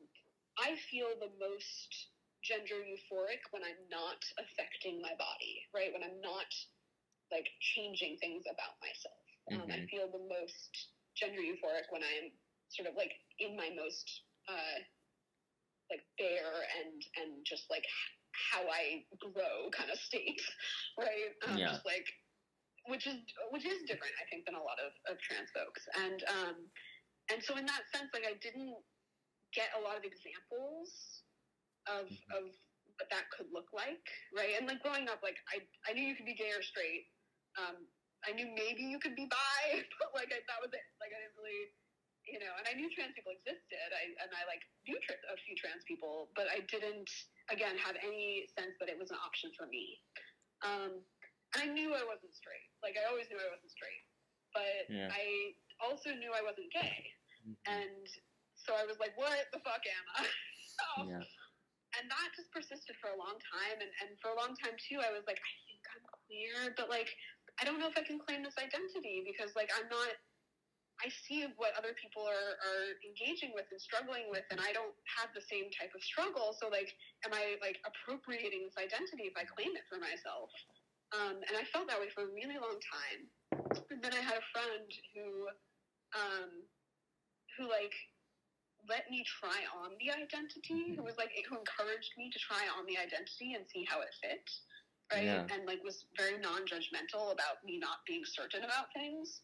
I 0.59 0.77
feel 0.91 1.19
the 1.19 1.33
most 1.39 1.91
gender 2.45 2.81
euphoric 2.85 3.41
when 3.51 3.65
I'm 3.65 3.89
not 3.91 4.21
affecting 4.39 5.01
my 5.03 5.15
body, 5.19 5.55
right? 5.75 5.93
When 5.93 6.03
I'm 6.03 6.21
not 6.21 6.49
like 7.33 7.49
changing 7.75 8.17
things 8.21 8.45
about 8.51 8.77
myself. 8.81 9.25
Um, 9.55 9.69
I 9.71 9.81
Mhm. 9.81 9.89
feel 9.91 10.09
the 10.11 10.25
most 10.29 10.71
gender 11.17 11.41
euphoric 11.41 11.89
when 11.91 12.03
I'm 12.03 12.31
sort 12.71 12.89
of 12.89 12.97
like 12.97 13.13
in 13.39 13.57
my 13.57 13.71
most 13.77 14.23
uh, 14.49 14.79
like 15.91 16.03
bare 16.19 16.65
and 16.81 17.03
and 17.17 17.45
just 17.47 17.65
like 17.71 17.85
how 18.53 18.63
I 18.69 19.05
grow 19.21 19.71
kind 19.71 19.91
of 19.91 19.99
state, 19.99 20.41
right? 20.99 21.31
Um, 21.47 21.59
Yeah. 21.59 21.71
Just 21.73 21.87
like 21.87 22.07
which 22.87 23.07
is 23.07 23.17
which 23.51 23.65
is 23.65 23.83
different, 23.89 24.13
I 24.21 24.27
think, 24.31 24.45
than 24.47 24.55
a 24.57 24.63
lot 24.63 24.79
of, 24.81 24.93
of 25.11 25.21
trans 25.21 25.51
folks, 25.55 25.83
and 25.97 26.21
um, 26.29 26.57
and 27.33 27.41
so 27.43 27.57
in 27.57 27.65
that 27.67 27.85
sense, 27.95 28.11
like 28.13 28.27
I 28.29 28.37
didn't 28.41 28.77
get 29.55 29.71
a 29.79 29.81
lot 29.81 29.97
of 29.97 30.05
examples 30.05 31.23
of 31.87 32.09
Mhm. 32.09 32.37
of 32.39 32.45
what 32.99 33.11
that 33.11 33.27
could 33.31 33.51
look 33.51 33.73
like, 33.73 34.07
right? 34.37 34.55
And 34.59 34.69
like 34.69 34.83
growing 34.83 35.09
up, 35.09 35.23
like 35.23 35.39
I 35.53 35.63
I 35.89 35.93
knew 35.95 36.05
you 36.07 36.17
could 36.17 36.27
be 36.29 36.35
gay 36.37 36.53
or 36.53 36.63
straight. 36.63 37.09
Um, 37.59 37.87
I 38.27 38.33
knew 38.33 38.49
maybe 38.55 38.83
you 38.83 38.99
could 38.99 39.15
be 39.17 39.27
bi, 39.27 39.63
but 40.01 40.15
like 40.15 40.33
I, 40.33 40.41
that 40.49 40.61
was 40.63 40.73
it. 40.73 40.87
Like 41.01 41.13
I 41.13 41.19
didn't 41.21 41.37
really, 41.37 41.63
you 42.27 42.39
know. 42.41 42.53
And 42.59 42.65
I 42.69 42.73
knew 42.75 42.89
trans 42.95 43.13
people 43.15 43.33
existed. 43.33 43.89
I 43.93 44.05
and 44.23 44.31
I 44.33 44.45
like 44.49 44.63
knew 44.87 44.99
tra- 45.05 45.29
a 45.33 45.37
few 45.45 45.55
trans 45.57 45.85
people, 45.85 46.31
but 46.37 46.49
I 46.53 46.61
didn't 46.69 47.11
again 47.51 47.77
have 47.79 47.97
any 48.01 48.47
sense 48.59 48.77
that 48.81 48.89
it 48.89 48.99
was 48.99 49.11
an 49.11 49.19
option 49.25 49.53
for 49.57 49.67
me. 49.67 50.01
Um, 50.65 51.05
and 51.55 51.59
I 51.63 51.69
knew 51.71 51.95
I 51.95 52.03
wasn't 52.05 52.35
straight. 52.35 52.69
Like 52.83 52.99
I 52.99 53.07
always 53.09 53.31
knew 53.31 53.39
I 53.39 53.49
wasn't 53.51 53.71
straight, 53.71 54.05
but 54.53 54.91
Yeah. 54.91 55.09
I 55.11 55.55
also 55.81 56.11
knew 56.15 56.35
I 56.35 56.43
wasn't 56.43 56.71
gay. 56.75 57.15
Mhm. 57.47 57.57
And 57.67 58.07
so 58.59 58.75
I 58.75 58.85
was 58.85 58.99
like, 58.99 59.17
what 59.17 59.51
the 59.53 59.61
fuck 59.61 59.83
am 59.87 60.07
I? 60.19 60.27
Um, 60.99 61.07
Yeah. 61.09 61.23
And 61.95 62.11
that 62.11 62.29
just 62.35 62.51
persisted 62.51 62.97
for 62.99 63.15
a 63.15 63.17
long 63.17 63.39
time. 63.39 63.79
And, 63.79 63.93
and 64.03 64.19
for 64.19 64.35
a 64.35 64.37
long 64.37 64.59
time, 64.59 64.75
too, 64.83 64.99
I 64.99 65.15
was 65.15 65.23
like, 65.31 65.39
I 65.39 65.53
think 65.63 65.79
I'm 65.95 66.03
queer, 66.27 66.75
but 66.75 66.91
like, 66.91 67.07
I 67.61 67.65
don't 67.65 67.79
know 67.79 67.87
if 67.87 67.95
I 67.95 68.03
can 68.03 68.19
claim 68.19 68.43
this 68.43 68.59
identity 68.59 69.23
because, 69.23 69.55
like, 69.55 69.71
I'm 69.79 69.87
not, 69.87 70.11
I 70.99 71.07
see 71.07 71.47
what 71.55 71.71
other 71.79 71.95
people 71.95 72.27
are, 72.27 72.59
are 72.59 72.99
engaging 73.07 73.55
with 73.55 73.71
and 73.71 73.79
struggling 73.79 74.27
with, 74.27 74.43
and 74.51 74.59
I 74.59 74.75
don't 74.75 74.91
have 75.07 75.31
the 75.39 75.43
same 75.47 75.71
type 75.71 75.95
of 75.95 76.03
struggle. 76.03 76.51
So, 76.59 76.67
like, 76.67 76.91
am 77.23 77.31
I, 77.31 77.63
like, 77.63 77.79
appropriating 77.87 78.67
this 78.67 78.75
identity 78.75 79.31
if 79.31 79.39
I 79.39 79.47
claim 79.47 79.79
it 79.79 79.87
for 79.87 80.03
myself? 80.03 80.51
Um, 81.13 81.37
and 81.47 81.55
I 81.57 81.65
felt 81.73 81.89
that 81.89 82.01
way 82.01 82.09
for 82.15 82.25
a 82.25 82.33
really 82.33 82.57
long 82.59 82.79
time. 82.81 83.21
And 83.91 84.03
then 84.03 84.13
I 84.15 84.23
had 84.23 84.39
a 84.41 84.47
friend 84.53 84.89
who, 85.15 85.49
um, 86.17 86.51
who, 87.59 87.69
like, 87.69 87.93
let 88.89 89.09
me 89.11 89.25
try 89.25 89.65
on 89.81 89.97
the 89.99 90.13
identity 90.13 90.93
who 90.97 91.03
was 91.05 91.17
like 91.17 91.33
who 91.49 91.57
encouraged 91.57 92.13
me 92.19 92.29
to 92.31 92.39
try 92.39 92.61
on 92.77 92.85
the 92.87 92.99
identity 93.01 93.55
and 93.57 93.65
see 93.69 93.85
how 93.89 94.01
it 94.05 94.13
fit 94.21 94.45
right 95.13 95.25
Yeah. 95.25 95.47
and 95.53 95.65
like 95.67 95.81
was 95.83 96.05
very 96.17 96.37
non-judgmental 96.39 97.33
about 97.33 97.65
me 97.65 97.79
not 97.81 98.05
being 98.07 98.25
certain 98.25 98.65
about 98.65 98.93
things 98.93 99.41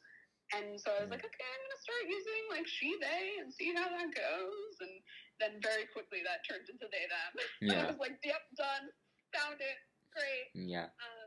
And 0.54 0.78
so 0.80 0.90
I 0.90 1.00
was 1.06 1.10
like, 1.10 1.22
okay, 1.24 1.46
I'm 1.46 1.62
gonna 1.62 1.82
start 1.82 2.04
using 2.10 2.42
like 2.50 2.66
she 2.66 2.90
they 3.00 3.38
and 3.40 3.48
see 3.54 3.70
how 3.74 3.86
that 3.88 4.10
goes. 4.14 4.74
And 4.82 4.94
then 5.38 5.52
very 5.62 5.86
quickly 5.94 6.22
that 6.26 6.42
turned 6.48 6.66
into 6.68 6.86
they 6.90 7.06
them. 7.06 7.32
and 7.70 7.76
I 7.80 7.84
Yeah. 7.86 7.90
was 7.90 8.00
like, 8.02 8.18
yep, 8.24 8.42
done, 8.58 8.90
found 9.36 9.58
it, 9.62 9.78
great. 10.12 10.48
Yeah. 10.54 10.88
Um, 11.04 11.19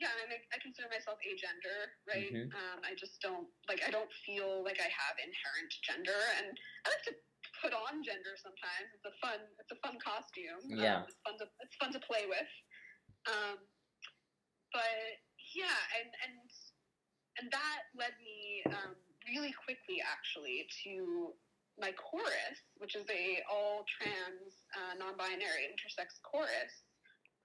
yeah, 0.00 0.08
I, 0.16 0.24
mean, 0.32 0.40
I 0.48 0.56
consider 0.64 0.88
myself 0.88 1.20
agender, 1.20 1.92
right? 2.08 2.32
Mhm. 2.32 2.48
Um, 2.56 2.78
I 2.82 2.96
just 2.96 3.20
don't 3.20 3.46
like 3.68 3.84
I 3.84 3.92
don't 3.92 4.10
feel 4.24 4.64
like 4.64 4.80
I 4.80 4.88
have 4.88 5.16
inherent 5.20 5.72
gender, 5.84 6.20
and 6.40 6.56
I 6.84 6.86
like 6.88 7.04
to 7.12 7.14
put 7.60 7.76
on 7.76 8.02
gender 8.02 8.32
sometimes. 8.40 8.88
It's 8.96 9.04
a 9.04 9.12
fun 9.20 9.40
it's 9.60 9.72
a 9.72 9.78
fun 9.84 10.00
costume. 10.00 10.64
Yeah. 10.72 11.04
Um, 11.04 11.04
it's 11.04 11.20
fun 11.20 11.36
to 11.38 11.46
it's 11.60 11.76
fun 11.76 11.92
to 11.92 12.00
play 12.00 12.24
with. 12.24 12.50
Um, 13.28 13.60
but 14.72 15.20
yeah, 15.52 15.80
and 16.00 16.08
and 16.24 16.36
and 17.38 17.46
that 17.52 17.92
led 17.92 18.16
me 18.24 18.64
um, 18.72 18.96
really 19.28 19.52
quickly 19.52 20.00
actually 20.00 20.64
to 20.84 21.36
my 21.78 21.92
chorus, 21.92 22.58
which 22.76 22.96
is 22.96 23.04
a 23.08 23.40
all 23.52 23.84
trans, 23.84 24.64
uh, 24.76 24.96
non-binary, 24.96 25.68
intersex 25.68 26.20
chorus. 26.24 26.88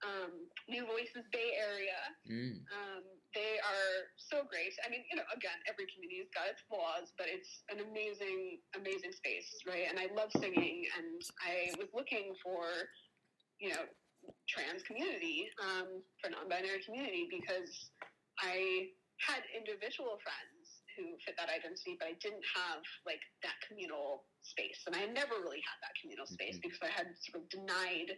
Um, 0.04 0.44
New 0.68 0.84
Voices 0.84 1.24
Bay 1.32 1.56
Area. 1.56 2.00
Mm. 2.28 2.60
Um, 2.68 3.02
they 3.32 3.56
are 3.64 4.12
so 4.16 4.44
great. 4.44 4.76
I 4.84 4.92
mean, 4.92 5.04
you 5.08 5.16
know, 5.16 5.24
again, 5.32 5.56
every 5.64 5.88
community's 5.88 6.28
got 6.36 6.52
its 6.52 6.60
flaws, 6.68 7.16
but 7.16 7.32
it's 7.32 7.64
an 7.72 7.80
amazing, 7.80 8.60
amazing 8.76 9.12
space, 9.16 9.48
right? 9.64 9.88
And 9.88 9.96
I 9.96 10.12
love 10.12 10.28
singing, 10.36 10.84
and 11.00 11.20
I 11.40 11.72
was 11.80 11.88
looking 11.96 12.36
for, 12.44 12.68
you 13.56 13.72
know, 13.72 13.88
trans 14.48 14.84
community, 14.84 15.48
um, 15.64 16.04
for 16.20 16.28
non-binary 16.28 16.84
community, 16.84 17.28
because 17.32 17.72
I 18.40 18.92
had 19.24 19.48
individual 19.56 20.20
friends 20.20 20.84
who 20.96 21.16
fit 21.24 21.36
that 21.40 21.48
identity, 21.48 21.96
but 22.00 22.08
I 22.08 22.16
didn't 22.20 22.44
have 22.56 22.84
like 23.08 23.20
that 23.44 23.56
communal 23.64 24.28
space, 24.44 24.84
and 24.86 24.96
I 24.96 25.08
never 25.08 25.40
really 25.40 25.64
had 25.64 25.78
that 25.80 25.96
communal 26.00 26.26
space 26.28 26.56
Mhm. 26.56 26.68
because 26.68 26.82
I 26.84 26.92
had 26.92 27.08
sort 27.16 27.44
of 27.44 27.48
denied 27.48 28.16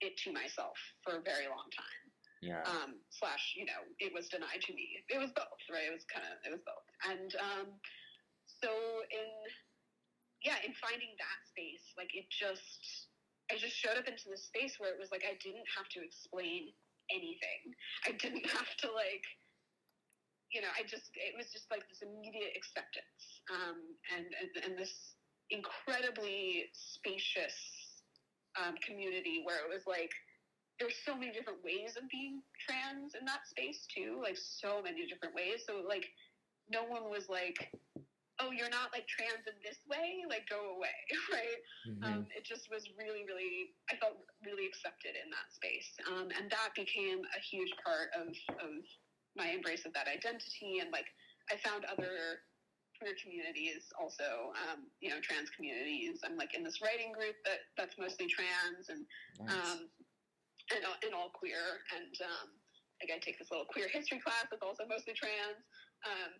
it 0.00 0.16
to 0.24 0.32
myself 0.32 0.76
for 1.04 1.16
a 1.20 1.22
very 1.22 1.46
long 1.48 1.68
time 1.72 2.04
Yeah. 2.40 2.64
um, 2.64 3.00
slash, 3.12 3.52
you 3.56 3.64
know, 3.68 3.84
it 4.00 4.12
was 4.12 4.28
denied 4.28 4.64
to 4.64 4.72
me. 4.72 5.04
It 5.08 5.18
was 5.20 5.30
both, 5.36 5.60
right? 5.68 5.88
It 5.88 5.94
was 5.94 6.04
kind 6.08 6.24
of, 6.24 6.40
it 6.44 6.50
was 6.52 6.64
both. 6.64 6.86
And 7.04 7.30
um, 7.36 7.66
so 8.48 8.70
in, 9.12 9.28
yeah, 10.44 10.56
in 10.64 10.72
finding 10.80 11.12
that 11.20 11.38
space, 11.52 11.84
like 12.00 12.12
it 12.16 12.24
just, 12.32 13.08
I 13.52 13.60
just 13.60 13.76
showed 13.76 13.98
up 14.00 14.08
into 14.08 14.28
this 14.32 14.48
space 14.48 14.80
where 14.80 14.88
it 14.92 14.98
was 15.00 15.12
like 15.12 15.24
I 15.28 15.36
didn't 15.42 15.68
have 15.76 15.88
to 15.96 16.00
explain 16.00 16.72
anything. 17.12 17.60
I 18.08 18.16
didn't 18.16 18.46
have 18.56 18.72
to 18.84 18.88
like, 18.92 19.24
you 20.48 20.60
know, 20.64 20.72
I 20.74 20.82
just, 20.82 21.12
it 21.14 21.36
was 21.36 21.52
just 21.52 21.68
like 21.70 21.84
this 21.92 22.00
immediate 22.02 22.56
acceptance 22.56 23.22
um, 23.52 23.78
and, 24.16 24.26
and, 24.26 24.50
and 24.64 24.72
this 24.80 25.14
incredibly 25.50 26.70
spacious 26.72 27.54
um, 28.60 28.76
community 28.84 29.40
where 29.44 29.58
it 29.64 29.68
was 29.72 29.86
like, 29.86 30.12
there's 30.78 30.96
so 31.04 31.12
many 31.16 31.32
different 31.32 31.60
ways 31.64 31.96
of 32.00 32.08
being 32.08 32.40
trans 32.56 33.12
in 33.12 33.24
that 33.28 33.44
space 33.44 33.84
too 33.92 34.16
like 34.24 34.36
so 34.36 34.80
many 34.80 35.04
different 35.06 35.34
ways. 35.36 35.64
So 35.68 35.84
like 35.86 36.08
no 36.72 36.84
one 36.84 37.12
was 37.12 37.28
like 37.28 37.56
oh 38.40 38.48
you're 38.48 38.72
not 38.72 38.88
like 38.96 39.04
trans 39.04 39.44
in 39.44 39.52
this 39.60 39.76
way 39.84 40.24
like 40.24 40.48
go 40.48 40.72
away 40.72 40.96
right? 41.36 41.60
Mhm. 41.84 42.02
um, 42.08 42.20
it 42.32 42.48
just 42.48 42.72
was 42.72 42.88
really 42.96 43.28
really 43.28 43.76
i 43.92 43.96
felt 44.00 44.24
really 44.40 44.64
accepted 44.64 45.12
in 45.20 45.28
that 45.28 45.52
space. 45.52 45.92
Um, 46.08 46.32
and 46.32 46.48
that 46.48 46.72
became 46.72 47.20
a 47.36 47.40
huge 47.44 47.70
part 47.84 48.08
of, 48.16 48.32
of 48.64 48.80
my 49.36 49.52
embrace 49.52 49.84
of 49.84 49.92
that 49.92 50.08
identity. 50.08 50.80
And 50.80 50.88
like 50.90 51.06
i 51.52 51.60
found 51.60 51.84
other 51.84 52.40
queer 53.00 53.16
communities 53.16 53.88
also 53.96 54.52
um, 54.68 54.84
you 55.00 55.08
know 55.08 55.16
trans 55.24 55.48
communities 55.56 56.20
i'm 56.22 56.36
like 56.36 56.52
in 56.54 56.60
this 56.62 56.78
writing 56.84 57.10
group 57.16 57.34
that 57.48 57.64
that's 57.80 57.96
mostly 57.96 58.28
trans 58.28 58.92
and 58.92 59.08
Nice. 59.40 59.56
um, 59.56 59.88
and, 60.70 60.84
all- 60.86 61.00
and 61.02 61.10
all 61.16 61.32
queer. 61.34 61.82
And 61.96 62.14
um, 62.22 62.46
like 63.02 63.10
I 63.10 63.18
take 63.18 63.40
this 63.42 63.50
little 63.50 63.66
queer 63.66 63.88
history 63.90 64.20
class 64.22 64.46
that's 64.52 64.62
also 64.62 64.86
mostly 64.86 65.16
trans. 65.18 65.58
Um, 66.06 66.38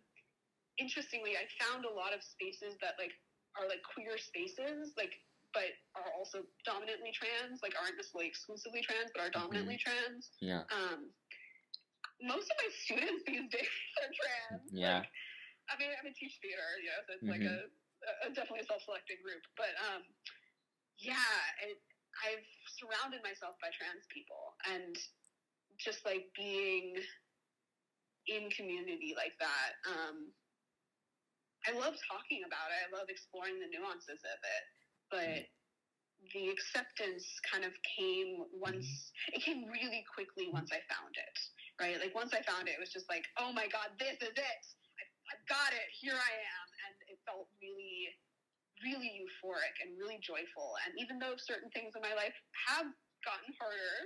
interestingly, 0.78 1.34
I 1.34 1.50
found 1.58 1.82
a 1.82 1.90
lot 1.90 2.14
of 2.14 2.22
spaces 2.22 2.78
that 2.78 2.94
like 3.00 3.10
are 3.58 3.66
like 3.66 3.82
queer 3.82 4.14
spaces, 4.20 4.94
like 4.94 5.18
but 5.50 5.74
are 5.98 6.14
also 6.14 6.46
dominantly 6.62 7.10
trans, 7.10 7.58
like 7.58 7.74
aren't 7.74 7.98
necessarily 7.98 8.30
exclusively 8.30 8.86
trans, 8.86 9.10
but 9.10 9.18
are 9.18 9.34
dominantly 9.34 9.74
trans. 9.82 10.30
yeah. 10.38 10.62
Um, 10.70 11.10
most 12.22 12.46
of 12.46 12.56
my 12.62 12.70
students 12.86 13.26
these 13.26 13.50
days 13.50 13.74
are 13.98 14.12
trans. 14.14 14.62
Yeah. 14.70 15.02
Like, 15.02 15.10
I 15.70 15.78
mean, 15.78 15.94
I 15.94 16.02
mean, 16.02 16.14
teach 16.18 16.36
theater, 16.42 16.66
you 16.82 16.90
know, 16.90 17.00
so 17.06 17.10
it's 17.14 17.30
like 17.30 17.46
a, 17.46 17.70
a 18.26 18.28
definitely 18.34 18.66
a 18.66 18.68
self-selected 18.68 19.22
group. 19.22 19.42
But 19.54 19.72
um, 19.86 20.02
yeah, 20.98 21.38
it, 21.62 21.78
I've 22.26 22.44
surrounded 22.76 23.22
myself 23.22 23.54
by 23.62 23.70
trans 23.70 24.04
people, 24.10 24.58
and 24.66 24.98
just 25.78 26.02
like 26.02 26.26
being 26.34 26.98
in 28.26 28.50
community 28.50 29.14
like 29.14 29.38
that. 29.38 29.78
Um, 29.86 30.34
I 31.68 31.76
love 31.76 31.94
talking 32.08 32.42
about 32.44 32.72
it. 32.72 32.80
I 32.84 32.88
love 32.90 33.08
exploring 33.12 33.60
the 33.60 33.68
nuances 33.68 34.20
of 34.24 34.38
it, 34.42 34.64
but 35.12 35.40
the 36.32 36.52
acceptance 36.52 37.24
kind 37.48 37.64
of 37.64 37.72
came 37.84 38.44
once. 38.52 39.12
It 39.32 39.40
came 39.44 39.64
really 39.68 40.04
quickly 40.08 40.48
once 40.52 40.72
I 40.72 40.80
found 40.88 41.16
it. 41.16 41.36
Right, 41.80 41.96
like 41.96 42.12
once 42.12 42.36
I 42.36 42.44
found 42.44 42.68
it, 42.68 42.76
it 42.76 42.80
was 42.80 42.92
just 42.92 43.08
like, 43.08 43.24
oh 43.40 43.56
my 43.56 43.64
god, 43.72 43.96
this 43.96 44.20
is 44.20 44.36
it. 44.36 44.62
I, 45.30 45.36
I 45.36 45.36
got 45.46 45.70
it. 45.72 45.88
Here 45.94 46.18
I 46.18 46.32
am, 46.34 46.66
and 46.90 46.94
it 47.14 47.18
felt 47.22 47.46
really, 47.62 48.10
really 48.82 49.14
euphoric 49.14 49.78
and 49.82 49.94
really 49.94 50.18
joyful. 50.18 50.74
And 50.86 50.98
even 50.98 51.22
though 51.22 51.38
certain 51.38 51.70
things 51.70 51.94
in 51.94 52.02
my 52.02 52.14
life 52.18 52.34
have 52.66 52.90
gotten 53.22 53.50
harder, 53.54 53.96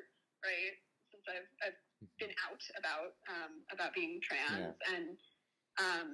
right, 0.45 0.77
since 1.09 1.25
I've, 1.31 1.49
I've 1.65 1.81
been 2.21 2.35
out 2.45 2.63
about 2.77 3.17
um, 3.33 3.65
about 3.73 3.97
being 3.97 4.21
trans, 4.21 4.77
and 4.93 5.17
um, 5.81 6.09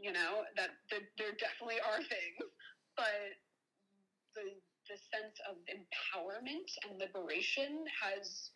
you 0.00 0.12
know 0.12 0.48
that 0.56 0.72
there, 0.88 1.04
there 1.20 1.34
definitely 1.36 1.80
are 1.84 2.00
things, 2.00 2.40
but 2.96 3.36
the 4.34 4.56
the 4.88 4.96
sense 5.12 5.36
of 5.44 5.60
empowerment 5.68 6.68
and 6.88 6.96
liberation 6.96 7.84
has 8.00 8.48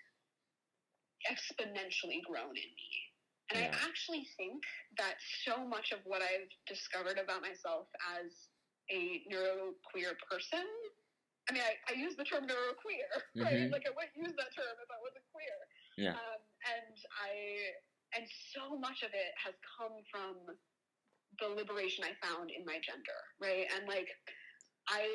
exponentially 1.28 2.24
grown 2.24 2.56
in 2.56 2.70
me. 2.72 3.11
And 3.50 3.60
Yeah. 3.60 3.74
I 3.74 3.86
actually 3.86 4.24
think 4.36 4.62
that 4.96 5.16
so 5.44 5.64
much 5.66 5.92
of 5.92 6.00
what 6.04 6.22
I've 6.22 6.48
discovered 6.66 7.18
about 7.18 7.42
myself 7.42 7.88
as 8.16 8.48
a 8.90 9.24
neuroqueer 9.30 10.16
person, 10.30 10.64
I 11.48 11.52
mean, 11.52 11.62
I, 11.62 11.74
I 11.90 11.94
use 11.98 12.14
the 12.16 12.24
term 12.24 12.46
neuroqueer, 12.46 13.10
right? 13.36 13.68
Mhm. 13.68 13.72
Like 13.72 13.86
I 13.86 13.90
wouldn't 13.90 14.16
use 14.16 14.34
that 14.36 14.54
term 14.54 14.76
if 14.80 14.90
I 14.90 14.98
wasn't 15.02 15.26
queer. 15.32 15.58
Yeah. 15.98 16.14
Um, 16.14 16.40
and 16.70 16.96
I, 17.20 17.32
and 18.16 18.28
so 18.54 18.78
much 18.78 19.02
of 19.02 19.10
it 19.12 19.32
has 19.36 19.54
come 19.78 20.02
from 20.10 20.36
the 21.40 21.48
liberation 21.48 22.04
I 22.04 22.14
found 22.24 22.50
in 22.50 22.64
my 22.64 22.78
gender, 22.80 23.18
right? 23.40 23.66
And 23.74 23.88
like, 23.88 24.08
I, 24.88 25.08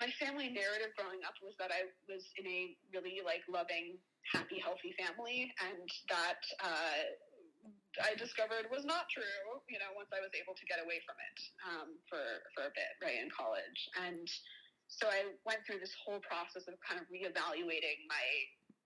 my 0.00 0.10
family 0.18 0.50
narrative 0.50 0.90
growing 0.98 1.22
up 1.22 1.34
was 1.42 1.54
that 1.58 1.70
I 1.70 1.86
was 2.10 2.26
in 2.36 2.46
a 2.46 2.76
really 2.92 3.22
like 3.24 3.42
loving, 3.48 3.98
happy, 4.30 4.62
healthy 4.62 4.94
family, 4.94 5.50
and 5.58 5.88
that 6.08 6.42
uh, 6.62 7.02
I 8.02 8.14
discovered 8.16 8.70
was 8.70 8.86
not 8.86 9.10
true. 9.10 9.62
You 9.68 9.78
know, 9.82 9.92
once 9.94 10.10
I 10.14 10.22
was 10.22 10.32
able 10.34 10.54
to 10.54 10.64
get 10.70 10.78
away 10.78 11.02
from 11.04 11.18
it 11.18 11.38
um, 11.66 11.88
for 12.06 12.22
for 12.54 12.70
a 12.70 12.72
bit, 12.72 12.92
right 13.02 13.18
in 13.18 13.28
college, 13.32 13.80
and 13.98 14.26
so 14.88 15.08
I 15.08 15.32
went 15.48 15.64
through 15.64 15.80
this 15.80 15.96
whole 16.04 16.20
process 16.20 16.68
of 16.68 16.76
kind 16.84 17.00
of 17.00 17.08
reevaluating 17.08 18.04
my 18.06 18.26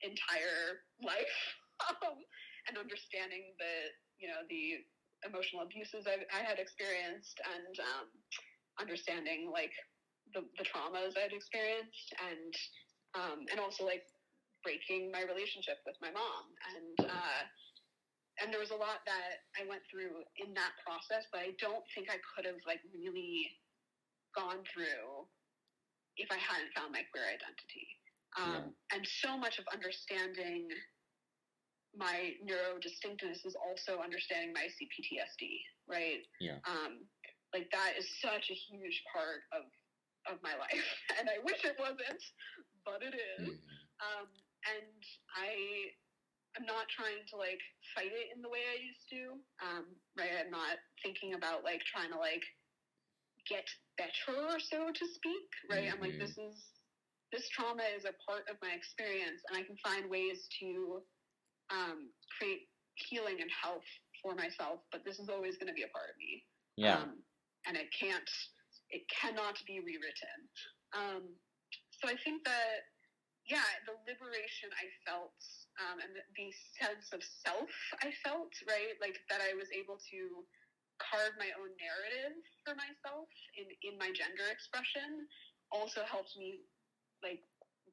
entire 0.06 0.86
life 1.02 1.38
um, 1.90 2.22
and 2.70 2.78
understanding 2.78 3.52
the 3.58 3.90
you 4.22 4.28
know 4.30 4.46
the 4.48 4.86
emotional 5.24 5.64
abuses 5.64 6.06
I, 6.06 6.22
I 6.30 6.44
had 6.44 6.60
experienced 6.60 7.40
and 7.42 7.74
um, 7.80 8.06
understanding 8.78 9.50
like 9.50 9.72
the, 10.34 10.44
the 10.60 10.66
traumas 10.68 11.16
I'd 11.16 11.32
experienced 11.32 12.12
and 12.20 12.52
um, 13.16 13.38
and 13.50 13.58
also 13.58 13.86
like 13.86 14.04
breaking 14.66 15.14
my 15.14 15.22
relationship 15.22 15.78
with 15.86 15.94
my 16.02 16.10
mom 16.10 16.50
and 16.74 17.06
uh, 17.06 17.42
and 18.42 18.50
there 18.52 18.60
was 18.60 18.74
a 18.74 18.76
lot 18.76 19.06
that 19.06 19.46
I 19.54 19.62
went 19.70 19.86
through 19.86 20.26
in 20.42 20.50
that 20.58 20.74
process 20.82 21.22
but 21.30 21.38
I 21.46 21.54
don't 21.62 21.86
think 21.94 22.10
I 22.10 22.18
could 22.34 22.44
have 22.50 22.58
like 22.66 22.82
really 22.90 23.46
gone 24.34 24.66
through 24.66 25.30
if 26.18 26.26
I 26.34 26.40
hadn't 26.42 26.74
found 26.74 26.90
my 26.90 27.06
queer 27.14 27.30
identity 27.30 27.86
um, 28.36 28.74
and 28.92 29.06
so 29.22 29.38
much 29.38 29.62
of 29.62 29.64
understanding 29.72 30.68
my 31.96 32.36
neurodistinctness 32.44 33.48
is 33.48 33.56
also 33.56 34.04
understanding 34.04 34.52
my 34.52 34.68
CPTSD, 34.68 35.64
right? 35.88 36.20
Yeah. 36.38 36.60
Um, 36.68 37.08
like 37.56 37.72
that 37.72 37.96
is 37.96 38.04
such 38.20 38.52
a 38.52 38.56
huge 38.68 39.02
part 39.08 39.48
of 39.56 39.64
of 40.28 40.42
my 40.42 40.52
life, 40.58 40.88
and 41.18 41.30
I 41.30 41.38
wish 41.46 41.64
it 41.64 41.78
wasn't, 41.78 42.20
but 42.84 43.00
it 43.00 43.14
is. 43.14 43.48
Mhm. 43.48 43.62
Um, 44.02 44.26
and 44.74 45.00
I 45.36 45.92
I'm 46.56 46.64
not 46.64 46.88
trying 46.88 47.20
to 47.28 47.36
like 47.36 47.60
fight 47.92 48.08
it 48.08 48.32
in 48.32 48.40
the 48.40 48.48
way 48.48 48.64
I 48.64 48.80
used 48.80 49.04
to. 49.12 49.36
Um, 49.60 49.84
right. 50.16 50.32
I'm 50.40 50.50
not 50.50 50.80
thinking 51.04 51.36
about 51.36 51.64
like 51.64 51.84
trying 51.84 52.08
to 52.12 52.18
like 52.18 52.40
get 53.44 53.68
better, 54.00 54.56
so 54.58 54.88
to 54.88 55.04
speak. 55.06 55.48
Right. 55.68 55.92
I'm 55.92 56.00
like, 56.00 56.16
Mhm. 56.16 56.24
this 56.24 56.38
is 56.38 56.72
this 57.32 57.48
trauma 57.50 57.82
is 57.82 58.04
a 58.06 58.14
part 58.24 58.48
of 58.48 58.56
my 58.62 58.72
experience, 58.72 59.42
and 59.48 59.58
I 59.58 59.62
can 59.64 59.76
find 59.78 60.08
ways 60.08 60.48
to 60.60 61.02
um, 61.70 62.08
create 62.38 62.70
healing 62.94 63.42
and 63.42 63.50
health 63.50 63.84
for 64.22 64.34
myself. 64.34 64.80
But 64.92 65.04
this 65.04 65.18
is 65.18 65.28
always 65.28 65.58
going 65.58 65.68
to 65.68 65.74
be 65.74 65.82
a 65.82 65.88
part 65.88 66.08
of 66.08 66.16
me. 66.16 66.44
Yeah. 66.76 67.02
Um, 67.02 67.22
and 67.66 67.76
it 67.76 67.88
can't, 67.92 68.30
it 68.90 69.02
cannot 69.10 69.58
be 69.66 69.80
rewritten. 69.80 70.38
Um, 70.94 71.22
so 71.90 72.08
I 72.08 72.16
think 72.22 72.44
that, 72.44 72.86
yeah, 73.46 73.66
the 73.86 73.94
liberation 74.06 74.70
I 74.74 74.86
felt 75.06 75.38
um, 75.78 76.02
and 76.02 76.10
the, 76.14 76.50
sense 76.76 77.14
of 77.14 77.22
self 77.22 77.70
I 78.02 78.12
felt, 78.26 78.52
right? 78.66 78.98
Like 79.00 79.16
that 79.30 79.40
I 79.40 79.54
was 79.56 79.70
able 79.72 79.96
to 79.96 80.20
carve 80.98 81.36
my 81.36 81.52
own 81.60 81.72
narrative 81.76 82.36
for 82.64 82.72
myself 82.74 83.28
in, 83.56 83.68
in 83.84 83.94
my 84.00 84.08
gender 84.12 84.48
expression 84.48 85.28
also 85.68 86.04
helped 86.08 86.32
me 86.40 86.64
like 87.20 87.44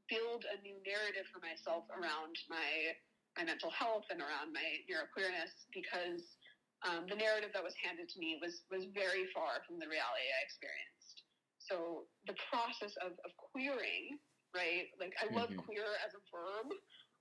build 0.08 0.48
a 0.48 0.58
new 0.64 0.78
narrative 0.84 1.28
for 1.32 1.40
myself 1.44 1.88
around 1.92 2.36
my 2.48 2.96
my 3.34 3.42
mental 3.42 3.74
health 3.74 4.06
and 4.14 4.22
around 4.22 4.54
my 4.54 4.68
neuroqueerness 4.86 5.66
because 5.74 6.38
um, 6.86 7.10
the 7.10 7.18
narrative 7.18 7.50
that 7.56 7.66
was 7.66 7.74
handed 7.82 8.06
to 8.12 8.18
me 8.22 8.38
was 8.38 8.62
was 8.70 8.86
very 8.94 9.26
far 9.34 9.66
from 9.66 9.82
the 9.82 9.90
reality 9.90 10.28
I 10.30 10.42
experienced. 10.46 11.26
So 11.58 12.06
the 12.28 12.36
process 12.52 12.94
of, 13.00 13.16
of 13.24 13.32
queering, 13.40 14.20
right? 14.56 14.88
Like 15.00 15.14
I 15.22 15.26
love 15.34 15.50
Mhm. 15.50 15.66
queer 15.66 15.86
as 16.06 16.14
a 16.14 16.22
verb. 16.32 16.74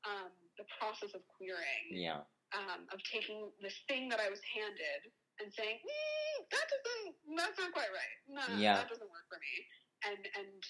Um, 0.05 0.33
the 0.59 0.65
process 0.79 1.15
of 1.15 1.27
queering, 1.29 1.89
Yeah. 1.91 2.25
um, 2.53 2.89
of 2.91 3.03
taking 3.05 3.53
this 3.61 3.79
thing 3.87 4.09
that 4.09 4.19
I 4.21 4.29
was 4.29 4.43
handed 4.43 5.13
and 5.39 5.55
saying, 5.55 5.79
mm, 5.79 6.49
that 6.51 6.69
doesn't, 6.69 7.17
that's 7.37 7.59
not 7.59 7.73
quite 7.73 7.91
right. 7.93 8.19
No, 8.27 8.47
Yeah. 8.59 8.75
that 8.75 8.89
doesn't 8.89 9.09
work 9.09 9.29
for 9.29 9.39
me. 9.39 9.69
And 10.05 10.27
and 10.35 10.67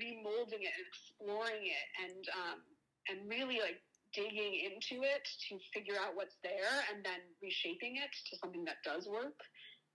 remolding 0.00 0.62
it 0.62 0.72
and 0.74 0.86
exploring 0.86 1.66
it 1.66 1.88
and 2.00 2.28
um, 2.30 2.76
and 3.08 3.28
really 3.28 3.60
like 3.60 3.82
digging 4.12 4.54
into 4.54 5.02
it 5.04 5.24
to 5.48 5.58
figure 5.72 5.98
out 6.00 6.14
what's 6.16 6.36
there 6.42 6.84
and 6.90 7.04
then 7.04 7.20
reshaping 7.40 7.96
it 7.96 8.10
to 8.26 8.36
something 8.38 8.64
that 8.64 8.82
does 8.84 9.06
work. 9.08 9.38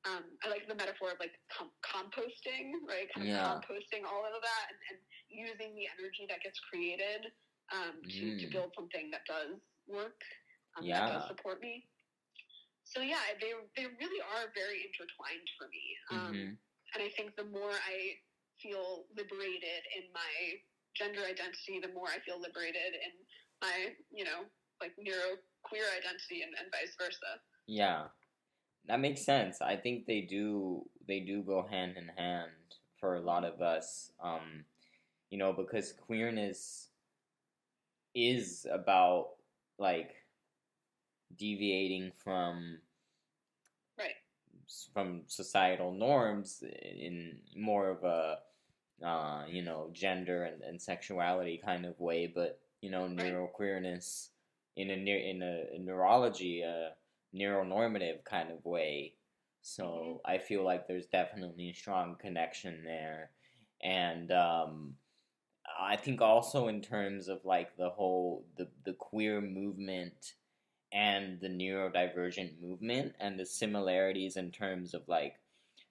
Um, 0.05 0.37
I 0.43 0.47
like 0.49 0.67
the 0.67 0.75
metaphor 0.75 1.11
of 1.11 1.19
like 1.19 1.37
com- 1.49 1.73
composting, 1.83 2.71
right? 2.87 3.11
Kind 3.13 3.27
of 3.27 3.33
Yeah. 3.33 3.59
composting 3.61 4.05
all 4.05 4.25
of 4.25 4.41
that 4.41 4.65
and, 4.69 4.79
and 4.91 4.99
using 5.29 5.75
the 5.75 5.87
energy 5.99 6.25
that 6.29 6.41
gets 6.43 6.59
created 6.59 7.31
um, 7.71 7.99
to, 8.03 8.25
to 8.37 8.45
Mm. 8.47 8.51
build 8.51 8.71
something 8.75 9.11
that 9.11 9.25
does 9.27 9.59
work, 9.87 10.19
um, 10.77 10.85
that 10.87 11.05
Yeah. 11.05 11.07
does 11.07 11.27
support 11.27 11.61
me. 11.61 11.87
So 12.83 13.01
yeah, 13.01 13.19
they 13.41 13.51
they 13.75 13.87
really 13.99 14.21
are 14.21 14.47
very 14.55 14.87
intertwined 14.87 15.47
for 15.59 15.67
me. 15.67 15.83
Um, 16.11 16.31
hmm 16.31 16.53
and 16.95 17.03
I 17.03 17.09
think 17.17 17.35
the 17.35 17.43
more 17.43 17.75
I 17.75 18.15
feel 18.63 19.05
liberated 19.15 19.83
in 19.99 20.07
my 20.13 20.31
gender 20.95 21.19
identity, 21.27 21.79
the 21.83 21.93
more 21.93 22.07
I 22.07 22.19
feel 22.23 22.39
liberated 22.39 22.95
in 22.95 23.11
my, 23.61 23.91
you 24.09 24.23
know, 24.23 24.47
like 24.79 24.93
neuro 24.97 25.37
queer 25.63 25.83
identity 25.91 26.41
and, 26.43 26.53
and 26.57 26.71
vice 26.71 26.95
versa. 26.97 27.43
Yeah, 27.67 28.07
that 28.87 28.99
makes 29.01 29.25
sense. 29.25 29.61
I 29.61 29.75
think 29.75 30.05
they 30.05 30.21
do 30.21 30.87
they 31.07 31.19
do 31.19 31.43
go 31.43 31.61
hand 31.69 31.97
in 31.97 32.07
hand 32.15 32.51
for 32.99 33.15
a 33.15 33.21
lot 33.21 33.43
of 33.43 33.61
us. 33.61 34.11
Um, 34.23 34.65
you 35.29 35.37
know, 35.37 35.53
because 35.53 35.93
queerness 35.93 36.89
is 38.13 38.65
about 38.71 39.35
like 39.77 40.15
deviating 41.35 42.11
from 42.23 42.79
Right. 43.97 44.15
from 44.93 45.23
societal 45.27 45.93
norms 45.93 46.63
in 46.81 47.39
more 47.55 47.89
of 47.89 48.03
a 48.03 48.39
uh, 49.05 49.45
you 49.49 49.61
know 49.63 49.89
gender 49.93 50.43
and, 50.43 50.61
and 50.63 50.81
sexuality 50.81 51.61
kind 51.63 51.85
of 51.85 51.99
way, 51.99 52.27
but 52.27 52.59
you 52.81 52.89
know 52.89 53.07
neuroqueerness 53.07 54.29
in 54.75 54.89
a 54.91 54.93
in 54.93 55.41
a, 55.41 55.75
a 55.75 55.79
neurology 55.79 56.61
a 56.61 56.91
neuronormative 57.35 58.23
kind 58.25 58.51
of 58.51 58.63
way. 58.65 59.15
So 59.61 59.93
Mhm. 59.93 60.19
I 60.25 60.37
feel 60.37 60.63
like 60.63 60.87
there's 60.87 61.07
definitely 61.07 61.69
a 61.69 61.73
strong 61.73 62.15
connection 62.19 62.83
there, 62.83 63.31
and 63.83 64.31
um, 64.31 64.95
I 65.79 65.95
think 65.95 66.21
also 66.21 66.67
in 66.67 66.81
terms 66.81 67.27
of 67.27 67.43
like 67.45 67.75
the 67.77 67.89
whole 67.89 68.45
the 68.57 68.67
the 68.85 68.93
queer 68.93 69.41
movement 69.41 70.33
and 70.93 71.39
the 71.41 71.49
neurodivergent 71.49 72.61
movement 72.61 73.13
and 73.19 73.39
the 73.39 73.45
similarities 73.45 74.37
in 74.37 74.51
terms 74.51 74.93
of 74.93 75.07
like 75.07 75.35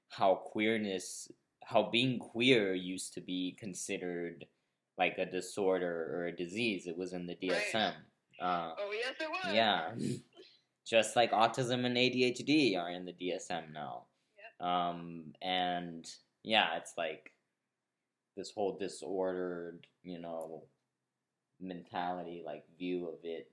how 0.09 0.35
queerness 0.37 1.31
how 1.65 1.83
being 1.83 2.19
queer 2.19 2.75
used 2.75 3.13
to 3.15 3.21
be 3.21 3.57
considered 3.59 4.47
like 4.99 5.19
a 5.19 5.27
disorder 5.27 6.11
or 6.15 6.27
a 6.27 6.37
disease. 6.37 6.87
It 6.87 6.97
was 6.97 7.13
in 7.13 7.27
the 7.27 7.35
DSM 7.35 7.93
uh, 8.41 8.73
Oh 8.79 8.93
yes, 8.93 9.15
it 9.21 9.29
was. 9.29 9.55
yeah. 9.55 9.91
Just 10.87 11.17
like 11.17 11.33
autism 11.33 11.85
and 11.85 11.97
ADHD 11.97 12.79
are 12.81 12.91
in 12.91 13.05
the 13.05 13.13
DSM 13.13 13.73
now. 13.73 14.05
Yep. 14.61 14.69
um 14.69 15.25
and 15.43 16.09
yeah 16.45 16.77
it's 16.77 16.95
like 16.97 17.33
this 18.37 18.51
whole 18.51 18.77
disordered 18.79 19.87
you 20.03 20.19
know 20.19 20.63
mentality 21.61 22.43
like 22.45 22.65
view 22.79 23.09
of 23.09 23.19
it 23.25 23.51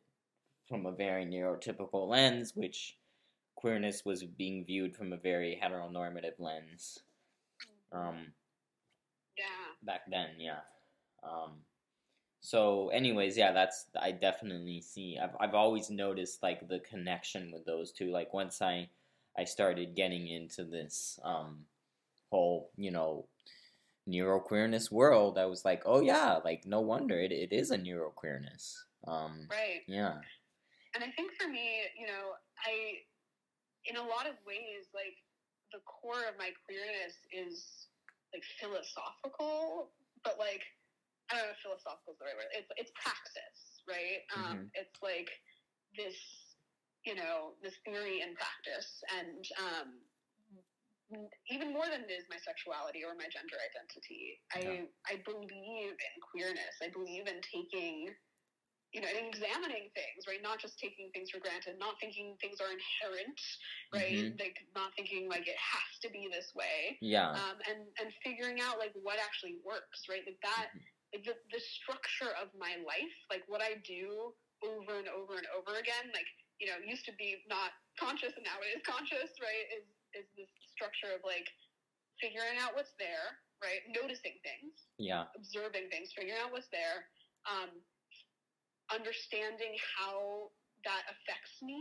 from 0.67 0.85
a 0.85 0.91
very 0.91 1.25
neurotypical 1.25 2.07
lens 2.07 2.53
which 2.55 2.97
queerness 3.55 4.03
was 4.05 4.23
being 4.23 4.65
viewed 4.65 4.95
from 4.95 5.13
a 5.13 5.17
very 5.17 5.59
heteronormative 5.63 6.37
lens 6.39 6.99
um 7.91 8.33
Yeah. 9.37 9.45
back 9.83 10.01
then 10.09 10.29
yeah 10.39 10.59
um 11.23 11.51
so 12.41 12.89
anyways 12.89 13.37
yeah 13.37 13.51
that's 13.53 13.85
i 14.01 14.11
definitely 14.11 14.81
see 14.81 15.17
i've, 15.21 15.35
I've 15.39 15.55
always 15.55 15.89
noticed 15.89 16.43
like 16.43 16.67
the 16.67 16.79
connection 16.79 17.51
with 17.53 17.65
those 17.65 17.91
two 17.91 18.11
like 18.11 18.33
once 18.33 18.61
i 18.61 18.89
i 19.37 19.45
started 19.45 19.95
getting 19.95 20.27
into 20.27 20.65
this 20.65 21.19
um 21.23 21.59
whole 22.31 22.71
you 22.75 22.91
know 22.91 23.27
neuroqueerness 24.09 24.91
world 24.91 25.37
i 25.37 25.45
was 25.45 25.63
like 25.63 25.81
oh 25.85 26.01
yeah 26.01 26.39
like 26.43 26.65
no 26.65 26.81
wonder 26.81 27.19
it, 27.19 27.31
it 27.31 27.53
is 27.53 27.71
a 27.71 27.77
neuroqueerness 27.77 28.73
um 29.07 29.47
Right. 29.49 29.81
yeah 29.87 30.15
And 30.95 31.03
I 31.03 31.09
think 31.17 31.31
for 31.41 31.49
me, 31.49 31.81
you 31.97 32.05
know, 32.05 32.37
I, 32.61 33.01
in 33.89 33.97
a 33.97 34.05
lot 34.05 34.29
of 34.29 34.37
ways, 34.45 34.93
like 34.93 35.17
the 35.73 35.81
core 35.89 36.29
of 36.29 36.37
my 36.37 36.53
queerness 36.69 37.17
is 37.33 37.89
like 38.29 38.45
philosophical, 38.61 39.89
but 40.23 40.37
like 40.37 40.61
I 41.31 41.41
don't 41.41 41.49
know 41.49 41.55
if 41.57 41.61
philosophical 41.65 42.13
is 42.13 42.19
the 42.21 42.25
right 42.29 42.37
word. 42.37 42.53
It's 42.53 42.69
it's 42.77 42.93
praxis, 42.93 43.57
right? 43.89 44.21
Um, 44.37 44.69
it's 44.77 45.01
like 45.01 45.33
this, 45.97 46.15
you 47.09 47.15
know, 47.17 47.57
this 47.65 47.73
theory 47.81 48.21
and 48.21 48.37
practice, 48.37 49.01
and 49.17 49.41
um, 49.65 49.89
even 51.49 51.73
more 51.73 51.87
than 51.89 52.03
it 52.05 52.11
is 52.11 52.25
my 52.29 52.37
sexuality 52.37 53.03
or 53.03 53.15
my 53.15 53.27
gender 53.29 53.57
identity. 53.61 54.39
I 54.53 54.87
I 55.09 55.21
believe 55.25 55.95
in 55.95 56.13
queerness. 56.31 56.75
I 56.81 56.89
believe 56.89 57.27
in 57.27 57.39
taking 57.41 58.13
you 58.93 59.01
know, 59.01 59.09
and 59.09 59.27
examining 59.27 59.89
things, 59.97 60.25
right? 60.27 60.41
Not 60.41 60.59
just 60.61 60.77
taking 60.79 61.09
things 61.11 61.29
for 61.31 61.39
granted, 61.39 61.77
not 61.79 61.99
thinking 61.99 62.37
things 62.39 62.61
are 62.61 62.71
inherent, 62.71 63.39
right? 63.93 64.29
Mhm. 64.29 64.39
Like 64.39 64.57
not 64.75 64.93
thinking 64.95 65.27
like 65.29 65.47
it 65.47 65.57
has 65.57 65.89
to 66.01 66.09
be 66.09 66.27
this 66.31 66.53
way, 66.55 66.97
yeah 67.01 67.33
um, 67.35 67.57
and 67.69 67.89
and 67.99 68.13
figuring 68.23 68.61
out 68.61 68.77
like 68.79 68.93
what 69.01 69.19
actually 69.19 69.57
works, 69.65 70.05
right? 70.09 70.23
Like 70.25 70.39
that, 70.41 70.69
Mhm. 70.75 70.81
like 71.13 71.23
the 71.25 71.35
the 71.51 71.59
structure 71.59 72.31
of 72.41 72.53
my 72.57 72.75
life, 72.85 73.15
like 73.29 73.43
what 73.47 73.61
I 73.61 73.75
do 73.85 74.33
over 74.63 74.97
and 74.99 75.09
over 75.09 75.37
and 75.37 75.47
over 75.57 75.77
again, 75.79 76.11
like 76.13 76.27
you 76.59 76.67
know, 76.67 76.77
used 76.85 77.05
to 77.05 77.13
be 77.17 77.41
not 77.49 77.71
conscious 77.99 78.33
and 78.37 78.45
now 78.45 78.57
it 78.61 78.77
is 78.77 78.81
conscious, 78.85 79.31
right? 79.41 79.65
Is 79.77 79.85
is 80.13 80.27
this 80.37 80.49
structure 80.73 81.13
of 81.13 81.21
like 81.25 81.45
figuring 82.21 82.57
out 82.61 82.77
what's 82.77 82.93
there, 83.01 83.41
right? 83.61 83.81
Noticing 83.89 84.37
things, 84.45 84.75
yeah 84.97 85.25
observing 85.35 85.89
things, 85.89 86.13
figuring 86.15 86.39
out 86.39 86.53
what's 86.53 86.69
there, 86.69 87.09
um, 87.49 87.71
understanding 88.93 89.73
how 89.97 90.49
that 90.85 91.03
affects 91.09 91.59
me, 91.63 91.79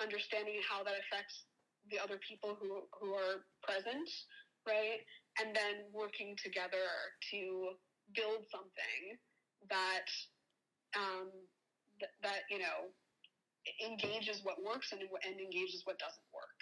understanding 0.00 0.60
how 0.62 0.84
that 0.84 0.94
affects 1.08 1.48
the 1.90 1.98
other 2.00 2.20
people 2.24 2.56
who, 2.56 2.84
who 3.00 3.12
are 3.12 3.44
present, 3.64 4.08
right? 4.66 5.00
And 5.40 5.54
then 5.54 5.88
working 5.92 6.36
together 6.40 6.86
to 7.32 7.40
build 8.14 8.44
something 8.48 9.02
that, 9.68 10.08
um, 10.96 11.28
th- 11.98 12.16
that, 12.22 12.44
you 12.48 12.60
know, 12.60 12.92
engages 13.80 14.44
what 14.44 14.60
works 14.60 14.92
and, 14.92 15.00
and 15.00 15.40
engages 15.40 15.82
what 15.84 15.98
doesn't 15.98 16.28
work. 16.32 16.58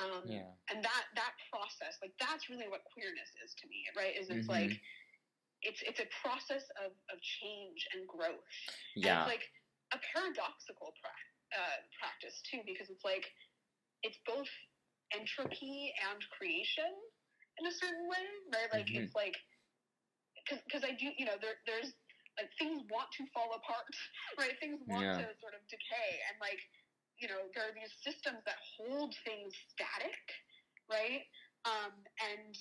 Um, 0.00 0.24
yeah 0.24 0.48
and 0.70 0.80
that 0.84 1.04
that 1.16 1.34
process 1.52 1.98
like 2.00 2.14
that's 2.16 2.48
really 2.48 2.68
what 2.68 2.80
queerness 2.94 3.28
is 3.44 3.52
to 3.60 3.68
me 3.68 3.84
right 3.96 4.16
is 4.16 4.30
it's 4.30 4.48
Mhm. 4.48 4.48
like 4.48 4.72
it's 5.62 5.82
it's 5.82 6.00
a 6.00 6.08
process 6.22 6.64
of, 6.80 6.92
of 7.12 7.20
change 7.20 7.84
and 7.92 8.08
growth 8.08 8.46
and 9.04 9.04
yeah 9.04 9.20
it's 9.20 9.28
like 9.28 9.44
a 9.92 9.98
paradoxical 10.14 10.96
pra- 11.02 11.28
uh, 11.52 11.78
practice 12.00 12.40
too, 12.48 12.64
because 12.64 12.88
it's 12.88 13.04
like 13.04 13.28
it's 14.02 14.18
both 14.26 14.48
entropy 15.12 15.92
and 16.08 16.20
creation 16.32 16.88
in 17.60 17.66
a 17.68 17.72
certain 17.72 18.08
way, 18.08 18.24
right? 18.56 18.70
Like 18.72 18.88
Mhm. 18.88 19.04
it's 19.04 19.14
like 19.14 19.36
because 20.48 20.82
I 20.84 20.92
do, 20.96 21.12
you 21.18 21.26
know, 21.26 21.36
there 21.40 21.60
there's 21.66 21.92
like 22.40 22.48
things 22.58 22.80
want 22.88 23.12
to 23.20 23.26
fall 23.36 23.52
apart, 23.52 23.84
right? 24.40 24.56
Things 24.58 24.80
want 24.88 25.04
Yeah. 25.04 25.18
to 25.20 25.26
sort 25.38 25.52
of 25.54 25.60
decay, 25.68 26.10
and 26.32 26.36
like 26.40 26.58
you 27.22 27.30
know, 27.30 27.46
there 27.54 27.70
are 27.70 27.76
these 27.78 27.94
systems 28.02 28.42
that 28.44 28.58
hold 28.76 29.14
things 29.22 29.54
static, 29.70 30.18
right? 30.90 31.22
Um, 31.62 31.94
and 32.18 32.52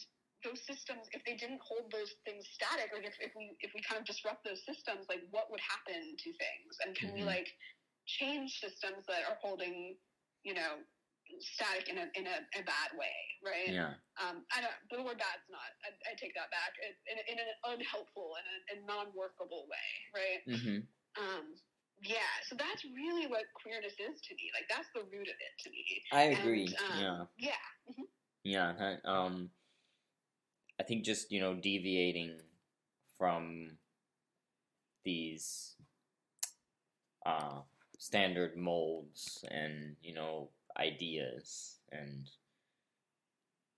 those 0.46 0.62
systems, 0.70 1.10
if 1.18 1.26
they 1.26 1.34
didn't 1.34 1.62
hold 1.66 1.90
those 1.90 2.14
things 2.26 2.46
static, 2.54 2.94
like 2.94 3.06
if, 3.06 3.18
if 3.18 3.34
we 3.34 3.58
if 3.66 3.74
we 3.74 3.82
kind 3.82 3.98
of 3.98 4.06
disrupt 4.06 4.46
those 4.46 4.62
systems, 4.66 5.10
like 5.10 5.26
what 5.34 5.50
would 5.50 5.62
happen 5.62 5.98
to 5.98 6.30
things? 6.38 6.72
And 6.86 6.94
can 6.94 7.14
we 7.18 7.26
Mhm. 7.26 7.34
like 7.34 7.50
change 8.06 8.62
systems 8.62 9.06
that 9.10 9.26
are 9.26 9.38
holding, 9.42 9.98
you 10.46 10.54
know, 10.54 10.82
static 11.42 11.90
in 11.90 11.98
a 11.98 12.06
in 12.14 12.26
a, 12.30 12.38
a 12.58 12.62
bad 12.62 12.94
way, 12.98 13.18
right? 13.42 13.74
Yeah. 13.74 13.94
Um, 14.22 14.46
I 14.54 14.62
don't. 14.62 14.78
The 14.90 15.02
word 15.02 15.18
bad's 15.18 15.50
not. 15.50 15.70
I, 15.86 15.90
I 16.10 16.14
take 16.22 16.34
that 16.38 16.50
back. 16.54 16.74
It, 16.82 16.98
in, 17.10 17.18
in 17.34 17.38
an 17.42 17.52
unhelpful 17.66 18.38
and 18.38 18.46
a, 18.46 18.58
a 18.74 18.76
non-workable 18.86 19.66
way, 19.70 19.90
right? 20.14 20.42
Mm-hmm. 20.46 20.80
Um, 21.18 21.46
yeah. 22.02 22.18
So 22.48 22.56
that's 22.58 22.84
really 22.84 23.28
what 23.28 23.44
queerness 23.62 23.94
is 23.94 24.22
to 24.22 24.36
me. 24.36 24.52
Like 24.54 24.68
that's 24.70 24.90
the 24.94 25.02
root 25.02 25.28
of 25.28 25.38
it 25.40 25.64
to 25.64 25.70
me. 25.70 25.86
I 26.12 26.24
agree. 26.40 26.66
And, 26.66 27.02
yeah. 27.02 27.10
um, 27.12 27.28
Yeah. 27.38 27.52
Yeah, 28.44 28.74
that, 28.78 29.08
um, 29.08 29.52
I 30.80 30.84
think 30.84 31.06
just 31.06 31.32
you 31.32 31.40
know 31.40 31.54
deviating 31.54 32.40
from 33.18 33.78
these 35.04 35.76
uh, 37.26 37.60
standard 38.00 38.58
molds 38.58 39.46
and 39.52 39.96
you 40.02 40.16
know 40.16 40.50
ideas 40.78 41.78
and 41.92 42.28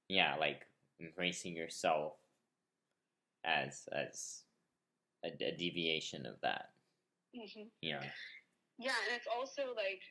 yeah, 0.08 0.36
like 0.40 0.66
embracing 1.02 1.56
yourself 1.56 2.14
as 3.44 3.90
as 3.92 4.44
a, 5.24 5.28
a 5.28 5.52
deviation 5.58 6.26
of 6.26 6.40
that. 6.42 6.70
Mhm. 7.36 7.72
Yeah, 7.82 8.12
Yeah, 8.78 8.98
and 9.08 9.14
it's 9.18 9.28
also 9.30 9.74
like 9.76 10.02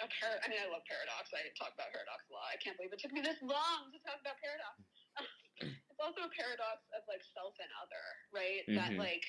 a 0.00 0.08
par. 0.20 0.40
I 0.44 0.48
mean, 0.48 0.60
I 0.60 0.68
love 0.68 0.84
paradox. 0.88 1.32
I 1.32 1.44
talk 1.56 1.72
about 1.74 1.92
paradox 1.92 2.24
a 2.28 2.32
lot. 2.32 2.48
I 2.52 2.56
can't 2.60 2.76
believe 2.76 2.92
it 2.92 3.00
took 3.00 3.12
me 3.12 3.20
this 3.24 3.40
long 3.42 3.92
to 3.92 3.98
talk 4.04 4.20
about 4.20 4.36
paradox. 4.40 4.76
it's 5.90 6.00
also 6.00 6.28
a 6.28 6.32
paradox 6.36 6.84
of 6.96 7.02
like 7.08 7.22
self 7.36 7.54
and 7.60 7.72
other, 7.80 8.06
right? 8.32 8.64
That 8.76 8.92
Mhm. 8.92 8.98
like 8.98 9.24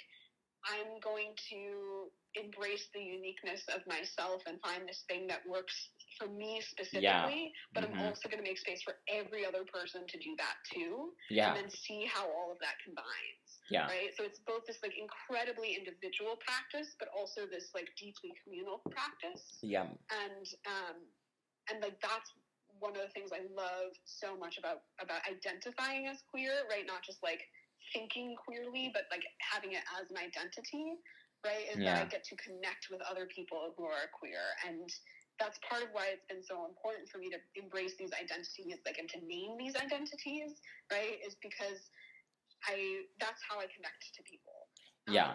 I'm 0.65 0.99
going 0.99 1.35
to 1.51 2.11
embrace 2.35 2.89
the 2.93 3.01
uniqueness 3.01 3.63
of 3.69 3.85
myself 3.87 4.43
and 4.47 4.59
find 4.61 4.87
this 4.89 5.03
thing 5.07 5.27
that 5.27 5.45
works 5.47 5.75
for 6.17 6.27
me 6.27 6.61
specifically, 6.61 7.53
but 7.73 7.83
Mhm. 7.83 7.93
I'm 7.93 7.99
also 8.07 8.27
going 8.29 8.43
to 8.43 8.47
make 8.49 8.59
space 8.59 8.81
for 8.83 8.95
every 9.07 9.45
other 9.45 9.63
person 9.65 10.05
to 10.07 10.17
do 10.19 10.35
that 10.37 10.57
too, 10.73 11.13
yeah, 11.29 11.47
and 11.49 11.57
then 11.57 11.69
see 11.69 12.05
how 12.05 12.25
all 12.27 12.51
of 12.51 12.59
that 12.59 12.75
combines 12.83 13.46
yeah, 13.69 13.87
right? 13.87 14.11
So 14.15 14.23
it's 14.23 14.39
both 14.43 14.65
this 14.65 14.79
like 14.81 14.95
incredibly 14.95 15.75
individual 15.75 16.39
practice, 16.39 16.95
but 16.99 17.09
also 17.11 17.47
this 17.49 17.71
like 17.75 17.91
deeply 17.99 18.33
communal 18.43 18.79
practice, 18.89 19.59
yeah, 19.61 19.87
and 20.11 20.45
um, 20.67 20.97
and 21.71 21.83
like 21.83 21.99
that's 21.99 22.31
one 22.79 22.93
of 22.93 23.01
the 23.01 23.11
things 23.11 23.33
I 23.33 23.43
love 23.51 23.91
so 24.05 24.37
much 24.37 24.57
about 24.57 24.87
about 25.01 25.21
identifying 25.27 26.07
as 26.07 26.23
queer, 26.29 26.63
right? 26.69 26.85
Not 26.85 27.03
just 27.03 27.19
like 27.23 27.41
thinking 27.91 28.35
queerly, 28.35 28.91
but 28.93 29.07
like 29.11 29.23
having 29.39 29.73
it 29.73 29.83
as 29.99 30.11
an 30.11 30.17
identity, 30.19 30.99
right? 31.43 31.67
Is 31.71 31.79
that 31.83 32.03
I 32.03 32.05
get 32.07 32.23
to 32.31 32.35
connect 32.35 32.91
with 32.91 33.01
other 33.03 33.27
people 33.31 33.73
who 33.75 33.83
are 33.87 34.11
queer 34.11 34.43
and 34.67 34.91
that's 35.39 35.61
part 35.61 35.85
of 35.85 35.89
why 35.93 36.09
it's 36.09 36.25
been 36.25 36.41
so 36.41 36.65
important 36.65 37.09
for 37.09 37.21
me 37.21 37.29
to 37.29 37.37
embrace 37.53 37.93
these 37.97 38.09
identities, 38.13 38.81
like, 38.85 38.97
and 38.97 39.05
to 39.13 39.21
name 39.21 39.53
these 39.57 39.77
identities, 39.77 40.57
right? 40.89 41.21
Is 41.21 41.37
because 41.41 41.89
I 42.65 43.05
that's 43.21 43.41
how 43.45 43.59
I 43.61 43.69
connect 43.69 44.01
to 44.17 44.21
people. 44.25 44.67
Um, 45.07 45.13
yeah. 45.13 45.31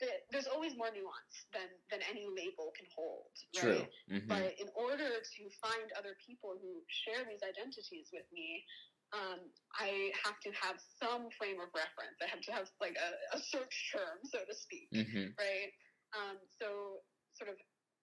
the, 0.00 0.08
there's 0.32 0.48
always 0.48 0.72
more 0.76 0.90
nuance 0.90 1.36
than 1.52 1.68
than 1.92 2.00
any 2.08 2.24
label 2.26 2.72
can 2.72 2.88
hold. 2.94 3.32
True. 3.52 3.84
Right? 3.84 3.90
hmm 4.08 4.28
But 4.28 4.56
in 4.56 4.68
order 4.72 5.20
to 5.20 5.42
find 5.60 5.86
other 5.98 6.16
people 6.24 6.56
who 6.56 6.80
share 7.04 7.22
these 7.28 7.44
identities 7.44 8.08
with 8.10 8.26
me, 8.32 8.64
um, 9.12 9.44
I 9.76 10.10
have 10.24 10.40
to 10.40 10.50
have 10.56 10.80
some 10.96 11.28
frame 11.36 11.60
of 11.60 11.68
reference. 11.76 12.16
I 12.24 12.28
have 12.32 12.40
to 12.48 12.52
have 12.56 12.66
like 12.80 12.96
a, 12.96 13.36
a 13.36 13.38
search 13.40 13.92
term, 13.92 14.24
so 14.24 14.40
to 14.40 14.54
speak 14.56 14.88
hmm 14.92 15.36
right? 15.36 15.70
Um, 16.12 16.36
so 16.60 17.00
sort 17.32 17.48
of, 17.48 17.56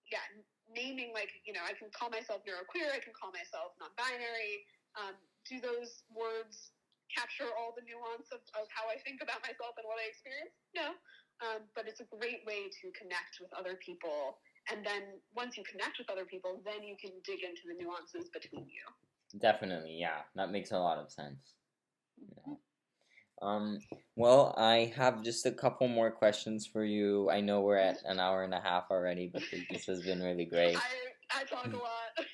yeah, 0.10 0.26
naming 0.70 1.14
like, 1.14 1.30
you 1.46 1.54
know, 1.54 1.62
I 1.62 1.78
can 1.78 1.94
call 1.94 2.10
myself 2.10 2.41
neuroqueer, 2.46 2.90
I 2.90 3.02
can 3.02 3.14
call 3.14 3.30
myself 3.30 3.78
non-binary. 3.78 4.66
Um, 4.98 5.14
do 5.46 5.62
those 5.62 6.02
words 6.10 6.74
capture 7.10 7.49
all 7.57 7.73
the 7.73 7.86
nuance 7.86 8.30
of, 8.31 8.41
of 8.56 8.69
how 8.69 8.88
I 8.88 8.98
think 9.02 9.22
about 9.22 9.41
myself 9.41 9.76
and 9.77 9.86
what 9.86 9.98
I 9.98 10.07
experience? 10.10 10.53
No. 10.73 10.95
Um, 11.41 11.65
but 11.76 11.88
it's 11.88 11.99
a 11.99 12.07
great 12.10 12.45
way 12.45 12.68
to 12.69 12.86
connect 12.94 13.40
with 13.41 13.52
other 13.57 13.80
people. 13.80 14.40
And 14.72 14.86
then 14.86 15.19
once 15.36 15.57
you 15.57 15.64
connect 15.64 15.98
with 15.98 16.10
other 16.10 16.26
people, 16.26 16.61
then 16.65 16.84
you 16.84 16.95
can 16.99 17.11
dig 17.23 17.44
into 17.44 17.65
the 17.65 17.76
nuances 17.76 18.30
between 18.30 18.68
you. 18.68 18.86
Definitely, 19.40 19.98
yeah. 19.99 20.27
That 20.36 20.52
makes 20.52 20.72
a 20.72 20.80
lot 20.80 20.98
of 20.98 21.11
sense. 21.11 21.56
Yeah. 22.18 22.56
Um, 23.41 23.80
well, 24.15 24.53
I 24.57 24.91
have 24.95 25.23
just 25.23 25.45
a 25.45 25.52
couple 25.52 25.88
more 25.88 26.11
questions 26.11 26.68
for 26.68 26.84
you. 26.84 27.30
I 27.30 27.40
know 27.40 27.61
we're 27.61 27.77
at 27.77 27.99
an 28.06 28.19
hour 28.19 28.44
and 28.44 28.53
a 28.53 28.60
half 28.60 28.86
already, 28.91 29.30
but 29.31 29.41
this 29.72 29.86
has 29.86 30.02
been 30.02 30.22
really 30.22 30.45
great. 30.45 30.76
I, 30.76 31.41
I 31.41 31.44
talk 31.45 31.68
a 31.68 31.77
lot. 31.77 32.18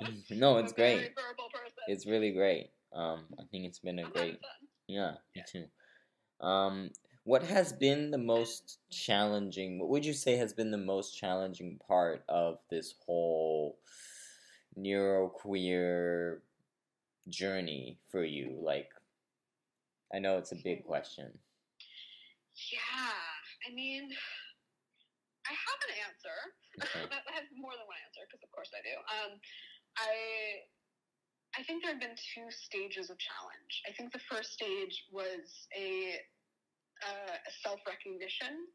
No, 0.30 0.58
I'm 0.58 0.64
it's 0.64 0.72
very 0.72 0.96
great. 0.96 1.14
verbal 1.16 1.48
person. 1.52 1.78
It's 1.88 2.06
really 2.06 2.32
great. 2.32 2.70
Um, 2.94 3.24
I 3.38 3.42
think 3.50 3.66
it's 3.66 3.80
been 3.80 3.98
a 3.98 4.04
I'm 4.04 4.10
great, 4.10 4.40
fun. 4.40 4.68
yeah, 4.88 5.10
me 5.34 5.42
Yeah. 5.42 5.42
too. 5.46 5.66
Um, 6.46 6.90
what 7.24 7.42
has 7.42 7.72
been 7.72 8.10
the 8.10 8.18
most 8.18 8.78
challenging? 8.90 9.78
What 9.78 9.88
would 9.90 10.04
you 10.04 10.12
say 10.12 10.36
has 10.36 10.52
been 10.52 10.70
the 10.70 10.78
most 10.78 11.16
challenging 11.16 11.78
part 11.88 12.22
of 12.28 12.58
this 12.70 12.94
whole 13.06 13.78
neuroqueer 14.78 16.40
journey 17.28 17.98
for 18.10 18.24
you? 18.24 18.58
Like, 18.60 18.90
I 20.14 20.18
know 20.18 20.38
it's 20.38 20.52
a 20.52 20.56
big 20.62 20.84
question. 20.84 21.38
Yeah, 22.70 23.18
I 23.66 23.74
mean, 23.74 24.10
I 25.46 25.52
have 25.52 25.80
an 25.88 25.94
answer. 26.06 26.38
Okay. 26.82 27.06
I 27.28 27.32
have 27.34 27.44
more 27.56 27.72
than 27.72 27.86
one 27.86 27.98
answer 28.06 28.22
because, 28.28 28.42
of 28.44 28.50
course, 28.52 28.70
I 28.72 28.82
do. 28.84 28.94
Um, 29.10 29.40
I 29.96 30.12
I 31.58 31.62
think 31.62 31.82
there 31.82 31.92
have 31.92 32.00
been 32.00 32.16
two 32.34 32.50
stages 32.50 33.10
of 33.10 33.18
challenge. 33.18 33.82
I 33.88 33.92
think 33.92 34.12
the 34.12 34.22
first 34.30 34.52
stage 34.52 35.04
was 35.12 35.68
a, 35.76 36.18
uh, 37.02 37.36
a 37.36 37.52
self 37.62 37.80
recognition, 37.86 38.66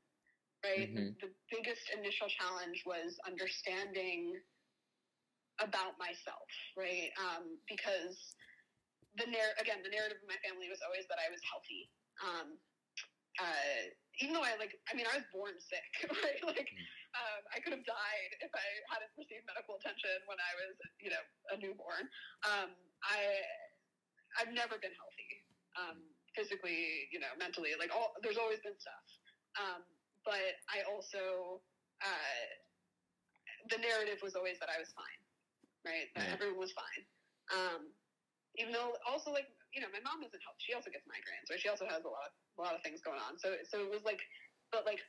right? 0.65 0.89
Mhm. 0.89 1.15
The, 1.21 1.27
the 1.27 1.33
biggest 1.51 1.89
initial 1.91 2.27
challenge 2.29 2.83
was 2.85 3.19
understanding 3.27 4.41
about 5.61 5.97
myself, 5.99 6.47
right? 6.77 7.11
Um, 7.19 7.59
because 7.67 8.35
the 9.17 9.27
narr- 9.27 9.57
again, 9.59 9.81
the 9.83 9.89
narrative 9.91 10.19
of 10.21 10.27
my 10.29 10.37
family 10.45 10.69
was 10.69 10.79
always 10.85 11.05
that 11.09 11.19
I 11.19 11.29
was 11.31 11.41
healthy. 11.43 11.89
Um, 12.23 12.47
uh, 13.39 13.81
even 14.21 14.33
though 14.35 14.43
I 14.45 14.55
like, 14.59 14.75
I 14.91 14.95
mean, 14.95 15.07
I 15.07 15.17
was 15.17 15.27
born 15.33 15.55
sick, 15.59 15.89
right? 16.23 16.41
Like, 16.45 16.69
um, 17.17 17.41
I 17.53 17.59
could 17.63 17.73
have 17.73 17.85
died 17.85 18.31
if 18.41 18.51
I 18.53 18.67
hadn't 18.93 19.11
received 19.17 19.45
medical 19.49 19.77
attention 19.77 20.13
when 20.29 20.37
I 20.37 20.51
was, 20.61 20.75
you 21.01 21.09
know, 21.09 21.23
a 21.53 21.57
newborn. 21.57 22.05
Um, 22.45 22.75
I, 23.03 23.41
I've 24.37 24.53
never 24.53 24.77
been 24.77 24.93
healthy, 24.93 25.31
um, 25.79 25.97
physically, 26.37 27.09
you 27.09 27.19
know, 27.19 27.31
mentally. 27.39 27.73
Like, 27.79 27.89
all 27.93 28.13
there's 28.21 28.37
always 28.37 28.61
been 28.61 28.77
stuff. 28.77 29.05
Um, 29.57 29.81
but 30.25 30.61
I 30.69 30.85
also, 30.85 31.61
uh, 32.05 32.45
the 33.73 33.79
narrative 33.81 34.21
was 34.21 34.35
always 34.35 34.59
that 34.61 34.69
I 34.69 34.77
was 34.79 34.93
fine, 34.93 35.21
right? 35.85 36.07
That 36.15 36.29
Yeah. 36.29 36.33
everyone 36.37 36.59
was 36.61 36.73
fine. 36.73 37.03
Um, 37.49 37.93
even 38.57 38.73
though 38.73 38.97
also 39.05 39.31
like 39.31 39.47
you 39.73 39.81
know 39.81 39.87
my 39.93 40.01
mom 40.01 40.21
doesn't 40.21 40.41
help 40.41 40.57
she 40.57 40.73
also 40.73 40.89
gets 40.89 41.05
migraines 41.05 41.45
right 41.51 41.61
she 41.61 41.69
also 41.69 41.85
has 41.85 42.01
a 42.03 42.09
lot 42.09 42.25
of 42.27 42.33
a 42.57 42.61
lot 42.65 42.73
of 42.73 42.81
things 42.81 42.99
going 43.05 43.19
on 43.21 43.37
so 43.37 43.53
so 43.69 43.85
it 43.85 43.91
was 43.91 44.03
like 44.03 44.19
but 44.73 44.85
like 44.85 44.99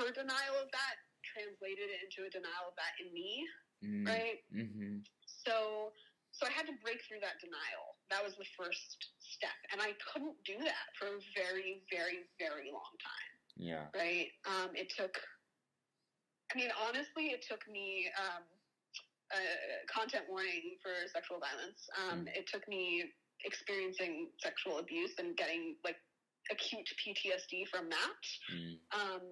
her 0.00 0.10
denial 0.10 0.56
of 0.56 0.70
that 0.72 0.96
translated 1.24 1.88
it 1.90 2.00
into 2.04 2.26
a 2.26 2.30
denial 2.30 2.70
of 2.70 2.76
that 2.76 2.94
in 3.02 3.12
me 3.12 3.44
Mm, 3.78 4.06
right 4.10 4.42
Mm-hmm. 4.50 5.06
so 5.22 5.92
so 6.34 6.46
i 6.46 6.50
had 6.50 6.66
to 6.66 6.74
break 6.82 6.98
through 7.06 7.22
that 7.22 7.38
denial 7.38 7.94
that 8.10 8.18
was 8.24 8.34
the 8.34 8.48
first 8.58 9.06
step 9.22 9.54
and 9.70 9.78
i 9.80 9.94
couldn't 10.10 10.34
do 10.42 10.58
that 10.58 10.86
for 10.98 11.06
a 11.14 11.18
very 11.38 11.78
very 11.94 12.26
very 12.42 12.74
long 12.74 12.94
time 12.98 13.32
Yeah. 13.54 13.86
right 13.94 14.26
um 14.50 14.74
it 14.74 14.90
took 14.90 15.14
i 16.52 16.58
mean 16.58 16.70
honestly 16.86 17.30
it 17.30 17.42
took 17.46 17.62
me 17.70 18.10
um 18.18 18.42
a 19.32 19.40
content 19.92 20.24
warning 20.28 20.74
for 20.82 20.90
sexual 21.12 21.38
violence 21.38 21.86
um 22.00 22.24
Mm. 22.24 22.34
it 22.34 22.46
took 22.50 22.66
me 22.66 23.04
experiencing 23.44 24.30
sexual 24.42 24.78
abuse 24.78 25.14
and 25.18 25.36
getting 25.36 25.76
like 25.84 25.96
acute 26.50 26.88
PTSD 26.98 27.68
from 27.70 27.88
that. 27.90 28.22
Mm. 28.50 28.74
Um, 28.96 29.22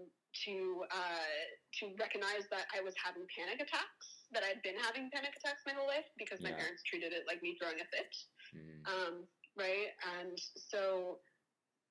to 0.44 0.84
uh, 0.92 1.32
to 1.80 1.92
recognize 2.00 2.48
that 2.50 2.66
I 2.72 2.80
was 2.80 2.94
having 2.96 3.26
panic 3.32 3.60
attacks, 3.60 4.26
that 4.32 4.42
I'd 4.42 4.62
been 4.62 4.78
having 4.80 5.10
panic 5.12 5.36
attacks 5.36 5.62
my 5.66 5.72
whole 5.76 5.86
life 5.88 6.06
because 6.16 6.40
my 6.40 6.50
Yeah. 6.50 6.56
parents 6.56 6.82
treated 6.84 7.12
it 7.12 7.26
like 7.26 7.42
me 7.42 7.56
throwing 7.60 7.80
a 7.80 7.86
fit 7.92 8.12
Mm. 8.54 8.80
um, 8.88 9.14
right? 9.56 9.92
And 10.18 10.38
so 10.56 11.20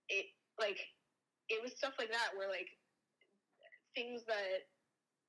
it 0.09 0.25
like 0.59 0.79
it 1.49 1.61
was 1.61 1.73
stuff 1.77 1.93
like 1.99 2.11
that 2.11 2.31
where 2.37 2.49
like 2.49 2.69
things 3.93 4.23
that 4.25 4.65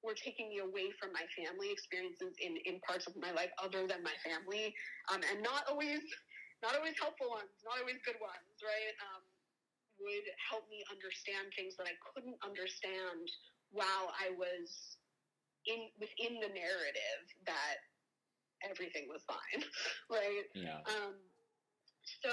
were 0.03 0.15
taking 0.15 0.49
me 0.49 0.59
away 0.61 0.93
from 1.01 1.13
my 1.13 1.25
family 1.35 1.71
experiences 1.73 2.35
in 2.41 2.57
in 2.65 2.81
parts 2.87 3.07
of 3.07 3.17
my 3.17 3.33
life 3.33 3.51
other 3.63 3.87
than 3.87 4.03
my 4.03 4.15
family, 4.25 4.75
um, 5.13 5.21
and 5.33 5.43
not 5.43 5.65
always 5.69 6.01
not 6.63 6.75
always 6.77 6.97
helpful 6.99 7.29
ones, 7.31 7.53
not 7.65 7.81
always 7.81 8.01
good 8.05 8.19
ones, 8.21 8.57
right? 8.63 8.95
Um, 9.03 9.23
would 10.01 10.27
help 10.53 10.69
me 10.69 10.85
understand 10.93 11.49
things 11.57 11.73
that 11.81 11.89
I 11.89 11.97
couldn't 12.13 12.37
understand 12.45 13.25
while 13.77 14.11
I 14.17 14.33
was 14.35 14.97
in 15.69 15.93
within 16.01 16.41
the 16.41 16.49
narrative 16.49 17.23
that 17.45 17.77
everything 18.65 19.07
was 19.13 19.23
fine, 19.29 19.61
right? 20.11 20.47
Yeah. 20.57 20.81
Um, 20.89 21.21
so 22.25 22.33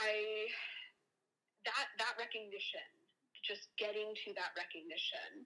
I 0.00 0.48
that 1.64 1.86
that 2.00 2.14
recognition, 2.20 2.84
just 3.44 3.68
getting 3.76 4.12
to 4.24 4.28
that 4.36 4.52
recognition, 4.56 5.44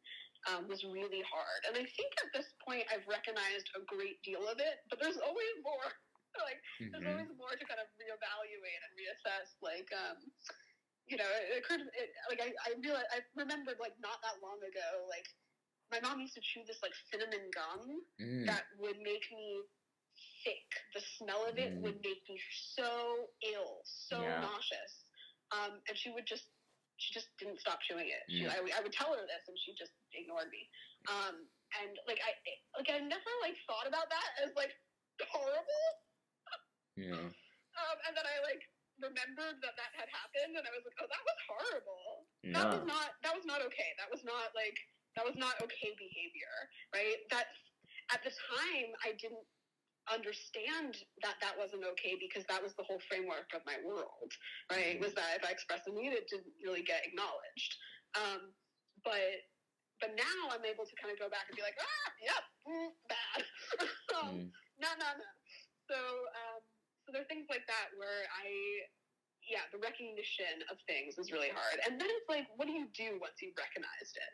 um, 0.51 0.67
was 0.71 0.83
really 0.87 1.23
hard. 1.27 1.61
And 1.67 1.75
I 1.79 1.87
think 1.87 2.11
at 2.23 2.31
this 2.35 2.55
point 2.63 2.87
I've 2.91 3.07
recognized 3.07 3.69
a 3.79 3.83
great 3.87 4.23
deal 4.23 4.47
of 4.47 4.59
it, 4.63 4.83
but 4.91 4.99
there's 5.03 5.19
always 5.19 5.55
more. 5.63 5.91
like 6.47 6.61
there's 6.79 7.03
Mhm. 7.03 7.11
always 7.11 7.33
more 7.35 7.55
to 7.57 7.65
kind 7.67 7.81
of 7.83 7.89
reevaluate 7.99 8.81
and 8.87 8.93
reassess. 8.95 9.59
Like 9.65 9.91
um, 9.97 10.19
you 11.11 11.17
know, 11.19 11.29
it 11.29 11.59
occurred 11.65 11.83
it, 11.89 12.09
like 12.29 12.41
I 12.41 12.53
I 12.69 12.77
realized 12.81 13.09
I 13.13 13.21
remembered 13.37 13.77
like 13.81 13.97
not 14.01 14.21
that 14.23 14.39
long 14.43 14.59
ago 14.63 14.89
like. 15.09 15.27
My 15.89 16.05
mom 16.05 16.21
used 16.21 16.37
to 16.37 16.45
chew 16.45 16.61
this 16.69 16.85
like 16.85 16.93
cinnamon 17.09 17.49
gum, 17.49 18.05
Mm. 18.21 18.45
that 18.45 18.69
would 18.77 19.01
make 19.01 19.25
me 19.33 19.65
sick. 20.45 20.69
The 20.93 21.01
smell 21.17 21.49
of 21.49 21.57
it 21.57 21.73
Mm. 21.73 21.81
would 21.81 21.97
make 22.05 22.21
me 22.29 22.37
so 22.77 23.33
ill, 23.41 23.81
so 23.89 24.21
Yeah. 24.21 24.37
nauseous. 24.45 25.09
Um, 25.51 25.81
and 25.89 25.97
she 25.97 26.11
would 26.13 26.27
just, 26.29 26.45
she 27.01 27.15
just 27.15 27.33
didn't 27.39 27.59
stop 27.65 27.81
chewing 27.89 28.05
it. 28.05 28.21
She, 28.29 28.45
Mm. 28.45 28.53
I, 28.53 28.61
would- 28.61 28.73
I 28.77 28.81
would 28.85 28.93
tell 28.93 29.17
her 29.17 29.25
this, 29.27 29.49
and 29.49 29.57
she 29.65 29.73
just 29.81 29.93
ignored 30.13 30.51
me. 30.51 30.69
Um, 31.09 31.49
and 31.81 31.99
like 32.07 32.21
I, 32.21 32.37
like 32.77 32.91
I 32.93 32.99
never 33.01 33.31
like 33.41 33.57
thought 33.65 33.87
about 33.89 34.11
that 34.11 34.29
as 34.45 34.53
like 34.61 34.77
horrible. 35.25 35.89
Yeah. 36.97 37.33
Um, 37.79 37.97
and 38.09 38.13
then 38.17 38.27
I 38.27 38.43
like 38.43 38.61
remembered 39.01 39.59
that 39.63 39.75
that 39.79 39.93
had 39.95 40.11
happened, 40.11 40.59
and 40.59 40.65
I 40.67 40.73
was 40.75 40.85
like, 40.87 40.99
oh, 41.03 41.09
that 41.09 41.25
was 41.25 41.41
horrible. 41.49 42.07
That 42.55 42.67
was 42.71 42.85
not 42.87 43.09
that 43.23 43.35
was 43.35 43.47
not 43.47 43.61
okay. 43.71 43.91
That 43.99 44.11
was 44.11 44.23
not 44.25 44.55
like 44.55 44.77
that 45.17 45.25
was 45.27 45.37
not 45.37 45.59
okay 45.63 45.91
behavior, 45.99 46.55
right? 46.95 47.19
That 47.35 47.51
at 48.15 48.23
the 48.25 48.31
time 48.31 48.89
I 49.05 49.13
didn't 49.19 49.45
understand 50.09 50.97
that 51.21 51.37
that 51.45 51.53
wasn't 51.61 51.85
okay 51.85 52.17
because 52.17 52.47
that 52.49 52.63
was 52.65 52.73
the 52.81 52.85
whole 52.87 53.01
framework 53.13 53.53
of 53.53 53.61
my 53.69 53.77
world, 53.85 54.31
right? 54.73 54.97
Was 55.01 55.13
that 55.15 55.37
if 55.37 55.45
I 55.45 55.53
expressed 55.53 55.85
a 55.89 55.93
need, 55.93 56.17
it 56.17 56.29
didn't 56.33 56.49
really 56.65 56.81
get 56.83 57.05
acknowledged. 57.05 57.73
Um, 58.17 58.55
but 59.05 59.45
but 60.01 60.15
now 60.15 60.39
I'm 60.55 60.65
able 60.65 60.87
to 60.87 60.97
kind 60.97 61.11
of 61.13 61.19
go 61.19 61.27
back 61.29 61.51
and 61.51 61.59
be 61.59 61.63
like, 61.67 61.77
ah, 61.77 62.09
yep, 62.23 62.43
mm, 62.71 62.91
bad. 63.11 63.41
um, 64.17 64.31
Mm. 64.39 64.51
no, 64.79 64.91
no, 64.95 65.09
no. 65.19 65.29
So, 65.91 65.99
um, 65.99 66.63
so 67.09 67.17
there 67.17 67.25
are 67.25 67.33
things 67.33 67.49
like 67.49 67.65
that 67.65 67.89
where 67.97 68.29
I, 68.37 68.53
yeah, 69.41 69.65
the 69.73 69.81
recognition 69.81 70.61
of 70.69 70.77
things 70.85 71.17
is 71.17 71.33
really 71.33 71.49
hard. 71.49 71.81
And 71.89 71.97
then 71.97 72.05
it's 72.05 72.29
like, 72.29 72.45
what 72.61 72.69
do 72.69 72.77
you 72.77 72.85
do 72.93 73.17
once 73.17 73.41
you've 73.41 73.57
recognized 73.57 74.13
it, 74.13 74.33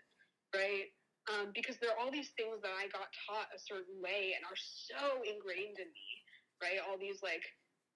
right? 0.51 0.91
Um, 1.31 1.55
because 1.55 1.79
there 1.79 1.95
are 1.95 1.99
all 2.03 2.11
these 2.11 2.35
things 2.35 2.59
that 2.67 2.75
I 2.75 2.91
got 2.91 3.15
taught 3.31 3.47
a 3.55 3.61
certain 3.63 3.95
way 4.03 4.35
and 4.35 4.43
are 4.43 4.59
so 4.59 5.23
ingrained 5.23 5.79
in 5.79 5.87
me, 5.87 6.11
right? 6.59 6.83
All 6.83 6.99
these 6.99 7.23
like, 7.23 7.47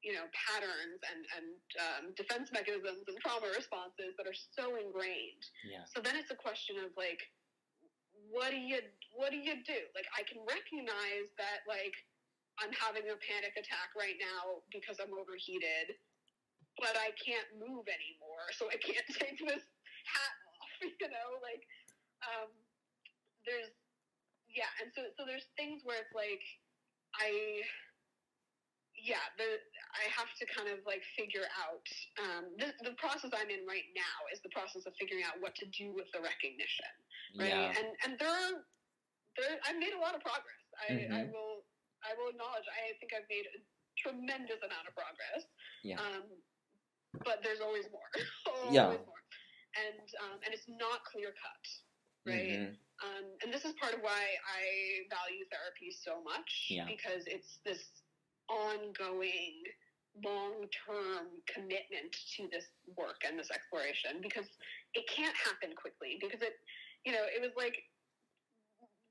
you 0.06 0.14
know, 0.14 0.30
patterns 0.30 1.02
and 1.10 1.26
and 1.34 1.58
um, 1.82 2.04
defense 2.14 2.54
mechanisms 2.54 3.02
and 3.10 3.18
trauma 3.18 3.50
responses 3.50 4.14
that 4.14 4.30
are 4.30 4.38
so 4.54 4.78
ingrained. 4.78 5.42
Yeah. 5.66 5.82
So 5.90 5.98
then 5.98 6.14
it's 6.14 6.30
a 6.30 6.38
question 6.38 6.78
of 6.78 6.94
like, 6.94 7.18
what 8.30 8.54
do 8.54 8.62
you 8.62 8.78
what 9.10 9.34
do 9.34 9.42
you 9.42 9.58
do? 9.66 9.80
Like 9.98 10.06
I 10.14 10.22
can 10.22 10.38
recognize 10.46 11.34
that 11.34 11.66
like 11.66 11.98
I'm 12.62 12.72
having 12.74 13.06
a 13.10 13.16
panic 13.22 13.54
attack 13.56 13.94
right 13.94 14.18
now 14.18 14.62
because 14.74 14.98
I'm 14.98 15.14
overheated, 15.14 15.94
but 16.78 16.94
I 16.98 17.14
can't 17.18 17.46
move 17.58 17.86
anymore, 17.86 18.46
so 18.54 18.66
I 18.70 18.76
can't 18.82 19.06
take 19.20 19.38
this 19.38 19.64
hat 20.06 20.34
off. 20.46 20.70
You 21.02 21.10
know, 21.10 21.42
like 21.42 21.66
um, 22.22 22.50
there's 23.46 23.70
yeah, 24.46 24.70
and 24.78 24.90
so 24.94 25.10
so 25.18 25.26
there's 25.26 25.50
things 25.58 25.82
where 25.82 25.98
it's 25.98 26.14
like 26.14 26.42
I 27.18 27.62
yeah, 28.94 29.22
the 29.38 29.58
I 29.94 30.06
have 30.14 30.30
to 30.38 30.44
kind 30.50 30.70
of 30.70 30.82
like 30.86 31.02
figure 31.18 31.46
out 31.58 31.86
um, 32.22 32.44
the 32.58 32.70
the 32.86 32.94
process 32.98 33.30
I'm 33.34 33.50
in 33.50 33.66
right 33.66 33.86
now 33.94 34.18
is 34.30 34.38
the 34.42 34.50
process 34.54 34.86
of 34.86 34.94
figuring 34.98 35.22
out 35.26 35.38
what 35.42 35.54
to 35.62 35.66
do 35.74 35.90
with 35.94 36.06
the 36.14 36.22
recognition 36.22 36.90
right? 37.38 37.50
Yeah. 37.50 37.74
And 37.78 37.88
and 38.04 38.12
there 38.18 38.30
are 38.30 38.54
there 39.36 39.54
I've 39.66 39.78
made 39.78 39.94
a 39.94 40.00
lot 40.02 40.14
of 40.14 40.22
progress. 40.22 40.62
I, 40.78 40.86
I 41.10 41.20
Mhm. 41.26 41.32
will 41.32 41.47
I 42.08 42.16
will 42.16 42.32
acknowledge 42.32 42.64
I 42.72 42.96
think 42.96 43.12
I've 43.12 43.28
made 43.28 43.44
a 43.52 43.60
tremendous 44.00 44.64
amount 44.64 44.88
of 44.88 44.96
progress. 44.96 45.44
Yeah. 45.84 46.00
Um, 46.00 46.24
but 47.24 47.44
there's 47.44 47.60
always 47.60 47.84
more. 47.92 48.08
always 48.48 48.72
Yeah. 48.72 48.96
more. 48.96 49.20
And 49.76 50.06
um, 50.24 50.36
and 50.44 50.50
it's 50.56 50.64
not 50.66 51.04
clear 51.04 51.36
cut, 51.36 51.64
right? 52.24 52.56
Mhm. 52.56 52.76
Um, 53.04 53.26
and 53.44 53.52
this 53.52 53.62
is 53.68 53.76
part 53.78 53.94
of 53.94 54.00
why 54.02 54.24
I 54.42 55.06
value 55.12 55.44
therapy 55.52 55.92
so 55.92 56.18
much 56.24 56.66
Yeah. 56.72 56.88
because 56.88 57.28
it's 57.28 57.60
this 57.62 57.84
ongoing 58.48 59.62
long 60.24 60.66
term 60.72 61.28
commitment 61.46 62.10
to 62.34 62.48
this 62.50 62.66
work 62.96 63.22
and 63.28 63.38
this 63.38 63.52
exploration 63.52 64.18
because 64.24 64.48
it 64.94 65.06
can't 65.06 65.36
happen 65.36 65.76
quickly 65.76 66.18
because 66.18 66.42
it 66.42 66.58
you 67.04 67.12
know 67.12 67.22
it 67.22 67.38
was 67.40 67.52
like 67.56 67.76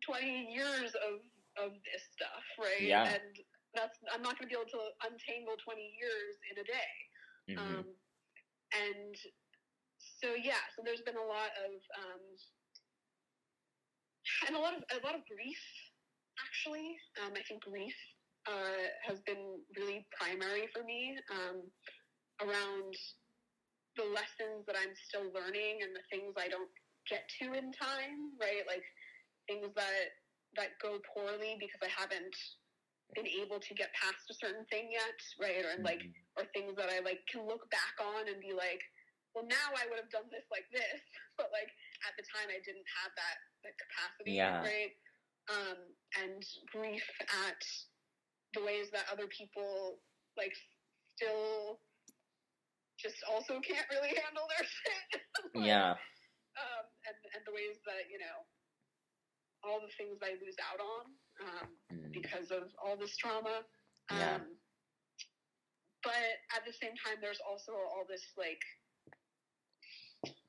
20 0.03 0.51
years 0.51 0.91
of 0.95 1.21
of 1.61 1.73
this 1.85 2.03
stuff 2.13 2.45
right 2.59 2.81
Yeah. 2.85 3.09
and 3.17 3.33
that's 3.75 3.97
i'm 4.13 4.21
not 4.21 4.37
going 4.37 4.49
to 4.49 4.53
be 4.53 4.57
able 4.59 4.69
to 4.69 4.83
untangle 5.05 5.57
20 5.61 5.81
years 5.97 6.33
in 6.51 6.55
a 6.61 6.65
day 6.65 6.93
Mhm. 7.49 7.57
um, 7.59 7.85
and 8.75 9.15
so 10.21 10.33
yeah, 10.35 10.59
so 10.75 10.83
there's 10.83 11.01
been 11.01 11.17
a 11.17 11.29
lot 11.29 11.51
of 11.63 11.71
um, 11.97 12.23
and 14.47 14.55
a 14.55 14.59
lot 14.59 14.75
of 14.75 14.83
a 14.91 14.99
lot 15.05 15.15
of 15.15 15.21
grief 15.25 15.63
actually. 16.37 16.97
Um, 17.23 17.33
I 17.33 17.41
think 17.47 17.63
grief 17.63 17.95
uh, 18.45 18.91
has 19.07 19.19
been 19.25 19.57
really 19.77 20.05
primary 20.19 20.67
for 20.73 20.83
me 20.83 21.17
um, 21.31 21.63
around 22.43 22.93
the 23.95 24.05
lessons 24.13 24.65
that 24.67 24.77
I'm 24.77 24.93
still 25.09 25.31
learning 25.33 25.81
and 25.81 25.95
the 25.95 26.05
things 26.11 26.33
I 26.37 26.47
don't 26.47 26.69
get 27.09 27.25
to 27.41 27.53
in 27.57 27.71
time. 27.73 28.35
Right, 28.39 28.67
like 28.67 28.85
things 29.47 29.71
that 29.75 30.13
that 30.57 30.77
go 30.81 30.99
poorly 31.13 31.55
because 31.61 31.79
I 31.81 31.89
haven't 31.93 32.35
been 33.15 33.27
able 33.27 33.59
to 33.61 33.73
get 33.73 33.93
past 33.95 34.19
a 34.29 34.35
certain 34.35 34.65
thing 34.67 34.91
yet. 34.91 35.15
Right, 35.39 35.63
or 35.63 35.77
like 35.81 36.01
Mhm. 36.03 36.13
or 36.35 36.45
things 36.51 36.75
that 36.75 36.89
I 36.89 36.99
like 36.99 37.25
can 37.31 37.45
look 37.47 37.69
back 37.71 37.95
on 38.01 38.27
and 38.27 38.41
be 38.41 38.51
like, 38.53 38.81
well, 39.33 39.45
now 39.45 39.69
I 39.77 39.87
would 39.87 39.97
have 40.01 40.09
done 40.09 40.29
this 40.29 40.45
like 40.51 40.67
this, 40.71 41.01
but 41.37 41.51
like 41.51 41.69
at 42.05 42.17
the 42.17 42.23
time 42.33 42.49
I 42.49 42.59
didn't 42.65 42.87
have 43.03 43.13
that 43.15 43.37
that 43.63 43.75
capacity, 43.77 44.31
Yeah. 44.33 44.59
right? 44.61 44.93
Um, 45.49 45.79
and 46.19 46.43
grief 46.73 47.07
at 47.47 47.63
the 48.53 48.63
ways 48.63 48.91
that 48.91 49.07
other 49.09 49.27
people 49.27 50.01
like 50.35 50.53
still 51.15 51.79
just 52.97 53.21
also 53.29 53.61
can't 53.61 53.87
really 53.89 54.09
handle 54.25 54.47
their 54.49 54.65
shit. 54.65 55.21
Like, 55.55 55.65
Yeah. 55.65 55.91
Um, 56.57 56.85
and 57.05 57.17
and 57.33 57.45
the 57.45 57.53
ways 57.53 57.77
that 57.85 58.09
you 58.09 58.17
know 58.17 58.45
all 59.63 59.81
the 59.81 59.91
things 59.97 60.19
I 60.21 60.37
lose 60.43 60.57
out 60.61 60.79
on 60.81 61.03
um, 61.41 61.67
Mm. 61.93 62.11
because 62.11 62.51
of 62.51 62.73
all 62.81 62.97
this 62.97 63.15
trauma. 63.17 63.63
Yeah. 64.11 64.35
Um, 64.41 64.57
but 66.03 66.27
at 66.55 66.65
the 66.65 66.73
same 66.73 66.95
time, 67.03 67.17
there's 67.21 67.41
also 67.43 67.73
all 67.73 68.05
this 68.07 68.23
like, 68.37 68.61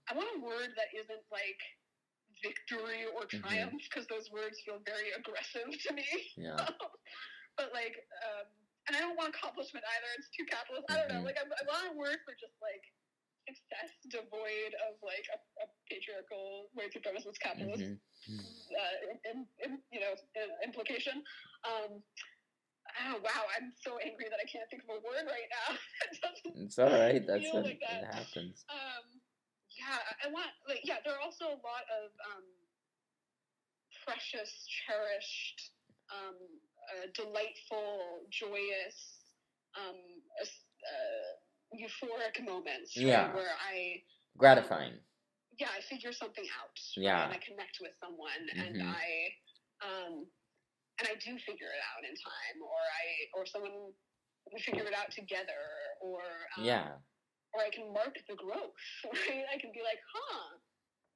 I 0.09 0.15
want 0.17 0.29
a 0.37 0.41
word 0.41 0.73
that 0.77 0.89
isn't 0.97 1.25
like 1.31 1.61
victory 2.43 3.05
or 3.07 3.27
Mhm. 3.27 3.43
triumph 3.43 3.83
because 3.91 4.07
those 4.07 4.31
words 4.31 4.61
feel 4.63 4.79
very 4.87 5.11
aggressive 5.13 5.69
to 5.69 5.93
me. 5.93 6.07
Yeah. 6.37 6.57
but 7.59 7.73
like, 7.75 7.97
um, 8.25 8.47
and 8.89 8.97
I 8.97 9.01
don't 9.01 9.17
want 9.17 9.35
accomplishment 9.35 9.85
either. 9.85 10.11
It's 10.17 10.31
too 10.31 10.47
capitalist. 10.47 10.87
I 10.91 10.97
don't 10.97 11.09
know. 11.13 11.21
Mhm. 11.21 11.29
Like, 11.29 11.39
I, 11.39 11.45
I 11.45 11.63
want 11.67 11.93
a 11.93 11.97
word 11.99 12.19
for 12.25 12.33
just 12.39 12.55
like 12.63 12.85
success 13.57 13.91
devoid 14.11 14.73
of 14.89 14.99
like 15.03 15.25
a, 15.33 15.39
a 15.63 15.67
patriarchal, 15.89 16.69
white 16.75 16.93
supremacist 16.93 17.41
capitalist 17.41 17.85
Mhm. 18.29 18.45
uh, 18.75 18.97
in, 19.31 19.47
in, 19.65 19.71
you 19.93 20.01
know, 20.01 20.13
implication. 20.65 21.23
Um, 21.65 22.03
oh, 23.09 23.17
wow, 23.25 23.43
I'm 23.57 23.73
so 23.81 23.99
angry 23.99 24.29
that 24.29 24.41
I 24.41 24.47
can't 24.49 24.69
think 24.71 24.83
of 24.85 24.91
a 24.91 25.01
word 25.01 25.27
right 25.27 25.51
now. 25.51 25.69
it 26.13 26.65
It's 26.65 26.79
all 26.79 26.91
right. 26.91 27.25
That's 27.27 27.53
what 27.53 27.65
like 27.65 27.81
it 27.81 28.03
that. 28.03 28.15
happens. 28.15 28.65
Um, 28.69 29.05
yeah, 29.79 29.99
I 30.25 30.29
want 30.33 30.51
like 30.67 30.81
yeah. 30.85 30.99
There 31.05 31.15
are 31.15 31.23
also 31.23 31.47
a 31.55 31.61
lot 31.63 31.87
of 32.03 32.11
um, 32.35 32.45
precious, 34.05 34.51
cherished, 34.67 35.71
um, 36.11 36.37
uh, 36.91 37.07
delightful, 37.15 38.27
joyous, 38.31 38.99
um, 39.77 39.97
uh, 40.41 41.33
euphoric 41.75 42.41
moments. 42.45 42.97
right, 42.97 43.07
Yeah. 43.07 43.35
where 43.35 43.53
I 43.61 44.03
Gratifying. 44.37 44.99
yeah, 45.59 45.69
I 45.77 45.81
figure 45.83 46.13
something 46.13 46.47
out. 46.61 46.77
right, 46.97 47.03
Yeah. 47.03 47.25
and 47.25 47.33
I 47.35 47.39
connect 47.39 47.79
with 47.81 47.93
someone, 48.01 48.49
and 48.57 48.77
Mhm. 48.77 48.95
I, 48.95 49.35
um, 49.81 50.31
and 50.99 51.09
I 51.09 51.15
do 51.17 51.39
figure 51.41 51.71
it 51.71 51.83
out 51.95 52.05
in 52.05 52.15
time, 52.17 52.63
or 52.63 52.79
I, 52.79 53.05
or 53.35 53.47
someone 53.47 53.93
we 54.53 54.61
figure 54.61 54.85
it 54.87 54.95
out 54.95 55.11
together, 55.13 55.61
or 56.01 56.23
um, 56.57 56.65
Yeah. 56.65 56.99
or 57.53 57.61
I 57.63 57.71
can 57.71 57.93
mark 57.93 58.17
the 58.29 58.35
growth. 58.37 58.77
Right, 59.13 59.47
I 59.49 59.59
can 59.59 59.73
be 59.73 59.83
like, 59.83 60.01
huh. 60.13 60.59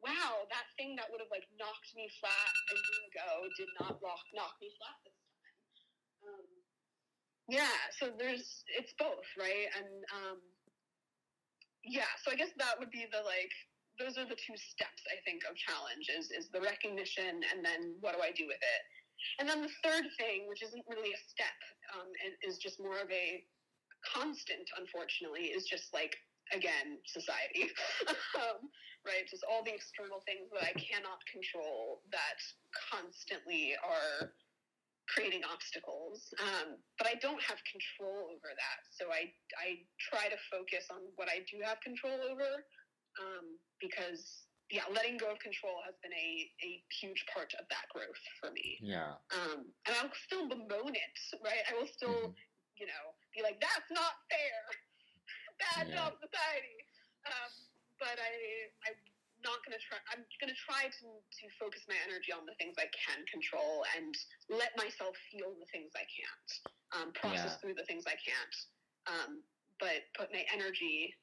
Wow, 0.02 0.46
that 0.50 0.66
thing 0.76 0.96
that 0.96 1.08
would 1.10 1.20
have 1.20 1.30
like 1.30 1.46
knocked 1.56 1.94
me 1.94 2.08
flat 2.18 2.52
a 2.70 2.74
year 2.74 3.06
ago 3.14 3.48
did 3.56 3.68
not 3.78 4.02
knock 4.02 4.20
knock 4.34 4.60
me 4.60 4.68
flat 4.76 4.98
this 5.04 5.14
time. 5.14 6.34
Um, 6.34 6.61
yeah, 7.48 7.74
so 7.98 8.10
there's 8.18 8.64
it's 8.78 8.94
both, 8.98 9.26
right? 9.38 9.66
And 9.74 9.90
um, 10.14 10.38
yeah, 11.84 12.10
so 12.22 12.30
I 12.30 12.36
guess 12.36 12.54
that 12.58 12.78
would 12.78 12.90
be 12.90 13.06
the 13.10 13.22
like 13.26 13.52
those 13.98 14.16
are 14.16 14.24
the 14.24 14.38
two 14.38 14.56
steps 14.56 15.02
I 15.10 15.20
think 15.26 15.42
of 15.44 15.58
challenge 15.58 16.08
is 16.08 16.30
is 16.30 16.48
the 16.48 16.62
recognition 16.62 17.42
and 17.50 17.64
then 17.64 17.98
what 18.00 18.14
do 18.14 18.22
I 18.22 18.32
do 18.32 18.46
with 18.46 18.62
it? 18.62 18.82
And 19.38 19.46
then 19.48 19.62
the 19.62 19.74
third 19.86 20.06
thing, 20.18 20.50
which 20.50 20.62
isn't 20.62 20.82
really 20.90 21.14
a 21.14 21.20
step, 21.30 21.58
um, 21.94 22.10
and 22.26 22.34
is 22.42 22.58
just 22.58 22.82
more 22.82 22.98
of 22.98 23.10
a 23.10 23.44
constant, 24.02 24.66
unfortunately, 24.78 25.54
is 25.54 25.66
just 25.66 25.94
like 25.94 26.16
again 26.50 26.98
society, 27.06 27.70
um, 28.38 28.66
right? 29.06 29.26
Just 29.30 29.46
all 29.46 29.62
the 29.62 29.74
external 29.74 30.22
things 30.26 30.50
that 30.54 30.62
I 30.62 30.74
cannot 30.78 31.22
control 31.30 32.02
that 32.10 32.38
constantly 32.90 33.74
are 33.78 34.34
creating 35.08 35.42
obstacles. 35.44 36.30
Um, 36.40 36.78
but 36.98 37.06
I 37.06 37.14
don't 37.18 37.40
have 37.42 37.58
control 37.66 38.30
over 38.30 38.50
that, 38.54 38.78
so 38.90 39.10
I 39.10 39.32
I 39.58 39.82
try 39.98 40.28
to 40.28 40.38
focus 40.50 40.86
on 40.90 41.02
what 41.16 41.28
I 41.28 41.42
do 41.50 41.58
have 41.64 41.80
control 41.80 42.18
over, 42.22 42.64
um, 43.20 43.58
because 43.80 44.46
yeah, 44.72 44.88
letting 44.88 45.20
go 45.20 45.28
of 45.28 45.38
control 45.44 45.84
has 45.84 45.92
been 46.00 46.16
a, 46.16 46.28
a 46.64 46.70
huge 46.96 47.20
part 47.28 47.52
of 47.60 47.68
that 47.68 47.84
growth 47.92 48.22
for 48.40 48.48
me. 48.56 48.80
Yeah. 48.80 49.20
Um, 49.28 49.68
and 49.84 49.92
I'll 50.00 50.08
still 50.16 50.48
bemoan 50.48 50.96
it, 50.96 51.16
right? 51.44 51.60
I 51.68 51.76
will 51.76 51.86
still, 51.92 52.32
Mhm. 52.32 52.34
you 52.80 52.86
know, 52.88 53.04
be 53.36 53.42
like, 53.44 53.60
that's 53.60 53.90
not 53.92 54.16
fair. 54.32 54.60
Bad 55.60 55.92
Yeah. 55.92 55.96
job, 56.08 56.16
society. 56.24 56.78
Um, 57.28 57.52
but 58.00 58.16
I, 58.16 58.32
I'm 58.88 58.96
not 59.44 59.60
going 59.66 59.74
to 59.76 59.82
try, 59.82 59.98
I'm 60.10 60.22
going 60.40 60.50
to 60.52 60.60
try 60.62 60.86
to, 60.88 61.06
to 61.06 61.44
focus 61.58 61.82
my 61.88 61.98
energy 62.06 62.32
on 62.32 62.46
the 62.46 62.54
things 62.58 62.74
I 62.78 62.88
can 62.94 63.22
control 63.26 63.84
and 63.98 64.14
let 64.50 64.74
myself 64.78 65.14
feel 65.30 65.54
the 65.58 65.66
things 65.70 65.92
I 65.94 66.06
can't, 66.06 66.50
um, 66.96 67.08
process 67.12 67.54
Yeah. 67.54 67.58
through 67.60 67.74
the 67.74 67.86
things 67.86 68.04
I 68.06 68.16
can't, 68.18 68.54
um, 69.06 69.30
but 69.80 70.06
put 70.16 70.32
my 70.32 70.44
energy 70.52 71.14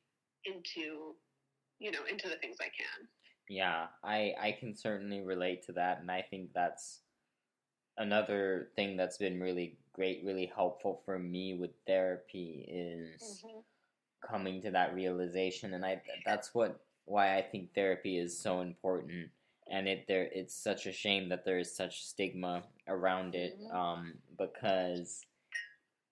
into, 0.46 1.16
you 1.80 1.91
know, 1.91 2.04
into 2.10 2.28
the 2.30 2.36
things 2.38 2.58
I 2.60 2.70
can. 2.70 3.08
Yeah, 3.50 3.88
I 4.04 4.36
I 4.40 4.52
can 4.60 4.76
certainly 4.76 5.22
relate 5.22 5.64
to 5.66 5.72
that, 5.74 6.02
and 6.02 6.12
I 6.12 6.22
think 6.22 6.54
that's 6.54 7.02
another 7.98 8.70
thing 8.76 8.96
that's 8.96 9.18
been 9.18 9.40
really 9.40 9.80
great, 9.94 10.24
really 10.24 10.46
helpful 10.46 11.02
for 11.04 11.18
me 11.18 11.56
with 11.56 11.72
therapy 11.88 12.66
is 12.70 13.44
coming 14.22 14.62
to 14.62 14.72
that 14.72 14.94
realization, 14.94 15.74
and 15.74 15.84
I 15.86 16.02
that's 16.26 16.54
what 16.54 16.80
why 17.10 17.38
I 17.38 17.41
think 17.41 17.73
therapy 17.73 18.18
is 18.18 18.38
so 18.40 18.61
important, 18.61 19.31
and 19.69 19.88
it 19.88 20.07
there 20.07 20.26
it's 20.26 20.56
such 20.56 20.86
a 20.88 20.91
shame 20.94 21.30
that 21.30 21.45
there 21.45 21.60
is 21.60 21.76
such 21.76 22.06
stigma 22.06 22.64
around 22.88 23.36
it, 23.36 23.60
Mhm. 23.60 23.73
um, 23.73 24.22
because 24.38 25.26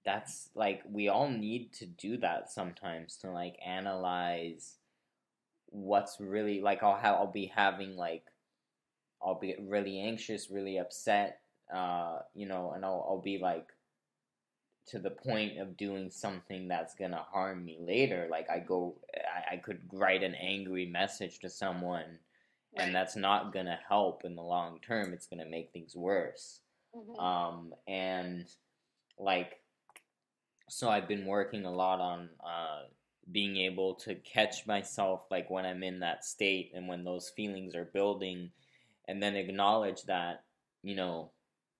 that's 0.06 0.50
like 0.56 0.84
we 0.90 1.10
all 1.10 1.30
need 1.30 1.74
to 1.74 1.86
do 1.86 2.18
that 2.18 2.50
sometimes 2.50 3.18
to 3.18 3.32
like 3.32 3.58
analyze 3.66 4.80
what's 5.68 6.20
really 6.20 6.62
like 6.62 6.84
I'll 6.84 6.98
have 6.98 7.16
I'll 7.16 7.28
be 7.32 7.48
having 7.48 7.96
like 7.98 8.32
I'll 9.22 9.40
be 9.40 9.56
really 9.60 10.00
anxious, 10.00 10.50
really 10.52 10.78
upset, 10.78 11.42
uh, 11.74 12.22
you 12.34 12.46
know, 12.48 12.72
and 12.72 12.86
I'll 12.86 13.06
I'll 13.10 13.22
be 13.22 13.40
like 13.40 13.74
to 14.88 15.00
the 15.00 15.12
point 15.12 15.58
of 15.60 15.78
doing 15.78 16.10
something 16.10 16.68
that's 16.68 16.96
gonna 16.96 17.24
harm 17.32 17.66
me 17.66 17.78
later. 17.80 18.28
Like 18.30 18.50
I 18.50 18.60
go 18.60 18.96
I, 19.16 19.56
I 19.56 19.58
could 19.58 19.82
write 19.92 20.24
an 20.24 20.36
angry 20.36 20.86
message 20.86 21.40
to 21.40 21.50
someone 21.50 22.20
Right. 22.76 22.86
and 22.86 22.96
that's 22.96 23.16
not 23.16 23.54
gonna 23.54 23.80
help 23.88 24.26
in 24.26 24.36
the 24.36 24.44
long 24.44 24.80
term. 24.82 25.14
It's 25.14 25.28
gonna 25.28 25.46
make 25.46 25.72
things 25.72 25.96
worse. 25.96 26.62
Mhm. 26.96 27.20
Um, 27.20 27.74
and 27.88 28.46
like, 29.18 29.62
so 30.70 30.90
I've 30.90 31.08
been 31.08 31.26
working 31.26 31.66
a 31.66 31.72
lot 31.72 32.00
on 32.02 32.30
uh, 32.46 32.84
being 33.32 33.58
able 33.58 33.96
to 33.96 34.16
catch 34.16 34.68
myself, 34.68 35.26
like 35.32 35.50
when 35.50 35.66
I'm 35.66 35.84
in 35.84 36.00
that 36.00 36.26
state 36.26 36.72
and 36.74 36.88
when 36.88 37.04
those 37.04 37.30
feelings 37.30 37.74
are 37.76 37.86
building, 37.86 38.52
and 39.08 39.24
then 39.24 39.36
acknowledge 39.36 40.04
that, 40.04 40.44
you 40.84 40.96
know, 40.96 41.32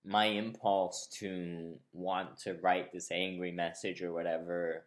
my 0.04 0.26
impulse 0.26 1.06
to 1.20 1.78
want 1.92 2.38
to 2.38 2.54
write 2.62 2.92
this 2.92 3.10
angry 3.10 3.52
message 3.52 4.02
or 4.02 4.12
whatever 4.12 4.84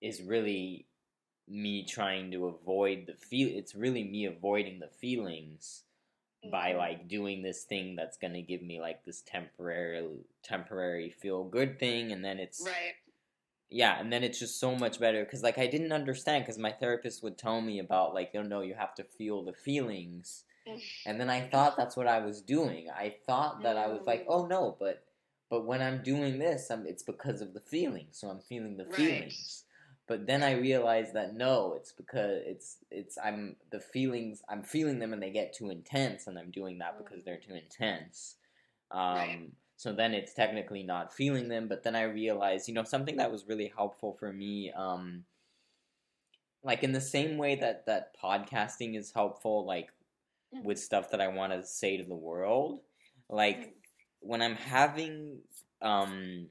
is 0.00 0.22
really 0.22 0.86
me 1.48 1.84
trying 1.84 2.30
to 2.30 2.46
avoid 2.46 3.04
the 3.06 3.14
feel 3.14 3.48
it's 3.52 3.74
really 3.74 4.04
me 4.04 4.26
avoiding 4.26 4.78
the 4.78 4.88
feelings 5.00 5.84
by 6.50 6.72
Mhm. 6.72 6.78
like 6.78 7.08
doing 7.08 7.42
this 7.42 7.64
thing 7.64 7.96
that's 7.96 8.16
gonna 8.16 8.42
give 8.42 8.62
me 8.62 8.80
like 8.80 9.04
this 9.04 9.22
temporary 9.22 10.24
temporary 10.42 11.10
feel 11.10 11.44
good 11.44 11.78
thing 11.78 12.12
and 12.12 12.24
then 12.24 12.38
it's 12.38 12.62
right. 12.64 12.94
yeah 13.70 13.98
and 14.00 14.12
then 14.12 14.22
it's 14.22 14.38
just 14.38 14.58
so 14.60 14.74
much 14.76 14.98
better 15.00 15.24
because 15.24 15.42
like 15.42 15.58
i 15.58 15.66
didn't 15.66 15.92
understand 15.92 16.44
because 16.44 16.58
my 16.58 16.72
therapist 16.72 17.22
would 17.22 17.38
tell 17.38 17.60
me 17.60 17.78
about 17.78 18.14
like 18.14 18.30
oh 18.34 18.42
no 18.42 18.60
you 18.60 18.74
have 18.74 18.94
to 18.94 19.04
feel 19.04 19.44
the 19.44 19.52
feelings 19.52 20.44
and 21.06 21.20
then 21.20 21.30
i 21.30 21.40
thought 21.40 21.76
that's 21.76 21.96
what 21.96 22.06
i 22.06 22.18
was 22.20 22.40
doing 22.40 22.88
i 22.96 23.14
thought 23.26 23.62
that 23.62 23.76
i 23.76 23.86
was 23.86 24.02
like 24.06 24.22
Mm. 24.22 24.26
oh 24.28 24.46
no 24.46 24.76
but 24.78 25.04
but 25.50 25.66
when 25.66 25.82
i'm 25.82 26.02
doing 26.02 26.38
this 26.38 26.70
I'm, 26.70 26.86
it's 26.86 27.02
because 27.02 27.40
of 27.40 27.54
the 27.54 27.60
feelings 27.60 28.18
so 28.18 28.28
i'm 28.28 28.40
feeling 28.40 28.76
the 28.76 28.84
Right. 28.84 28.94
feelings 28.96 29.64
but 30.08 30.26
then 30.26 30.42
i 30.42 30.52
realized 30.52 31.14
that 31.14 31.34
no 31.34 31.74
it's 31.76 31.92
because 31.92 32.42
it's 32.46 32.76
it's 32.90 33.18
i'm 33.18 33.56
the 33.70 33.80
feelings 33.80 34.42
i'm 34.48 34.62
feeling 34.62 34.98
them 34.98 35.12
and 35.12 35.22
they 35.22 35.30
get 35.30 35.52
too 35.52 35.70
intense 35.70 36.26
and 36.26 36.38
i'm 36.38 36.50
doing 36.50 36.78
that 36.78 36.98
because 36.98 37.24
they're 37.24 37.38
too 37.40 37.54
intense 37.54 38.36
um 38.90 39.14
Right. 39.16 39.50
so 39.76 39.92
then 39.92 40.14
it's 40.14 40.34
technically 40.34 40.82
not 40.82 41.14
feeling 41.14 41.48
them 41.48 41.68
but 41.68 41.82
then 41.82 41.96
i 41.96 42.02
realized 42.02 42.68
you 42.68 42.74
know 42.74 42.84
something 42.84 43.16
that 43.16 43.32
was 43.32 43.46
really 43.48 43.72
helpful 43.74 44.14
for 44.18 44.32
me 44.32 44.72
um 44.72 45.24
like 46.62 46.82
in 46.82 46.92
the 46.92 47.00
same 47.00 47.38
way 47.38 47.56
that 47.56 47.86
that 47.86 48.16
podcasting 48.22 48.96
is 48.96 49.12
helpful 49.12 49.66
like. 49.66 49.90
With 50.60 50.78
stuff 50.78 51.10
that 51.10 51.20
i 51.20 51.28
want 51.28 51.52
to 51.52 51.64
say 51.64 51.96
to 51.96 52.04
the 52.04 52.14
world 52.14 52.80
like 53.28 53.58
Mhm. 53.58 53.72
when 54.20 54.42
i'm 54.42 54.56
having 54.56 55.38
um 55.80 56.48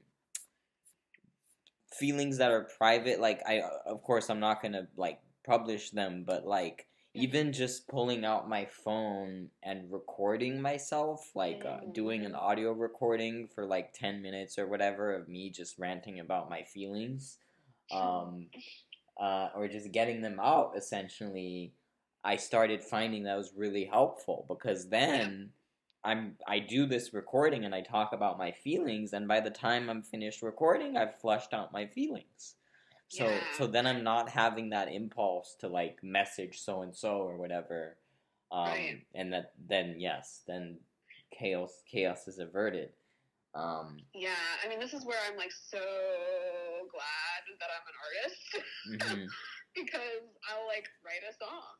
feelings 1.92 2.38
that 2.38 2.50
are 2.50 2.68
private 2.78 3.20
like 3.20 3.40
i 3.46 3.60
of 3.86 4.02
course 4.02 4.30
i'm 4.30 4.40
not 4.40 4.62
gonna 4.62 4.86
like 4.96 5.20
publish 5.46 5.90
them 5.90 6.24
but 6.26 6.46
like 6.46 6.86
Mhm. 7.14 7.22
even 7.22 7.52
just 7.52 7.86
pulling 7.88 8.24
out 8.24 8.48
my 8.48 8.64
phone 8.64 9.50
and 9.62 9.92
recording 9.92 10.60
myself 10.62 11.30
like 11.34 11.64
uh, 11.66 11.80
doing 11.92 12.24
an 12.24 12.34
audio 12.34 12.72
recording 12.72 13.46
for 13.48 13.66
like 13.66 13.92
10 13.92 14.22
minutes 14.22 14.58
or 14.58 14.66
whatever 14.66 15.14
of 15.14 15.28
me 15.28 15.50
just 15.50 15.78
ranting 15.78 16.20
about 16.20 16.48
my 16.48 16.62
feelings 16.62 17.38
um 17.90 18.46
uh, 19.20 19.50
or 19.54 19.68
just 19.68 19.92
getting 19.92 20.22
them 20.22 20.38
out 20.40 20.72
essentially 20.76 21.72
i 22.24 22.36
started 22.36 22.82
finding 22.82 23.22
that 23.24 23.36
was 23.36 23.52
really 23.56 23.84
helpful 23.84 24.44
because 24.48 24.88
then 24.88 25.50
i'm 26.04 26.36
i 26.46 26.58
do 26.58 26.86
this 26.86 27.12
recording 27.14 27.64
and 27.64 27.74
i 27.74 27.80
talk 27.80 28.12
about 28.12 28.38
my 28.38 28.50
feelings 28.50 29.12
and 29.12 29.26
by 29.28 29.40
the 29.40 29.50
time 29.50 29.88
i'm 29.90 30.02
finished 30.02 30.42
recording 30.42 30.96
i've 30.96 31.18
flushed 31.20 31.52
out 31.54 31.72
my 31.72 31.86
feelings. 31.86 32.56
So 33.08 33.26
Yeah. 33.28 33.40
so 33.58 33.66
then 33.66 33.86
i'm 33.86 34.02
not 34.02 34.28
having 34.30 34.70
that 34.70 34.88
impulse 34.90 35.54
to 35.60 35.68
like 35.68 36.02
message 36.02 36.60
so 36.60 36.82
and 36.82 36.94
so 36.94 37.18
or 37.18 37.36
whatever 37.36 37.98
um 38.50 38.68
Right. 38.70 39.06
and 39.14 39.32
that 39.32 39.52
then 39.68 39.96
yes 39.98 40.42
then 40.46 40.78
chaos 41.30 41.82
chaos 41.90 42.26
is 42.28 42.38
averted. 42.38 42.90
Um 43.54 44.00
Yeah, 44.14 44.30
I 44.64 44.68
mean, 44.68 44.80
this 44.80 44.92
is 44.94 45.04
where 45.06 45.18
I'm 45.28 45.36
like 45.36 45.52
so 45.52 45.78
glad 46.90 47.42
that 47.60 47.70
I'm 47.74 47.86
an 47.92 47.96
artist. 48.06 49.18
Mhm, 49.20 49.28
because 49.78 50.24
I'll 50.48 50.68
like 50.68 50.88
write 51.04 51.24
a 51.24 51.34
song, 51.36 51.76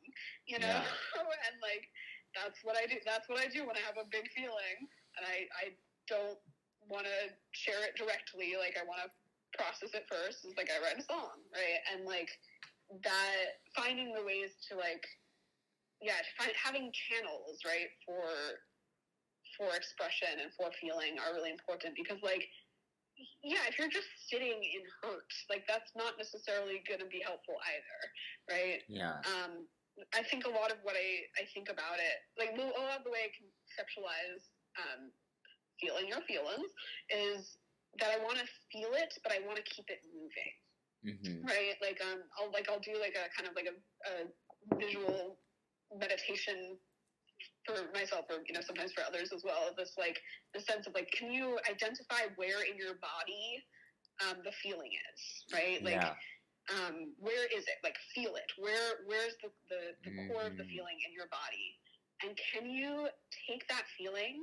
you 0.47 0.59
know, 0.59 0.67
Yeah. 0.67 0.83
and 1.47 1.55
like 1.61 1.85
that's 2.33 2.59
what 2.65 2.75
I 2.77 2.89
do. 2.89 2.97
That's 3.05 3.29
what 3.29 3.37
I 3.37 3.47
do 3.47 3.65
when 3.65 3.77
I 3.77 3.83
have 3.85 4.01
a 4.01 4.09
big 4.09 4.25
feeling, 4.33 4.77
and 5.17 5.23
I 5.23 5.45
I 5.53 5.65
don't 6.09 6.41
want 6.89 7.05
to 7.05 7.31
share 7.53 7.85
it 7.85 7.93
directly. 7.95 8.57
Like 8.57 8.75
I 8.75 8.83
want 8.85 9.05
to 9.05 9.09
process 9.53 9.93
it 9.93 10.09
first. 10.09 10.45
It's 10.45 10.57
like 10.57 10.73
I 10.73 10.81
write 10.81 10.97
a 10.97 11.05
song, 11.05 11.45
right? 11.53 11.81
And 11.93 12.05
like 12.09 12.29
that, 13.05 13.61
finding 13.77 14.13
the 14.13 14.25
ways 14.25 14.57
to 14.69 14.77
like 14.77 15.05
yeah, 16.01 16.19
to 16.19 16.31
find, 16.35 16.51
having 16.57 16.91
channels 16.91 17.63
right 17.63 17.89
for 18.03 18.27
for 19.55 19.69
expression 19.77 20.41
and 20.41 20.49
for 20.57 20.73
feeling 20.81 21.21
are 21.21 21.37
really 21.37 21.53
important 21.53 21.93
because 21.93 22.17
like 22.25 22.49
yeah, 23.43 23.63
if 23.69 23.77
you're 23.79 23.91
just 23.91 24.07
sitting 24.29 24.57
in 24.63 24.83
hurt, 25.01 25.29
like 25.49 25.63
that's 25.67 25.91
not 25.95 26.17
necessarily 26.17 26.81
going 26.87 26.99
to 26.99 27.09
be 27.09 27.21
helpful 27.23 27.55
either, 27.69 27.99
right? 28.49 28.81
Yeah. 28.87 29.19
Um, 29.27 29.67
I 30.13 30.23
think 30.25 30.45
a 30.45 30.53
lot 30.53 30.71
of 30.71 30.81
what 30.81 30.95
I, 30.97 31.29
I 31.37 31.45
think 31.53 31.69
about 31.69 32.01
it, 32.01 32.17
like 32.39 32.57
a 32.57 32.61
lot 32.81 32.97
of 32.97 33.03
the 33.05 33.11
way 33.13 33.29
I 33.29 33.31
conceptualize 33.37 34.49
um, 34.81 35.11
feeling 35.79 36.09
or 36.13 36.21
feelings 36.25 36.71
is 37.13 37.57
that 38.01 38.09
I 38.09 38.17
want 38.23 38.41
to 38.41 38.47
feel 38.73 38.89
it, 38.97 39.13
but 39.21 39.31
I 39.31 39.45
want 39.45 39.57
to 39.57 39.65
keep 39.65 39.85
it 39.89 40.01
moving, 40.09 40.53
Mm-hmm. 41.03 41.45
right? 41.45 41.75
Like 41.83 41.99
um, 41.99 42.23
I'll 42.39 42.49
like 42.55 42.69
I'll 42.71 42.79
do 42.79 42.95
like 42.95 43.13
a 43.19 43.27
kind 43.35 43.43
of 43.49 43.53
like 43.59 43.67
a, 43.67 43.75
a 44.07 44.13
visual 44.79 45.37
meditation 45.91 46.79
for 47.65 47.75
myself 47.93 48.25
or 48.29 48.41
you 48.47 48.53
know 48.53 48.61
sometimes 48.61 48.91
for 48.93 49.03
others 49.03 49.31
as 49.33 49.43
well 49.43 49.71
this 49.77 49.93
like 49.97 50.19
the 50.53 50.61
sense 50.61 50.87
of 50.87 50.93
like 50.93 51.09
can 51.11 51.31
you 51.31 51.57
identify 51.69 52.27
where 52.35 52.63
in 52.63 52.77
your 52.77 52.95
body 52.99 53.63
um, 54.23 54.37
the 54.43 54.51
feeling 54.63 54.91
is 55.13 55.19
right 55.53 55.83
like 55.83 56.01
yeah. 56.01 56.13
um, 56.73 57.13
where 57.19 57.45
is 57.55 57.63
it 57.67 57.77
like 57.83 57.95
feel 58.13 58.35
it 58.35 58.49
where 58.57 59.03
where's 59.05 59.35
the 59.43 59.49
the, 59.69 59.81
the 60.05 60.11
core 60.27 60.45
of 60.47 60.55
the 60.57 60.63
Mhm. 60.63 60.69
feeling 60.71 60.99
in 61.07 61.11
your 61.13 61.27
body 61.31 61.79
and 62.23 62.37
can 62.53 62.69
you 62.69 63.07
take 63.47 63.67
that 63.69 63.83
feeling 63.97 64.39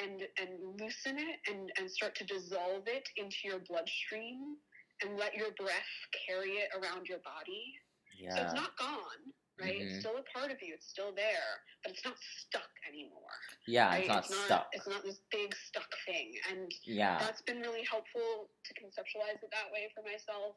and 0.00 0.22
and 0.38 0.80
loosen 0.80 1.18
it 1.18 1.38
and 1.48 1.70
and 1.78 1.90
start 1.90 2.14
to 2.16 2.24
dissolve 2.24 2.86
it 2.86 3.08
into 3.16 3.36
your 3.44 3.60
bloodstream 3.68 4.56
and 5.02 5.16
let 5.18 5.34
your 5.34 5.52
breath 5.58 5.94
carry 6.26 6.52
it 6.62 6.68
around 6.74 7.06
your 7.08 7.20
body 7.24 7.74
yeah. 8.18 8.34
so 8.36 8.42
it's 8.42 8.54
not 8.54 8.76
gone, 8.78 9.22
right? 9.60 9.74
Mhm. 9.76 9.86
It's 9.86 9.98
still 10.00 10.16
a 10.18 10.22
part 10.36 10.50
of 10.50 10.60
you. 10.62 10.74
It's 10.74 10.88
still 10.88 11.12
there, 11.14 11.62
but 11.82 11.92
it's 11.92 12.04
not 12.04 12.18
stuck 12.18 12.70
anymore. 12.88 13.38
Yeah. 13.66 13.88
right? 13.90 14.00
It's 14.00 14.08
not 14.08 14.26
stuck. 14.26 14.68
It's 14.72 14.86
not 14.86 15.02
this 15.04 15.20
big 15.30 15.54
stuck 15.54 15.90
thing, 16.06 16.34
and 16.50 16.72
Yeah. 16.84 17.18
that's 17.18 17.42
been 17.42 17.60
really 17.60 17.84
helpful 17.84 18.50
to 18.64 18.74
conceptualize 18.74 19.42
it 19.42 19.50
that 19.50 19.70
way 19.72 19.90
for 19.94 20.02
myself. 20.02 20.56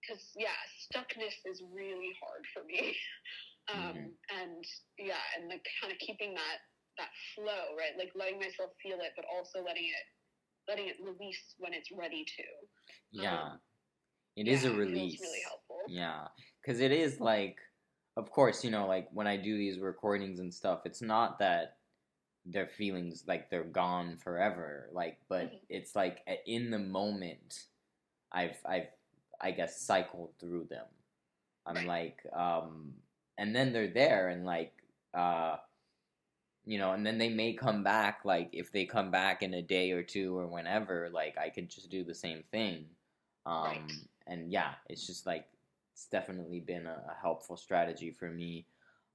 Because 0.00 0.32
yeah, 0.36 0.56
stuckness 0.90 1.34
is 1.46 1.62
really 1.72 2.12
hard 2.22 2.46
for 2.52 2.64
me. 2.64 2.96
Um, 3.68 3.94
Mhm. 3.94 4.18
And 4.30 4.64
yeah, 4.98 5.22
and 5.36 5.48
like 5.48 5.64
kind 5.80 5.92
of 5.92 5.98
keeping 6.00 6.34
that 6.34 6.58
that 6.98 7.10
flow, 7.34 7.76
right? 7.78 7.96
Like 7.96 8.10
letting 8.16 8.40
myself 8.40 8.74
feel 8.82 8.98
it, 9.00 9.12
but 9.14 9.24
also 9.32 9.62
letting 9.62 9.84
it 9.84 10.06
letting 10.66 10.88
it 10.88 10.96
release 11.00 11.54
when 11.58 11.72
it's 11.72 11.90
ready 11.92 12.24
to. 12.24 12.42
Yeah. 13.12 13.40
um, 13.42 13.60
It 14.34 14.48
is 14.48 14.64
yeah, 14.64 14.70
a 14.70 14.72
feels 14.72 14.86
release. 14.88 15.20
really 15.20 15.42
helpful. 15.42 15.80
Yeah, 15.86 16.26
because 16.62 16.80
it 16.80 16.92
is 16.92 17.20
like, 17.20 17.58
of 18.16 18.30
course, 18.30 18.64
you 18.64 18.70
know, 18.70 18.86
like 18.86 19.08
when 19.12 19.26
I 19.28 19.36
do 19.36 19.56
these 19.58 19.78
recordings 19.80 20.40
and 20.40 20.54
stuff, 20.54 20.82
it's 20.86 21.02
not 21.02 21.38
that 21.40 21.78
their 22.46 22.66
feelings 22.68 23.24
like 23.28 23.50
they're 23.50 23.64
gone 23.64 24.16
forever, 24.18 24.88
like, 24.92 25.18
but 25.28 25.44
Mhm. 25.46 25.60
it's 25.68 25.96
like 25.96 26.26
in 26.46 26.70
the 26.70 26.78
moment, 26.78 27.66
I've 28.32 28.58
I've 28.66 28.88
I 29.40 29.52
guess 29.52 29.80
cycled 29.80 30.34
through 30.40 30.66
them. 30.66 30.86
I'm 31.66 31.86
like, 31.86 32.26
um, 32.34 32.94
and 33.38 33.54
then 33.54 33.72
they're 33.72 33.88
there, 33.92 34.28
and 34.28 34.44
like, 34.46 34.74
uh, 35.14 35.58
you 36.64 36.78
know, 36.78 36.92
and 36.92 37.04
then 37.04 37.18
they 37.18 37.28
may 37.28 37.52
come 37.54 37.82
back. 37.82 38.24
Like 38.24 38.50
if 38.52 38.70
they 38.72 38.84
come 38.86 39.10
back 39.10 39.42
in 39.42 39.54
a 39.54 39.62
day 39.62 39.90
or 39.92 40.02
two 40.02 40.36
or 40.36 40.46
whenever, 40.46 41.10
like 41.12 41.36
I 41.38 41.50
could 41.50 41.68
just 41.68 41.90
do 41.90 42.04
the 42.04 42.14
same 42.14 42.44
thing. 42.52 42.86
Um, 43.46 43.88
Right. 43.88 44.08
and 44.26 44.50
yeah, 44.52 44.74
it's 44.88 45.06
just 45.06 45.26
like 45.26 45.48
it's 45.92 46.06
definitely 46.06 46.60
been 46.60 46.86
a, 46.86 47.02
a 47.10 47.14
helpful 47.20 47.56
strategy 47.56 48.10
for 48.10 48.30
me. 48.30 48.66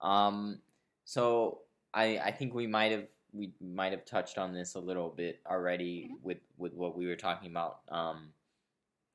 Um, 0.01 0.61
so 1.05 1.61
I 1.93 2.19
I 2.19 2.31
think 2.31 2.53
we 2.53 2.67
might 2.67 2.91
have 2.91 3.07
we 3.33 3.53
might 3.61 3.91
have 3.91 4.05
touched 4.05 4.37
on 4.37 4.53
this 4.53 4.75
a 4.75 4.79
little 4.79 5.09
bit 5.09 5.41
already 5.45 6.09
Mhm. 6.11 6.21
with 6.23 6.39
with 6.57 6.73
what 6.73 6.95
we 6.97 7.07
were 7.07 7.15
talking 7.15 7.49
about. 7.51 7.81
Um, 7.89 8.33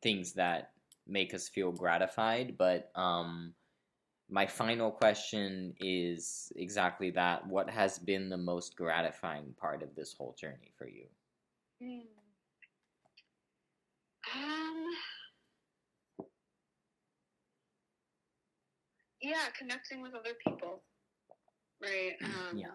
things 0.02 0.32
that 0.34 0.74
make 1.06 1.34
us 1.34 1.48
feel 1.48 1.72
gratified, 1.72 2.56
but 2.58 2.90
um, 2.96 3.54
my 4.28 4.46
final 4.46 4.90
question 4.90 5.74
is 5.80 6.52
exactly 6.56 7.10
that. 7.10 7.46
What 7.46 7.70
has 7.70 7.98
been 7.98 8.28
the 8.28 8.36
most 8.38 8.76
gratifying 8.76 9.54
part 9.54 9.82
of 9.82 9.94
this 9.94 10.12
whole 10.14 10.34
journey 10.34 10.72
for 10.76 10.88
you? 10.88 11.06
Hmm. 11.80 12.00
Um. 14.34 14.96
Yeah, 19.22 19.46
connecting 19.56 20.02
with 20.02 20.14
other 20.14 20.34
people, 20.46 20.82
right? 21.82 22.12
Um, 22.24 22.58
yeah. 22.58 22.74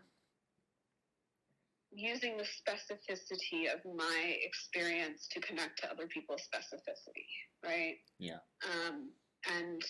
Using 1.91 2.38
the 2.38 2.44
specificity 2.44 3.74
of 3.74 3.80
my 3.95 4.36
experience 4.44 5.28
to 5.32 5.40
connect 5.41 5.80
to 5.82 5.91
other 5.91 6.07
people's 6.07 6.41
specificity, 6.41 7.28
right? 7.64 7.95
Yeah. 8.19 8.40
Um, 8.64 9.10
and 9.53 9.82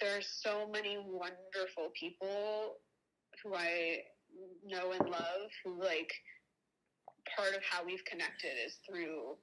there's 0.00 0.28
so 0.42 0.68
many 0.70 0.98
wonderful 0.98 1.90
people 1.98 2.76
who 3.42 3.54
I 3.54 4.02
know 4.64 4.92
and 4.92 5.08
love 5.08 5.48
who 5.64 5.80
like 5.80 6.12
part 7.36 7.54
of 7.54 7.62
how 7.68 7.84
we've 7.84 8.04
connected 8.04 8.52
is 8.64 8.78
through 8.88 9.36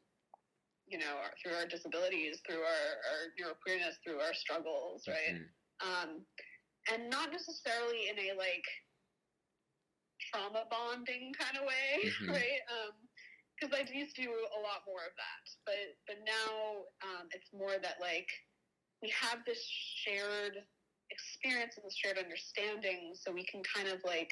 you 0.87 0.99
know 0.99 1.17
our, 1.17 1.31
through 1.41 1.57
our 1.57 1.65
disabilities 1.65 2.39
through 2.45 2.61
our, 2.61 2.85
our 3.09 3.21
neuroqueerness 3.41 3.95
through 4.05 4.19
our 4.19 4.33
struggles 4.33 5.03
right 5.07 5.33
Mhm. 5.35 5.49
Um, 5.83 6.23
and 6.91 7.09
not 7.09 7.31
necessarily 7.31 8.09
in 8.09 8.17
a 8.19 8.37
like 8.37 8.65
trauma 10.31 10.63
bonding 10.71 11.33
kind 11.37 11.57
of 11.57 11.65
way 11.65 11.89
Mhm. 12.23 12.29
right 12.33 12.61
because 13.55 13.71
i 13.75 13.81
used 13.93 14.15
to 14.15 14.23
do 14.23 14.31
a 14.31 14.59
lot 14.61 14.83
more 14.87 15.03
of 15.03 15.13
that 15.15 15.43
but 15.65 15.95
but 16.07 16.17
now 16.25 16.83
um, 17.03 17.27
it's 17.31 17.51
more 17.53 17.77
that 17.81 17.99
like 18.01 18.27
we 19.01 19.11
have 19.11 19.39
this 19.45 19.61
shared 20.03 20.57
experience 21.11 21.77
and 21.77 21.85
this 21.85 21.95
shared 21.95 22.17
understanding 22.17 23.13
so 23.13 23.31
we 23.31 23.45
can 23.45 23.61
kind 23.63 23.87
of 23.87 23.99
like 24.03 24.31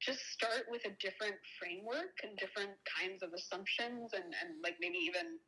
just 0.00 0.20
start 0.30 0.68
with 0.70 0.84
a 0.86 0.92
different 1.00 1.34
framework 1.58 2.14
and 2.22 2.36
different 2.38 2.76
kinds 2.84 3.22
of 3.22 3.32
assumptions 3.32 4.12
and, 4.14 4.28
and 4.28 4.60
like 4.62 4.76
maybe 4.80 4.98
even 5.02 5.40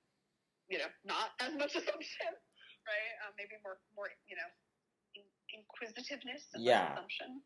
you 0.69 0.78
know 0.78 0.90
not 1.05 1.36
as 1.40 1.53
much 1.55 1.77
assumption 1.81 2.32
right 2.89 3.12
um, 3.24 3.32
maybe 3.36 3.60
more 3.60 3.77
more 3.93 4.09
you 4.27 4.36
know 4.36 4.48
in- 5.15 5.36
inquisitiveness 5.52 6.48
and 6.56 6.65
Yeah. 6.65 6.97
assumption 6.97 7.44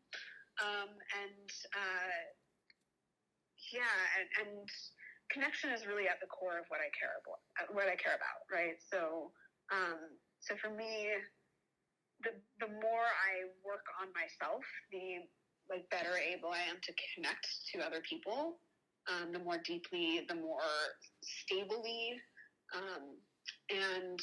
um, 0.63 0.91
and 1.19 1.49
uh, 1.75 2.19
yeah 3.75 3.97
and, 4.19 4.27
and 4.47 4.69
connection 5.29 5.71
is 5.75 5.85
really 5.85 6.07
at 6.07 6.19
the 6.23 6.29
core 6.31 6.57
of 6.57 6.65
what 6.71 6.79
I 6.79 6.89
care 6.95 7.19
about 7.19 7.39
what 7.75 7.91
I 7.91 7.95
care 7.99 8.15
about 8.15 8.47
right 8.47 8.79
so 8.79 9.29
um, 9.71 9.99
so 10.39 10.55
for 10.57 10.71
me 10.71 11.11
the 12.23 12.33
the 12.63 12.71
more 12.79 13.07
I 13.07 13.51
work 13.67 13.83
on 13.99 14.09
myself 14.15 14.63
the 14.91 15.27
like 15.69 15.89
better 15.89 16.15
able 16.17 16.49
I 16.49 16.63
am 16.69 16.77
to 16.83 16.93
connect 17.15 17.47
to 17.73 17.85
other 17.85 18.01
people. 18.07 18.59
Um, 19.07 19.33
the 19.33 19.39
more 19.39 19.57
deeply, 19.65 20.23
the 20.29 20.35
more 20.35 20.63
stably, 21.23 22.15
um, 22.75 23.19
and 23.69 24.19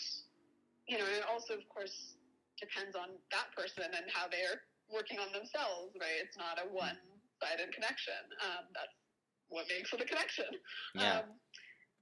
you 0.91 0.99
know, 0.99 1.07
it 1.07 1.23
also 1.31 1.55
of 1.55 1.63
course 1.71 2.19
depends 2.59 2.99
on 2.99 3.15
that 3.31 3.55
person 3.55 3.87
and 3.87 4.11
how 4.11 4.27
they're 4.27 4.67
working 4.91 5.23
on 5.23 5.31
themselves. 5.31 5.95
Right? 5.95 6.19
It's 6.19 6.35
not 6.35 6.59
a 6.59 6.67
one-sided 6.67 7.71
connection. 7.71 8.19
Um, 8.43 8.67
that's 8.75 8.99
what 9.49 9.71
makes 9.71 9.95
it 9.95 10.03
a 10.03 10.09
connection. 10.11 10.51
Yeah. 10.99 11.23
Um, 11.23 11.39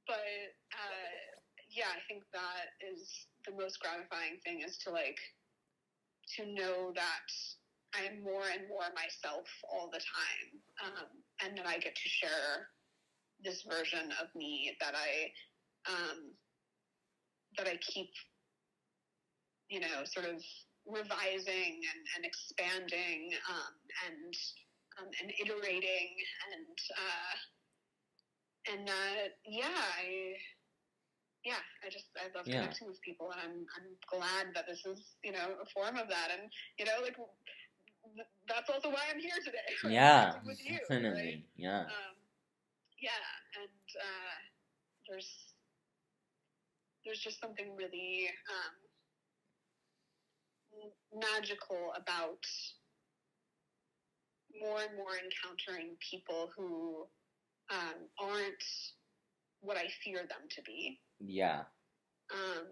but 0.08 0.24
uh, 0.72 1.12
yeah, 1.68 1.92
I 1.92 2.00
think 2.08 2.24
that 2.32 2.72
is 2.80 3.28
the 3.44 3.52
most 3.52 3.76
gratifying 3.84 4.40
thing 4.40 4.64
is 4.64 4.80
to 4.84 4.90
like 4.90 5.20
to 6.36 6.48
know 6.48 6.92
that 6.96 7.28
I 7.96 8.04
am 8.08 8.24
more 8.24 8.44
and 8.52 8.68
more 8.68 8.88
myself 8.96 9.48
all 9.68 9.88
the 9.92 10.00
time, 10.00 10.48
um, 10.84 11.08
and 11.44 11.56
that 11.56 11.66
I 11.66 11.78
get 11.78 11.94
to 11.96 12.08
share 12.08 12.68
this 13.44 13.64
version 13.68 14.12
of 14.20 14.28
me 14.34 14.76
that 14.80 14.92
I 14.92 15.32
um, 15.88 16.32
that 17.56 17.66
I 17.66 17.76
keep, 17.80 18.10
you 19.68 19.80
know, 19.80 20.04
sort 20.04 20.26
of 20.26 20.42
revising 20.86 21.80
and, 21.84 22.02
and 22.16 22.24
expanding 22.24 23.30
um, 23.48 23.74
and 24.08 24.34
um, 24.98 25.08
and 25.22 25.30
iterating 25.40 26.10
and 26.52 26.76
uh, 26.96 27.34
and 28.72 28.88
uh, 28.88 29.28
yeah, 29.46 29.68
I 30.00 30.34
yeah, 31.44 31.62
I 31.84 31.88
just 31.88 32.06
I 32.18 32.28
love 32.36 32.46
Yeah. 32.48 32.60
connecting 32.60 32.88
with 32.88 33.00
people, 33.02 33.30
and 33.32 33.40
I'm 33.40 33.66
I'm 33.76 33.88
glad 34.10 34.54
that 34.54 34.66
this 34.66 34.84
is 34.84 35.16
you 35.22 35.32
know 35.32 35.56
a 35.62 35.66
form 35.72 35.96
of 35.96 36.08
that, 36.08 36.28
and 36.32 36.50
you 36.78 36.84
know 36.84 37.00
like 37.02 37.16
that's 38.48 38.68
also 38.70 38.88
why 38.90 39.04
I'm 39.12 39.20
here 39.20 39.38
today. 39.44 39.68
right? 39.84 39.92
Yeah, 39.92 40.32
with 40.44 40.58
you, 40.64 40.78
definitely. 40.88 41.46
Yeah. 41.56 41.82
Um, 41.88 42.16
yeah, 43.00 43.24
and 43.62 43.86
uh, 44.02 44.36
there's 45.08 45.30
there's 47.04 47.20
just 47.20 47.40
something 47.40 47.76
really 47.76 48.28
um, 48.50 48.74
magical 51.14 51.92
about 51.96 52.42
more 54.60 54.80
and 54.82 54.96
more 54.96 55.14
encountering 55.16 55.96
people 55.98 56.50
who 56.56 57.06
um, 57.70 58.08
aren't 58.18 58.64
what 59.60 59.76
I 59.76 59.86
fear 60.04 60.18
them 60.18 60.48
to 60.50 60.62
be. 60.62 61.00
Yeah. 61.20 61.62
Um, 62.32 62.66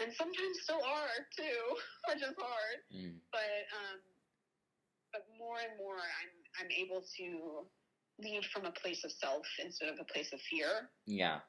and 0.00 0.12
sometimes 0.14 0.62
still 0.62 0.82
are 0.82 1.18
too, 1.36 1.60
which 2.08 2.22
is 2.22 2.34
hard. 2.38 2.78
Mm. 2.94 3.18
But 3.32 3.66
um, 3.74 4.00
but 5.12 5.24
more 5.38 5.58
and 5.58 5.76
more, 5.78 5.96
I'm 5.98 6.32
I'm 6.60 6.70
able 6.70 7.02
to 7.18 7.66
lead 8.20 8.44
from 8.52 8.66
a 8.66 8.72
place 8.72 9.04
of 9.04 9.12
self 9.12 9.46
instead 9.64 9.88
of 9.88 9.98
a 10.00 10.12
place 10.12 10.32
of 10.32 10.40
fear. 10.42 10.90
Yeah. 11.06 11.40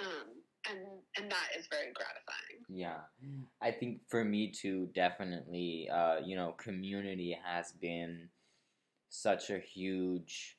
Um, 0.00 0.42
and 0.70 0.78
and 1.18 1.30
that 1.30 1.48
is 1.58 1.66
very 1.68 1.92
gratifying. 1.92 2.64
Yeah. 2.68 3.00
I 3.60 3.70
think 3.70 4.00
for 4.08 4.24
me 4.24 4.50
too, 4.50 4.88
definitely, 4.94 5.88
uh, 5.92 6.18
you 6.24 6.36
know, 6.36 6.52
community 6.58 7.38
has 7.44 7.72
been 7.72 8.28
such 9.08 9.50
a 9.50 9.58
huge 9.58 10.56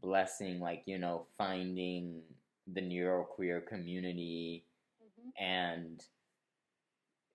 blessing, 0.00 0.60
like, 0.60 0.82
you 0.86 0.98
know, 0.98 1.26
finding 1.36 2.22
the 2.66 2.80
neuroqueer 2.82 3.66
community 3.66 4.64
Mm-hmm. 5.02 5.44
and 5.44 6.04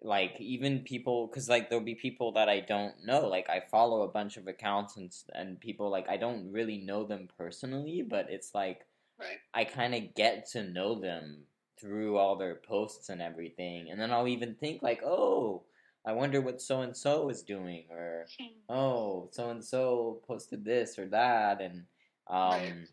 like 0.04 0.36
even 0.40 0.80
people 0.80 1.28
because 1.28 1.48
like 1.48 1.70
there'll 1.70 1.84
be 1.86 1.94
people 1.94 2.32
that 2.32 2.50
i 2.50 2.60
don't 2.60 2.96
know 3.06 3.28
like 3.28 3.48
i 3.50 3.62
follow 3.70 4.02
a 4.02 4.08
bunch 4.08 4.36
of 4.38 4.48
accounts 4.48 4.98
and, 4.98 5.12
and 5.34 5.60
people 5.60 5.90
like 5.92 6.10
i 6.10 6.18
don't 6.18 6.52
really 6.52 6.80
know 6.80 7.04
them 7.06 7.28
personally 7.38 8.04
but 8.08 8.28
it's 8.30 8.54
like 8.56 8.82
Right. 9.20 9.38
i 9.54 9.64
kind 9.66 9.94
of 9.94 10.16
get 10.16 10.48
to 10.54 10.64
know 10.64 11.00
them 11.00 11.44
through 11.82 12.18
all 12.18 12.36
their 12.36 12.56
posts 12.56 13.10
and 13.10 13.22
everything 13.22 13.90
and 13.90 14.00
then 14.00 14.12
i'll 14.12 14.28
even 14.28 14.54
think 14.56 14.82
like 14.84 15.02
oh 15.04 15.64
i 16.06 16.14
wonder 16.14 16.40
what 16.40 16.62
so 16.62 16.82
and 16.82 16.96
so 16.96 17.28
is 17.30 17.42
doing 17.42 17.86
or 17.90 18.26
oh 18.70 19.28
so 19.32 19.50
and 19.50 19.66
so 19.66 20.22
posted 20.28 20.64
this 20.64 21.00
or 21.00 21.08
that 21.08 21.60
and 21.60 21.84
um 22.30 22.86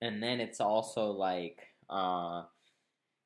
and 0.00 0.22
then 0.22 0.40
it's 0.40 0.60
also 0.60 1.10
like 1.10 1.60
uh 1.90 2.42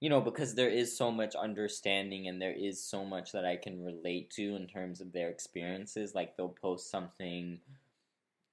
you 0.01 0.09
know 0.09 0.20
because 0.20 0.55
there 0.55 0.70
is 0.70 0.97
so 0.97 1.10
much 1.10 1.35
understanding 1.35 2.28
and 2.28 2.40
there 2.40 2.55
is 2.56 2.82
so 2.82 3.05
much 3.05 3.32
that 3.32 3.44
i 3.44 3.56
can 3.56 3.85
relate 3.85 4.31
to 4.31 4.56
in 4.56 4.66
terms 4.66 5.01
of 5.01 5.12
their 5.12 5.28
experiences 5.28 6.15
like 6.15 6.36
they'll 6.36 6.48
post 6.48 6.90
something 6.90 7.60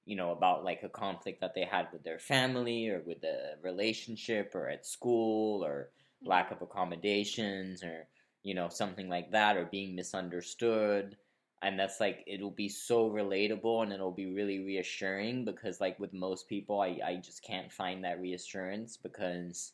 you 0.04 0.16
know 0.16 0.30
about 0.30 0.64
like 0.64 0.82
a 0.82 0.88
conflict 0.88 1.40
that 1.40 1.54
they 1.54 1.64
had 1.64 1.88
with 1.92 2.04
their 2.04 2.18
family 2.18 2.88
or 2.88 3.02
with 3.04 3.22
a 3.24 3.54
relationship 3.62 4.52
or 4.54 4.68
at 4.68 4.86
school 4.86 5.64
or 5.64 5.90
lack 6.24 6.50
of 6.50 6.62
accommodations 6.62 7.82
or 7.82 8.06
you 8.42 8.54
know 8.54 8.68
something 8.68 9.08
like 9.08 9.30
that 9.32 9.56
or 9.56 9.66
being 9.66 9.94
misunderstood. 9.94 11.16
And 11.62 11.78
that's 11.78 12.00
like 12.00 12.22
it'll 12.26 12.50
be 12.50 12.68
so 12.68 13.10
relatable 13.10 13.82
and 13.82 13.92
it'll 13.92 14.12
be 14.12 14.26
really 14.26 14.60
reassuring 14.60 15.44
because 15.44 15.80
like 15.80 15.98
with 15.98 16.12
most 16.12 16.48
people 16.48 16.80
i, 16.80 16.98
I 17.04 17.16
just 17.16 17.42
can't 17.42 17.72
find 17.72 18.04
that 18.04 18.20
reassurance 18.20 18.98
because 18.98 19.72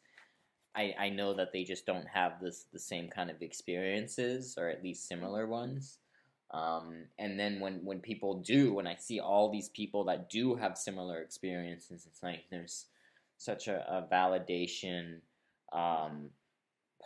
I, 0.74 0.94
I 0.98 1.08
know 1.10 1.34
that 1.34 1.52
they 1.52 1.64
just 1.64 1.84
don't 1.84 2.06
have 2.08 2.40
this 2.40 2.64
the 2.72 2.78
same 2.78 3.08
kind 3.08 3.30
of 3.30 3.42
experiences 3.42 4.56
or 4.56 4.68
at 4.68 4.82
least 4.82 5.08
similar 5.08 5.46
ones. 5.46 5.98
Um, 6.52 7.06
and 7.18 7.38
then 7.38 7.60
when 7.60 7.84
when 7.84 8.00
people 8.00 8.42
do 8.42 8.74
when 8.74 8.86
i 8.86 8.94
see 8.94 9.20
all 9.20 9.50
these 9.50 9.70
people 9.70 10.04
that 10.04 10.28
do 10.28 10.54
have 10.54 10.76
similar 10.76 11.22
experiences 11.22 12.06
it's 12.06 12.22
like 12.22 12.44
there's 12.50 12.86
such 13.38 13.68
a, 13.68 13.78
a 13.90 14.06
validation 14.14 15.20
um, 15.72 16.30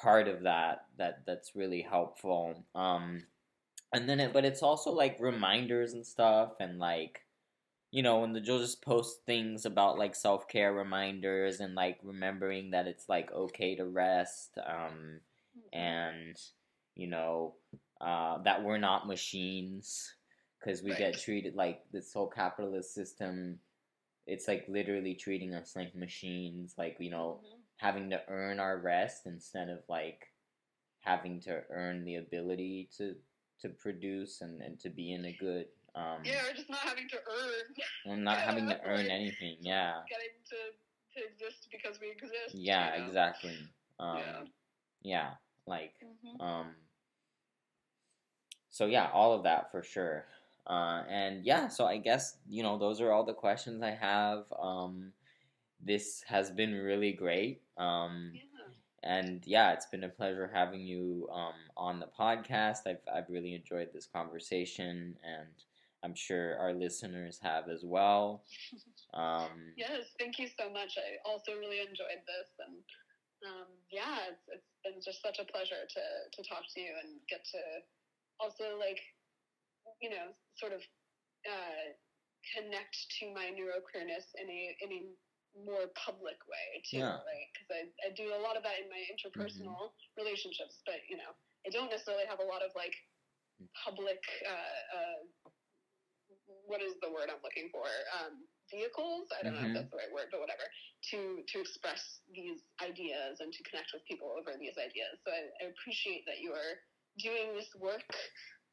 part 0.00 0.28
of 0.28 0.42
that 0.42 0.86
that 0.98 1.22
that's 1.26 1.56
really 1.56 1.82
helpful 1.82 2.64
um, 2.74 3.22
and 3.92 4.08
then 4.08 4.20
it 4.20 4.32
but 4.32 4.44
it's 4.44 4.62
also 4.62 4.90
like 4.92 5.16
reminders 5.20 5.92
and 5.92 6.06
stuff 6.06 6.54
and 6.60 6.78
like 6.78 7.22
you 7.90 8.02
know 8.02 8.24
and 8.24 8.34
the, 8.34 8.40
you'll 8.40 8.58
just 8.58 8.82
post 8.82 9.24
things 9.26 9.64
about 9.64 9.98
like 9.98 10.14
self-care 10.14 10.72
reminders 10.72 11.60
and 11.60 11.74
like 11.74 11.98
remembering 12.02 12.70
that 12.70 12.86
it's 12.86 13.08
like 13.08 13.32
okay 13.32 13.74
to 13.76 13.84
rest 13.86 14.58
um, 14.66 15.20
Mhm. 15.56 15.78
and 15.78 16.36
you 16.94 17.06
know 17.06 17.54
uh, 18.00 18.38
that 18.42 18.62
we're 18.62 18.78
not 18.78 19.06
machines 19.06 20.14
because 20.60 20.82
we 20.82 20.94
get 20.94 21.18
treated 21.18 21.54
like 21.54 21.82
this 21.92 22.12
whole 22.12 22.28
capitalist 22.28 22.92
system 22.94 23.58
it's 24.26 24.48
like 24.48 24.66
literally 24.68 25.14
treating 25.14 25.54
us 25.54 25.76
like 25.76 25.94
machines 25.94 26.74
like 26.78 26.96
you 27.00 27.10
know 27.10 27.40
Mhm. 27.44 27.55
Having 27.76 28.10
to 28.10 28.20
earn 28.28 28.58
our 28.60 28.78
rest 28.78 29.26
instead 29.26 29.68
of 29.68 29.80
like 29.88 30.28
having 31.00 31.40
to 31.40 31.62
earn 31.70 32.04
the 32.04 32.16
ability 32.16 32.88
to 32.96 33.14
to 33.60 33.68
produce 33.70 34.40
and, 34.42 34.60
and 34.60 34.78
to 34.80 34.90
be 34.90 35.12
in 35.12 35.24
a 35.26 35.32
good 35.32 35.66
um 35.94 36.18
Yeah, 36.24 36.46
or 36.50 36.54
just 36.54 36.68
not 36.68 36.80
having 36.80 37.08
to 37.08 37.16
earn, 37.16 37.74
and 38.12 38.24
not 38.24 38.38
having 38.38 38.68
to 38.68 38.80
earn 38.84 39.04
like- 39.04 39.10
anything 39.10 39.56
yeah 39.60 39.94
getting 40.08 40.36
to 40.50 40.56
to 41.20 41.26
exist 41.26 41.68
because 41.72 41.98
we 42.00 42.10
exist. 42.10 42.54
yeah 42.54 42.94
you 42.94 43.00
know? 43.00 43.06
exactly 43.06 43.56
um 43.98 44.18
Yeah. 44.18 44.42
yeah 45.02 45.30
like 45.66 45.94
Mhm. 46.04 46.40
um 46.40 46.66
so 48.70 48.86
yeah 48.86 49.08
all 49.12 49.32
of 49.32 49.44
that 49.44 49.70
for 49.70 49.82
sure 49.82 50.26
uh 50.66 51.02
and 51.08 51.44
yeah 51.44 51.68
so 51.68 51.86
i 51.86 51.96
guess 51.96 52.36
you 52.48 52.62
know 52.62 52.76
those 52.76 53.00
are 53.00 53.12
all 53.12 53.24
the 53.24 53.32
questions 53.32 53.82
i 53.82 53.92
have 53.92 54.44
um 54.58 55.12
this 55.82 56.22
has 56.26 56.50
been 56.50 56.74
really 56.74 57.12
great 57.12 57.62
um 57.78 58.32
Yeah. 58.34 58.40
and 59.02 59.42
yeah 59.46 59.72
it's 59.72 59.86
been 59.86 60.04
a 60.04 60.08
pleasure 60.08 60.50
having 60.52 60.80
you 60.80 61.28
um 61.32 61.54
on 61.76 62.00
the 62.00 62.08
podcast 62.18 62.86
i've 62.86 63.02
i've 63.12 63.28
really 63.28 63.54
enjoyed 63.54 63.88
this 63.92 64.06
conversation 64.06 65.16
and 65.22 65.48
i'm 66.02 66.14
sure 66.14 66.58
our 66.58 66.72
listeners 66.72 67.38
have 67.42 67.68
as 67.68 67.84
well 67.84 68.44
um 69.14 69.72
Yes, 69.76 70.08
thank 70.18 70.38
you 70.38 70.48
so 70.48 70.72
much. 70.72 70.96
I 70.96 71.20
also 71.28 71.52
really 71.52 71.80
enjoyed 71.84 72.24
this, 72.24 72.48
and 72.64 72.80
um, 73.44 73.68
yeah, 73.92 74.32
it's, 74.32 74.40
it's 74.48 74.72
been 74.80 74.98
just 75.04 75.20
such 75.20 75.36
a 75.38 75.44
pleasure 75.44 75.84
to 75.84 76.02
to 76.32 76.40
talk 76.48 76.64
to 76.64 76.80
you 76.80 76.96
and 77.04 77.20
get 77.28 77.44
to 77.52 77.60
also 78.40 78.78
like 78.80 79.00
you 80.00 80.08
know 80.08 80.32
sort 80.56 80.72
of 80.72 80.80
uh, 81.44 81.84
connect 82.56 82.96
to 83.20 83.32
my 83.34 83.52
neuroqueerness 83.52 84.32
in 84.40 84.48
a 84.48 84.60
in 84.80 84.90
a 84.92 85.00
more 85.64 85.88
public 85.96 86.36
way 86.48 86.82
too, 86.84 87.00
Yeah. 87.00 87.22
right? 87.24 87.48
Because 87.54 87.70
I, 87.72 87.82
I 88.04 88.08
do 88.12 88.34
a 88.34 88.40
lot 88.40 88.56
of 88.56 88.62
that 88.64 88.80
in 88.82 88.88
my 88.92 89.00
interpersonal 89.08 89.92
relationships, 90.16 90.82
but 90.84 91.00
you 91.08 91.16
know 91.16 91.32
I 91.66 91.70
don't 91.70 91.90
necessarily 91.90 92.26
have 92.28 92.40
a 92.40 92.48
lot 92.48 92.62
of 92.62 92.70
like 92.76 92.94
public. 93.84 94.20
Uh, 94.44 94.80
uh, 94.96 95.18
what 96.66 96.82
is 96.82 96.94
the 97.02 97.10
word 97.10 97.30
I'm 97.30 97.42
looking 97.42 97.70
for? 97.70 97.86
Um, 98.18 98.46
vehicles. 98.70 99.30
I 99.30 99.46
don't 99.46 99.54
know 99.54 99.62
Mhm. 99.62 99.70
if 99.70 99.74
that's 99.74 99.90
the 99.90 99.98
right 99.98 100.12
word, 100.12 100.28
but 100.30 100.40
whatever. 100.40 100.66
To 101.14 101.42
to 101.46 101.60
express 101.60 102.20
these 102.30 102.62
ideas 102.82 103.38
and 103.40 103.52
to 103.52 103.62
connect 103.62 103.92
with 103.94 104.04
people 104.06 104.34
over 104.34 104.56
these 104.58 104.76
ideas. 104.78 105.18
So 105.24 105.30
I, 105.30 105.46
I 105.62 105.64
appreciate 105.70 106.26
that 106.26 106.40
you 106.40 106.52
are 106.52 106.74
doing 107.18 107.54
this 107.54 107.70
work 107.78 108.06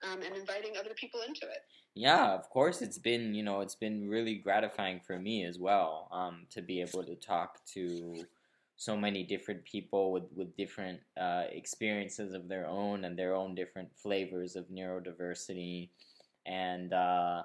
um, 0.04 0.22
and 0.22 0.36
inviting 0.36 0.78
other 0.78 0.94
people 0.96 1.22
into 1.22 1.46
it. 1.46 1.64
Yeah, 1.96 2.34
of 2.34 2.50
course. 2.50 2.82
It's 2.82 2.98
been, 2.98 3.34
you 3.36 3.44
know, 3.44 3.62
it's 3.62 3.76
been 3.76 4.10
really 4.10 4.36
gratifying 4.36 5.00
for 5.00 5.20
me 5.20 5.46
as 5.46 5.60
well 5.60 6.08
um, 6.12 6.48
to 6.50 6.62
be 6.62 6.82
able 6.82 7.04
to 7.04 7.16
talk 7.16 7.64
to 7.68 8.28
so 8.76 8.98
many 8.98 9.24
different 9.24 9.64
people 9.64 10.12
with, 10.12 10.24
with 10.36 10.56
different 10.58 11.02
uh, 11.16 11.46
experiences 11.52 12.34
of 12.34 12.48
their 12.48 12.66
own 12.68 13.06
and 13.06 13.18
their 13.18 13.36
own 13.36 13.54
different 13.54 13.96
flavors 13.96 14.56
of 14.56 14.70
neurodiversity. 14.70 15.90
And 16.48 16.94
uh, 16.94 17.44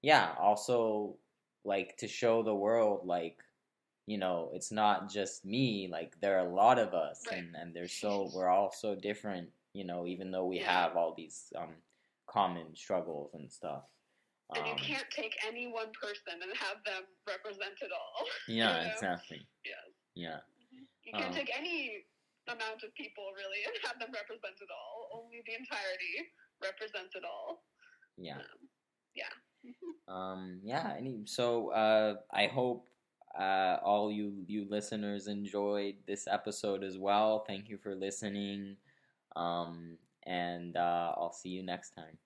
yeah, 0.00 0.34
also 0.38 1.18
like 1.64 1.98
to 1.98 2.08
show 2.08 2.42
the 2.42 2.54
world, 2.54 3.06
like, 3.06 3.44
you 4.06 4.16
know, 4.16 4.50
it's 4.54 4.72
not 4.72 5.10
just 5.10 5.44
me, 5.44 5.88
like, 5.88 6.18
there 6.20 6.36
are 6.38 6.46
a 6.46 6.54
lot 6.54 6.78
of 6.78 6.94
us, 6.94 7.26
Right. 7.30 7.38
and, 7.38 7.54
and 7.54 7.76
they're 7.76 7.86
so, 7.88 8.30
we're 8.34 8.48
all 8.48 8.72
so 8.72 8.94
different, 8.94 9.50
you 9.74 9.84
know, 9.84 10.06
even 10.06 10.30
though 10.30 10.46
we 10.46 10.56
Yeah. 10.56 10.72
have 10.72 10.96
all 10.96 11.14
these 11.14 11.52
um, 11.54 11.74
common 12.30 12.74
struggles 12.76 13.34
and 13.34 13.50
stuff. 13.50 13.84
And 14.54 14.66
you 14.66 14.72
Um, 14.72 14.78
can't 14.78 15.10
take 15.10 15.34
any 15.46 15.66
one 15.66 15.92
person 15.92 16.42
and 16.42 16.50
have 16.56 16.82
them 16.84 17.04
represent 17.26 17.74
it 17.82 17.92
all. 17.92 18.24
yeah, 18.48 18.82
you 18.82 18.86
know? 18.88 18.92
exactly. 18.94 19.46
Yes. 19.64 19.90
Yeah, 20.14 20.40
You 21.04 21.12
can't 21.12 21.26
Um, 21.30 21.32
take 21.34 21.50
any 21.56 22.04
amount 22.48 22.82
of 22.82 22.92
people 22.94 23.24
really 23.36 23.62
and 23.66 23.74
have 23.86 23.98
them 24.00 24.10
represent 24.12 24.58
it 24.60 24.70
all. 24.70 25.22
Only 25.22 25.42
the 25.46 25.54
entirety 25.54 26.32
represents 26.62 27.14
it 27.14 27.24
all. 27.24 27.62
yeah, 28.16 28.38
Um, 28.38 28.68
yeah. 29.14 29.32
um, 30.08 30.60
yeah. 30.64 30.94
Any, 30.98 31.26
so 31.26 31.70
uh, 31.70 32.16
I 32.30 32.46
hope 32.48 32.88
uh, 33.38 33.78
all 33.84 34.10
you 34.10 34.44
you 34.48 34.66
listeners 34.68 35.28
enjoyed 35.28 35.94
this 36.06 36.26
episode 36.26 36.82
as 36.82 36.98
well. 36.98 37.44
Thank 37.46 37.68
you 37.68 37.78
for 37.78 37.94
listening, 37.94 38.76
um, 39.36 39.96
and 40.24 40.76
uh, 40.76 41.12
I'll 41.16 41.32
see 41.32 41.50
you 41.50 41.62
next 41.62 41.90
time. 41.90 42.18